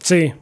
Sí. 0.00 0.32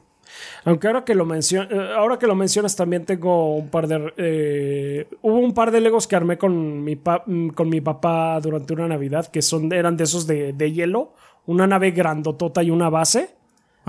Aunque 0.65 0.87
ahora 0.87 1.05
que 1.05 1.15
lo 1.15 1.25
mencionas, 1.25 1.71
eh, 1.71 1.93
ahora 1.97 2.19
que 2.19 2.27
lo 2.27 2.35
mencionas 2.35 2.75
también 2.77 3.05
tengo 3.05 3.57
un 3.57 3.69
par 3.69 3.87
de 3.87 4.13
eh, 4.17 5.09
hubo 5.23 5.39
un 5.39 5.55
par 5.55 5.71
de 5.71 5.81
Legos 5.81 6.07
que 6.07 6.17
armé 6.17 6.37
con 6.37 6.83
mi 6.83 6.97
mm, 6.97 7.49
con 7.51 7.69
mi 7.69 7.81
papá 7.81 8.41
durante 8.41 8.73
una 8.73 8.89
Navidad 8.89 9.27
que 9.29 9.43
son 9.43 9.73
eran 9.73 9.97
de 9.97 10.05
esos 10.05 10.27
de, 10.27 10.73
hielo, 10.73 11.15
una 11.47 11.67
nave 11.67 11.93
grandotota 11.93 12.63
y 12.63 12.71
una 12.71 12.91
base 12.91 13.31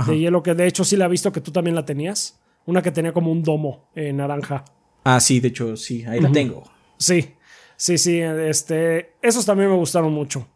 de 0.06 0.20
hielo 0.20 0.44
que 0.44 0.54
de 0.54 0.68
hecho 0.68 0.84
sí 0.84 0.98
la 0.98 1.06
he 1.06 1.10
visto 1.10 1.32
que 1.32 1.42
tú 1.42 1.52
también 1.52 1.76
la 1.76 1.86
tenías, 1.86 2.40
una 2.66 2.82
que 2.82 2.92
tenía 2.92 3.14
como 3.14 3.32
un 3.32 3.42
domo 3.42 3.90
en 3.96 4.18
naranja. 4.18 4.66
Ah, 5.04 5.20
sí, 5.20 5.40
de 5.40 5.48
hecho 5.48 5.76
sí, 5.76 6.04
ahí 6.06 6.20
la 6.20 6.32
tengo. 6.32 6.64
Sí. 6.98 7.35
Sí, 7.78 7.98
sí, 7.98 8.20
este 8.20 9.14
esos 9.22 9.46
también 9.46 9.70
me 9.70 9.76
gustaron 9.76 10.14
mucho. 10.14 10.48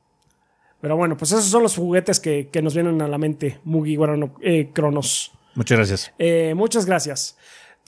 Pero 0.82 0.96
bueno, 0.96 1.18
pues 1.18 1.32
esos 1.32 1.46
son 1.46 1.64
los 1.64 1.76
juguetes 1.76 2.20
que, 2.20 2.50
nos 2.62 2.74
vienen 2.74 3.02
a 3.02 3.08
la 3.08 3.18
mente, 3.18 3.60
Mugi 3.66 3.96
Guarano, 3.96 4.36
eh, 4.42 4.70
Cronos. 4.74 5.32
Muchas 5.56 5.78
gracias. 5.78 6.14
Eh, 6.18 6.54
muchas 6.56 6.86
gracias. 6.86 7.38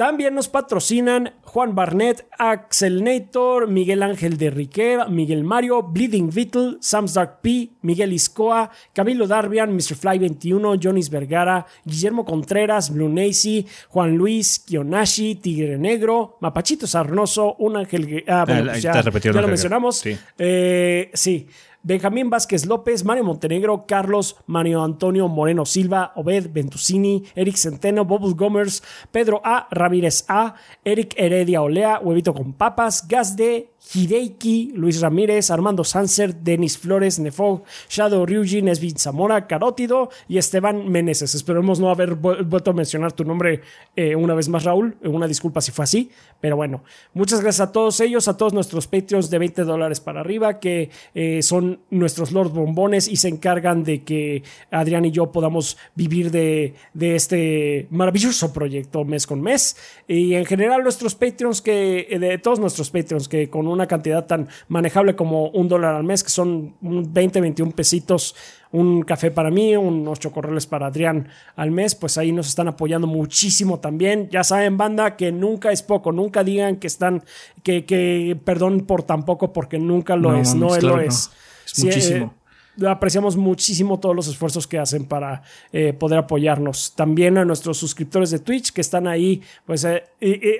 También 0.01 0.33
nos 0.33 0.47
patrocinan 0.47 1.35
Juan 1.43 1.75
Barnett, 1.75 2.25
Axel 2.39 3.03
Nator, 3.03 3.67
Miguel 3.67 4.01
Ángel 4.01 4.35
de 4.39 4.49
Riquera, 4.49 5.07
Miguel 5.07 5.43
Mario, 5.43 5.83
Bleeding 5.83 6.31
Beetle, 6.33 6.77
Sam's 6.79 7.13
Dark 7.13 7.41
P, 7.43 7.69
Miguel 7.83 8.11
Iscoa, 8.11 8.71
Camilo 8.93 9.27
Darbian, 9.27 9.75
Mr. 9.75 9.95
Fly 9.95 10.17
21, 10.17 10.79
Jonis 10.81 11.11
Vergara, 11.11 11.67
Guillermo 11.85 12.25
Contreras, 12.25 12.89
Blue 12.89 13.09
Nacy, 13.09 13.67
Juan 13.89 14.17
Luis, 14.17 14.57
Kionashi, 14.57 15.35
Tigre 15.35 15.77
Negro, 15.77 16.39
Mapachito 16.41 16.87
Sarnoso, 16.87 17.53
un 17.59 17.77
ángel. 17.77 18.23
Ah, 18.27 18.45
bueno, 18.47 18.71
ah, 18.71 18.73
pues 18.73 18.81
ya, 18.81 19.33
lo 19.33 19.47
mencionamos. 19.47 19.99
Sí. 19.99 20.17
Eh, 20.39 21.11
sí. 21.13 21.47
Benjamín 21.83 22.29
Vázquez 22.29 22.67
López, 22.67 23.03
Mario 23.03 23.23
Montenegro, 23.23 23.85
Carlos, 23.87 24.35
Mario 24.45 24.83
Antonio 24.83 25.27
Moreno 25.27 25.65
Silva, 25.65 26.11
Obed 26.15 26.51
Ventusini, 26.53 27.23
Eric 27.33 27.57
Centeno, 27.57 28.05
Bobus 28.05 28.35
Gomers, 28.35 28.83
Pedro 29.11 29.41
A. 29.43 29.67
Ramírez 29.71 30.25
A, 30.27 30.53
Eric 30.85 31.15
Heredia 31.17 31.63
Olea, 31.63 31.99
Huevito 31.99 32.35
con 32.35 32.53
Papas, 32.53 33.07
Gas 33.07 33.35
de 33.35 33.70
Hideiki, 33.93 34.73
Luis 34.75 35.01
Ramírez, 35.01 35.49
Armando 35.49 35.83
Sanser, 35.83 36.35
Denis 36.35 36.77
Flores, 36.77 37.19
Nefog, 37.19 37.63
Shadow 37.89 38.25
Ryujin, 38.25 38.65
Nesvin 38.65 38.97
Zamora, 38.97 39.47
Carótido 39.47 40.09
y 40.27 40.37
Esteban 40.37 40.87
Meneses. 40.89 41.33
Esperemos 41.33 41.79
no 41.79 41.89
haber 41.89 42.15
vuelto 42.15 42.71
a 42.71 42.73
mencionar 42.73 43.11
tu 43.11 43.25
nombre 43.25 43.61
eh, 43.95 44.15
una 44.15 44.35
vez 44.35 44.49
más, 44.49 44.63
Raúl. 44.63 44.97
Una 45.03 45.27
disculpa 45.27 45.61
si 45.61 45.71
fue 45.71 45.83
así, 45.83 46.11
pero 46.39 46.55
bueno. 46.55 46.83
Muchas 47.13 47.41
gracias 47.41 47.69
a 47.69 47.71
todos 47.71 47.99
ellos, 47.99 48.27
a 48.27 48.37
todos 48.37 48.53
nuestros 48.53 48.87
Patreons 48.87 49.29
de 49.29 49.39
20 49.39 49.63
dólares 49.63 49.99
para 49.99 50.21
arriba, 50.21 50.59
que 50.59 50.89
eh, 51.15 51.41
son 51.41 51.79
nuestros 51.89 52.31
Lord 52.31 52.51
Bombones 52.51 53.07
y 53.07 53.15
se 53.15 53.29
encargan 53.29 53.83
de 53.83 54.03
que 54.03 54.43
Adrián 54.69 55.05
y 55.05 55.11
yo 55.11 55.31
podamos 55.31 55.77
vivir 55.95 56.29
de, 56.31 56.75
de 56.93 57.15
este 57.15 57.87
maravilloso 57.89 58.53
proyecto 58.53 59.03
mes 59.05 59.25
con 59.25 59.41
mes. 59.41 59.75
Y 60.07 60.35
en 60.35 60.45
general, 60.45 60.83
nuestros 60.83 61.15
Patreons, 61.15 61.61
que 61.61 62.07
eh, 62.09 62.19
de 62.19 62.37
todos 62.37 62.59
nuestros 62.59 62.91
Patreons, 62.91 63.27
que 63.27 63.49
con 63.49 63.70
una 63.71 63.87
cantidad 63.87 64.25
tan 64.25 64.47
manejable 64.67 65.15
como 65.15 65.47
un 65.49 65.67
dólar 65.67 65.95
al 65.95 66.03
mes, 66.03 66.23
que 66.23 66.29
son 66.29 66.75
20, 66.81 67.41
21 67.41 67.71
pesitos, 67.71 68.35
un 68.71 69.01
café 69.03 69.31
para 69.31 69.51
mí, 69.51 69.75
unos 69.75 70.19
chocorreles 70.19 70.65
para 70.65 70.87
Adrián 70.87 71.27
al 71.55 71.71
mes, 71.71 71.95
pues 71.95 72.17
ahí 72.17 72.31
nos 72.31 72.47
están 72.47 72.67
apoyando 72.67 73.07
muchísimo 73.07 73.79
también. 73.79 74.29
Ya 74.29 74.43
saben, 74.43 74.77
banda, 74.77 75.15
que 75.17 75.31
nunca 75.31 75.71
es 75.71 75.81
poco, 75.83 76.11
nunca 76.11 76.43
digan 76.43 76.77
que 76.77 76.87
están, 76.87 77.23
que, 77.63 77.85
que 77.85 78.37
perdón 78.43 78.81
por 78.81 79.03
tan 79.03 79.25
poco, 79.25 79.51
porque 79.53 79.77
nunca 79.77 80.15
lo 80.15 80.35
es, 80.35 80.55
no, 80.55 80.75
lo 80.77 80.99
es. 80.99 81.31
es 81.65 81.83
muchísimo. 81.83 82.33
Eh, 82.35 82.41
apreciamos 82.87 83.35
muchísimo 83.35 83.99
todos 83.99 84.15
los 84.15 84.27
esfuerzos 84.27 84.67
que 84.67 84.79
hacen 84.79 85.05
para 85.05 85.43
eh, 85.73 85.93
poder 85.93 86.19
apoyarnos. 86.19 86.93
También 86.95 87.37
a 87.37 87.45
nuestros 87.45 87.77
suscriptores 87.77 88.31
de 88.31 88.39
Twitch 88.39 88.71
que 88.71 88.81
están 88.81 89.07
ahí, 89.07 89.41
pues, 89.65 89.83
eh, 89.83 90.03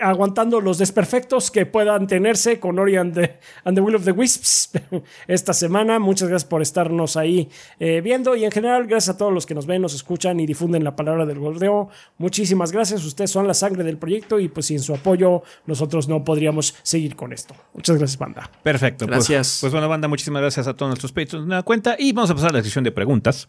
aguantando 0.02 0.60
los 0.60 0.78
desperfectos 0.78 1.52
que 1.52 1.66
puedan 1.66 2.08
tenerse 2.08 2.60
con 2.60 2.80
Ori 2.80 2.96
and 2.96 3.14
the, 3.14 3.82
Will 3.82 3.96
of 3.96 4.06
the 4.06 4.12
Wisps 4.12 4.72
esta 5.28 5.54
semana. 5.54 6.00
Muchas 6.00 6.30
gracias 6.30 6.50
por 6.50 6.62
estarnos 6.62 7.16
ahí 7.18 7.50
eh, 7.80 8.02
viendo 8.02 8.36
y 8.36 8.44
en 8.44 8.52
general, 8.52 8.88
gracias 8.88 9.16
a 9.16 9.18
todos 9.18 9.32
los 9.32 9.46
que 9.46 9.54
nos 9.54 9.66
ven, 9.66 9.82
nos 9.82 9.94
escuchan 9.94 10.40
y 10.40 10.46
difunden 10.46 10.84
la 10.84 10.96
palabra 10.96 11.26
del 11.26 11.40
gordeo. 11.40 11.90
Muchísimas 12.18 12.72
gracias. 12.72 13.04
Ustedes 13.06 13.32
son 13.32 13.48
la 13.48 13.54
sangre 13.54 13.84
del 13.84 13.98
proyecto 13.98 14.40
y 14.40 14.48
pues 14.48 14.66
sin 14.66 14.80
su 14.80 14.94
apoyo 14.94 15.44
nosotros 15.66 16.08
no 16.08 16.24
podríamos 16.24 16.76
seguir 16.84 17.16
con 17.16 17.34
esto. 17.34 17.56
Muchas 17.74 17.98
gracias, 17.98 18.18
banda. 18.18 18.50
Perfecto. 18.64 19.06
Pues, 19.06 19.18
gracias. 19.18 19.60
Pues, 19.62 19.72
bueno, 19.72 19.88
banda, 19.88 20.08
muchísimas 20.08 20.42
gracias 20.42 20.68
a 20.68 20.74
todos 20.74 20.90
nuestros 20.90 21.12
patrons 21.12 21.48
de 21.48 21.56
la 21.56 21.64
cuenta 21.64 21.96
y 21.98 22.14
vamos 22.14 22.32
a 22.32 22.36
pasar 22.36 22.50
a 22.50 22.54
la 22.54 22.64
sección 22.64 22.84
de 22.84 22.92
preguntas. 22.92 23.48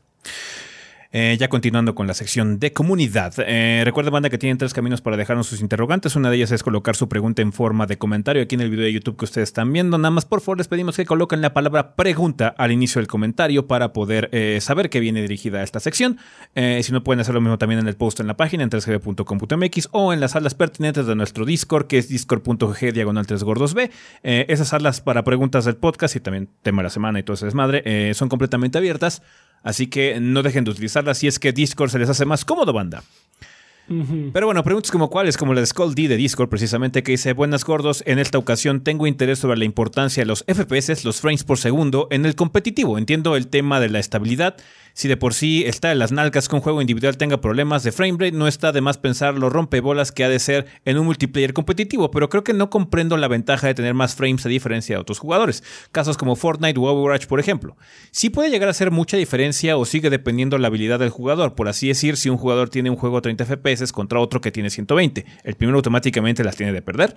Eh, 1.14 1.36
ya 1.38 1.48
continuando 1.48 1.94
con 1.94 2.06
la 2.06 2.14
sección 2.14 2.58
de 2.58 2.72
comunidad. 2.72 3.34
Eh, 3.38 3.84
banda, 4.10 4.30
que 4.30 4.38
tienen 4.38 4.56
tres 4.56 4.72
caminos 4.72 5.02
para 5.02 5.18
dejarnos 5.18 5.46
sus 5.46 5.60
interrogantes. 5.60 6.16
Una 6.16 6.30
de 6.30 6.36
ellas 6.36 6.52
es 6.52 6.62
colocar 6.62 6.96
su 6.96 7.06
pregunta 7.06 7.42
en 7.42 7.52
forma 7.52 7.84
de 7.84 7.98
comentario 7.98 8.42
aquí 8.42 8.54
en 8.54 8.62
el 8.62 8.70
video 8.70 8.86
de 8.86 8.94
YouTube 8.94 9.18
que 9.18 9.26
ustedes 9.26 9.50
están 9.50 9.70
viendo. 9.74 9.98
Nada 9.98 10.10
más, 10.10 10.24
por 10.24 10.40
favor, 10.40 10.56
les 10.56 10.68
pedimos 10.68 10.96
que 10.96 11.04
coloquen 11.04 11.42
la 11.42 11.52
palabra 11.52 11.96
pregunta 11.96 12.48
al 12.56 12.72
inicio 12.72 12.98
del 12.98 13.08
comentario 13.08 13.66
para 13.66 13.92
poder 13.92 14.30
eh, 14.32 14.58
saber 14.62 14.88
que 14.88 15.00
viene 15.00 15.20
dirigida 15.20 15.58
a 15.58 15.62
esta 15.62 15.80
sección. 15.80 16.18
si 16.54 16.92
no, 16.92 17.04
pueden 17.04 17.20
hacer 17.20 17.34
lo 17.34 17.42
mismo 17.42 17.58
también 17.58 17.80
en 17.80 17.88
el 17.88 17.96
post 17.96 18.20
en 18.20 18.26
la 18.26 18.38
página 18.38 18.62
en 18.62 18.70
3gb.com.mx 18.70 19.88
o 19.92 20.14
en 20.14 20.20
las 20.20 20.30
salas 20.30 20.54
pertinentes 20.54 21.06
de 21.06 21.14
nuestro 21.14 21.44
Discord, 21.44 21.88
que 21.88 21.98
es 21.98 22.08
discord.gg 22.08 22.92
diagonal 22.94 23.26
3 23.26 23.44
gordos 23.44 23.74
B. 23.74 23.90
esas 24.22 24.68
salas 24.68 25.02
para 25.02 25.24
preguntas 25.24 25.66
del 25.66 25.76
podcast 25.76 26.16
y 26.16 26.20
también 26.20 26.48
tema 26.62 26.80
de 26.80 26.84
la 26.84 26.90
semana 26.90 27.18
y 27.18 27.22
todo 27.22 27.34
ese 27.34 27.44
desmadre 27.44 28.14
son 28.14 28.30
completamente 28.30 28.78
abiertas. 28.78 29.22
Así 29.62 29.86
que 29.86 30.18
no 30.20 30.42
dejen 30.42 30.64
de 30.64 30.70
utilizarla 30.70 31.14
si 31.14 31.26
es 31.28 31.38
que 31.38 31.52
Discord 31.52 31.90
se 31.90 31.98
les 31.98 32.08
hace 32.08 32.24
más 32.24 32.44
cómodo, 32.44 32.72
banda. 32.72 33.02
Pero 34.32 34.46
bueno, 34.46 34.62
preguntas 34.62 34.90
como 34.90 35.10
cuáles, 35.10 35.36
como 35.36 35.54
la 35.54 35.60
de 35.60 35.66
Skull 35.66 35.94
D 35.94 36.08
de 36.08 36.16
Discord 36.16 36.48
precisamente, 36.48 37.02
que 37.02 37.12
dice, 37.12 37.32
buenas 37.32 37.64
gordos, 37.64 38.02
en 38.06 38.18
esta 38.18 38.38
ocasión 38.38 38.82
tengo 38.82 39.06
interés 39.06 39.40
sobre 39.40 39.58
la 39.58 39.64
importancia 39.64 40.22
de 40.22 40.26
los 40.26 40.44
FPS, 40.44 41.04
los 41.04 41.20
frames 41.20 41.44
por 41.44 41.58
segundo, 41.58 42.06
en 42.10 42.24
el 42.24 42.34
competitivo. 42.34 42.96
Entiendo 42.96 43.36
el 43.36 43.48
tema 43.48 43.80
de 43.80 43.90
la 43.90 43.98
estabilidad. 43.98 44.56
Si 44.94 45.08
de 45.08 45.16
por 45.16 45.34
sí 45.34 45.64
está 45.66 45.92
en 45.92 45.98
las 45.98 46.12
nalgas 46.12 46.48
que 46.48 46.54
un 46.54 46.60
juego 46.62 46.80
individual 46.80 47.16
tenga 47.16 47.40
problemas 47.40 47.82
de 47.82 47.92
framerate, 47.92 48.32
no 48.36 48.46
está 48.46 48.72
de 48.72 48.80
más 48.80 48.98
pensar 48.98 49.34
lo 49.34 49.50
rompebolas 49.50 50.12
que 50.12 50.24
ha 50.24 50.28
de 50.28 50.38
ser 50.38 50.66
en 50.84 50.98
un 50.98 51.06
multiplayer 51.06 51.52
competitivo, 51.52 52.10
pero 52.10 52.28
creo 52.28 52.44
que 52.44 52.52
no 52.52 52.70
comprendo 52.70 53.16
la 53.16 53.28
ventaja 53.28 53.66
de 53.66 53.74
tener 53.74 53.94
más 53.94 54.14
frames 54.14 54.44
a 54.46 54.48
diferencia 54.48 54.96
de 54.96 55.00
otros 55.00 55.18
jugadores. 55.18 55.62
Casos 55.92 56.16
como 56.16 56.36
Fortnite 56.36 56.78
o 56.78 56.84
Overwatch, 56.84 57.26
por 57.26 57.40
ejemplo. 57.40 57.76
Sí 58.10 58.30
puede 58.30 58.50
llegar 58.50 58.68
a 58.68 58.74
ser 58.74 58.90
mucha 58.90 59.16
diferencia 59.16 59.76
o 59.76 59.84
sigue 59.84 60.10
dependiendo 60.10 60.58
la 60.58 60.68
habilidad 60.68 60.98
del 60.98 61.10
jugador. 61.10 61.54
Por 61.54 61.68
así 61.68 61.88
decir, 61.88 62.16
si 62.16 62.28
un 62.28 62.36
jugador 62.36 62.68
tiene 62.68 62.90
un 62.90 62.96
juego 62.96 63.18
a 63.18 63.22
30 63.22 63.44
FPS, 63.44 63.92
contra 63.92 64.20
otro 64.20 64.40
que 64.40 64.50
tiene 64.50 64.70
120. 64.70 65.24
El 65.44 65.54
primero 65.54 65.78
automáticamente 65.78 66.44
las 66.44 66.56
tiene 66.56 66.72
de 66.72 66.82
perder. 66.82 67.16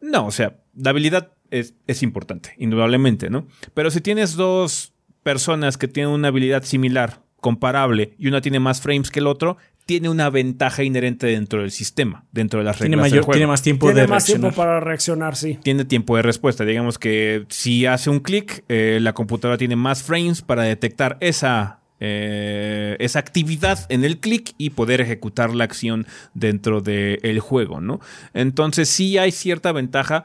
No, 0.00 0.26
o 0.26 0.30
sea, 0.30 0.58
la 0.76 0.90
habilidad 0.90 1.32
es, 1.50 1.74
es 1.86 2.02
importante, 2.02 2.54
indudablemente, 2.58 3.30
¿no? 3.30 3.48
Pero 3.74 3.90
si 3.90 4.00
tienes 4.00 4.34
dos 4.34 4.92
personas 5.28 5.76
que 5.76 5.88
tienen 5.88 6.10
una 6.10 6.28
habilidad 6.28 6.62
similar, 6.62 7.20
comparable, 7.42 8.14
y 8.16 8.28
una 8.28 8.40
tiene 8.40 8.60
más 8.60 8.80
frames 8.80 9.10
que 9.10 9.18
el 9.18 9.26
otro, 9.26 9.58
tiene 9.84 10.08
una 10.08 10.30
ventaja 10.30 10.84
inherente 10.84 11.26
dentro 11.26 11.60
del 11.60 11.70
sistema, 11.70 12.24
dentro 12.32 12.60
de 12.60 12.64
las 12.64 12.78
reglas 12.78 13.02
tiene 13.02 13.16
del 13.16 13.24
juego. 13.24 13.32
Tiene 13.36 13.46
más 13.46 13.60
tiempo 13.60 13.86
tiene 13.88 14.00
de 14.00 14.06
más 14.06 14.24
tiempo 14.24 14.52
para 14.52 14.80
reaccionar, 14.80 15.36
sí. 15.36 15.58
Tiene 15.62 15.84
tiempo 15.84 16.16
de 16.16 16.22
respuesta. 16.22 16.64
Digamos 16.64 16.98
que 16.98 17.44
si 17.50 17.84
hace 17.84 18.08
un 18.08 18.20
clic, 18.20 18.64
eh, 18.70 19.00
la 19.02 19.12
computadora 19.12 19.58
tiene 19.58 19.76
más 19.76 20.02
frames 20.02 20.40
para 20.40 20.62
detectar 20.62 21.18
esa 21.20 21.80
eh, 22.00 22.96
esa 23.00 23.18
actividad 23.18 23.80
en 23.90 24.04
el 24.04 24.18
clic 24.18 24.54
y 24.56 24.70
poder 24.70 25.02
ejecutar 25.02 25.54
la 25.54 25.64
acción 25.64 26.06
dentro 26.32 26.80
del 26.80 27.40
juego, 27.40 27.82
¿no? 27.82 28.00
Entonces 28.32 28.88
sí 28.88 29.18
hay 29.18 29.30
cierta 29.30 29.72
ventaja. 29.72 30.24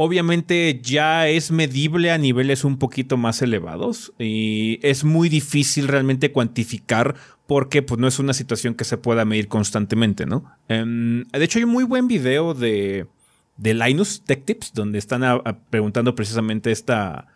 Obviamente 0.00 0.78
ya 0.80 1.26
es 1.26 1.50
medible 1.50 2.12
a 2.12 2.18
niveles 2.18 2.62
un 2.62 2.78
poquito 2.78 3.16
más 3.16 3.42
elevados 3.42 4.12
y 4.16 4.78
es 4.82 5.02
muy 5.02 5.28
difícil 5.28 5.88
realmente 5.88 6.30
cuantificar 6.30 7.16
porque 7.48 7.82
pues, 7.82 7.98
no 7.98 8.06
es 8.06 8.20
una 8.20 8.32
situación 8.32 8.74
que 8.76 8.84
se 8.84 8.96
pueda 8.96 9.24
medir 9.24 9.48
constantemente, 9.48 10.24
¿no? 10.24 10.44
Em, 10.68 11.24
de 11.24 11.44
hecho 11.44 11.58
hay 11.58 11.64
un 11.64 11.72
muy 11.72 11.82
buen 11.82 12.06
video 12.06 12.54
de, 12.54 13.08
de 13.56 13.74
Linus 13.74 14.22
Tech 14.24 14.44
Tips 14.44 14.72
donde 14.72 15.00
están 15.00 15.42
preguntando 15.68 16.14
precisamente 16.14 16.70
esta, 16.70 17.26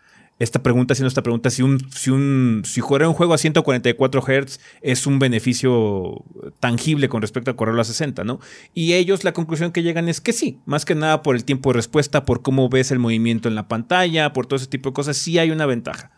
esta 0.43 0.61
pregunta, 0.61 0.93
haciendo 0.93 1.07
esta 1.07 1.23
pregunta, 1.23 1.49
si 1.49 1.63
un, 1.63 1.79
si 1.91 2.09
un, 2.09 2.63
si 2.65 2.81
jugar 2.81 3.07
un 3.07 3.13
juego 3.13 3.33
a 3.33 3.37
144 3.37 4.21
Hz 4.21 4.59
es 4.81 5.07
un 5.07 5.19
beneficio 5.19 6.23
tangible 6.59 7.09
con 7.09 7.21
respecto 7.21 7.51
a 7.51 7.55
correrlo 7.55 7.81
a 7.81 7.85
60, 7.85 8.23
¿no? 8.23 8.39
Y 8.73 8.93
ellos 8.93 9.23
la 9.23 9.33
conclusión 9.33 9.71
que 9.71 9.83
llegan 9.83 10.09
es 10.09 10.21
que 10.21 10.33
sí, 10.33 10.59
más 10.65 10.85
que 10.85 10.95
nada 10.95 11.23
por 11.23 11.35
el 11.35 11.45
tiempo 11.45 11.71
de 11.71 11.77
respuesta, 11.77 12.25
por 12.25 12.41
cómo 12.41 12.69
ves 12.69 12.91
el 12.91 12.99
movimiento 12.99 13.47
en 13.47 13.55
la 13.55 13.67
pantalla, 13.67 14.33
por 14.33 14.45
todo 14.45 14.57
ese 14.57 14.67
tipo 14.67 14.89
de 14.89 14.93
cosas, 14.93 15.17
sí 15.17 15.39
hay 15.39 15.51
una 15.51 15.65
ventaja. 15.65 16.11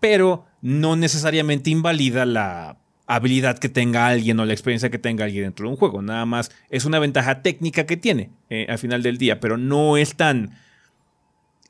Pero 0.00 0.46
no 0.60 0.96
necesariamente 0.96 1.70
invalida 1.70 2.24
la 2.24 2.78
habilidad 3.06 3.58
que 3.58 3.68
tenga 3.68 4.06
alguien 4.06 4.40
o 4.40 4.46
la 4.46 4.52
experiencia 4.52 4.90
que 4.90 4.98
tenga 4.98 5.24
alguien 5.24 5.44
dentro 5.44 5.66
de 5.66 5.72
un 5.72 5.76
juego. 5.76 6.02
Nada 6.02 6.24
más 6.26 6.50
es 6.70 6.84
una 6.84 6.98
ventaja 6.98 7.42
técnica 7.42 7.84
que 7.86 7.96
tiene 7.96 8.30
eh, 8.48 8.66
al 8.68 8.78
final 8.78 9.02
del 9.02 9.18
día, 9.18 9.40
pero 9.40 9.56
no 9.56 9.96
es 9.96 10.16
tan 10.16 10.56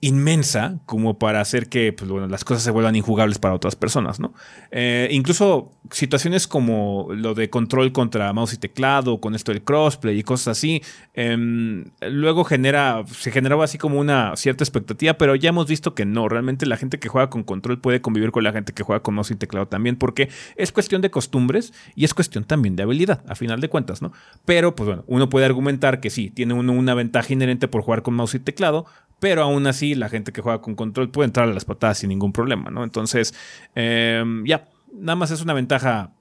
inmensa 0.05 0.81
como 0.85 1.19
para 1.19 1.41
hacer 1.41 1.71
que 1.71 1.93
pues, 1.95 2.11
las 2.29 2.45
cosas 2.45 2.63
se 2.63 2.71
vuelvan 2.71 2.95
injugables 2.95 3.39
para 3.39 3.55
otras 3.55 3.75
personas, 3.75 4.21
¿no? 4.21 4.35
Eh, 4.71 5.09
incluso 5.11 5.73
situaciones 5.91 6.47
como 6.47 7.09
lo 7.11 7.35
de 7.35 7.49
control 7.49 7.91
contra 7.93 8.31
mouse 8.35 8.53
y 8.53 8.59
teclado, 8.59 9.19
con 9.21 9.35
esto 9.35 9.53
del 9.53 9.63
crossplay 9.63 10.19
y 10.19 10.23
cosas 10.23 10.59
así, 10.59 10.83
em, 11.15 11.87
luego 12.03 12.45
genera, 12.45 13.03
se 13.07 13.31
generaba 13.31 13.65
así 13.65 13.79
como 13.79 13.99
una 13.99 14.37
cierta 14.37 14.63
expectativa, 14.63 15.15
pero 15.15 15.37
ya 15.37 15.49
hemos 15.49 15.69
visto 15.69 15.95
que 15.95 16.05
no, 16.05 16.29
realmente 16.29 16.67
la 16.67 16.77
gente 16.77 16.99
que 16.99 17.09
juega 17.09 17.31
con 17.31 17.43
control 17.43 17.81
puede 17.81 18.03
convivir 18.03 18.31
con 18.31 18.45
la 18.45 18.53
gente 18.53 18.75
que 18.75 18.83
juega 18.83 19.03
con 19.03 19.15
mouse 19.15 19.31
y 19.31 19.37
teclado 19.37 19.69
también, 19.69 19.97
porque 19.97 20.29
es 20.57 20.71
cuestión 20.71 21.01
de 21.01 21.11
costumbres 21.11 21.73
y 21.95 22.05
es 22.05 22.13
cuestión 22.13 22.45
también 22.45 22.77
de 22.77 22.83
habilidad, 22.83 23.25
a 23.27 23.35
final 23.37 23.63
de 23.63 23.71
cuentas, 23.71 24.03
¿no? 24.03 24.13
Pero, 24.45 24.77
pues 24.77 24.87
bueno, 24.87 25.05
uno 25.07 25.31
puede 25.31 25.47
argumentar 25.47 26.01
que 26.01 26.11
sí, 26.11 26.29
tiene 26.29 26.53
uno 26.53 26.75
una 26.75 26.93
ventaja 26.93 27.33
inherente 27.33 27.69
por 27.69 27.81
jugar 27.81 28.03
con 28.03 28.13
mouse 28.13 28.35
y 28.35 28.41
teclado, 28.41 28.85
pero 29.21 29.43
aún 29.43 29.67
así 29.67 29.95
la 29.95 30.09
gente 30.09 30.33
que 30.33 30.43
juega 30.43 30.61
con 30.61 30.75
control 30.75 31.11
puede 31.11 31.27
entrar 31.27 31.49
a 31.49 31.53
las 31.53 31.65
patadas 31.65 31.99
sin 31.99 32.09
ningún 32.09 32.33
problema, 32.33 32.71
¿no? 32.71 32.85
Entonces, 32.85 33.35
em, 33.75 34.45
ya, 34.45 34.69
nada 34.93 35.17
más 35.17 35.31
es 35.31 35.41
una 35.41 35.55
ventaja 35.55 36.13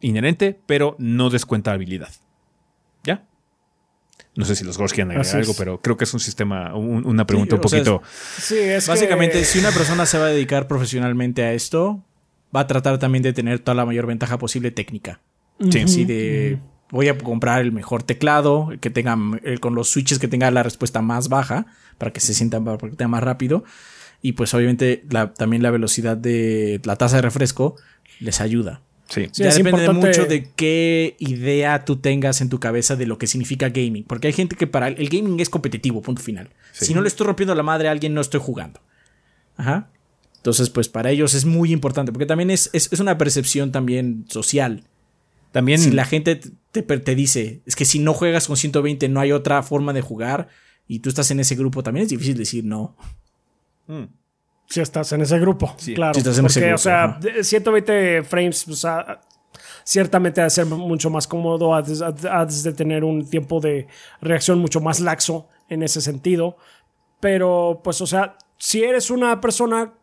inherente, 0.00 0.58
pero 0.66 0.96
no 0.98 1.30
descuenta 1.30 1.72
habilidad. 1.72 2.10
¿Ya? 3.02 3.26
No 4.36 4.44
sé 4.44 4.56
si 4.56 4.64
los 4.64 4.78
Gors 4.78 4.92
quieren 4.92 5.12
agregar 5.12 5.36
algo, 5.36 5.54
pero 5.56 5.80
creo 5.80 5.96
que 5.96 6.04
es 6.04 6.14
un 6.14 6.20
sistema, 6.20 6.74
una 6.74 7.26
pregunta 7.26 7.56
un 7.56 7.60
poquito. 7.60 8.02
sí, 8.38 8.56
es 8.58 8.88
básicamente, 8.88 9.44
si 9.44 9.58
una 9.58 9.70
persona 9.70 10.06
se 10.06 10.18
va 10.18 10.26
a 10.26 10.28
dedicar 10.28 10.66
profesionalmente 10.66 11.42
a 11.42 11.52
esto, 11.52 12.04
va 12.54 12.60
a 12.60 12.66
tratar 12.66 12.98
también 12.98 13.22
de 13.22 13.32
tener 13.32 13.60
toda 13.60 13.74
la 13.74 13.86
mayor 13.86 14.06
ventaja 14.06 14.38
posible 14.38 14.70
técnica. 14.70 15.20
Sí. 15.70 15.86
sí 15.86 16.04
de 16.04 16.58
voy 16.94 17.08
a 17.08 17.18
comprar 17.18 17.60
el 17.60 17.72
mejor 17.72 18.02
teclado, 18.04 18.70
que 18.80 18.88
tenga 18.88 19.18
con 19.60 19.74
los 19.74 19.90
switches 19.90 20.18
que 20.18 20.28
tenga 20.28 20.50
la 20.50 20.62
respuesta 20.62 21.02
más 21.02 21.28
baja 21.28 21.66
para 21.98 22.12
que 22.12 22.20
se 22.20 22.34
sienta 22.34 22.62
para 22.62 22.78
que 22.78 22.96
tenga 22.96 23.08
más 23.08 23.22
rápido 23.22 23.64
y 24.22 24.32
pues 24.32 24.54
obviamente 24.54 25.04
también 25.36 25.62
la 25.62 25.70
velocidad 25.70 26.16
de 26.16 26.80
la 26.84 26.96
tasa 26.96 27.16
de 27.16 27.22
refresco 27.22 27.76
les 28.20 28.40
ayuda. 28.40 28.80
Sí. 29.06 29.28
ya 29.34 29.52
depende 29.52 29.86
mucho 29.90 30.24
de 30.24 30.48
qué 30.56 31.14
idea 31.18 31.84
tú 31.84 31.96
tengas 31.96 32.40
en 32.40 32.48
tu 32.48 32.58
cabeza 32.58 32.96
de 32.96 33.06
lo 33.06 33.18
que 33.18 33.26
significa 33.26 33.68
gaming. 33.68 34.04
Porque 34.04 34.28
hay 34.28 34.32
gente 34.32 34.56
que 34.56 34.66
para 34.66 34.88
el 34.88 35.08
gaming 35.10 35.40
es 35.40 35.50
competitivo, 35.50 36.00
punto 36.00 36.22
final. 36.22 36.48
Si 36.72 36.94
no 36.94 37.02
le 37.02 37.08
estoy 37.08 37.26
rompiendo 37.26 37.54
la 37.54 37.62
madre 37.62 37.88
a 37.88 37.90
alguien, 37.90 38.14
no 38.14 38.22
estoy 38.22 38.40
jugando. 38.40 38.80
Ajá. 39.58 39.90
Entonces, 40.36 40.70
pues 40.70 40.88
para 40.88 41.10
ellos 41.10 41.34
es 41.34 41.44
muy 41.44 41.70
importante. 41.70 42.10
Porque 42.10 42.24
también 42.24 42.50
es, 42.50 42.70
es, 42.72 42.90
es 42.94 43.00
una 43.00 43.18
percepción 43.18 43.72
también 43.72 44.24
social. 44.28 44.84
También. 45.54 45.78
Si 45.78 45.92
la 45.92 46.04
gente 46.04 46.34
te, 46.72 46.82
te, 46.82 47.14
dice, 47.14 47.62
es 47.64 47.76
que 47.76 47.84
si 47.84 48.00
no 48.00 48.12
juegas 48.12 48.48
con 48.48 48.56
120 48.56 49.08
no 49.08 49.20
hay 49.20 49.30
otra 49.30 49.62
forma 49.62 49.92
de 49.92 50.00
jugar 50.00 50.48
y 50.88 50.98
tú 50.98 51.10
estás 51.10 51.30
en 51.30 51.38
ese 51.38 51.54
grupo, 51.54 51.84
también 51.84 52.02
es 52.02 52.10
difícil 52.10 52.36
decir 52.36 52.64
no. 52.64 52.96
Mm. 53.86 54.06
Si 54.66 54.80
estás 54.80 55.12
en 55.12 55.20
ese 55.20 55.38
grupo, 55.38 55.76
claro. 55.94 56.20
porque, 56.20 56.74
o 56.74 56.78
sea, 56.78 57.20
120 57.40 58.24
frames, 58.24 58.66
o 58.66 58.74
sea, 58.74 59.20
ciertamente 59.84 60.40
ha 60.40 60.44
de 60.44 60.50
ser 60.50 60.66
mucho 60.66 61.08
más 61.08 61.28
cómodo, 61.28 61.72
has 61.72 62.62
de 62.64 62.72
tener 62.72 63.04
un 63.04 63.30
tiempo 63.30 63.60
de 63.60 63.86
reacción 64.20 64.58
mucho 64.58 64.80
más 64.80 64.98
laxo 64.98 65.48
en 65.68 65.84
ese 65.84 66.00
sentido. 66.00 66.56
Pero, 67.20 67.80
pues, 67.84 68.00
o 68.00 68.08
sea, 68.08 68.36
si 68.58 68.82
eres 68.82 69.08
una 69.08 69.40
persona 69.40 69.94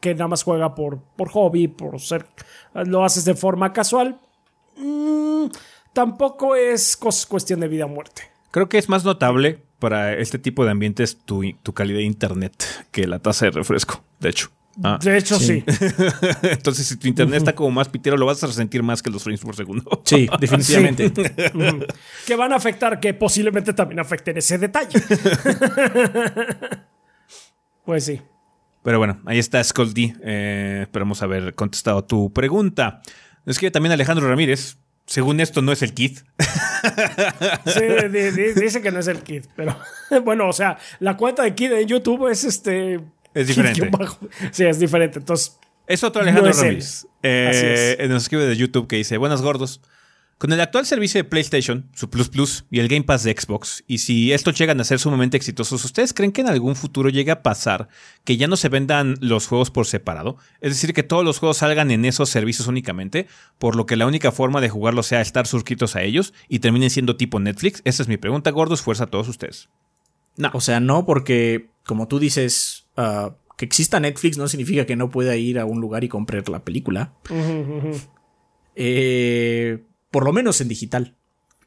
que 0.00 0.12
nada 0.14 0.26
más 0.26 0.42
juega 0.42 0.74
por, 0.74 1.00
por 1.16 1.28
hobby, 1.28 1.68
por 1.68 2.00
ser, 2.00 2.26
lo 2.74 3.04
haces 3.04 3.24
de 3.24 3.34
forma 3.34 3.72
casual, 3.72 4.18
Mm, 4.76 5.46
tampoco 5.92 6.56
es 6.56 6.96
cuestión 6.96 7.60
de 7.60 7.68
vida 7.68 7.86
o 7.86 7.88
muerte. 7.88 8.22
Creo 8.50 8.68
que 8.68 8.78
es 8.78 8.88
más 8.88 9.04
notable 9.04 9.62
para 9.78 10.14
este 10.14 10.38
tipo 10.38 10.64
de 10.64 10.70
ambientes 10.70 11.18
tu, 11.24 11.42
calidad 11.74 11.98
de 11.98 12.04
internet 12.04 12.86
que 12.92 13.06
la 13.06 13.18
tasa 13.18 13.46
de 13.46 13.50
refresco, 13.50 14.04
de 14.20 14.28
hecho. 14.28 14.50
Ah. 14.82 14.98
De 15.02 15.18
hecho, 15.18 15.38
sí. 15.38 15.64
Entonces, 16.42 16.86
si 16.86 16.96
tu 16.96 17.08
internet 17.08 17.38
está 17.38 17.54
como 17.54 17.70
más 17.70 17.88
pitero, 17.88 18.16
lo 18.16 18.24
vas 18.24 18.42
a 18.44 18.46
resentir 18.46 18.82
más 18.82 19.02
que 19.02 19.10
los 19.10 19.22
frames 19.22 19.40
por 19.40 19.56
segundo. 19.56 20.02
Sí, 20.04 20.28
definitivamente. 20.40 21.12
que 22.26 22.36
van 22.36 22.52
a 22.52 22.56
afectar, 22.56 23.00
que 23.00 23.12
posiblemente 23.12 23.72
también 23.72 24.00
afecten 24.00 24.38
ese 24.38 24.56
detalle. 24.58 25.02
pues 27.84 28.04
sí. 28.04 28.20
Pero 28.82 28.98
bueno, 28.98 29.20
ahí 29.26 29.38
está 29.38 29.62
Scoldy. 29.62 30.14
Eh, 30.22 30.80
esperamos 30.82 31.22
haber 31.22 31.54
contestado 31.54 32.04
tu 32.04 32.32
pregunta. 32.32 33.02
Es 33.46 33.58
que 33.58 33.70
también 33.70 33.92
Alejandro 33.92 34.28
Ramírez, 34.28 34.76
según 35.06 35.40
esto, 35.40 35.62
no 35.62 35.72
es 35.72 35.82
el 35.82 35.94
Kid. 35.94 36.18
sí, 37.66 37.80
dice 38.60 38.82
que 38.82 38.90
no 38.92 39.00
es 39.00 39.08
el 39.08 39.22
Kid, 39.22 39.44
pero 39.56 39.76
bueno, 40.24 40.48
o 40.48 40.52
sea, 40.52 40.78
la 41.00 41.16
cuenta 41.16 41.42
de 41.42 41.54
Kid 41.54 41.72
en 41.72 41.88
YouTube 41.88 42.28
es 42.28 42.44
este. 42.44 43.00
Es 43.34 43.48
diferente. 43.48 43.90
Sí, 44.50 44.64
es 44.64 44.78
diferente. 44.78 45.18
Entonces. 45.18 45.58
Es 45.86 46.04
otro 46.04 46.22
Alejandro 46.22 46.52
Ramírez. 46.52 47.06
Eh, 47.22 48.06
nos 48.08 48.22
escribe 48.22 48.46
de 48.46 48.56
YouTube 48.56 48.86
que 48.86 48.96
dice: 48.96 49.16
Buenas 49.16 49.42
gordos. 49.42 49.80
Con 50.42 50.52
el 50.52 50.60
actual 50.60 50.84
servicio 50.86 51.20
de 51.20 51.24
PlayStation, 51.24 51.88
su 51.94 52.10
Plus 52.10 52.28
Plus 52.28 52.64
y 52.68 52.80
el 52.80 52.88
Game 52.88 53.04
Pass 53.04 53.22
de 53.22 53.30
Xbox, 53.30 53.84
y 53.86 53.98
si 53.98 54.32
estos 54.32 54.58
llegan 54.58 54.80
a 54.80 54.84
ser 54.84 54.98
sumamente 54.98 55.36
exitosos, 55.36 55.84
¿ustedes 55.84 56.12
creen 56.12 56.32
que 56.32 56.40
en 56.40 56.48
algún 56.48 56.74
futuro 56.74 57.10
llegue 57.10 57.30
a 57.30 57.44
pasar 57.44 57.86
que 58.24 58.36
ya 58.36 58.48
no 58.48 58.56
se 58.56 58.68
vendan 58.68 59.14
los 59.20 59.46
juegos 59.46 59.70
por 59.70 59.86
separado? 59.86 60.38
Es 60.60 60.72
decir, 60.72 60.94
que 60.94 61.04
todos 61.04 61.24
los 61.24 61.38
juegos 61.38 61.58
salgan 61.58 61.92
en 61.92 62.04
esos 62.04 62.28
servicios 62.28 62.66
únicamente, 62.66 63.28
por 63.60 63.76
lo 63.76 63.86
que 63.86 63.94
la 63.94 64.04
única 64.04 64.32
forma 64.32 64.60
de 64.60 64.68
jugarlo 64.68 65.04
sea 65.04 65.20
estar 65.20 65.46
suscritos 65.46 65.94
a 65.94 66.02
ellos 66.02 66.34
y 66.48 66.58
terminen 66.58 66.90
siendo 66.90 67.14
tipo 67.14 67.38
Netflix. 67.38 67.80
Esa 67.84 68.02
es 68.02 68.08
mi 68.08 68.16
pregunta, 68.16 68.50
gordos, 68.50 68.82
fuerza 68.82 69.04
a 69.04 69.10
todos 69.10 69.28
ustedes. 69.28 69.68
No. 70.36 70.50
O 70.54 70.60
sea, 70.60 70.80
no, 70.80 71.06
porque 71.06 71.68
como 71.86 72.08
tú 72.08 72.18
dices, 72.18 72.88
ah, 72.96 73.36
que 73.56 73.64
exista 73.64 74.00
Netflix 74.00 74.38
no 74.38 74.48
significa 74.48 74.86
que 74.86 74.96
no 74.96 75.08
pueda 75.08 75.36
ir 75.36 75.60
a 75.60 75.66
un 75.66 75.80
lugar 75.80 76.02
y 76.02 76.08
comprar 76.08 76.48
la 76.48 76.64
película. 76.64 77.12
eh 78.74 79.84
por 80.12 80.24
lo 80.24 80.32
menos 80.32 80.60
en 80.60 80.68
digital. 80.68 81.16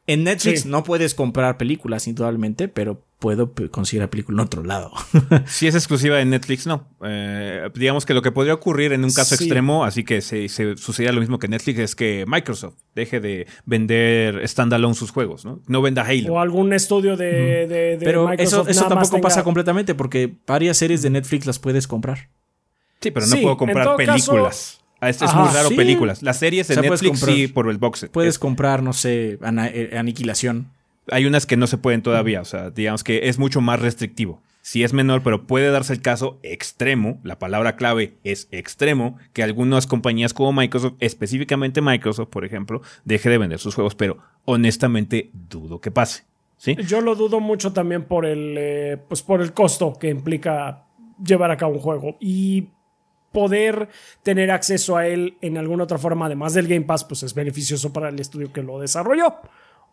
En 0.08 0.22
Netflix 0.22 0.66
no 0.66 0.84
puedes 0.84 1.14
comprar 1.14 1.58
películas, 1.58 2.06
indudablemente, 2.06 2.68
pero 2.68 3.02
puedo 3.18 3.52
conseguir 3.72 4.08
película 4.08 4.36
en 4.36 4.46
otro 4.46 4.62
lado. 4.62 4.92
si 5.46 5.66
es 5.66 5.74
exclusiva 5.74 6.16
de 6.16 6.24
Netflix, 6.24 6.64
no. 6.64 6.88
Eh, 7.04 7.68
digamos 7.74 8.06
que 8.06 8.14
lo 8.14 8.22
que 8.22 8.30
podría 8.30 8.54
ocurrir 8.54 8.92
en 8.92 9.02
un 9.02 9.10
caso 9.10 9.34
extremo, 9.34 9.84
así 9.84 10.04
que 10.04 10.20
se, 10.20 10.48
sucedería 10.48 11.12
lo 11.12 11.18
mismo 11.18 11.40
que 11.40 11.48
Netflix, 11.48 11.80
es 11.80 11.94
que 11.96 12.24
Microsoft 12.28 12.76
deje 12.94 13.18
de 13.18 13.48
vender 13.64 14.46
standalone 14.46 14.94
sus 14.94 15.10
juegos, 15.10 15.44
¿no? 15.44 15.60
No 15.66 15.82
venda 15.82 16.02
Halo. 16.02 16.34
O 16.34 16.38
algún 16.38 16.72
estudio 16.72 17.16
de, 17.16 17.98
Pero 17.98 18.30
eso, 18.34 18.64
eso 18.68 18.86
tampoco 18.86 19.20
pasa 19.20 19.42
completamente, 19.42 19.96
porque 19.96 20.36
varias 20.46 20.76
series 20.76 21.02
de 21.02 21.10
Netflix 21.10 21.46
las 21.46 21.58
puedes 21.58 21.88
comprar. 21.88 22.28
Sí, 23.00 23.10
pero 23.10 23.26
no 23.26 23.36
puedo 23.38 23.56
comprar 23.56 23.96
películas. 23.96 24.80
Es, 25.00 25.34
muy 25.34 25.48
raro 25.48 25.70
películas. 25.70 26.22
Las 26.22 26.38
series 26.38 26.68
de 26.68 26.76
Netflix 26.76 27.20
sí 27.20 27.48
por 27.48 27.68
el 27.68 27.78
box. 27.78 28.08
Puedes 28.12 28.38
comprar, 28.38 28.82
no 28.82 28.92
sé, 28.92 29.38
eh, 29.40 29.96
Aniquilación. 29.98 30.70
Hay 31.10 31.26
unas 31.26 31.46
que 31.46 31.56
no 31.56 31.66
se 31.66 31.78
pueden 31.78 32.02
todavía. 32.02 32.40
O 32.40 32.44
sea, 32.44 32.70
digamos 32.70 33.04
que 33.04 33.28
es 33.28 33.38
mucho 33.38 33.60
más 33.60 33.80
restrictivo. 33.80 34.40
Sí 34.66 34.82
es 34.82 34.92
menor, 34.92 35.22
pero 35.22 35.46
puede 35.46 35.70
darse 35.70 35.92
el 35.92 36.02
caso 36.02 36.40
extremo, 36.42 37.20
la 37.22 37.38
palabra 37.38 37.76
clave 37.76 38.14
es 38.24 38.48
extremo, 38.50 39.16
que 39.32 39.44
algunas 39.44 39.86
compañías 39.86 40.34
como 40.34 40.52
Microsoft, 40.52 40.94
específicamente 40.98 41.80
Microsoft, 41.80 42.30
por 42.30 42.44
ejemplo, 42.44 42.82
deje 43.04 43.30
de 43.30 43.38
vender 43.38 43.60
sus 43.60 43.76
juegos, 43.76 43.94
pero 43.94 44.18
honestamente 44.44 45.30
dudo 45.32 45.80
que 45.80 45.92
pase. 45.92 46.24
¿sí? 46.56 46.74
Yo 46.84 47.00
lo 47.00 47.14
dudo 47.14 47.38
mucho 47.38 47.72
también 47.72 48.02
por 48.02 48.26
el, 48.26 48.56
eh, 48.58 48.98
pues 49.08 49.22
por 49.22 49.40
el 49.40 49.52
costo 49.52 49.92
que 50.00 50.08
implica 50.08 50.86
llevar 51.24 51.52
a 51.52 51.56
cabo 51.56 51.74
un 51.74 51.80
juego. 51.80 52.16
Y 52.18 52.70
poder 53.36 53.90
tener 54.22 54.50
acceso 54.50 54.96
a 54.96 55.06
él 55.06 55.36
en 55.42 55.58
alguna 55.58 55.84
otra 55.84 55.98
forma, 55.98 56.24
además 56.24 56.54
del 56.54 56.66
Game 56.68 56.86
Pass, 56.86 57.04
pues 57.04 57.22
es 57.22 57.34
beneficioso 57.34 57.92
para 57.92 58.08
el 58.08 58.18
estudio 58.18 58.50
que 58.50 58.62
lo 58.62 58.80
desarrolló, 58.80 59.34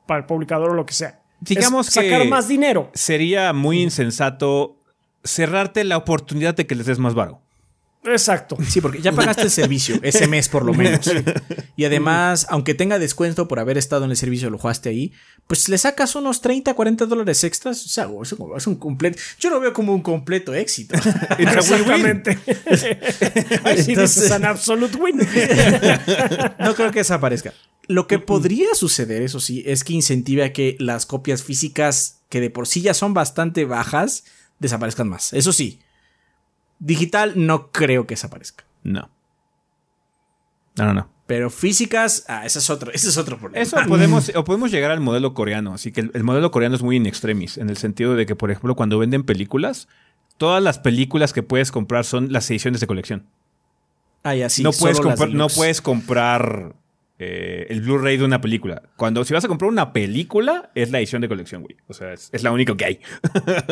para 0.07 0.21
el 0.21 0.25
publicador 0.25 0.71
o 0.71 0.73
lo 0.73 0.85
que 0.85 0.93
sea. 0.93 1.19
Digamos 1.41 1.87
que 1.87 2.09
sacar 2.09 2.25
más 2.29 2.47
dinero. 2.47 2.89
Sería 2.93 3.51
muy 3.51 3.81
insensato 3.81 4.77
cerrarte 5.25 5.83
la 5.83 5.97
oportunidad 5.97 6.55
de 6.55 6.65
que 6.65 6.73
les 6.73 6.85
des 6.85 6.99
más 6.99 7.15
varo. 7.15 7.41
Exacto. 8.05 8.57
Sí, 8.67 8.81
porque 8.81 9.01
ya 9.01 9.11
pagaste 9.11 9.43
el 9.43 9.51
servicio, 9.51 9.99
ese 10.01 10.27
mes 10.27 10.49
por 10.49 10.65
lo 10.65 10.73
menos. 10.73 11.09
Y 11.75 11.85
además, 11.85 12.45
aunque 12.49 12.73
tenga 12.73 12.99
descuento 12.99 13.47
por 13.47 13.59
haber 13.59 13.77
estado 13.77 14.05
en 14.05 14.11
el 14.11 14.17
servicio, 14.17 14.49
lo 14.49 14.57
jugaste 14.57 14.89
ahí, 14.89 15.13
pues 15.47 15.69
le 15.69 15.77
sacas 15.77 16.15
unos 16.15 16.41
30, 16.41 16.73
40 16.73 17.05
dólares 17.05 17.43
extras. 17.43 17.85
O 17.85 17.89
sea, 17.89 18.07
es 18.57 18.67
un 18.67 18.75
completo. 18.75 19.19
Yo 19.39 19.49
lo 19.49 19.59
veo 19.59 19.73
como 19.73 19.93
un 19.93 20.01
completo 20.01 20.53
éxito. 20.53 20.95
Exactamente. 21.37 22.37
es 23.65 24.31
un 24.31 24.45
absolute 24.45 24.97
win. 24.97 25.17
no 26.59 26.75
creo 26.75 26.91
que 26.91 26.99
desaparezca. 26.99 27.53
Lo 27.87 28.07
que 28.07 28.19
podría 28.19 28.73
suceder, 28.75 29.21
eso 29.21 29.39
sí, 29.39 29.63
es 29.65 29.83
que 29.83 29.93
incentive 29.93 30.43
a 30.43 30.53
que 30.53 30.77
las 30.79 31.05
copias 31.05 31.43
físicas, 31.43 32.19
que 32.29 32.39
de 32.39 32.49
por 32.49 32.67
sí 32.67 32.81
ya 32.81 32.93
son 32.93 33.13
bastante 33.13 33.65
bajas, 33.65 34.23
desaparezcan 34.59 35.09
más. 35.09 35.33
Eso 35.33 35.51
sí, 35.51 35.79
Digital 36.83 37.33
no 37.35 37.71
creo 37.71 38.05
que 38.05 38.13
desaparezca. 38.13 38.65
No. 38.83 39.09
No, 40.77 40.85
no, 40.85 40.93
no. 40.93 41.09
Pero 41.27 41.49
físicas, 41.49 42.25
ah, 42.27 42.45
ese 42.45 42.59
es 42.59 42.69
otro, 42.69 42.91
ese 42.93 43.07
es 43.07 43.17
otro 43.17 43.37
problema. 43.37 43.63
Eso 43.63 43.77
podemos, 43.87 44.31
o 44.35 44.43
podemos 44.43 44.69
llegar 44.69 44.91
al 44.91 44.99
modelo 44.99 45.33
coreano. 45.33 45.73
Así 45.73 45.93
que 45.93 46.01
el, 46.01 46.23
modelo 46.25 46.51
coreano 46.51 46.75
es 46.75 46.83
muy 46.83 46.97
in 46.97 47.05
extremis, 47.05 47.57
en 47.57 47.69
el 47.69 47.77
sentido 47.77 48.15
de 48.15 48.25
que, 48.25 48.35
por 48.35 48.51
ejemplo, 48.51 48.75
cuando 48.75 48.99
venden 48.99 49.23
películas, 49.23 49.87
todas 50.37 50.61
las 50.61 50.77
películas 50.77 51.31
que 51.31 51.41
puedes 51.41 51.71
comprar 51.71 52.03
son 52.03 52.33
las 52.33 52.49
ediciones 52.51 52.81
de 52.81 52.87
colección. 52.87 53.27
Ah, 54.23 54.35
ya 54.35 54.49
sí. 54.49 54.61
no, 54.61 54.73
puedes 54.73 54.99
comprar, 54.99 55.29
no 55.29 55.47
puedes 55.47 55.81
comprar 55.81 56.75
eh, 57.17 57.67
el 57.69 57.81
Blu-ray 57.81 58.17
de 58.17 58.25
una 58.25 58.41
película. 58.41 58.81
Cuando 58.97 59.23
si 59.23 59.33
vas 59.33 59.45
a 59.45 59.47
comprar 59.47 59.71
una 59.71 59.93
película, 59.93 60.69
es 60.75 60.91
la 60.91 60.99
edición 60.99 61.21
de 61.21 61.29
colección, 61.29 61.61
güey. 61.61 61.77
O 61.87 61.93
sea, 61.93 62.11
es, 62.11 62.29
es 62.33 62.43
la 62.43 62.51
única 62.51 62.75
que 62.75 62.85
hay. 62.85 62.99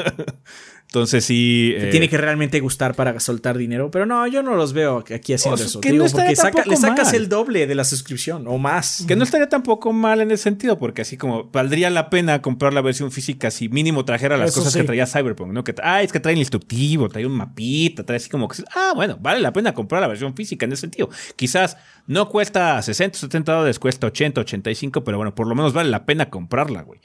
Entonces 0.93 1.23
sí. 1.23 1.73
Te 1.79 1.87
eh, 1.87 1.89
tiene 1.91 2.09
que 2.09 2.17
realmente 2.17 2.59
gustar 2.59 2.95
para 2.95 3.17
soltar 3.21 3.57
dinero. 3.57 3.89
Pero 3.91 4.05
no, 4.05 4.27
yo 4.27 4.43
no 4.43 4.55
los 4.55 4.73
veo 4.73 4.97
aquí 4.97 5.31
haciendo 5.33 5.53
O 5.53 5.57
sea, 5.57 5.65
eso. 5.67 5.79
que 5.79 5.91
digo, 5.91 6.01
no 6.01 6.05
estaría 6.05 6.35
porque 6.35 6.57
saca- 6.59 6.69
le 6.69 6.75
sacas 6.75 7.13
el 7.13 7.29
doble 7.29 7.65
de 7.65 7.75
la 7.75 7.85
suscripción 7.85 8.45
o 8.45 8.57
más. 8.57 9.05
Que 9.07 9.15
no 9.15 9.23
estaría 9.23 9.47
tampoco 9.47 9.93
mal 9.93 10.19
en 10.19 10.31
ese 10.31 10.43
sentido, 10.43 10.77
porque 10.77 11.03
así 11.03 11.15
como 11.15 11.45
valdría 11.45 11.89
la 11.89 12.09
pena 12.09 12.41
comprar 12.41 12.73
la 12.73 12.81
versión 12.81 13.09
física 13.09 13.51
si 13.51 13.69
mínimo 13.69 14.03
trajera 14.03 14.35
las 14.35 14.49
Eso 14.49 14.59
cosas 14.59 14.73
sí. 14.73 14.79
que 14.79 14.85
traía 14.85 15.07
Cyberpunk, 15.07 15.53
¿no? 15.53 15.63
Que, 15.63 15.73
ah, 15.81 16.03
es 16.03 16.11
que 16.11 16.19
trae 16.19 16.33
el 16.33 16.39
instructivo, 16.39 17.07
trae 17.07 17.25
un 17.25 17.37
mapita, 17.37 18.05
trae 18.05 18.17
así 18.17 18.29
como 18.29 18.49
que, 18.49 18.61
ah, 18.75 18.91
bueno, 18.93 19.17
vale 19.21 19.39
la 19.39 19.53
pena 19.53 19.73
comprar 19.73 20.01
la 20.01 20.09
versión 20.09 20.35
física 20.35 20.65
en 20.65 20.73
ese 20.73 20.81
sentido. 20.81 21.09
Quizás 21.37 21.77
no 22.05 22.27
cuesta 22.27 22.81
60, 22.81 23.17
70 23.17 23.53
dólares, 23.53 23.79
cuesta 23.79 24.07
80, 24.07 24.41
85, 24.41 25.05
pero 25.05 25.15
bueno, 25.15 25.33
por 25.33 25.47
lo 25.47 25.55
menos 25.55 25.71
vale 25.71 25.89
la 25.89 26.05
pena 26.05 26.29
comprarla, 26.29 26.81
güey. 26.81 26.99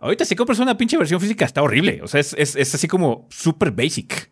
Ahorita 0.00 0.24
si 0.24 0.36
compras 0.36 0.58
una 0.60 0.76
pinche 0.76 0.96
versión 0.96 1.20
física 1.20 1.44
está 1.44 1.62
horrible, 1.62 2.00
o 2.02 2.06
sea, 2.08 2.20
es, 2.20 2.34
es- 2.38 2.56
es 2.56 2.74
así 2.74 2.86
como 2.88 3.26
super 3.30 3.70
basic. 3.72 4.30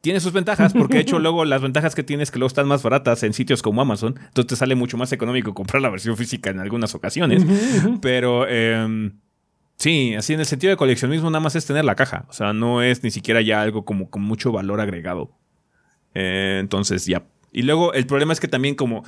Tiene 0.00 0.20
sus 0.20 0.32
ventajas, 0.32 0.72
porque 0.74 0.94
de 0.94 1.00
hecho 1.02 1.18
luego 1.20 1.44
las 1.44 1.60
ventajas 1.60 1.94
que 1.96 2.04
tienes 2.04 2.30
que 2.30 2.38
luego 2.38 2.46
están 2.48 2.68
más 2.68 2.82
baratas 2.84 3.22
en 3.24 3.32
sitios 3.32 3.62
como 3.62 3.82
Amazon, 3.82 4.14
entonces 4.16 4.46
te 4.46 4.56
sale 4.56 4.74
mucho 4.76 4.96
más 4.96 5.10
económico 5.12 5.54
comprar 5.54 5.82
la 5.82 5.90
versión 5.90 6.16
física 6.16 6.50
en 6.50 6.60
algunas 6.60 6.94
ocasiones. 6.94 7.44
Pero 8.00 8.46
em, 8.48 9.18
sí, 9.76 10.14
así 10.14 10.34
en 10.34 10.40
el 10.40 10.46
sentido 10.46 10.70
de 10.70 10.76
coleccionismo 10.76 11.30
nada 11.30 11.40
más 11.40 11.56
es 11.56 11.66
tener 11.66 11.84
la 11.84 11.96
caja, 11.96 12.26
o 12.28 12.32
sea, 12.32 12.52
no 12.52 12.80
es 12.82 13.02
ni 13.02 13.10
siquiera 13.10 13.40
ya 13.40 13.60
algo 13.60 13.84
como 13.84 14.08
con 14.08 14.22
mucho 14.22 14.52
valor 14.52 14.80
agregado. 14.80 15.32
Eh, 16.14 16.58
entonces 16.60 17.06
ya. 17.06 17.26
Y 17.52 17.62
luego 17.62 17.92
el 17.92 18.06
problema 18.06 18.32
es 18.32 18.40
que 18.40 18.48
también 18.48 18.74
como... 18.74 19.04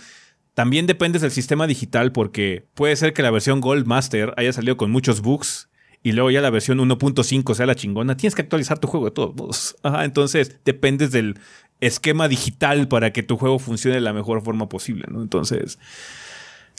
También 0.55 0.87
dependes 0.89 1.23
del 1.23 1.31
sistema 1.31 1.69
digital 1.69 2.11
porque 2.11 2.67
puede 2.75 2.97
ser 2.97 3.13
que 3.15 3.23
la 3.23 3.31
versión 3.31 3.61
Gold 3.61 3.87
Master 3.87 4.35
haya 4.37 4.53
salido 4.53 4.77
con 4.77 4.91
muchos 4.91 5.21
bugs 5.23 5.70
y 6.03 6.13
luego 6.13 6.31
ya 6.31 6.41
la 6.41 6.51
versión 6.51 6.79
1.5 6.79 7.55
sea 7.55 7.67
la 7.67 7.75
chingona. 7.75 8.17
Tienes 8.17 8.35
que 8.35 8.43
actualizar 8.43 8.79
tu 8.79 8.89
juego 8.89 9.07
de 9.07 9.13
todos 9.13 9.35
modos. 9.35 9.77
Ajá, 9.83 10.05
entonces 10.05 10.61
dependes 10.65 11.11
del 11.11 11.39
esquema 11.81 12.29
digital 12.29 12.89
para 12.89 13.13
que 13.13 13.23
tu 13.23 13.37
juego 13.37 13.59
funcione 13.59 13.97
de 13.97 14.01
la 14.01 14.13
mejor 14.13 14.43
forma 14.43 14.69
posible, 14.69 15.05
¿no? 15.11 15.23
Entonces... 15.23 15.79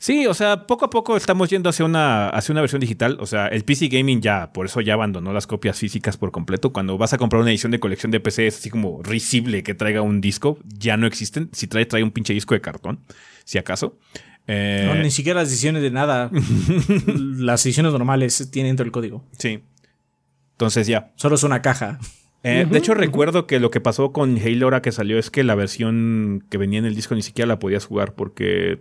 Sí, 0.01 0.25
o 0.25 0.33
sea, 0.33 0.65
poco 0.65 0.85
a 0.85 0.89
poco 0.89 1.15
estamos 1.15 1.51
yendo 1.51 1.69
hacia 1.69 1.85
una, 1.85 2.27
hacia 2.29 2.53
una 2.53 2.61
versión 2.61 2.81
digital. 2.81 3.17
O 3.19 3.27
sea, 3.27 3.45
el 3.45 3.63
PC 3.63 3.87
Gaming 3.87 4.19
ya, 4.19 4.51
por 4.51 4.65
eso 4.65 4.81
ya 4.81 4.95
abandonó 4.95 5.31
las 5.31 5.45
copias 5.45 5.77
físicas 5.77 6.17
por 6.17 6.31
completo. 6.31 6.73
Cuando 6.73 6.97
vas 6.97 7.13
a 7.13 7.19
comprar 7.19 7.39
una 7.39 7.51
edición 7.51 7.71
de 7.71 7.79
colección 7.79 8.11
de 8.11 8.19
PC 8.19 8.47
es 8.47 8.57
así 8.57 8.71
como 8.71 9.03
risible 9.03 9.61
que 9.61 9.75
traiga 9.75 10.01
un 10.01 10.19
disco. 10.19 10.57
Ya 10.65 10.97
no 10.97 11.05
existen. 11.05 11.49
Si 11.51 11.67
trae, 11.67 11.85
trae 11.85 12.01
un 12.01 12.09
pinche 12.09 12.33
disco 12.33 12.55
de 12.55 12.61
cartón, 12.61 13.01
si 13.43 13.59
acaso. 13.59 13.99
Eh, 14.47 14.83
No, 14.87 14.95
ni 15.01 15.11
siquiera 15.11 15.41
las 15.41 15.49
ediciones 15.49 15.81
de 15.81 15.91
nada. 15.91 16.29
las 17.37 17.65
ediciones 17.65 17.91
normales 17.91 18.49
tienen 18.51 18.71
dentro 18.71 18.83
del 18.83 18.91
código. 18.91 19.23
sí. 19.37 19.61
Entonces 20.53 20.85
ya. 20.85 21.11
Solo 21.15 21.33
es 21.35 21.41
una 21.43 21.63
caja. 21.63 21.97
Eh, 22.43 22.67
de 22.69 22.77
hecho, 22.77 22.93
recuerdo 22.93 23.47
que 23.47 23.59
lo 23.59 23.71
que 23.71 23.81
pasó 23.81 24.11
con 24.11 24.37
Halo 24.37 24.67
ahora 24.67 24.83
que 24.83 24.91
salió 24.91 25.17
es 25.17 25.31
que 25.31 25.43
la 25.43 25.55
versión 25.55 26.45
que 26.51 26.59
venía 26.59 26.77
en 26.77 26.85
el 26.85 26.93
disco 26.93 27.15
ni 27.15 27.23
siquiera 27.23 27.47
la 27.47 27.57
podías 27.57 27.85
jugar 27.85 28.13
porque... 28.13 28.79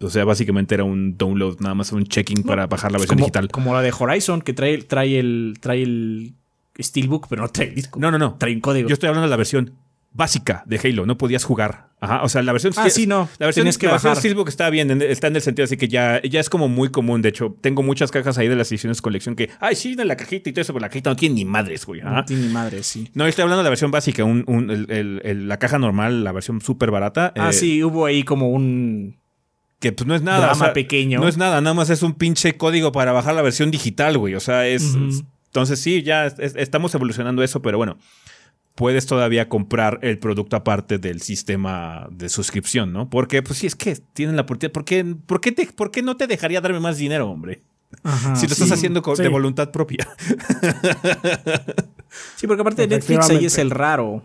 O 0.00 0.08
sea, 0.08 0.24
básicamente 0.24 0.74
era 0.74 0.84
un 0.84 1.18
download, 1.18 1.60
nada 1.60 1.74
más 1.74 1.92
un 1.92 2.04
checking 2.04 2.44
para 2.44 2.66
bajar 2.66 2.92
la 2.92 2.96
Es 2.96 3.02
versión 3.02 3.18
como, 3.18 3.26
digital. 3.26 3.48
como 3.50 3.74
la 3.74 3.82
de 3.82 3.92
Horizon, 3.96 4.40
que 4.40 4.54
trae, 4.54 4.78
trae 4.78 5.18
el 5.18 5.58
trae 5.60 5.82
el 5.82 6.32
Steelbook, 6.80 7.26
pero 7.28 7.42
no 7.42 7.48
trae 7.48 7.68
el 7.68 7.74
disco. 7.74 8.00
No, 8.00 8.10
no, 8.10 8.18
no. 8.18 8.34
Trae 8.38 8.54
un 8.54 8.60
código. 8.60 8.88
Yo 8.88 8.94
estoy 8.94 9.08
hablando 9.08 9.26
de 9.26 9.30
la 9.30 9.36
versión 9.36 9.72
básica 10.14 10.62
de 10.66 10.78
Halo, 10.82 11.06
no 11.06 11.16
podías 11.16 11.44
jugar. 11.44 11.90
Ajá, 12.00 12.22
o 12.24 12.28
sea, 12.28 12.42
la 12.42 12.50
versión 12.52 12.72
Ah, 12.76 12.90
sí, 12.90 13.06
no. 13.06 13.28
La 13.38 13.46
versión, 13.46 13.62
Tenías 13.62 13.78
que 13.78 13.86
la 13.86 13.92
versión 13.92 14.10
bajar. 14.10 14.20
Steelbook 14.20 14.48
está 14.48 14.68
bien, 14.70 14.90
en- 14.90 15.02
está 15.02 15.28
en 15.28 15.36
el 15.36 15.42
sentido 15.42 15.64
así 15.64 15.76
que 15.76 15.86
ya, 15.88 16.20
ya 16.22 16.40
es 16.40 16.50
como 16.50 16.68
muy 16.68 16.90
común. 16.90 17.22
De 17.22 17.28
hecho, 17.28 17.56
tengo 17.60 17.82
muchas 17.82 18.10
cajas 18.10 18.36
ahí 18.38 18.48
de 18.48 18.56
las 18.56 18.70
ediciones 18.72 19.00
colección 19.00 19.36
que, 19.36 19.50
ay, 19.60 19.76
sí, 19.76 19.94
de 19.94 20.04
la 20.04 20.16
cajita 20.16 20.50
y 20.50 20.52
todo 20.52 20.62
eso, 20.62 20.72
pero 20.72 20.80
la 20.82 20.88
cajita 20.88 21.10
no 21.10 21.16
tiene 21.16 21.36
ni 21.36 21.44
madres, 21.44 21.86
güey. 21.86 22.00
Ajá. 22.00 22.10
No 22.16 22.24
tiene 22.24 22.46
ni 22.48 22.52
madre, 22.52 22.82
sí. 22.82 23.08
No, 23.14 23.24
estoy 23.26 23.42
hablando 23.42 23.58
de 23.58 23.64
la 23.64 23.70
versión 23.70 23.90
básica, 23.92 24.24
un, 24.24 24.42
un- 24.48 24.70
el- 24.70 24.90
el- 24.90 25.20
el- 25.24 25.48
la 25.48 25.58
caja 25.58 25.78
normal, 25.78 26.24
la 26.24 26.32
versión 26.32 26.60
súper 26.60 26.90
barata. 26.90 27.32
Ah, 27.36 27.50
eh, 27.50 27.52
sí, 27.52 27.84
hubo 27.84 28.04
ahí 28.06 28.22
como 28.24 28.50
un. 28.50 29.16
Que 29.78 29.92
pues 29.92 30.06
no 30.06 30.14
es 30.14 30.22
nada. 30.22 30.38
Drama 30.46 30.52
o 30.52 30.56
sea, 30.66 30.72
pequeño. 30.72 31.20
No 31.20 31.28
es 31.28 31.36
nada, 31.36 31.60
nada 31.60 31.74
más 31.74 31.90
es 31.90 32.02
un 32.02 32.14
pinche 32.14 32.56
código 32.56 32.92
para 32.92 33.12
bajar 33.12 33.34
la 33.34 33.42
versión 33.42 33.70
digital, 33.70 34.18
güey. 34.18 34.34
O 34.34 34.40
sea, 34.40 34.66
es. 34.66 34.82
Es- 34.82 35.24
entonces 35.46 35.78
sí, 35.80 36.02
ya 36.02 36.26
es- 36.26 36.38
es- 36.38 36.54
estamos 36.56 36.94
evolucionando 36.94 37.42
eso, 37.44 37.62
pero 37.62 37.78
bueno. 37.78 37.96
Puedes 38.74 39.04
todavía 39.06 39.48
comprar 39.50 39.98
el 40.02 40.18
producto 40.18 40.56
aparte 40.56 40.98
del 40.98 41.20
sistema 41.20 42.08
de 42.10 42.28
suscripción, 42.30 42.92
¿no? 42.92 43.10
Porque, 43.10 43.42
pues 43.42 43.58
sí, 43.58 43.66
es 43.66 43.76
que 43.76 43.96
tienen 44.14 44.34
la 44.36 44.42
oportunidad. 44.42 44.72
¿Por 44.72 44.84
qué, 44.86 45.04
por 45.26 45.40
qué, 45.42 45.52
te- 45.52 45.66
por 45.66 45.90
qué 45.90 46.02
no 46.02 46.16
te 46.16 46.26
dejaría 46.26 46.60
darme 46.60 46.80
más 46.80 46.96
dinero, 46.96 47.28
hombre? 47.30 47.62
Ajá, 48.02 48.34
si 48.34 48.46
lo 48.48 48.54
sí. 48.54 48.62
estás 48.62 48.78
haciendo 48.78 49.02
con- 49.02 49.16
sí. 49.16 49.22
de 49.22 49.28
voluntad 49.28 49.70
propia. 49.70 50.08
Sí, 52.36 52.46
porque 52.46 52.60
aparte 52.60 52.82
de 52.82 52.88
Netflix 52.88 53.30
ahí 53.30 53.46
es 53.46 53.56
el 53.56 53.70
raro. 53.70 54.22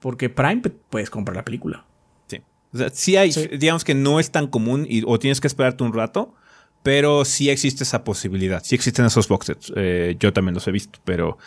Porque 0.00 0.28
Prime 0.28 0.58
pe- 0.60 0.70
puedes 0.70 1.08
comprar 1.10 1.36
la 1.36 1.44
película. 1.44 1.86
Sí. 2.26 2.38
O 2.72 2.78
sea, 2.78 2.90
sí 2.90 3.16
hay, 3.16 3.30
Sí. 3.32 3.48
digamos 3.58 3.84
que 3.84 3.94
no 3.94 4.18
es 4.18 4.30
tan 4.32 4.48
común 4.48 4.86
y, 4.88 5.04
o 5.06 5.18
tienes 5.18 5.40
que 5.40 5.46
esperarte 5.46 5.84
un 5.84 5.92
rato, 5.92 6.34
pero 6.82 7.24
sí 7.24 7.48
existe 7.50 7.84
esa 7.84 8.02
posibilidad. 8.02 8.62
Sí 8.64 8.74
existen 8.74 9.04
esos 9.04 9.28
boxes. 9.28 9.72
Eh, 9.76 10.16
yo 10.18 10.32
también 10.32 10.54
los 10.54 10.66
he 10.66 10.72
visto, 10.72 10.98
pero. 11.04 11.38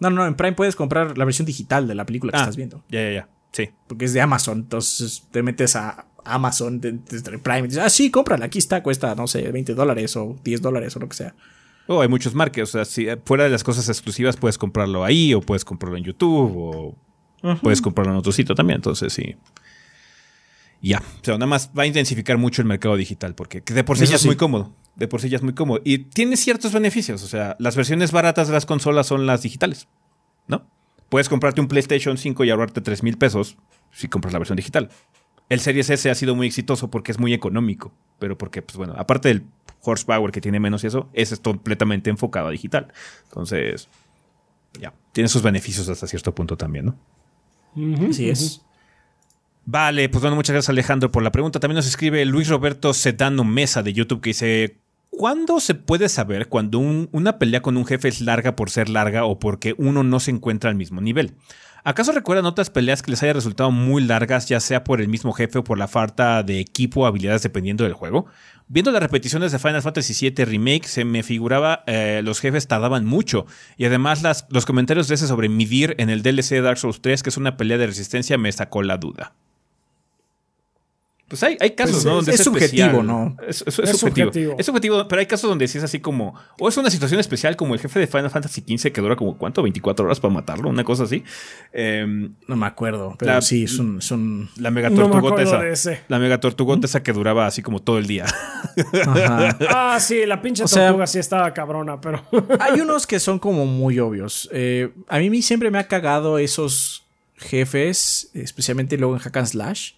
No, 0.00 0.10
no, 0.10 0.16
no, 0.16 0.26
en 0.26 0.34
Prime 0.34 0.52
puedes 0.52 0.76
comprar 0.76 1.16
la 1.18 1.24
versión 1.24 1.46
digital 1.46 1.88
de 1.88 1.94
la 1.94 2.04
película 2.06 2.32
que 2.32 2.38
Ah, 2.38 2.42
estás 2.42 2.56
viendo. 2.56 2.82
Ya, 2.88 3.02
ya, 3.02 3.12
ya. 3.12 3.28
Sí. 3.52 3.70
Porque 3.86 4.04
es 4.04 4.12
de 4.12 4.20
Amazon. 4.20 4.58
Entonces 4.58 5.26
te 5.30 5.42
metes 5.42 5.74
a 5.76 6.06
Amazon 6.24 6.80
de- 6.80 6.92
desde 6.92 7.38
Prime 7.38 7.60
y 7.60 7.62
dices, 7.62 7.78
ah, 7.78 7.88
sí, 7.90 8.10
cómprala, 8.10 8.44
aquí 8.46 8.58
está, 8.58 8.82
cuesta, 8.82 9.14
no 9.14 9.26
sé, 9.26 9.50
20 9.50 9.74
dólares 9.74 10.16
o 10.16 10.36
10 10.44 10.60
dólares 10.62 10.94
o 10.96 11.00
lo 11.00 11.08
que 11.08 11.16
sea. 11.16 11.34
O 11.86 12.02
hay 12.02 12.08
muchos 12.08 12.34
marques. 12.34 12.62
O 12.64 12.66
sea, 12.72 12.84
si 12.84 13.08
eh, 13.08 13.18
fuera 13.24 13.44
de 13.44 13.50
las 13.50 13.64
cosas 13.64 13.88
exclusivas, 13.88 14.36
puedes 14.36 14.58
comprarlo 14.58 15.04
ahí, 15.04 15.32
o 15.34 15.40
puedes 15.40 15.64
comprarlo 15.64 15.96
en 15.96 16.04
YouTube, 16.04 16.52
o 16.56 16.94
puedes 17.62 17.80
comprarlo 17.80 18.12
en 18.12 18.18
otro 18.18 18.30
sitio 18.32 18.54
también. 18.54 18.76
Entonces, 18.76 19.12
sí. 19.12 19.36
Ya. 20.80 21.02
O 21.20 21.24
sea, 21.24 21.34
nada 21.34 21.46
más 21.46 21.70
va 21.76 21.82
a 21.82 21.86
intensificar 21.86 22.38
mucho 22.38 22.62
el 22.62 22.68
mercado 22.68 22.96
digital, 22.96 23.34
porque 23.34 23.60
de 23.60 23.84
por 23.84 23.96
sí 23.96 24.04
Eso 24.04 24.12
ya 24.12 24.16
es 24.16 24.22
sí. 24.22 24.28
muy 24.28 24.36
cómodo. 24.36 24.72
De 24.94 25.08
por 25.08 25.20
sí 25.20 25.28
ya 25.28 25.36
es 25.36 25.42
muy 25.42 25.54
cómodo. 25.54 25.80
Y 25.84 25.98
tiene 25.98 26.36
ciertos 26.36 26.72
beneficios. 26.72 27.22
O 27.22 27.28
sea, 27.28 27.56
las 27.58 27.76
versiones 27.76 28.12
baratas 28.12 28.48
de 28.48 28.54
las 28.54 28.66
consolas 28.66 29.06
son 29.06 29.26
las 29.26 29.42
digitales. 29.42 29.88
¿No? 30.46 30.66
Puedes 31.08 31.28
comprarte 31.28 31.60
un 31.60 31.68
PlayStation 31.68 32.16
5 32.16 32.44
y 32.44 32.50
ahorrarte 32.50 32.80
3 32.80 33.02
mil 33.02 33.16
pesos 33.18 33.56
si 33.90 34.08
compras 34.08 34.32
la 34.32 34.38
versión 34.38 34.56
digital. 34.56 34.90
El 35.48 35.60
Series 35.60 35.88
S 35.90 36.10
ha 36.10 36.14
sido 36.14 36.34
muy 36.34 36.46
exitoso 36.46 36.90
porque 36.90 37.12
es 37.12 37.18
muy 37.18 37.32
económico. 37.32 37.92
Pero 38.18 38.36
porque, 38.36 38.62
pues 38.62 38.76
bueno, 38.76 38.94
aparte 38.96 39.28
del 39.28 39.44
horsepower 39.82 40.32
que 40.32 40.40
tiene 40.40 40.60
menos 40.60 40.84
y 40.84 40.88
eso, 40.88 41.08
ese 41.12 41.34
es 41.34 41.40
completamente 41.40 42.10
enfocado 42.10 42.48
a 42.48 42.50
digital. 42.50 42.92
Entonces, 43.24 43.88
ya, 44.78 44.92
tiene 45.12 45.28
sus 45.28 45.42
beneficios 45.42 45.88
hasta 45.88 46.06
cierto 46.06 46.34
punto 46.34 46.56
también, 46.56 46.86
¿no? 46.86 48.08
Así 48.08 48.28
es. 48.28 48.62
Vale, 49.70 50.08
pues 50.08 50.22
bueno, 50.22 50.34
muchas 50.34 50.54
gracias 50.54 50.70
Alejandro 50.70 51.12
por 51.12 51.22
la 51.22 51.30
pregunta. 51.30 51.60
También 51.60 51.76
nos 51.76 51.86
escribe 51.86 52.24
Luis 52.24 52.48
Roberto 52.48 52.94
Sedano 52.94 53.44
Mesa 53.44 53.82
de 53.82 53.92
YouTube 53.92 54.22
que 54.22 54.30
dice, 54.30 54.78
¿cuándo 55.10 55.60
se 55.60 55.74
puede 55.74 56.08
saber 56.08 56.48
cuando 56.48 56.78
un- 56.78 57.10
una 57.12 57.38
pelea 57.38 57.60
con 57.60 57.76
un 57.76 57.84
jefe 57.84 58.08
es 58.08 58.22
larga 58.22 58.56
por 58.56 58.70
ser 58.70 58.88
larga 58.88 59.26
o 59.26 59.38
porque 59.38 59.74
uno 59.76 60.02
no 60.04 60.20
se 60.20 60.30
encuentra 60.30 60.70
al 60.70 60.76
mismo 60.76 61.02
nivel? 61.02 61.34
¿Acaso 61.84 62.12
recuerdan 62.12 62.46
otras 62.46 62.70
peleas 62.70 63.02
que 63.02 63.10
les 63.10 63.22
haya 63.22 63.34
resultado 63.34 63.70
muy 63.70 64.02
largas, 64.02 64.48
ya 64.48 64.58
sea 64.58 64.84
por 64.84 65.02
el 65.02 65.08
mismo 65.08 65.32
jefe 65.34 65.58
o 65.58 65.64
por 65.64 65.76
la 65.76 65.86
falta 65.86 66.42
de 66.42 66.60
equipo 66.60 67.02
o 67.02 67.06
habilidades 67.06 67.42
dependiendo 67.42 67.84
del 67.84 67.92
juego? 67.92 68.24
Viendo 68.68 68.90
las 68.90 69.02
repeticiones 69.02 69.52
de 69.52 69.58
Final 69.58 69.82
Fantasy 69.82 70.30
VII 70.30 70.46
Remake, 70.46 70.86
se 70.88 71.04
me 71.04 71.22
figuraba 71.22 71.84
eh, 71.86 72.22
los 72.24 72.40
jefes 72.40 72.68
tardaban 72.68 73.04
mucho. 73.04 73.44
Y 73.76 73.84
además 73.84 74.22
los 74.48 74.64
comentarios 74.64 75.08
de 75.08 75.16
ese 75.16 75.26
sobre 75.26 75.50
Midir 75.50 75.94
en 75.98 76.08
el 76.08 76.22
DLC 76.22 76.52
de 76.54 76.62
Dark 76.62 76.78
Souls 76.78 77.02
3, 77.02 77.22
que 77.22 77.28
es 77.28 77.36
una 77.36 77.58
pelea 77.58 77.76
de 77.76 77.86
resistencia, 77.86 78.38
me 78.38 78.50
sacó 78.50 78.82
la 78.82 78.96
duda. 78.96 79.34
Pues 81.28 81.42
hay, 81.42 81.58
hay 81.60 81.72
casos, 81.72 81.96
Pues 81.96 82.04
¿no? 82.06 82.10
es- 82.12 82.16
Donde 82.16 82.32
es 82.32 82.42
subjetivo, 82.44 82.84
especial. 82.86 83.06
¿no? 83.06 83.36
Es, 83.46 83.62
es- 83.66 83.78
es 83.78 83.90
Es 83.90 83.98
subjetivo. 83.98 84.28
subjetivo. 84.32 84.54
Es 84.58 84.64
subjetivo, 84.66 85.06
pero 85.08 85.20
hay 85.20 85.26
casos 85.26 85.50
donde 85.50 85.68
sí 85.68 85.76
es 85.76 85.84
así 85.84 86.00
como. 86.00 86.34
O 86.58 86.68
es 86.68 86.76
una 86.78 86.90
situación 86.90 87.20
especial, 87.20 87.54
como 87.54 87.74
el 87.74 87.80
jefe 87.80 88.00
de 88.00 88.06
Final 88.06 88.30
Fantasy 88.30 88.62
XV 88.66 88.92
que 88.92 89.00
dura 89.02 89.14
como 89.14 89.36
¿cuánto? 89.36 89.62
24 89.62 90.06
horas 90.06 90.20
para 90.20 90.32
matarlo, 90.32 90.70
una 90.70 90.84
cosa 90.84 91.04
así. 91.04 91.22
Em, 91.72 92.34
No 92.46 92.56
me 92.56 92.66
acuerdo, 92.66 93.14
pero 93.18 93.32
La- 93.34 93.42
sí, 93.42 93.64
es 93.64 93.78
un... 93.78 93.98
es 93.98 94.10
un- 94.10 94.48
la 94.56 94.70
mega 94.70 94.88
No 94.88 94.96
me 94.96 95.02
tortugota 95.02 95.42
acuerdo 95.42 95.50
esa. 95.52 95.62
de 95.62 95.72
ese. 95.72 96.00
La 96.08 96.18
mega 96.18 96.40
tortugota 96.40 96.86
esa 96.86 97.02
que 97.02 97.12
duraba 97.12 97.46
así 97.46 97.60
como 97.62 97.80
todo 97.80 97.98
el 97.98 98.06
día. 98.06 98.24
Ajá. 99.06 99.56
Ah, 99.68 99.98
sí, 100.00 100.24
la 100.26 100.40
pinche 100.40 100.64
O 100.64 100.68
sea- 100.68 100.86
tortuga 100.88 101.06
sí 101.06 101.18
estaba 101.18 101.52
cabrona, 101.52 102.00
pero. 102.00 102.22
Hay 102.60 102.80
unos 102.80 103.06
que 103.06 103.20
son 103.20 103.38
como 103.38 103.66
muy 103.66 103.98
obvios. 103.98 104.48
Eh, 104.52 104.90
a 105.08 105.18
mí 105.18 105.42
siempre 105.42 105.70
me 105.70 105.78
ha 105.78 105.88
cagado 105.88 106.38
esos 106.38 107.04
jefes, 107.36 108.30
especialmente 108.34 108.96
luego 108.98 109.14
en 109.14 109.20
Hack 109.20 109.36
and 109.36 109.46
Slash, 109.46 109.92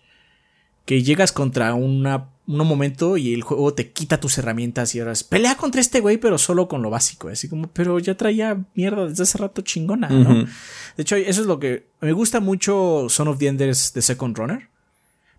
que 0.85 1.03
llegas 1.03 1.33
contra 1.33 1.75
una, 1.75 2.29
un 2.47 2.67
momento 2.67 3.17
y 3.17 3.33
el 3.33 3.43
juego 3.43 3.75
te 3.75 3.93
quita 3.93 4.19
tus 4.21 4.39
herramientas 4.39 4.95
y 4.95 5.01
ahora 5.01 5.13
es 5.13 5.23
pelea 5.25 5.57
contra 5.57 5.81
este 5.81 6.01
güey, 6.01 6.19
pero 6.19 6.39
solo 6.39 6.69
con 6.69 6.83
lo 6.83 6.91
básico. 6.91 7.29
Así 7.29 7.49
como, 7.49 7.69
pero 7.69 7.99
ya 7.99 8.17
traía 8.17 8.65
mierda 8.75 9.07
desde 9.07 9.23
hace 9.23 9.39
rato 9.39 9.63
chingona, 9.63 10.09
¿no? 10.09 10.45
De 10.97 11.03
hecho, 11.03 11.17
eso 11.17 11.41
es 11.41 11.47
lo 11.47 11.61
que 11.61 11.87
me 12.01 12.13
gusta 12.13 12.41
mucho 12.41 13.07
Son 13.09 13.29
of 13.29 13.39
the 13.39 13.47
Enders 13.47 13.93
de 13.93 14.03
Second 14.03 14.37
Runner. 14.37 14.69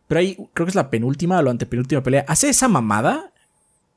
Pero 0.08 0.20
ahí 0.20 0.36
creo 0.54 0.66
que 0.66 0.72
es 0.72 0.76
la 0.76 0.90
penúltima 0.90 1.40
o 1.40 1.42
la 1.42 1.52
antepenúltima 1.52 2.04
pelea. 2.04 2.26
Hace 2.28 2.50
esa 2.50 2.68
mamada 2.68 3.32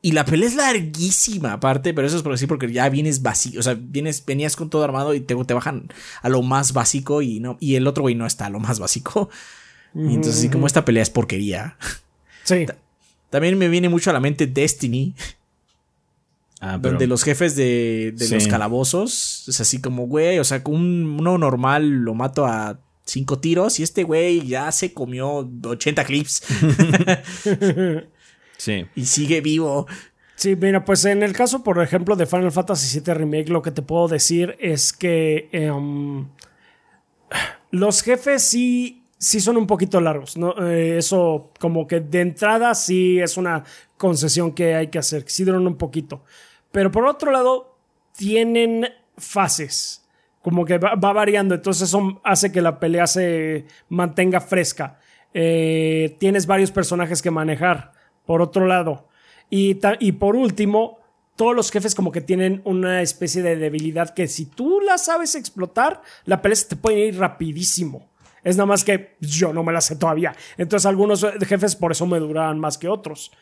y 0.05 0.13
la 0.13 0.25
pelea 0.25 0.49
es 0.49 0.55
larguísima 0.55 1.55
aparte, 1.55 1.95
pero 1.95 2.07
eso 2.07 2.17
es 2.19 2.23
por 2.23 2.33
decir 2.33 2.47
porque 2.47 2.71
ya 2.71 2.89
vienes 2.91 3.23
vacío, 3.23 3.59
o 3.59 3.63
sea, 3.63 3.75
vienes, 3.75 4.23
venías 4.27 4.55
con 4.55 4.69
todo 4.69 4.85
armado 4.85 5.15
y 5.15 5.21
te, 5.21 5.35
te 5.35 5.55
bajan 5.55 5.89
a 6.21 6.29
lo 6.29 6.43
más 6.43 6.75
básico 6.75 7.23
y 7.23 7.41
no, 7.41 7.57
y 7.59 7.77
el 7.77 7.87
otro 7.87 8.03
güey 8.03 8.15
no 8.15 8.27
está 8.27 8.47
a 8.47 8.51
lo 8.51 8.61
más 8.61 8.79
básico. 8.79 9.31
Y 9.95 10.15
entonces, 10.15 10.37
así 10.39 10.49
como 10.49 10.67
esta 10.67 10.85
pelea 10.85 11.03
es 11.03 11.11
porquería. 11.11 11.77
Sí. 12.45 12.67
También 13.31 13.59
me 13.59 13.69
viene 13.69 13.89
mucho 13.89 14.11
a 14.11 14.13
la 14.13 14.21
mente 14.21 14.47
Destiny. 14.47 15.15
Ah, 16.61 16.79
pero- 16.81 16.93
Donde 16.93 17.07
los 17.07 17.23
jefes 17.25 17.57
de, 17.57 18.13
de 18.17 18.27
Sí. 18.27 18.35
los 18.35 18.47
calabozos 18.49 19.45
es 19.49 19.61
así 19.61 19.81
como, 19.81 20.07
güey, 20.07 20.39
o 20.39 20.45
sea, 20.45 20.63
con 20.63 20.75
un- 20.77 21.17
uno 21.21 21.37
normal 21.39 21.89
lo 21.89 22.15
mato 22.15 22.47
a 22.47 22.79
cinco 23.05 23.39
tiros 23.39 23.79
y 23.81 23.83
este 23.83 24.03
güey 24.03 24.47
ya 24.47 24.71
se 24.73 24.93
comió 24.95 25.49
80 25.65 26.05
clips 26.05 26.43
Sí. 28.57 28.87
y 28.95 29.05
sigue 29.07 29.41
vivo. 29.41 29.87
Sí, 30.37 30.57
mira, 30.57 30.85
pues 30.85 31.05
en 31.05 31.23
el 31.23 31.33
caso, 31.33 31.63
por 31.63 31.83
ejemplo, 31.83 32.17
de 32.17 32.27
Final 32.27 32.51
Fantasy 32.53 33.01
VII 33.01 33.15
Remake, 33.15 33.49
lo 33.51 33.63
que 33.63 33.71
te 33.71 33.83
puedo 33.83 34.09
decir 34.09 34.57
es 34.59 34.93
que 34.93 35.49
em, 35.53 36.27
los 37.71 38.03
jefes 38.03 38.43
sí, 38.43 39.04
sí 39.25 39.41
son 39.41 39.57
un 39.57 39.67
poquito 39.67 40.01
largos. 40.01 40.37
¿no? 40.37 40.55
Eh, 40.67 40.99
eso, 40.99 41.51
como 41.59 41.87
que 41.87 42.01
de 42.01 42.21
entrada, 42.21 42.75
sí 42.75 43.19
es 43.19 43.37
una 43.37 43.65
concesión 43.97 44.53
que 44.53 44.75
hay 44.75 44.89
que 44.89 44.99
hacer. 44.99 45.25
Sí 45.27 45.45
duran 45.45 45.67
un 45.67 45.77
poquito. 45.77 46.23
Pero 46.71 46.91
por 46.91 47.07
otro 47.07 47.31
lado, 47.31 47.79
tienen 48.17 48.87
fases. 49.17 50.07
Como 50.43 50.65
que 50.65 50.79
va, 50.79 50.95
va 50.95 51.13
variando. 51.13 51.55
Entonces, 51.55 51.89
eso 51.89 52.21
hace 52.23 52.53
que 52.53 52.61
la 52.61 52.79
pelea 52.79 53.07
se 53.07 53.67
mantenga 53.89 54.41
fresca. 54.41 54.99
Eh, 55.33 56.17
tienes 56.21 56.47
varios 56.47 56.71
personajes 56.71 57.23
que 57.23 57.31
manejar. 57.31 57.93
Por 58.27 58.43
otro 58.43 58.67
lado. 58.67 59.09
Y, 59.51 59.75
por 60.13 60.37
último, 60.37 60.99
todos 61.37 61.55
los 61.55 61.71
jefes 61.71 61.95
como 61.95 62.11
que 62.11 62.21
tienen 62.21 62.61
una 62.65 63.03
especie 63.03 63.43
de 63.43 63.57
debilidad 63.57 64.13
que 64.13 64.27
si 64.27 64.47
tú 64.47 64.81
la 64.81 64.99
sabes 64.99 65.35
explotar, 65.35 66.03
la 66.25 66.43
pelea 66.43 66.59
te 66.69 66.77
puede 66.77 67.07
ir 67.07 67.19
rapidísimo. 67.19 68.09
Es 68.45 68.57
nada 68.57 68.67
más 68.67 68.85
que 68.85 69.17
yo 69.21 69.53
no 69.53 69.65
me 69.65 69.73
la 69.73 69.81
sé 69.81 69.97
todavía. 69.97 70.35
Entonces 70.57 70.87
algunos 70.87 71.27
jefes 71.47 71.75
por 71.75 71.93
eso 71.93 72.07
me 72.07 72.21
duran 72.21 72.61
más 72.61 72.79
que 72.79 72.89
otros. 72.89 73.33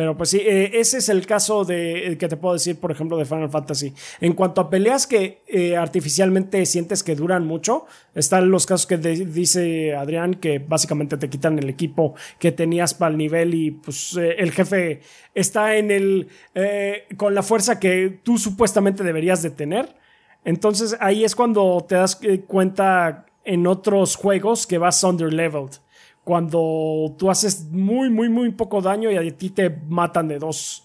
Pero 0.00 0.16
pues 0.16 0.30
sí, 0.30 0.38
eh, 0.38 0.70
ese 0.80 0.96
es 0.96 1.10
el 1.10 1.26
caso 1.26 1.64
de 1.64 2.12
eh, 2.12 2.16
que 2.16 2.26
te 2.26 2.38
puedo 2.38 2.54
decir, 2.54 2.78
por 2.78 2.90
ejemplo, 2.90 3.18
de 3.18 3.26
Final 3.26 3.50
Fantasy. 3.50 3.92
En 4.22 4.32
cuanto 4.32 4.62
a 4.62 4.70
peleas 4.70 5.06
que 5.06 5.42
eh, 5.46 5.76
artificialmente 5.76 6.64
sientes 6.64 7.02
que 7.02 7.16
duran 7.16 7.44
mucho, 7.46 7.84
están 8.14 8.50
los 8.50 8.64
casos 8.66 8.86
que 8.86 8.96
dice 8.96 9.94
Adrián, 9.94 10.34
que 10.34 10.58
básicamente 10.58 11.16
te 11.16 11.28
quitan 11.28 11.58
el 11.58 11.68
equipo 11.68 12.14
que 12.38 12.50
tenías 12.50 12.94
para 12.94 13.10
el 13.10 13.18
nivel 13.18 13.52
y 13.52 13.72
pues 13.72 14.16
el 14.16 14.52
jefe 14.52 15.00
está 15.34 15.76
en 15.76 15.90
el 15.90 16.28
con 17.16 17.34
la 17.34 17.42
fuerza 17.42 17.78
que 17.78 18.20
tú 18.22 18.38
supuestamente 18.38 19.04
deberías 19.04 19.42
de 19.42 19.50
tener. 19.50 19.96
Entonces 20.44 20.96
ahí 21.00 21.24
es 21.24 21.34
cuando 21.36 21.84
te 21.86 21.96
das 21.96 22.18
cuenta 22.46 23.26
en 23.52 23.66
otros 23.66 24.16
juegos 24.16 24.66
que 24.66 24.78
vas 24.78 25.02
underleveled. 25.04 25.72
Cuando 26.24 27.14
tú 27.18 27.30
haces 27.30 27.64
muy, 27.70 28.10
muy, 28.10 28.28
muy 28.28 28.50
poco 28.52 28.80
daño 28.80 29.10
y 29.10 29.16
a 29.16 29.36
ti 29.36 29.50
te 29.50 29.70
matan 29.88 30.28
de 30.28 30.38
dos. 30.38 30.84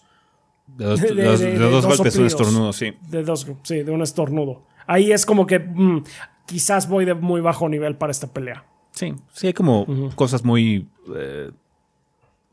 De 0.66 0.84
dos, 0.84 1.00
De- 1.00 1.14
de- 1.14 1.58
dos 1.58 1.70
dos 1.84 1.96
golpes, 1.98 2.16
un 2.16 2.26
estornudo, 2.26 2.72
sí. 2.72 2.92
De 3.08 3.22
dos, 3.22 3.46
sí, 3.62 3.82
de 3.82 3.92
un 3.92 4.02
estornudo. 4.02 4.62
Ahí 4.86 5.12
es 5.12 5.24
como 5.24 5.46
que 5.46 5.58
mm, 5.60 6.02
quizás 6.46 6.88
voy 6.88 7.04
de 7.04 7.14
muy 7.14 7.40
bajo 7.40 7.68
nivel 7.68 7.96
para 7.96 8.10
esta 8.10 8.26
pelea. 8.26 8.64
Sí, 8.90 9.14
sí, 9.32 9.48
hay 9.48 9.52
como 9.52 9.86
cosas 10.16 10.44
muy 10.44 10.88
eh, 11.14 11.50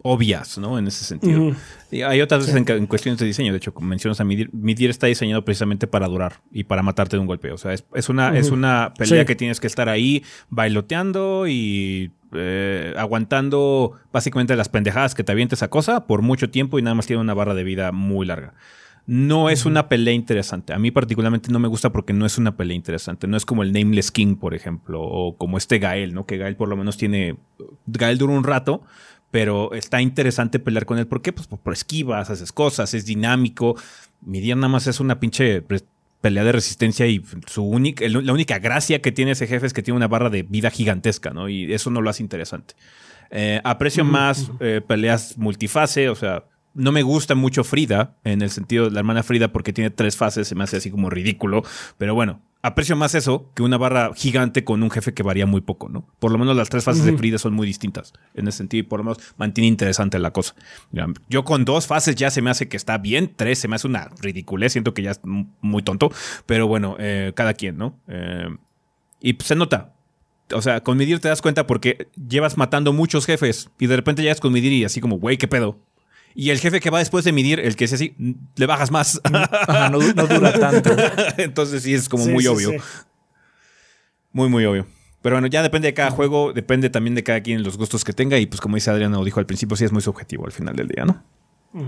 obvias, 0.03 0.57
¿no? 0.57 0.77
En 0.77 0.85
ese 0.85 1.03
sentido. 1.03 1.55
Y 1.89 2.01
hay 2.01 2.21
otras 2.21 2.45
veces 2.45 2.55
en, 2.55 2.87
cuestiones 2.87 3.19
de 3.19 3.25
diseño, 3.25 3.51
de 3.51 3.57
hecho, 3.57 3.73
como 3.73 3.87
mencionas 3.87 4.19
a 4.19 4.23
Midir, 4.23 4.49
Midir 4.53 4.89
está 4.89 5.07
diseñado 5.07 5.43
precisamente 5.43 5.87
para 5.87 6.07
durar 6.07 6.41
y 6.51 6.65
para 6.65 6.83
matarte 6.83 7.15
de 7.15 7.21
un 7.21 7.27
golpe. 7.27 7.51
O 7.51 7.57
sea, 7.57 7.73
es, 7.73 7.85
es 7.95 8.09
una, 8.09 8.37
es 8.37 8.51
una 8.51 8.93
pelea 8.97 9.21
Sí. 9.21 9.25
que 9.25 9.35
tienes 9.35 9.59
que 9.59 9.67
estar 9.67 9.89
ahí 9.89 10.23
bailoteando 10.49 11.47
y 11.47 12.11
eh, 12.33 12.93
aguantando 12.97 13.93
básicamente 14.11 14.55
las 14.55 14.69
pendejadas 14.69 15.15
que 15.15 15.23
te 15.23 15.31
avienta 15.31 15.55
esa 15.55 15.69
cosa 15.69 16.05
por 16.05 16.21
mucho 16.21 16.49
tiempo 16.49 16.79
y 16.79 16.81
nada 16.81 16.95
más 16.95 17.07
tiene 17.07 17.21
una 17.21 17.33
barra 17.33 17.53
de 17.53 17.63
vida 17.63 17.91
muy 17.91 18.25
larga. 18.25 18.53
No 19.05 19.49
es 19.49 19.65
una 19.65 19.89
pelea 19.89 20.13
interesante. 20.13 20.73
A 20.73 20.79
mí 20.79 20.89
particularmente 20.89 21.51
no 21.51 21.59
me 21.59 21.67
gusta 21.67 21.91
porque 21.91 22.13
no 22.13 22.25
es 22.25 22.37
una 22.37 22.55
pelea 22.55 22.75
interesante. 22.75 23.27
No 23.27 23.35
es 23.35 23.45
como 23.45 23.61
el 23.61 23.73
Nameless 23.73 24.11
King, 24.11 24.37
por 24.37 24.53
ejemplo, 24.53 25.01
o 25.01 25.35
como 25.37 25.57
este 25.57 25.77
Gael, 25.77 26.13
¿no? 26.13 26.25
Que 26.25 26.37
Gael 26.37 26.55
por 26.55 26.69
lo 26.69 26.77
menos 26.77 26.95
tiene... 26.95 27.35
Gael 27.85 28.17
dura 28.17 28.31
un 28.31 28.45
rato, 28.45 28.81
pero 29.33 29.73
está 29.73 29.99
interesante 29.99 30.59
pelear 30.59 30.85
con 30.85 30.99
él. 30.99 31.07
¿Por 31.07 31.23
qué? 31.23 31.33
Pues 31.33 31.47
por, 31.47 31.73
esquivas, 31.73 32.29
haces 32.29 32.51
cosas, 32.51 32.93
es 32.93 33.03
dinámico. 33.03 33.75
Midir 34.21 34.55
nada 34.55 34.67
más 34.67 34.85
es 34.85 34.99
una 34.99 35.19
pinche 35.19 35.63
pelea 36.21 36.43
de 36.43 36.51
resistencia 36.51 37.07
y 37.07 37.19
su 37.47 37.63
única, 37.63 38.07
la 38.07 38.31
única 38.31 38.59
gracia 38.59 39.01
que 39.01 39.11
tiene 39.11 39.31
ese 39.31 39.47
jefe 39.47 39.65
es 39.65 39.73
que 39.73 39.81
tiene 39.81 39.97
una 39.97 40.07
barra 40.07 40.29
de 40.29 40.43
vida 40.43 40.69
gigantesca, 40.69 41.31
¿no? 41.31 41.49
Y 41.49 41.73
eso 41.73 41.89
no 41.89 41.99
lo 41.99 42.11
hace 42.11 42.21
interesante. 42.21 42.75
Eh, 43.31 43.59
aprecio 43.63 44.05
más 44.05 44.51
eh, 44.59 44.81
peleas 44.85 45.35
multifase, 45.39 46.09
o 46.09 46.15
sea, 46.15 46.43
no 46.73 46.91
me 46.91 47.03
gusta 47.03 47.35
mucho 47.35 47.63
Frida, 47.63 48.17
en 48.23 48.41
el 48.41 48.49
sentido 48.49 48.85
de 48.85 48.91
la 48.91 48.99
hermana 48.99 49.23
Frida, 49.23 49.51
porque 49.51 49.73
tiene 49.73 49.89
tres 49.89 50.17
fases, 50.17 50.47
se 50.47 50.55
me 50.55 50.63
hace 50.63 50.77
así 50.77 50.89
como 50.89 51.09
ridículo, 51.09 51.63
pero 51.97 52.15
bueno, 52.15 52.41
aprecio 52.61 52.95
más 52.95 53.13
eso 53.13 53.51
que 53.53 53.61
una 53.61 53.77
barra 53.77 54.11
gigante 54.15 54.63
con 54.63 54.81
un 54.81 54.89
jefe 54.89 55.13
que 55.13 55.21
varía 55.21 55.45
muy 55.45 55.61
poco, 55.61 55.89
¿no? 55.89 56.07
Por 56.19 56.31
lo 56.31 56.37
menos 56.37 56.55
las 56.55 56.69
tres 56.69 56.83
fases 56.83 57.03
de 57.03 57.15
Frida 57.17 57.37
son 57.37 57.53
muy 57.53 57.67
distintas 57.67 58.13
en 58.33 58.47
ese 58.47 58.59
sentido 58.59 58.79
y 58.79 58.83
por 58.83 58.99
lo 58.99 59.03
menos 59.03 59.19
mantiene 59.37 59.67
interesante 59.67 60.17
la 60.17 60.31
cosa. 60.31 60.55
Yo 61.29 61.43
con 61.43 61.65
dos 61.65 61.87
fases 61.87 62.15
ya 62.15 62.31
se 62.31 62.41
me 62.41 62.49
hace 62.49 62.69
que 62.69 62.77
está 62.77 62.97
bien, 62.97 63.33
tres 63.35 63.59
se 63.59 63.67
me 63.67 63.75
hace 63.75 63.87
una 63.87 64.09
ridiculez, 64.21 64.71
siento 64.71 64.93
que 64.93 65.03
ya 65.03 65.11
es 65.11 65.21
muy 65.23 65.83
tonto, 65.83 66.11
pero 66.45 66.67
bueno, 66.67 66.95
eh, 66.99 67.33
cada 67.35 67.53
quien, 67.53 67.77
¿no? 67.77 67.99
Eh, 68.07 68.47
y 69.19 69.33
pues, 69.33 69.47
se 69.47 69.55
nota, 69.55 69.93
o 70.53 70.61
sea, 70.61 70.81
con 70.81 70.97
Midir 70.97 71.19
te 71.19 71.27
das 71.27 71.41
cuenta 71.41 71.67
porque 71.67 72.07
llevas 72.27 72.57
matando 72.57 72.93
muchos 72.93 73.25
jefes 73.25 73.69
y 73.79 73.87
de 73.87 73.95
repente 73.95 74.21
llegas 74.21 74.39
con 74.39 74.53
Midir 74.53 74.71
y 74.73 74.85
así 74.85 75.01
como, 75.01 75.17
güey, 75.19 75.37
¿qué 75.37 75.47
pedo? 75.47 75.79
Y 76.35 76.49
el 76.49 76.59
jefe 76.59 76.79
que 76.79 76.89
va 76.89 76.99
después 76.99 77.23
de 77.25 77.31
Midir, 77.31 77.59
el 77.59 77.75
que 77.75 77.85
es 77.85 77.93
así, 77.93 78.15
mm, 78.17 78.31
le 78.55 78.65
bajas 78.65 78.91
más. 78.91 79.21
Ajá, 79.23 79.89
no, 79.89 79.99
no 79.99 80.27
dura 80.27 80.53
tanto. 80.53 80.95
Entonces 81.37 81.83
sí 81.83 81.93
es 81.93 82.09
como 82.09 82.25
Sí, 82.25 82.31
muy 82.31 82.43
sí, 82.43 82.47
obvio. 82.49 82.71
sí. 82.71 82.77
Muy, 84.31 84.49
muy 84.49 84.65
obvio. 84.65 84.87
Pero 85.21 85.35
bueno, 85.35 85.47
ya 85.47 85.61
depende 85.63 85.87
de 85.87 85.93
cada 85.93 86.11
juego, 86.11 86.51
depende 86.51 86.89
también 86.89 87.15
de 87.15 87.23
cada 87.23 87.41
quien 87.41 87.63
los 87.63 87.77
gustos 87.77 88.03
que 88.03 88.11
tenga 88.11 88.37
y 88.39 88.45
pues 88.45 88.59
como 88.59 88.75
dice 88.75 88.91
Adriano 88.91 89.19
lo 89.19 89.23
dijo 89.25 89.39
al 89.39 89.45
principio, 89.45 89.77
sí 89.77 89.85
es 89.85 89.91
muy 89.93 90.01
subjetivo 90.01 90.45
al 90.45 90.51
final 90.51 90.75
del 90.75 90.89
día, 90.89 91.05
¿no? 91.05 91.23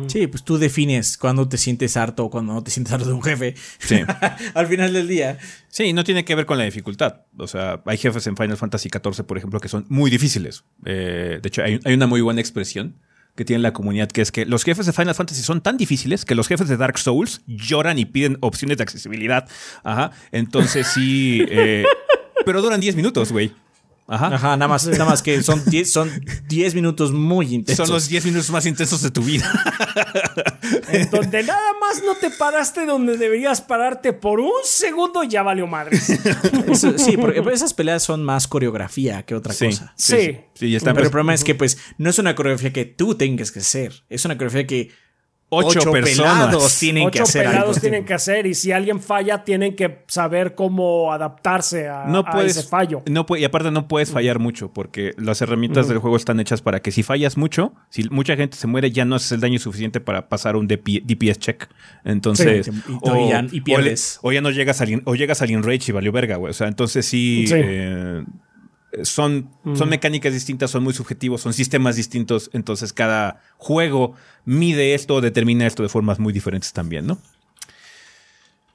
Sí, 0.07 0.25
pues 0.25 0.43
tú 0.43 0.57
defines 0.57 1.15
cuando 1.15 1.47
te 1.47 1.57
sientes 1.57 1.95
harto 1.95 2.25
o 2.25 2.29
cuando 2.31 2.53
no 2.53 2.63
te 2.63 2.71
sientes 2.71 2.91
harto 2.91 3.05
de 3.07 3.13
un 3.13 3.21
jefe. 3.21 3.53
Sí. 3.77 3.99
Al 4.55 4.65
final 4.65 4.91
del 4.91 5.07
día. 5.07 5.37
Sí, 5.67 5.93
no 5.93 6.03
tiene 6.03 6.25
que 6.25 6.33
ver 6.33 6.47
con 6.47 6.57
la 6.57 6.63
dificultad. 6.63 7.21
O 7.37 7.45
sea, 7.45 7.83
hay 7.85 7.99
jefes 7.99 8.25
en 8.25 8.35
Final 8.35 8.57
Fantasy 8.57 8.89
XIV, 8.89 9.25
por 9.27 9.37
ejemplo, 9.37 9.59
que 9.59 9.69
son 9.69 9.85
muy 9.89 10.09
difíciles. 10.09 10.63
Eh, 10.85 11.37
de 11.39 11.47
hecho, 11.47 11.61
hay, 11.63 11.79
hay 11.85 11.93
una 11.93 12.07
muy 12.07 12.21
buena 12.21 12.41
expresión 12.41 12.95
que 13.35 13.45
tiene 13.45 13.61
la 13.61 13.73
comunidad, 13.73 14.09
que 14.09 14.21
es 14.21 14.31
que 14.31 14.45
los 14.45 14.63
jefes 14.63 14.85
de 14.85 14.93
Final 14.93 15.13
Fantasy 15.13 15.43
son 15.43 15.61
tan 15.61 15.77
difíciles 15.77 16.25
que 16.25 16.35
los 16.35 16.47
jefes 16.47 16.67
de 16.69 16.77
Dark 16.77 16.97
Souls 16.97 17.41
lloran 17.47 17.99
y 17.99 18.05
piden 18.05 18.37
opciones 18.39 18.77
de 18.77 18.83
accesibilidad. 18.83 19.47
Ajá. 19.83 20.11
Entonces 20.31 20.87
sí. 20.87 21.45
eh, 21.49 21.85
pero 22.45 22.61
duran 22.61 22.79
10 22.79 22.95
minutos, 22.95 23.31
güey. 23.31 23.51
Ajá. 24.07 24.27
Ajá, 24.27 24.49
nada 24.55 24.67
más, 24.67 24.85
nada 24.87 25.05
más 25.05 25.23
que 25.23 25.41
son 25.41 25.63
10 25.65 25.91
son 25.91 26.11
10 26.47 26.75
minutos 26.75 27.11
muy 27.11 27.53
intensos. 27.55 27.87
Son 27.87 27.93
los 27.95 28.07
10 28.07 28.25
minutos 28.25 28.49
más 28.51 28.65
intensos 28.67 29.01
de 29.01 29.09
tu 29.09 29.23
vida. 29.23 29.49
En 30.89 31.09
donde 31.09 31.43
nada 31.43 31.71
más 31.81 32.03
no 32.05 32.15
te 32.15 32.29
paraste 32.29 32.85
donde 32.85 33.17
deberías 33.17 33.61
pararte 33.61 34.13
por 34.13 34.39
un 34.39 34.51
segundo, 34.63 35.23
ya 35.23 35.43
valió 35.43 35.65
madres. 35.67 36.09
Eso- 36.67 36.97
sí, 36.97 37.17
porque 37.17 37.41
esas 37.51 37.73
peleas 37.73 38.03
son 38.03 38.23
más 38.23 38.47
coreografía 38.47 39.23
que 39.23 39.35
otra 39.35 39.53
cosa. 39.53 39.93
Sí. 39.97 40.37
Sí, 40.53 40.67
y 40.67 40.75
están 40.75 40.93
Pero 40.93 41.05
el 41.05 41.07
pues, 41.07 41.11
problema 41.11 41.33
es 41.33 41.43
que, 41.43 41.55
pues, 41.55 41.77
no 41.97 42.09
es 42.09 42.19
una 42.19 42.35
coreografía 42.35 42.71
que 42.73 42.85
tú 42.85 43.15
tengas 43.15 43.51
que 43.51 43.59
hacer. 43.59 44.03
Es 44.09 44.23
una 44.25 44.35
coreografía 44.37 44.67
que 44.67 44.91
ocho, 45.49 45.79
ocho 45.79 45.91
personas. 45.91 46.33
pelados 46.47 46.79
tienen 46.79 47.03
que 47.11 47.19
Ocho 47.19 47.23
hacer 47.23 47.45
pelados 47.45 47.69
algo. 47.69 47.79
tienen 47.81 48.05
que 48.05 48.13
hacer 48.13 48.45
y 48.47 48.55
si 48.55 48.71
alguien 48.71 48.99
falla 48.99 49.43
tienen 49.43 49.75
que 49.75 50.03
saber 50.07 50.55
cómo 50.55 51.13
adaptarse 51.13 51.87
a, 51.87 52.05
no 52.05 52.19
a 52.19 52.31
puedes, 52.31 52.57
ese 52.57 52.67
fallo. 52.67 53.03
No 53.09 53.25
puede- 53.25 53.43
y 53.43 53.45
aparte 53.45 53.71
no 53.71 53.87
puedes 53.87 54.11
fallar 54.11 54.39
mucho 54.39 54.73
porque 54.73 55.13
las 55.17 55.41
herramientas 55.41 55.87
del 55.87 55.99
juego 55.99 56.17
están 56.17 56.39
hechas 56.39 56.61
para 56.61 56.81
que 56.81 56.91
si 56.91 57.03
fallas 57.03 57.37
mucho, 57.37 57.73
si 57.89 58.03
mucha 58.09 58.35
gente 58.35 58.57
se 58.57 58.67
muere, 58.67 58.91
ya 58.91 59.05
no 59.05 59.15
haces 59.15 59.31
el 59.33 59.39
daño 59.41 59.59
suficiente 59.59 59.99
para 60.01 60.27
pasar 60.29 60.55
un 60.55 60.67
DP 60.67 61.01
DPS 61.05 61.39
check. 61.39 61.67
Entonces, 62.03 62.65
Sí, 62.65 62.71
y- 62.89 63.09
y 63.25 63.29
ya- 63.29 63.45
y 63.51 63.61
pierdes. 63.61 64.19
O, 64.21 64.29
le- 64.31 64.35
o 64.37 64.39
ya 64.39 64.41
no 64.41 64.51
llegas 64.51 64.81
al, 64.81 65.01
o 65.05 65.15
llegas 65.15 65.41
al 65.41 65.51
enrage 65.51 65.85
y 65.87 65.91
valió 65.91 66.11
verga, 66.11 66.35
güey. 66.37 66.49
O 66.51 66.53
sea, 66.53 66.67
entonces 66.67 67.05
sí. 67.05 67.45
Sí. 67.47 67.53
eh, 67.55 68.23
son, 69.03 69.49
son 69.75 69.89
mecánicas 69.89 70.33
distintas, 70.33 70.71
son 70.71 70.83
muy 70.83 70.93
subjetivos, 70.93 71.41
son 71.41 71.53
sistemas 71.53 71.95
distintos, 71.95 72.49
entonces 72.53 72.93
cada 72.93 73.41
juego 73.57 74.15
mide 74.45 74.93
esto, 74.93 75.21
determina 75.21 75.67
esto 75.67 75.83
de 75.83 75.89
formas 75.89 76.19
muy 76.19 76.33
diferentes 76.33 76.73
también, 76.73 77.07
¿no? 77.07 77.17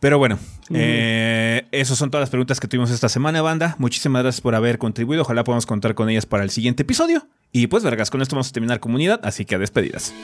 Pero 0.00 0.18
bueno, 0.18 0.38
eh, 0.72 1.66
esas 1.72 1.98
son 1.98 2.10
todas 2.10 2.22
las 2.22 2.30
preguntas 2.30 2.58
que 2.58 2.66
tuvimos 2.66 2.90
esta 2.90 3.10
semana, 3.10 3.42
banda. 3.42 3.76
Muchísimas 3.78 4.22
gracias 4.22 4.40
por 4.40 4.54
haber 4.54 4.78
contribuido. 4.78 5.22
Ojalá 5.22 5.44
podamos 5.44 5.66
contar 5.66 5.94
con 5.94 6.08
ellas 6.08 6.24
para 6.24 6.42
el 6.42 6.48
siguiente 6.48 6.84
episodio. 6.84 7.28
Y 7.52 7.66
pues, 7.66 7.84
vergas, 7.84 8.10
con 8.10 8.22
esto 8.22 8.34
vamos 8.34 8.48
a 8.48 8.52
terminar 8.52 8.80
comunidad, 8.80 9.20
así 9.24 9.44
que 9.44 9.56
a 9.56 9.58
despedidas. 9.58 10.14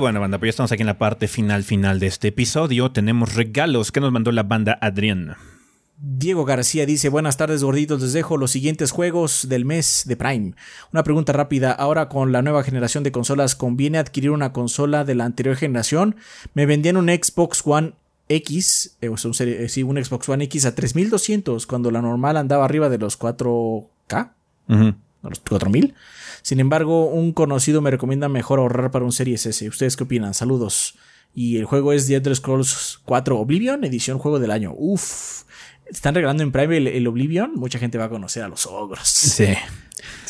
Bueno, 0.00 0.20
banda, 0.20 0.38
pues 0.38 0.48
ya 0.48 0.50
estamos 0.50 0.72
aquí 0.72 0.82
en 0.82 0.86
la 0.86 0.98
parte 0.98 1.28
final 1.28 1.62
final 1.64 2.00
de 2.00 2.06
este 2.08 2.28
episodio. 2.28 2.90
Tenemos 2.90 3.34
regalos 3.34 3.92
que 3.92 4.00
nos 4.00 4.10
mandó 4.12 4.32
la 4.32 4.42
banda 4.42 4.78
Adrián. 4.80 5.36
Diego 6.02 6.46
García 6.46 6.86
dice, 6.86 7.10
buenas 7.10 7.36
tardes 7.36 7.62
gorditos, 7.62 8.00
les 8.00 8.14
dejo 8.14 8.38
los 8.38 8.50
siguientes 8.50 8.90
juegos 8.90 9.46
del 9.50 9.66
mes 9.66 10.04
de 10.06 10.16
Prime. 10.16 10.54
Una 10.94 11.02
pregunta 11.04 11.34
rápida, 11.34 11.72
ahora 11.72 12.08
con 12.08 12.32
la 12.32 12.40
nueva 12.40 12.62
generación 12.64 13.04
de 13.04 13.12
consolas, 13.12 13.54
¿conviene 13.54 13.98
adquirir 13.98 14.30
una 14.30 14.52
consola 14.54 15.04
de 15.04 15.14
la 15.14 15.26
anterior 15.26 15.56
generación? 15.56 16.16
Me 16.54 16.64
vendían 16.64 16.96
un 16.96 17.08
Xbox 17.08 17.62
One 17.66 17.92
X, 18.30 18.96
eh, 19.02 19.10
un, 19.10 19.18
serie- 19.34 19.62
eh, 19.64 19.68
sí, 19.68 19.82
un 19.82 20.02
Xbox 20.02 20.26
One 20.30 20.44
X 20.44 20.64
a 20.64 20.74
3200 20.74 21.66
cuando 21.66 21.90
la 21.90 22.00
normal 22.00 22.38
andaba 22.38 22.64
arriba 22.64 22.88
de 22.88 22.96
los 22.96 23.18
4K, 23.18 24.30
Ujú. 24.68 24.94
a 25.22 25.28
los 25.28 25.40
4000. 25.40 25.94
Sin 26.42 26.60
embargo, 26.60 27.06
un 27.06 27.32
conocido 27.32 27.80
me 27.80 27.90
recomienda 27.90 28.28
mejor 28.28 28.58
ahorrar 28.58 28.90
para 28.90 29.04
un 29.04 29.12
Series 29.12 29.46
S. 29.46 29.68
¿Ustedes 29.68 29.96
qué 29.96 30.04
opinan? 30.04 30.34
Saludos. 30.34 30.96
Y 31.34 31.58
el 31.58 31.64
juego 31.64 31.92
es 31.92 32.06
The 32.06 32.16
Elder 32.16 32.34
Scrolls 32.34 33.00
4 33.04 33.38
Oblivion, 33.38 33.84
edición 33.84 34.18
juego 34.18 34.38
del 34.38 34.50
año. 34.50 34.72
Uf. 34.76 35.42
Están 35.86 36.14
regalando 36.14 36.42
en 36.42 36.52
Prime 36.52 36.76
el, 36.76 36.86
el 36.86 37.06
Oblivion. 37.06 37.52
Mucha 37.54 37.78
gente 37.78 37.98
va 37.98 38.04
a 38.04 38.08
conocer 38.08 38.42
a 38.42 38.48
los 38.48 38.66
ogros. 38.66 39.08
Sí. 39.08 39.46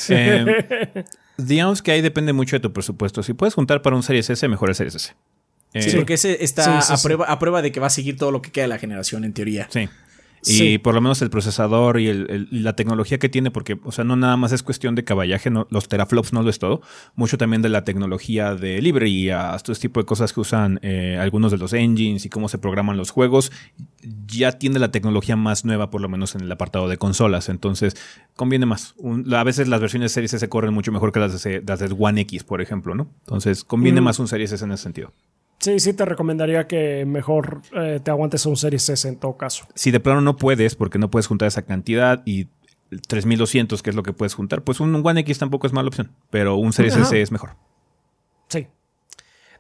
Eh, 0.09 1.05
digamos 1.37 1.83
que 1.83 1.93
ahí 1.93 2.01
depende 2.01 2.33
mucho 2.33 2.57
de 2.57 2.61
tu 2.61 2.73
presupuesto. 2.73 3.23
Si 3.23 3.35
puedes 3.35 3.55
juntar 3.55 3.83
para 3.83 3.95
un 3.97 4.03
Series 4.03 4.29
S, 4.31 4.49
mejor 4.49 4.69
el 4.71 4.75
Series 4.75 4.95
S. 4.95 5.15
Eh, 5.73 5.83
Sí, 5.83 5.97
porque 5.97 6.15
ese 6.15 6.43
está 6.43 6.65
Sí, 6.65 6.87
sí, 6.87 6.93
a, 6.93 6.97
sí. 6.97 7.07
Prueba, 7.07 7.27
a 7.27 7.39
prueba 7.39 7.63
de 7.63 7.71
que 7.71 7.79
va 7.79 7.87
a 7.87 7.91
seguir 7.91 8.17
todo 8.17 8.33
lo 8.33 8.43
que 8.43 8.51
queda 8.51 8.65
de 8.65 8.69
la 8.69 8.79
generación, 8.79 9.25
en 9.25 9.33
teoría. 9.33 9.69
Sí. 9.71 9.89
Y 10.47 10.79
por 10.79 10.95
lo 10.95 11.01
menos 11.01 11.21
el 11.23 11.29
procesador 11.31 12.01
y 12.01 12.09
el- 12.09 12.49
la 12.51 12.75
tecnología 12.75 13.19
que 13.19 13.29
tiene, 13.29 13.51
porque, 13.51 13.79
o 13.85 13.93
sea, 13.93 14.05
no 14.05 14.17
nada 14.17 14.37
más 14.37 14.53
es 14.53 14.63
cuestión 14.63 14.95
de 14.95 15.05
caballaje, 15.05 15.51
no- 15.51 15.67
los 15.71 15.89
teraflops 15.89 16.33
no 16.33 16.43
lo 16.43 16.49
es 16.51 16.59
todo. 16.59 16.81
Mucho 17.15 17.37
también 17.37 17.61
de 17.63 17.69
la 17.69 17.85
tecnología 17.85 18.55
de 18.55 18.81
librerías, 18.81 19.63
todo 19.63 19.73
este 19.73 19.89
tipo 19.89 20.01
de 20.01 20.07
cosas 20.07 20.33
que 20.33 20.41
usan 20.41 20.79
eh, 20.83 21.19
algunos 21.21 21.53
de 21.53 21.59
los 21.59 21.73
engines 21.73 22.25
y 22.25 22.29
cómo 22.31 22.49
se 22.49 22.59
programan 22.59 22.97
los 22.97 23.11
juegos. 23.11 23.53
Ya 24.27 24.53
tiene 24.53 24.79
la 24.79 24.91
tecnología 24.91 25.37
más 25.37 25.65
nueva, 25.65 25.91
por 25.91 26.01
lo 26.01 26.09
menos 26.09 26.35
en 26.35 26.41
el 26.43 26.53
apartado 26.53 26.89
de 26.89 26.97
consolas. 26.97 27.49
Entonces, 27.49 27.97
conviene 28.35 28.65
más. 28.67 28.95
Un- 28.97 29.33
a 29.35 29.45
veces 29.45 29.69
las 29.69 29.81
versiones 29.81 30.13
Series 30.13 30.33
S 30.35 30.49
corren 30.49 30.73
mucho 30.73 30.91
mejor 30.93 31.13
que 31.13 31.21
las 31.21 31.43
de, 31.43 31.63
las 31.67 31.81
de 31.81 31.95
One 31.99 32.21
X, 32.23 32.45
por 32.45 32.61
ejemplo, 32.63 32.95
¿no? 32.95 33.11
Entonces, 33.21 33.63
conviene 33.65 34.01
Mm. 34.01 34.05
más 34.05 34.19
un 34.19 34.29
Series 34.29 34.53
S 34.53 34.65
en 34.65 34.73
ese 34.73 34.83
sentido. 34.85 35.13
Sí, 35.61 35.79
sí 35.79 35.93
te 35.93 36.07
recomendaría 36.07 36.67
que 36.67 37.05
mejor 37.07 37.61
eh, 37.77 38.01
te 38.03 38.11
aguantes 38.11 38.47
a 38.47 38.49
un 38.49 38.57
Series 38.57 38.89
S 38.89 39.07
en 39.07 39.17
todo 39.17 39.37
caso. 39.37 39.67
si 39.75 39.91
de 39.91 40.01
plano 40.01 40.23
no 40.23 40.37
puedes, 40.37 40.75
porque 40.75 40.99
no 40.99 41.11
puedes 41.11 41.27
juntar 41.27 41.49
esa 41.49 41.63
cantidad 41.63 42.23
y 42.25 42.49
3200, 43.07 43.83
que 43.83 43.91
es 43.91 43.97
lo 43.97 44.03
que 44.03 44.13
puedes 44.13 44.35
juntar, 44.35 44.63
pues 44.63 44.81
un 44.81 44.95
One 45.05 45.21
X 45.21 45.39
tampoco 45.39 45.67
es 45.67 45.73
mala 45.73 45.89
opción, 45.89 46.11
pero 46.31 46.57
un 46.57 46.73
Series 46.73 46.97
Ajá. 46.97 47.05
S 47.05 47.21
es 47.21 47.31
mejor. 47.31 47.51
Sí, 48.49 48.67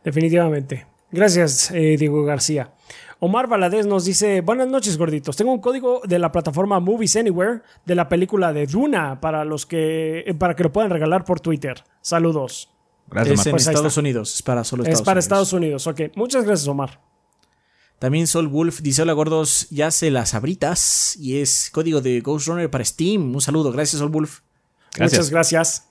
definitivamente. 0.02 0.86
Gracias, 1.12 1.70
eh, 1.70 1.97
Diego 1.98 2.24
García. 2.24 2.72
Omar 3.18 3.48
Valadez 3.48 3.85
nos 3.85 4.06
dice, 4.06 4.40
buenas 4.40 4.68
noches 4.68 4.97
gorditos, 4.97 5.36
tengo 5.36 5.52
un 5.52 5.60
código 5.60 6.01
de 6.06 6.18
la 6.18 6.32
plataforma 6.32 6.81
Movies 6.81 7.16
Anywhere 7.16 7.60
de 7.85 7.94
la 7.94 8.09
película 8.09 8.55
de 8.55 8.66
Duna 8.66 9.20
para 9.20 9.44
los 9.44 9.66
que 9.66 10.20
eh, 10.20 10.35
para 10.35 10.56
que 10.56 10.62
lo 10.62 10.72
puedan 10.72 10.90
regalar 10.90 11.24
por 11.24 11.40
Twitter. 11.40 11.85
Saludos. 12.01 12.70
Gracias, 13.11 13.35
es 13.35 13.41
Omar. 13.41 13.47
en 13.47 13.53
Pues 13.53 13.66
Estados. 13.66 13.97
Unidos. 13.97 14.35
Es 14.35 14.43
para 14.43 14.65
solo 14.65 14.82
es 14.85 14.89
Estados 14.89 15.05
para 15.05 15.12
Unidos. 15.19 15.24
Estados 15.24 15.53
Unidos. 15.53 15.87
Ok, 15.87 16.01
muchas 16.16 16.45
gracias 16.45 16.69
Omar. 16.69 17.01
También 17.99 18.27
Sol 18.27 18.49
Wolf 18.49 18.81
dice: 18.81 19.03
Hola 19.03 19.12
gordos, 19.12 19.66
ya 19.70 19.91
se 19.91 20.11
las 20.11 20.35
abritas. 20.35 21.16
Y 21.19 21.39
es 21.41 21.70
código 21.70 22.01
de 22.01 22.20
Ghost 22.20 22.49
Runner 22.49 22.70
para 22.70 22.85
Steam. 22.85 23.35
Un 23.35 23.41
saludo. 23.41 23.73
Gracias, 23.73 24.01
Sol 24.01 24.09
Wolf. 24.11 24.41
Gracias. 24.95 25.19
Muchas 25.19 25.31
gracias. 25.31 25.87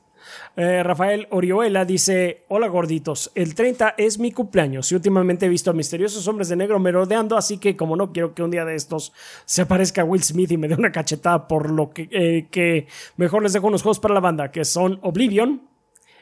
Eh, 0.55 0.83
Rafael 0.83 1.27
Orioela 1.31 1.85
dice: 1.85 2.45
Hola 2.49 2.67
gorditos, 2.67 3.31
el 3.35 3.55
30 3.55 3.95
es 3.97 4.17
mi 4.19 4.31
cumpleaños 4.31 4.91
y 4.91 4.95
últimamente 4.95 5.45
he 5.45 5.49
visto 5.49 5.71
a 5.71 5.73
misteriosos 5.73 6.27
hombres 6.27 6.49
de 6.49 6.55
negro 6.55 6.79
merodeando, 6.79 7.37
así 7.37 7.57
que 7.59 7.77
como 7.77 7.95
no 7.95 8.11
quiero 8.11 8.33
que 8.33 8.43
un 8.43 8.51
día 8.51 8.65
de 8.65 8.75
estos 8.75 9.13
se 9.45 9.61
aparezca 9.61 10.03
Will 10.03 10.23
Smith 10.23 10.51
y 10.51 10.57
me 10.57 10.67
dé 10.67 10.75
una 10.75 10.91
cachetada, 10.91 11.47
por 11.47 11.69
lo 11.71 11.91
que, 11.91 12.09
eh, 12.11 12.47
que 12.51 12.87
mejor 13.17 13.43
les 13.43 13.53
dejo 13.53 13.67
unos 13.67 13.83
juegos 13.83 13.99
para 13.99 14.13
la 14.13 14.19
banda, 14.19 14.51
que 14.51 14.65
son 14.65 14.99
Oblivion 15.01 15.68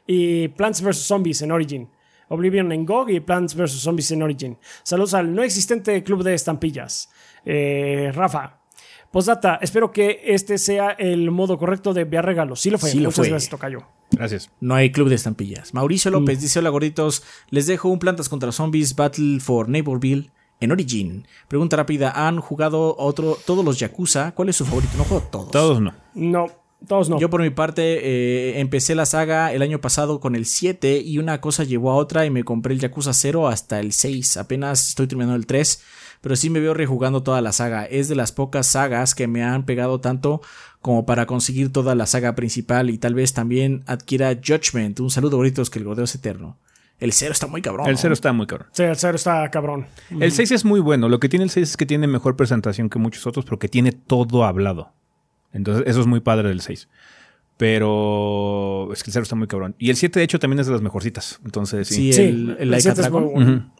y 0.08 0.48
Plants 0.48 0.82
vs. 0.82 1.06
Zombies 1.06 1.42
en 1.42 1.52
Origin. 1.52 1.90
Oblivion 2.30 2.72
en 2.72 2.86
GOG 2.86 3.10
y 3.12 3.20
Plants 3.20 3.56
vs. 3.56 3.72
Zombies 3.82 4.12
en 4.12 4.24
Origin. 4.24 4.58
Saludos 4.84 5.14
al 5.14 5.34
no 5.36 5.44
existente 5.44 6.02
club 6.04 6.24
de 6.24 6.34
estampillas. 6.34 7.10
Eh, 7.46 8.12
Rafa. 8.14 8.60
Postdata, 9.12 9.58
espero 9.62 9.92
que 9.92 10.20
este 10.26 10.58
sea 10.58 10.90
el 10.92 11.32
modo 11.32 11.58
correcto 11.58 11.94
de 11.94 12.02
enviar 12.02 12.26
regalos. 12.26 12.60
Sí 12.60 12.70
lo 12.70 12.78
fue. 12.78 12.90
Sí 12.90 12.98
lo 13.00 13.06
Muchas 13.06 13.16
fue. 13.16 13.30
gracias, 13.30 13.50
Tocayo. 13.50 13.84
Gracias. 14.12 14.50
No 14.60 14.76
hay 14.76 14.92
club 14.92 15.08
de 15.10 15.16
estampillas. 15.16 15.74
Mauricio 15.74 16.12
Mm. 16.12 16.14
López 16.16 16.42
dice: 16.42 16.60
Hola 16.60 16.70
gorditos, 16.70 17.24
les 17.50 17.68
dejo 17.68 17.88
un 17.90 18.00
Plantas 18.00 18.28
contra 18.28 18.52
Zombies 18.52 18.96
Battle 18.96 19.40
for 19.40 19.70
Neighborville 19.70 20.32
en 20.60 20.72
Origin. 20.74 21.26
Pregunta 21.48 21.78
rápida: 21.78 22.12
¿Han 22.28 22.42
jugado 22.42 22.96
otro, 22.98 23.38
todos 23.46 23.64
los 23.64 23.80
Yakuza? 23.80 24.34
¿Cuál 24.34 24.50
es 24.50 24.58
su 24.58 24.66
favorito? 24.66 24.92
No 24.98 25.06
juego 25.06 25.26
todos. 25.32 25.52
Todos 25.52 25.80
no. 25.82 25.94
No, 26.14 26.48
todos 26.86 27.10
no. 27.10 27.20
Yo 27.20 27.30
por 27.30 27.42
mi 27.42 27.50
parte 27.50 27.82
eh, 27.82 28.60
empecé 28.60 28.94
la 28.94 29.06
saga 29.06 29.52
el 29.52 29.62
año 29.62 29.82
pasado 29.82 30.20
con 30.20 30.36
el 30.36 30.46
7 30.46 31.02
y 31.04 31.18
una 31.18 31.42
cosa 31.42 31.64
llevó 31.64 31.92
a 31.92 31.96
otra 31.96 32.26
y 32.26 32.30
me 32.30 32.44
compré 32.44 32.74
el 32.74 32.80
Yakuza 32.80 33.14
0 33.14 33.48
hasta 33.48 33.80
el 33.80 33.94
6. 33.94 34.38
Apenas 34.38 34.90
estoy 34.90 35.08
terminando 35.08 35.36
el 35.36 35.48
3, 35.48 35.84
pero 36.22 36.36
sí 36.36 36.50
me 36.50 36.60
veo 36.60 36.74
rejugando 36.74 37.24
toda 37.24 37.42
la 37.42 37.52
saga. 37.52 37.86
Es 37.86 38.10
de 38.10 38.16
las 38.16 38.32
pocas 38.32 38.68
sagas 38.68 39.16
que 39.16 39.28
me 39.28 39.44
han 39.44 39.66
pegado 39.66 40.00
tanto 40.00 40.42
como 40.82 41.06
para 41.06 41.26
conseguir 41.26 41.74
toda 41.74 41.96
la 41.96 42.06
saga 42.06 42.36
principal 42.36 42.90
y 42.90 42.98
tal 42.98 43.16
vez 43.16 43.34
también 43.34 43.84
adquiera 43.88 44.36
Judgment. 44.36 45.00
Un 45.00 45.10
saludo, 45.10 45.40
gritos, 45.40 45.70
que 45.70 45.80
el 45.80 45.86
gordeo 45.86 46.06
es 46.06 46.16
eterno. 46.16 46.58
El 47.00 47.12
0 47.12 47.32
está 47.32 47.48
muy 47.48 47.62
cabrón. 47.62 47.88
El 47.88 47.94
¿no? 47.94 48.00
cero 48.00 48.14
está 48.14 48.34
muy 48.34 48.48
cabrón. 48.48 48.70
Sí, 48.72 48.84
el 48.84 48.96
cero 48.96 49.16
está 49.16 49.50
cabrón. 49.52 49.86
El 50.10 50.32
6 50.32 50.52
es 50.52 50.66
muy 50.66 50.80
bueno. 50.80 51.10
Lo 51.10 51.20
que 51.20 51.30
tiene 51.30 51.44
el 51.44 51.52
6 51.52 51.70
es 51.70 51.78
que 51.78 51.86
tiene 51.86 52.08
mejor 52.08 52.36
presentación 52.36 52.90
que 52.90 52.98
muchos 52.98 53.28
otros 53.28 53.46
porque 53.46 53.68
tiene 53.68 53.92
todo 53.92 54.44
hablado. 54.46 54.94
Entonces, 55.58 55.84
eso 55.88 56.00
es 56.02 56.08
muy 56.08 56.20
padre 56.22 56.48
del 56.50 56.62
6. 56.62 56.88
Pero 57.58 58.90
es 58.94 59.04
que 59.04 59.10
el 59.10 59.14
0 59.14 59.24
está 59.24 59.36
muy 59.36 59.48
cabrón. 59.48 59.76
Y 59.80 59.90
el 59.90 59.96
7, 59.98 60.20
de 60.20 60.24
hecho, 60.24 60.40
también 60.40 60.60
es 60.60 60.68
de 60.68 60.74
las 60.74 60.82
mejorcitas. 60.82 61.40
Entonces, 61.44 61.88
sí. 61.88 61.96
Sí, 61.96 62.14
Sí, 62.14 62.22
el, 62.22 62.50
el 62.60 62.68
el 62.70 62.74
es 62.76 62.96
Dragon. 62.96 63.24
muy 63.24 63.34
bueno. 63.34 63.52
Ujú. 63.52 63.72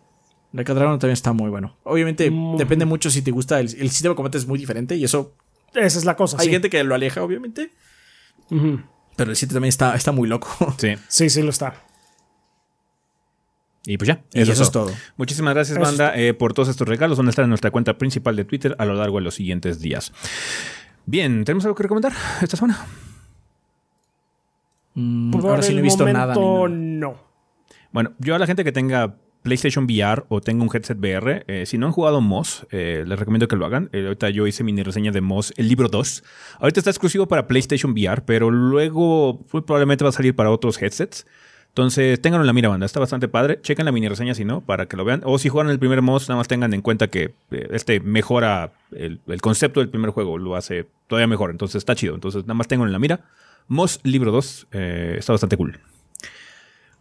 Laika 0.54 0.74
Dragon 0.74 0.98
también 1.00 1.14
está 1.14 1.34
muy 1.34 1.50
bueno. 1.50 1.78
Obviamente, 1.84 2.30
Mm. 2.32 2.58
depende 2.58 2.86
mucho 2.86 3.10
si 3.12 3.22
te 3.22 3.32
gusta. 3.32 3.60
El, 3.60 3.68
el 3.68 3.90
sistema 3.90 4.14
de 4.14 4.16
combate 4.16 4.38
es 4.38 4.48
muy 4.48 4.58
diferente 4.58 4.96
y 4.96 5.04
eso. 5.04 5.36
Esa 5.76 6.00
es 6.00 6.06
la 6.06 6.16
cosa. 6.16 6.38
Hay 6.40 6.46
sí. 6.48 6.52
gente 6.52 6.70
que 6.70 6.84
lo 6.84 6.96
aleja, 6.96 7.22
obviamente. 7.24 7.72
Pero 8.50 9.30
el 9.32 9.36
7 9.36 9.54
también 9.54 9.70
está, 9.70 9.96
está 9.96 10.12
muy 10.12 10.28
loco. 10.28 10.48
Sí. 10.80 10.96
Sí, 11.08 11.30
sí 11.30 11.42
lo 11.44 11.50
está. 11.50 11.84
Y 13.86 13.98
pues 13.98 14.08
ya. 14.08 14.22
Y 14.34 14.42
eso 14.42 14.64
es 14.64 14.72
todo. 14.72 14.92
Muchísimas 15.18 15.54
gracias, 15.54 15.78
Eso 15.78 15.84
es 15.90 15.98
banda, 15.98 16.18
eh, 16.18 16.34
por 16.34 16.54
todos 16.54 16.68
estos 16.68 16.88
regalos. 16.88 17.18
Van 17.18 17.28
a 17.28 17.30
estar 17.30 17.44
en 17.44 17.50
nuestra 17.50 17.72
cuenta 17.72 17.98
principal 17.98 18.36
de 18.36 18.44
Twitter 18.44 18.76
a 18.80 18.86
lo 18.86 18.96
largo 18.96 19.18
de 19.18 19.24
los 19.24 19.36
siguientes 19.36 19.80
días. 19.80 20.12
Bien, 21.08 21.46
¿tenemos 21.46 21.64
algo 21.64 21.74
que 21.76 21.84
recomendar 21.84 22.12
esta 22.42 22.58
semana? 22.58 22.86
Mm, 24.94 25.32
Por 25.32 25.46
ahora 25.46 25.62
sí 25.62 25.74
no 25.74 25.80
he 25.80 25.82
visto 25.82 26.06
nada. 26.06 26.36
momento, 26.36 26.68
nada. 26.68 26.82
no. 26.82 27.18
Bueno, 27.94 28.12
yo 28.20 28.36
a 28.36 28.40
la 28.40 28.46
gente 28.46 28.66
que 28.66 28.74
tenga 28.74 29.16
PlayStation 29.42 29.86
VR 29.86 30.26
o 30.28 30.42
tenga 30.42 30.64
un 30.64 30.70
headset 30.74 30.98
VR, 31.00 31.46
eh, 31.48 31.66
si 31.66 31.78
no 31.78 31.86
han 31.86 31.94
jugado 31.94 32.20
Moss, 32.20 32.68
eh, 32.72 33.06
les 33.08 33.18
recomiendo 33.18 33.48
que 33.48 33.56
lo 33.56 33.66
hagan. 33.66 33.90
Eh, 33.94 34.04
ahorita 34.04 34.30
yo 34.32 34.48
hice 34.48 34.66
mini 34.66 34.84
reseña 34.84 35.12
de 35.12 35.22
Moss, 35.22 35.54
el 35.56 35.70
libro 35.70 35.88
2. 35.88 36.24
Ahorita 36.60 36.82
está 36.82 36.90
exclusivo 36.90 37.26
para 37.30 37.48
PlayStation 37.48 37.94
VR, 37.94 38.24
pero 38.26 38.52
luego 38.52 39.46
muy 39.54 39.62
probablemente 39.62 40.04
va 40.04 40.10
a 40.10 40.14
salir 40.14 40.36
para 40.36 40.52
otros 40.52 40.82
headsets. 40.82 41.26
Entonces, 41.70 42.20
ténganlo 42.22 42.44
en 42.44 42.48
la 42.48 42.54
mira, 42.54 42.70
banda. 42.70 42.86
Está 42.86 43.00
bastante 43.00 43.28
padre. 43.28 43.60
Chequen 43.62 43.86
la 43.86 43.92
mini 43.92 44.08
reseña 44.08 44.34
si 44.34 44.46
no, 44.46 44.62
para 44.62 44.88
que 44.88 44.98
lo 44.98 45.06
vean. 45.06 45.22
O 45.26 45.38
si 45.38 45.50
juegan 45.50 45.72
el 45.72 45.78
primer 45.78 46.02
Moss, 46.02 46.28
nada 46.28 46.38
más 46.38 46.48
tengan 46.48 46.74
en 46.74 46.82
cuenta 46.82 47.08
que 47.08 47.36
eh, 47.52 47.68
este 47.72 48.00
mejora 48.00 48.74
el, 48.96 49.20
el 49.28 49.42
concepto 49.42 49.80
del 49.80 49.90
primer 49.90 50.10
juego. 50.10 50.38
Lo 50.38 50.56
hace 50.56 50.88
todavía 51.08 51.28
mejor. 51.28 51.52
Entonces, 51.52 51.76
está 51.76 51.94
chido. 51.94 52.16
Entonces, 52.16 52.44
nada 52.44 52.56
más 52.56 52.68
tengan 52.68 52.88
en 52.88 52.94
la 52.94 53.00
mira 53.00 53.22
Moss 53.68 54.00
Libro 54.04 54.32
2. 54.32 54.68
Eh, 54.72 55.16
está 55.20 55.34
bastante 55.34 55.58
cool. 55.58 55.80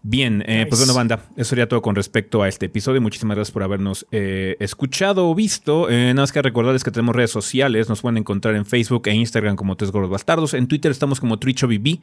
Bien, 0.03 0.45
eh, 0.47 0.67
pues 0.69 0.81
bueno, 0.81 0.95
banda, 0.95 1.25
eso 1.37 1.51
sería 1.51 1.69
todo 1.69 1.83
con 1.83 1.97
respecto 1.97 2.43
a 2.43 2.49
este 2.49 2.67
episodio. 2.67 3.01
Muchísimas 3.01 3.37
gracias 3.37 3.53
por 3.53 3.65
habernos 3.65 4.07
eh, 4.13 4.57
escuchado 4.61 5.29
o 5.29 5.35
visto. 5.35 5.89
nada 5.91 6.15
más 6.15 6.31
que 6.31 6.43
recordarles 6.43 6.85
que 6.85 6.93
tenemos 6.93 7.17
redes 7.17 7.33
sociales. 7.33 7.89
Nos 7.89 8.03
pueden 8.03 8.19
encontrar 8.19 8.55
en 8.55 8.67
Facebook 8.67 9.09
e 9.09 9.15
Instagram 9.15 9.57
como 9.57 9.77
Tres 9.77 9.91
Gordos 9.91 10.11
Bastardos. 10.11 10.55
En 10.55 10.69
Twitter 10.69 10.93
estamos 10.93 11.19
como 11.19 11.39
TrichoBB. 11.39 12.01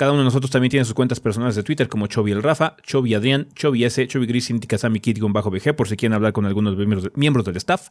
Cada 0.00 0.12
uno 0.12 0.20
de 0.20 0.24
nosotros 0.24 0.50
también 0.50 0.70
tiene 0.70 0.86
sus 0.86 0.94
cuentas 0.94 1.20
personales 1.20 1.56
de 1.56 1.62
Twitter 1.62 1.86
como 1.86 2.06
Chovy 2.06 2.32
el 2.32 2.42
Rafa, 2.42 2.74
Chovy 2.82 3.12
Adrián, 3.12 3.48
Chovy 3.54 3.84
S, 3.84 4.06
Chovy 4.06 4.24
Gris, 4.24 4.46
Cinti 4.46 4.66
Kazami 4.66 4.98
Kid 4.98 5.18
bajo 5.20 5.50
BG, 5.50 5.76
por 5.76 5.88
si 5.88 5.96
quieren 5.98 6.14
hablar 6.14 6.32
con 6.32 6.46
algunos 6.46 6.74
miembros 7.16 7.44
del 7.44 7.56
staff. 7.58 7.90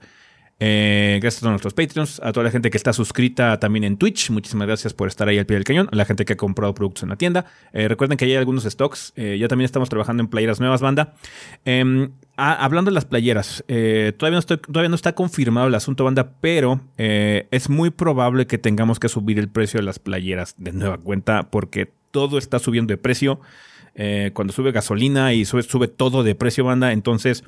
Eh, 0.59 1.19
gracias 1.21 1.43
a 1.43 1.45
todos 1.45 1.51
nuestros 1.51 1.75
Patreons, 1.75 2.19
a 2.23 2.31
toda 2.33 2.45
la 2.45 2.49
gente 2.49 2.71
que 2.71 2.77
está 2.77 2.93
suscrita 2.93 3.59
también 3.59 3.83
en 3.83 3.97
Twitch. 3.97 4.31
Muchísimas 4.31 4.65
gracias 4.65 4.95
por 4.95 5.07
estar 5.07 5.27
ahí 5.27 5.37
al 5.37 5.45
pie 5.45 5.57
del 5.57 5.63
cañón. 5.63 5.87
A 5.91 5.95
la 5.95 6.03
gente 6.03 6.25
que 6.25 6.33
ha 6.33 6.37
comprado 6.37 6.73
productos 6.73 7.03
en 7.03 7.09
la 7.09 7.15
tienda. 7.15 7.45
Eh, 7.73 7.87
recuerden 7.87 8.17
que 8.17 8.25
hay 8.25 8.33
algunos 8.33 8.63
stocks. 8.63 9.13
Eh, 9.15 9.37
ya 9.39 9.47
también 9.47 9.65
estamos 9.65 9.87
trabajando 9.87 10.23
en 10.23 10.29
playeras 10.29 10.59
nuevas, 10.59 10.81
banda. 10.81 11.13
Em, 11.63 12.09
hablando 12.37 12.89
de 12.89 12.95
las 12.95 13.05
playeras, 13.05 13.63
estoy, 13.67 14.57
todavía 14.57 14.89
no 14.89 14.95
está 14.95 15.13
confirmado 15.13 15.67
el 15.67 15.75
asunto, 15.75 16.05
banda, 16.05 16.33
pero 16.41 16.81
es 16.97 17.69
muy 17.69 17.91
probable 17.91 18.47
que 18.47 18.57
tengamos 18.57 18.97
que 18.97 19.09
subir 19.09 19.37
el 19.37 19.49
precio 19.49 19.77
de 19.79 19.83
las 19.83 19.99
playeras 19.99 20.55
de 20.57 20.71
nueva 20.71 20.97
cuenta 20.97 21.51
porque 21.51 21.98
todo 22.11 22.37
está 22.37 22.59
subiendo 22.59 22.91
de 22.91 22.97
precio. 22.97 23.39
cuando 24.33 24.53
sube 24.53 24.71
gasolina 24.71 25.33
y 25.33 25.45
sube, 25.45 25.87
todo 25.87 26.23
de 26.23 26.35
precio, 26.35 26.63
banda, 26.63 26.91
entonces 26.93 27.43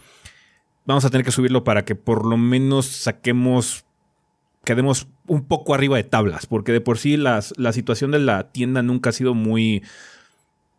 vamos 0.85 1.05
a 1.05 1.09
tener 1.09 1.25
que 1.25 1.31
subirlo 1.31 1.63
para 1.63 1.85
que 1.85 1.95
por 1.95 2.25
lo 2.25 2.37
menos 2.37 2.87
saquemos, 2.87 3.85
quedemos 4.65 5.07
un 5.27 5.45
poco 5.45 5.73
arriba 5.73 5.97
de 5.97 6.03
tablas, 6.03 6.45
porque 6.45 6.71
de 6.71 6.81
por 6.81 6.97
sí 6.97 7.17
la 7.17 7.41
situación 7.41 8.11
de 8.11 8.19
la 8.19 8.51
tienda 8.51 8.81
nunca 8.81 9.11
ha 9.11 9.13
sido 9.13 9.33
muy 9.33 9.83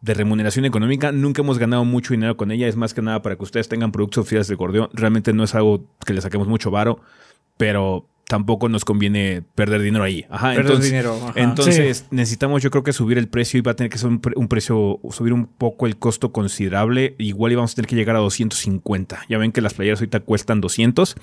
de 0.02 0.14
remuneración 0.14 0.64
económica, 0.64 1.12
nunca 1.12 1.42
hemos 1.42 1.58
ganado 1.58 1.84
mucho 1.84 2.12
dinero 2.12 2.36
con 2.36 2.50
ella, 2.50 2.66
es 2.66 2.74
más 2.74 2.92
que 2.92 3.02
nada 3.02 3.22
para 3.22 3.36
que 3.36 3.44
ustedes 3.44 3.68
tengan 3.68 3.92
productos 3.92 4.22
oficiales 4.22 4.48
de 4.48 4.56
Gordión, 4.56 4.88
realmente 4.92 5.32
no 5.32 5.44
es 5.44 5.54
algo 5.54 5.84
que 6.04 6.12
le 6.12 6.20
saquemos 6.20 6.48
mucho 6.48 6.72
varo, 6.72 7.00
pero 7.56 8.08
tampoco 8.28 8.68
nos 8.68 8.84
conviene 8.84 9.42
perder 9.54 9.82
dinero 9.82 10.04
ahí. 10.04 10.24
Ajá, 10.30 10.54
entonces, 10.54 10.86
dinero. 10.86 11.32
entonces 11.34 12.06
necesitamos 12.10 12.62
yo 12.62 12.70
creo 12.70 12.82
que 12.82 12.92
subir 12.92 13.18
el 13.18 13.28
precio 13.28 13.58
y 13.58 13.60
va 13.60 13.72
a 13.72 13.76
tener 13.76 13.90
que 13.90 13.98
ser 13.98 14.08
un, 14.08 14.48
precio, 14.48 15.00
subir 15.10 15.32
un 15.32 15.46
poco 15.46 15.86
el 15.86 15.98
costo 15.98 16.32
considerable. 16.32 17.14
Igual 17.18 17.52
íbamos 17.52 17.72
a 17.72 17.74
tener 17.74 17.88
que 17.88 17.96
llegar 17.96 18.16
a 18.16 18.20
250. 18.20 19.26
Ya 19.28 19.38
ven 19.38 19.52
que 19.52 19.60
las 19.60 19.74
playeras 19.74 20.00
ahorita 20.00 20.20
cuestan 20.20 20.60
200. 20.60 21.14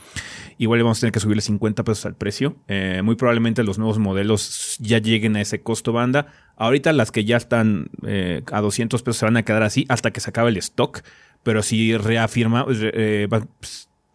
Igual 0.58 0.80
íbamos 0.82 1.00
a 1.00 1.02
tener 1.02 1.12
que 1.12 1.20
subirle 1.20 1.42
50 1.42 1.84
pesos 1.84 2.06
al 2.06 2.16
precio. 2.16 2.56
Eh, 2.68 3.02
muy 3.04 3.16
probablemente 3.16 3.64
los 3.64 3.80
nuevos 3.80 3.98
modelos 3.98 4.78
ya 4.80 5.00
lleguen 5.00 5.36
a 5.36 5.42
ese 5.42 5.62
costo 5.62 5.94
banda. 5.94 6.28
Ahorita 6.58 6.94
las 6.94 7.12
que 7.12 7.26
ya 7.26 7.38
están 7.38 7.90
eh, 8.06 8.44
a 8.52 8.62
200 8.62 9.02
pesos 9.02 9.18
se 9.18 9.26
van 9.26 9.38
a 9.38 9.44
quedar 9.44 9.64
así 9.64 9.86
hasta 9.90 10.12
que 10.12 10.20
se 10.20 10.30
acabe 10.30 10.50
el 10.50 10.58
stock. 10.58 11.02
Pero 11.42 11.64
si 11.64 11.96
reafirma, 11.98 12.66
eh, 12.70 13.28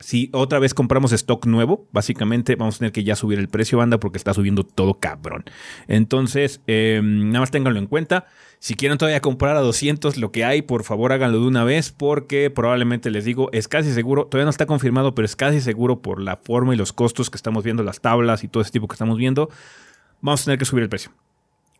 si 0.00 0.28
otra 0.32 0.58
vez 0.58 0.74
compramos 0.74 1.12
stock 1.12 1.46
nuevo, 1.46 1.86
básicamente 1.92 2.56
vamos 2.56 2.76
a 2.76 2.78
tener 2.80 2.92
que 2.92 3.04
ya 3.04 3.16
subir 3.16 3.38
el 3.38 3.48
precio, 3.48 3.78
banda, 3.78 3.98
porque 3.98 4.18
está 4.18 4.34
subiendo 4.34 4.64
todo 4.64 4.94
cabrón. 4.94 5.44
Entonces, 5.88 6.60
em, 6.66 7.28
nada 7.28 7.40
más 7.40 7.50
ténganlo 7.50 7.78
en 7.78 7.86
cuenta. 7.86 8.26
Si 8.58 8.74
quieren 8.74 8.98
todavía 8.98 9.20
comprar 9.20 9.56
a 9.56 9.60
200 9.60 10.16
lo 10.16 10.32
que 10.32 10.44
hay, 10.44 10.62
por 10.62 10.84
favor 10.84 11.12
háganlo 11.12 11.40
de 11.40 11.46
una 11.46 11.64
vez, 11.64 11.92
porque 11.92 12.50
probablemente 12.50 13.10
les 13.10 13.24
digo, 13.24 13.50
es 13.52 13.68
casi 13.68 13.92
seguro, 13.92 14.26
todavía 14.26 14.44
no 14.44 14.50
está 14.50 14.66
confirmado, 14.66 15.14
pero 15.14 15.26
es 15.26 15.36
casi 15.36 15.60
seguro 15.60 16.00
por 16.02 16.20
la 16.20 16.36
forma 16.36 16.74
y 16.74 16.76
los 16.76 16.92
costos 16.92 17.30
que 17.30 17.36
estamos 17.36 17.62
viendo, 17.64 17.82
las 17.82 18.00
tablas 18.00 18.42
y 18.44 18.48
todo 18.48 18.62
ese 18.62 18.72
tipo 18.72 18.88
que 18.88 18.94
estamos 18.94 19.18
viendo, 19.18 19.48
vamos 20.20 20.42
a 20.42 20.44
tener 20.46 20.58
que 20.58 20.64
subir 20.64 20.82
el 20.82 20.88
precio. 20.88 21.12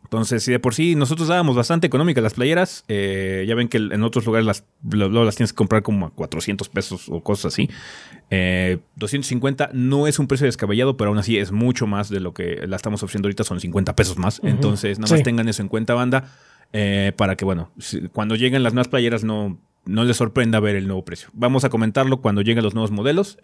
Entonces, 0.05 0.43
si 0.43 0.51
de 0.51 0.59
por 0.59 0.75
sí 0.75 0.93
nosotros 0.93 1.27
dábamos 1.27 1.55
bastante 1.55 1.87
económicas 1.87 2.23
las 2.23 2.35
playeras, 2.35 2.85
eh, 2.87 3.43
ya 3.47 3.55
ven 3.55 3.67
que 3.67 3.77
en 3.77 4.03
otros 4.03 4.23
lugares 4.25 4.45
las, 4.45 4.63
las 4.83 5.35
tienes 5.35 5.51
que 5.51 5.57
comprar 5.57 5.81
como 5.81 6.05
a 6.05 6.11
400 6.11 6.69
pesos 6.69 7.09
o 7.09 7.21
cosas 7.21 7.53
así. 7.53 7.69
250 8.29 9.63
eh, 9.63 9.69
no 9.73 10.05
es 10.05 10.19
un 10.19 10.27
precio 10.27 10.45
descabellado, 10.45 10.95
pero 10.95 11.09
aún 11.09 11.17
así 11.17 11.39
es 11.39 11.51
mucho 11.51 11.87
más 11.87 12.09
de 12.09 12.19
lo 12.19 12.35
que 12.35 12.67
la 12.67 12.75
estamos 12.75 13.01
ofreciendo 13.01 13.27
ahorita, 13.27 13.43
son 13.43 13.59
50 13.59 13.95
pesos 13.95 14.17
más. 14.17 14.39
Entonces, 14.43 14.99
nada 14.99 15.11
más 15.11 15.23
tengan 15.23 15.49
eso 15.49 15.63
en 15.63 15.69
cuenta, 15.69 15.95
banda, 15.95 16.31
eh, 16.71 17.11
para 17.17 17.35
que, 17.35 17.43
bueno, 17.43 17.71
cuando 18.13 18.35
lleguen 18.35 18.61
las 18.61 18.73
nuevas 18.75 18.89
playeras 18.89 19.23
no, 19.23 19.59
no 19.85 20.03
les 20.03 20.17
sorprenda 20.17 20.59
ver 20.59 20.75
el 20.75 20.85
nuevo 20.85 21.03
precio. 21.03 21.29
Vamos 21.33 21.63
a 21.63 21.69
comentarlo 21.69 22.21
cuando 22.21 22.43
lleguen 22.43 22.63
los 22.63 22.75
nuevos 22.75 22.91
modelos 22.91 23.39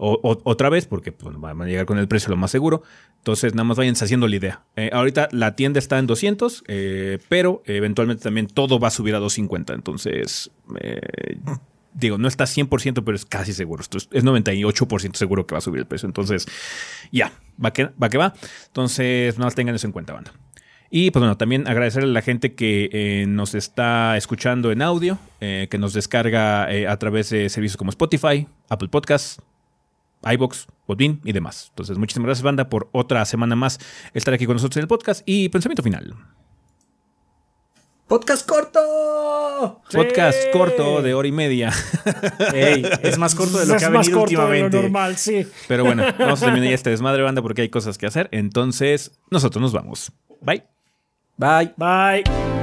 otra 0.00 0.68
vez, 0.68 0.86
porque 0.86 1.12
pues, 1.12 1.38
van 1.38 1.60
a 1.60 1.66
llegar 1.66 1.86
con 1.86 1.98
el 1.98 2.08
precio 2.08 2.30
lo 2.30 2.36
más 2.36 2.50
seguro. 2.50 2.82
Entonces, 3.18 3.54
nada 3.54 3.64
más 3.64 3.76
váyanse 3.76 4.04
haciendo 4.04 4.28
la 4.28 4.36
idea. 4.36 4.62
Eh, 4.76 4.90
ahorita 4.92 5.28
la 5.32 5.56
tienda 5.56 5.78
está 5.78 5.98
en 5.98 6.06
200, 6.06 6.64
eh, 6.68 7.18
pero 7.28 7.62
eventualmente 7.66 8.22
también 8.22 8.46
todo 8.46 8.78
va 8.78 8.88
a 8.88 8.90
subir 8.92 9.14
a 9.14 9.18
250. 9.18 9.74
Entonces, 9.74 10.50
eh, 10.80 11.00
digo, 11.92 12.16
no 12.16 12.28
está 12.28 12.44
100%, 12.44 13.02
pero 13.04 13.16
es 13.16 13.24
casi 13.24 13.52
seguro. 13.52 13.82
Esto 13.82 13.98
es, 13.98 14.08
98% 14.10 15.16
seguro 15.16 15.46
que 15.46 15.54
va 15.54 15.58
a 15.58 15.62
subir 15.62 15.80
el 15.80 15.86
precio. 15.86 16.06
Entonces, 16.06 16.46
ya, 17.10 17.32
va. 17.62 17.72
Que 17.72 18.18
va. 18.18 18.34
Entonces, 18.66 19.34
nada 19.36 19.46
más 19.46 19.54
tengan 19.56 19.74
eso 19.74 19.86
en 19.86 19.92
cuenta, 19.92 20.12
banda. 20.12 20.32
Y 20.90 21.10
pues 21.10 21.20
bueno, 21.20 21.36
también 21.36 21.66
agradecerle 21.66 22.08
a 22.08 22.12
la 22.12 22.22
gente 22.22 22.54
que 22.54 23.26
nos 23.28 23.54
está 23.54 24.16
escuchando 24.16 24.72
en 24.72 24.80
audio, 24.80 25.18
que 25.38 25.76
nos 25.78 25.92
descarga 25.92 26.64
a 26.64 26.96
través 26.98 27.28
de 27.28 27.50
servicios 27.50 27.76
como 27.76 27.90
Spotify, 27.90 28.46
Apple 28.70 28.88
Podcasts, 28.88 29.42
iBox, 30.22 30.66
Podbean 30.86 31.20
y 31.24 31.32
demás. 31.32 31.66
Entonces, 31.70 31.98
muchísimas 31.98 32.26
gracias, 32.26 32.42
banda, 32.42 32.68
por 32.68 32.88
otra 32.92 33.24
semana 33.24 33.56
más 33.56 33.78
estar 34.14 34.34
aquí 34.34 34.46
con 34.46 34.56
nosotros 34.56 34.76
en 34.78 34.82
el 34.82 34.88
podcast. 34.88 35.22
Y 35.26 35.48
pensamiento 35.48 35.82
final. 35.82 36.14
Podcast 38.08 38.48
corto. 38.48 39.82
Podcast 39.92 40.50
corto 40.50 41.02
de 41.02 41.12
hora 41.12 41.28
y 41.28 41.32
media. 41.32 41.70
es 43.02 43.18
más 43.18 43.34
corto 43.34 43.58
de 43.58 43.66
lo 43.66 43.76
que 43.76 43.84
ha 43.84 43.90
venido 43.90 44.22
últimamente. 44.22 44.80
normal, 44.80 45.18
sí. 45.18 45.46
Pero 45.68 45.84
bueno, 45.84 46.04
vamos 46.18 46.42
a 46.42 46.46
terminar 46.46 46.70
ya 46.70 46.74
este 46.74 46.88
desmadre, 46.88 47.22
banda, 47.22 47.42
porque 47.42 47.62
hay 47.62 47.68
cosas 47.68 47.98
que 47.98 48.06
hacer. 48.06 48.30
Entonces, 48.32 49.20
nosotros 49.30 49.60
nos 49.60 49.72
vamos. 49.72 50.10
Bye. 50.40 50.64
Bye. 51.36 51.74
Bye. 51.76 52.57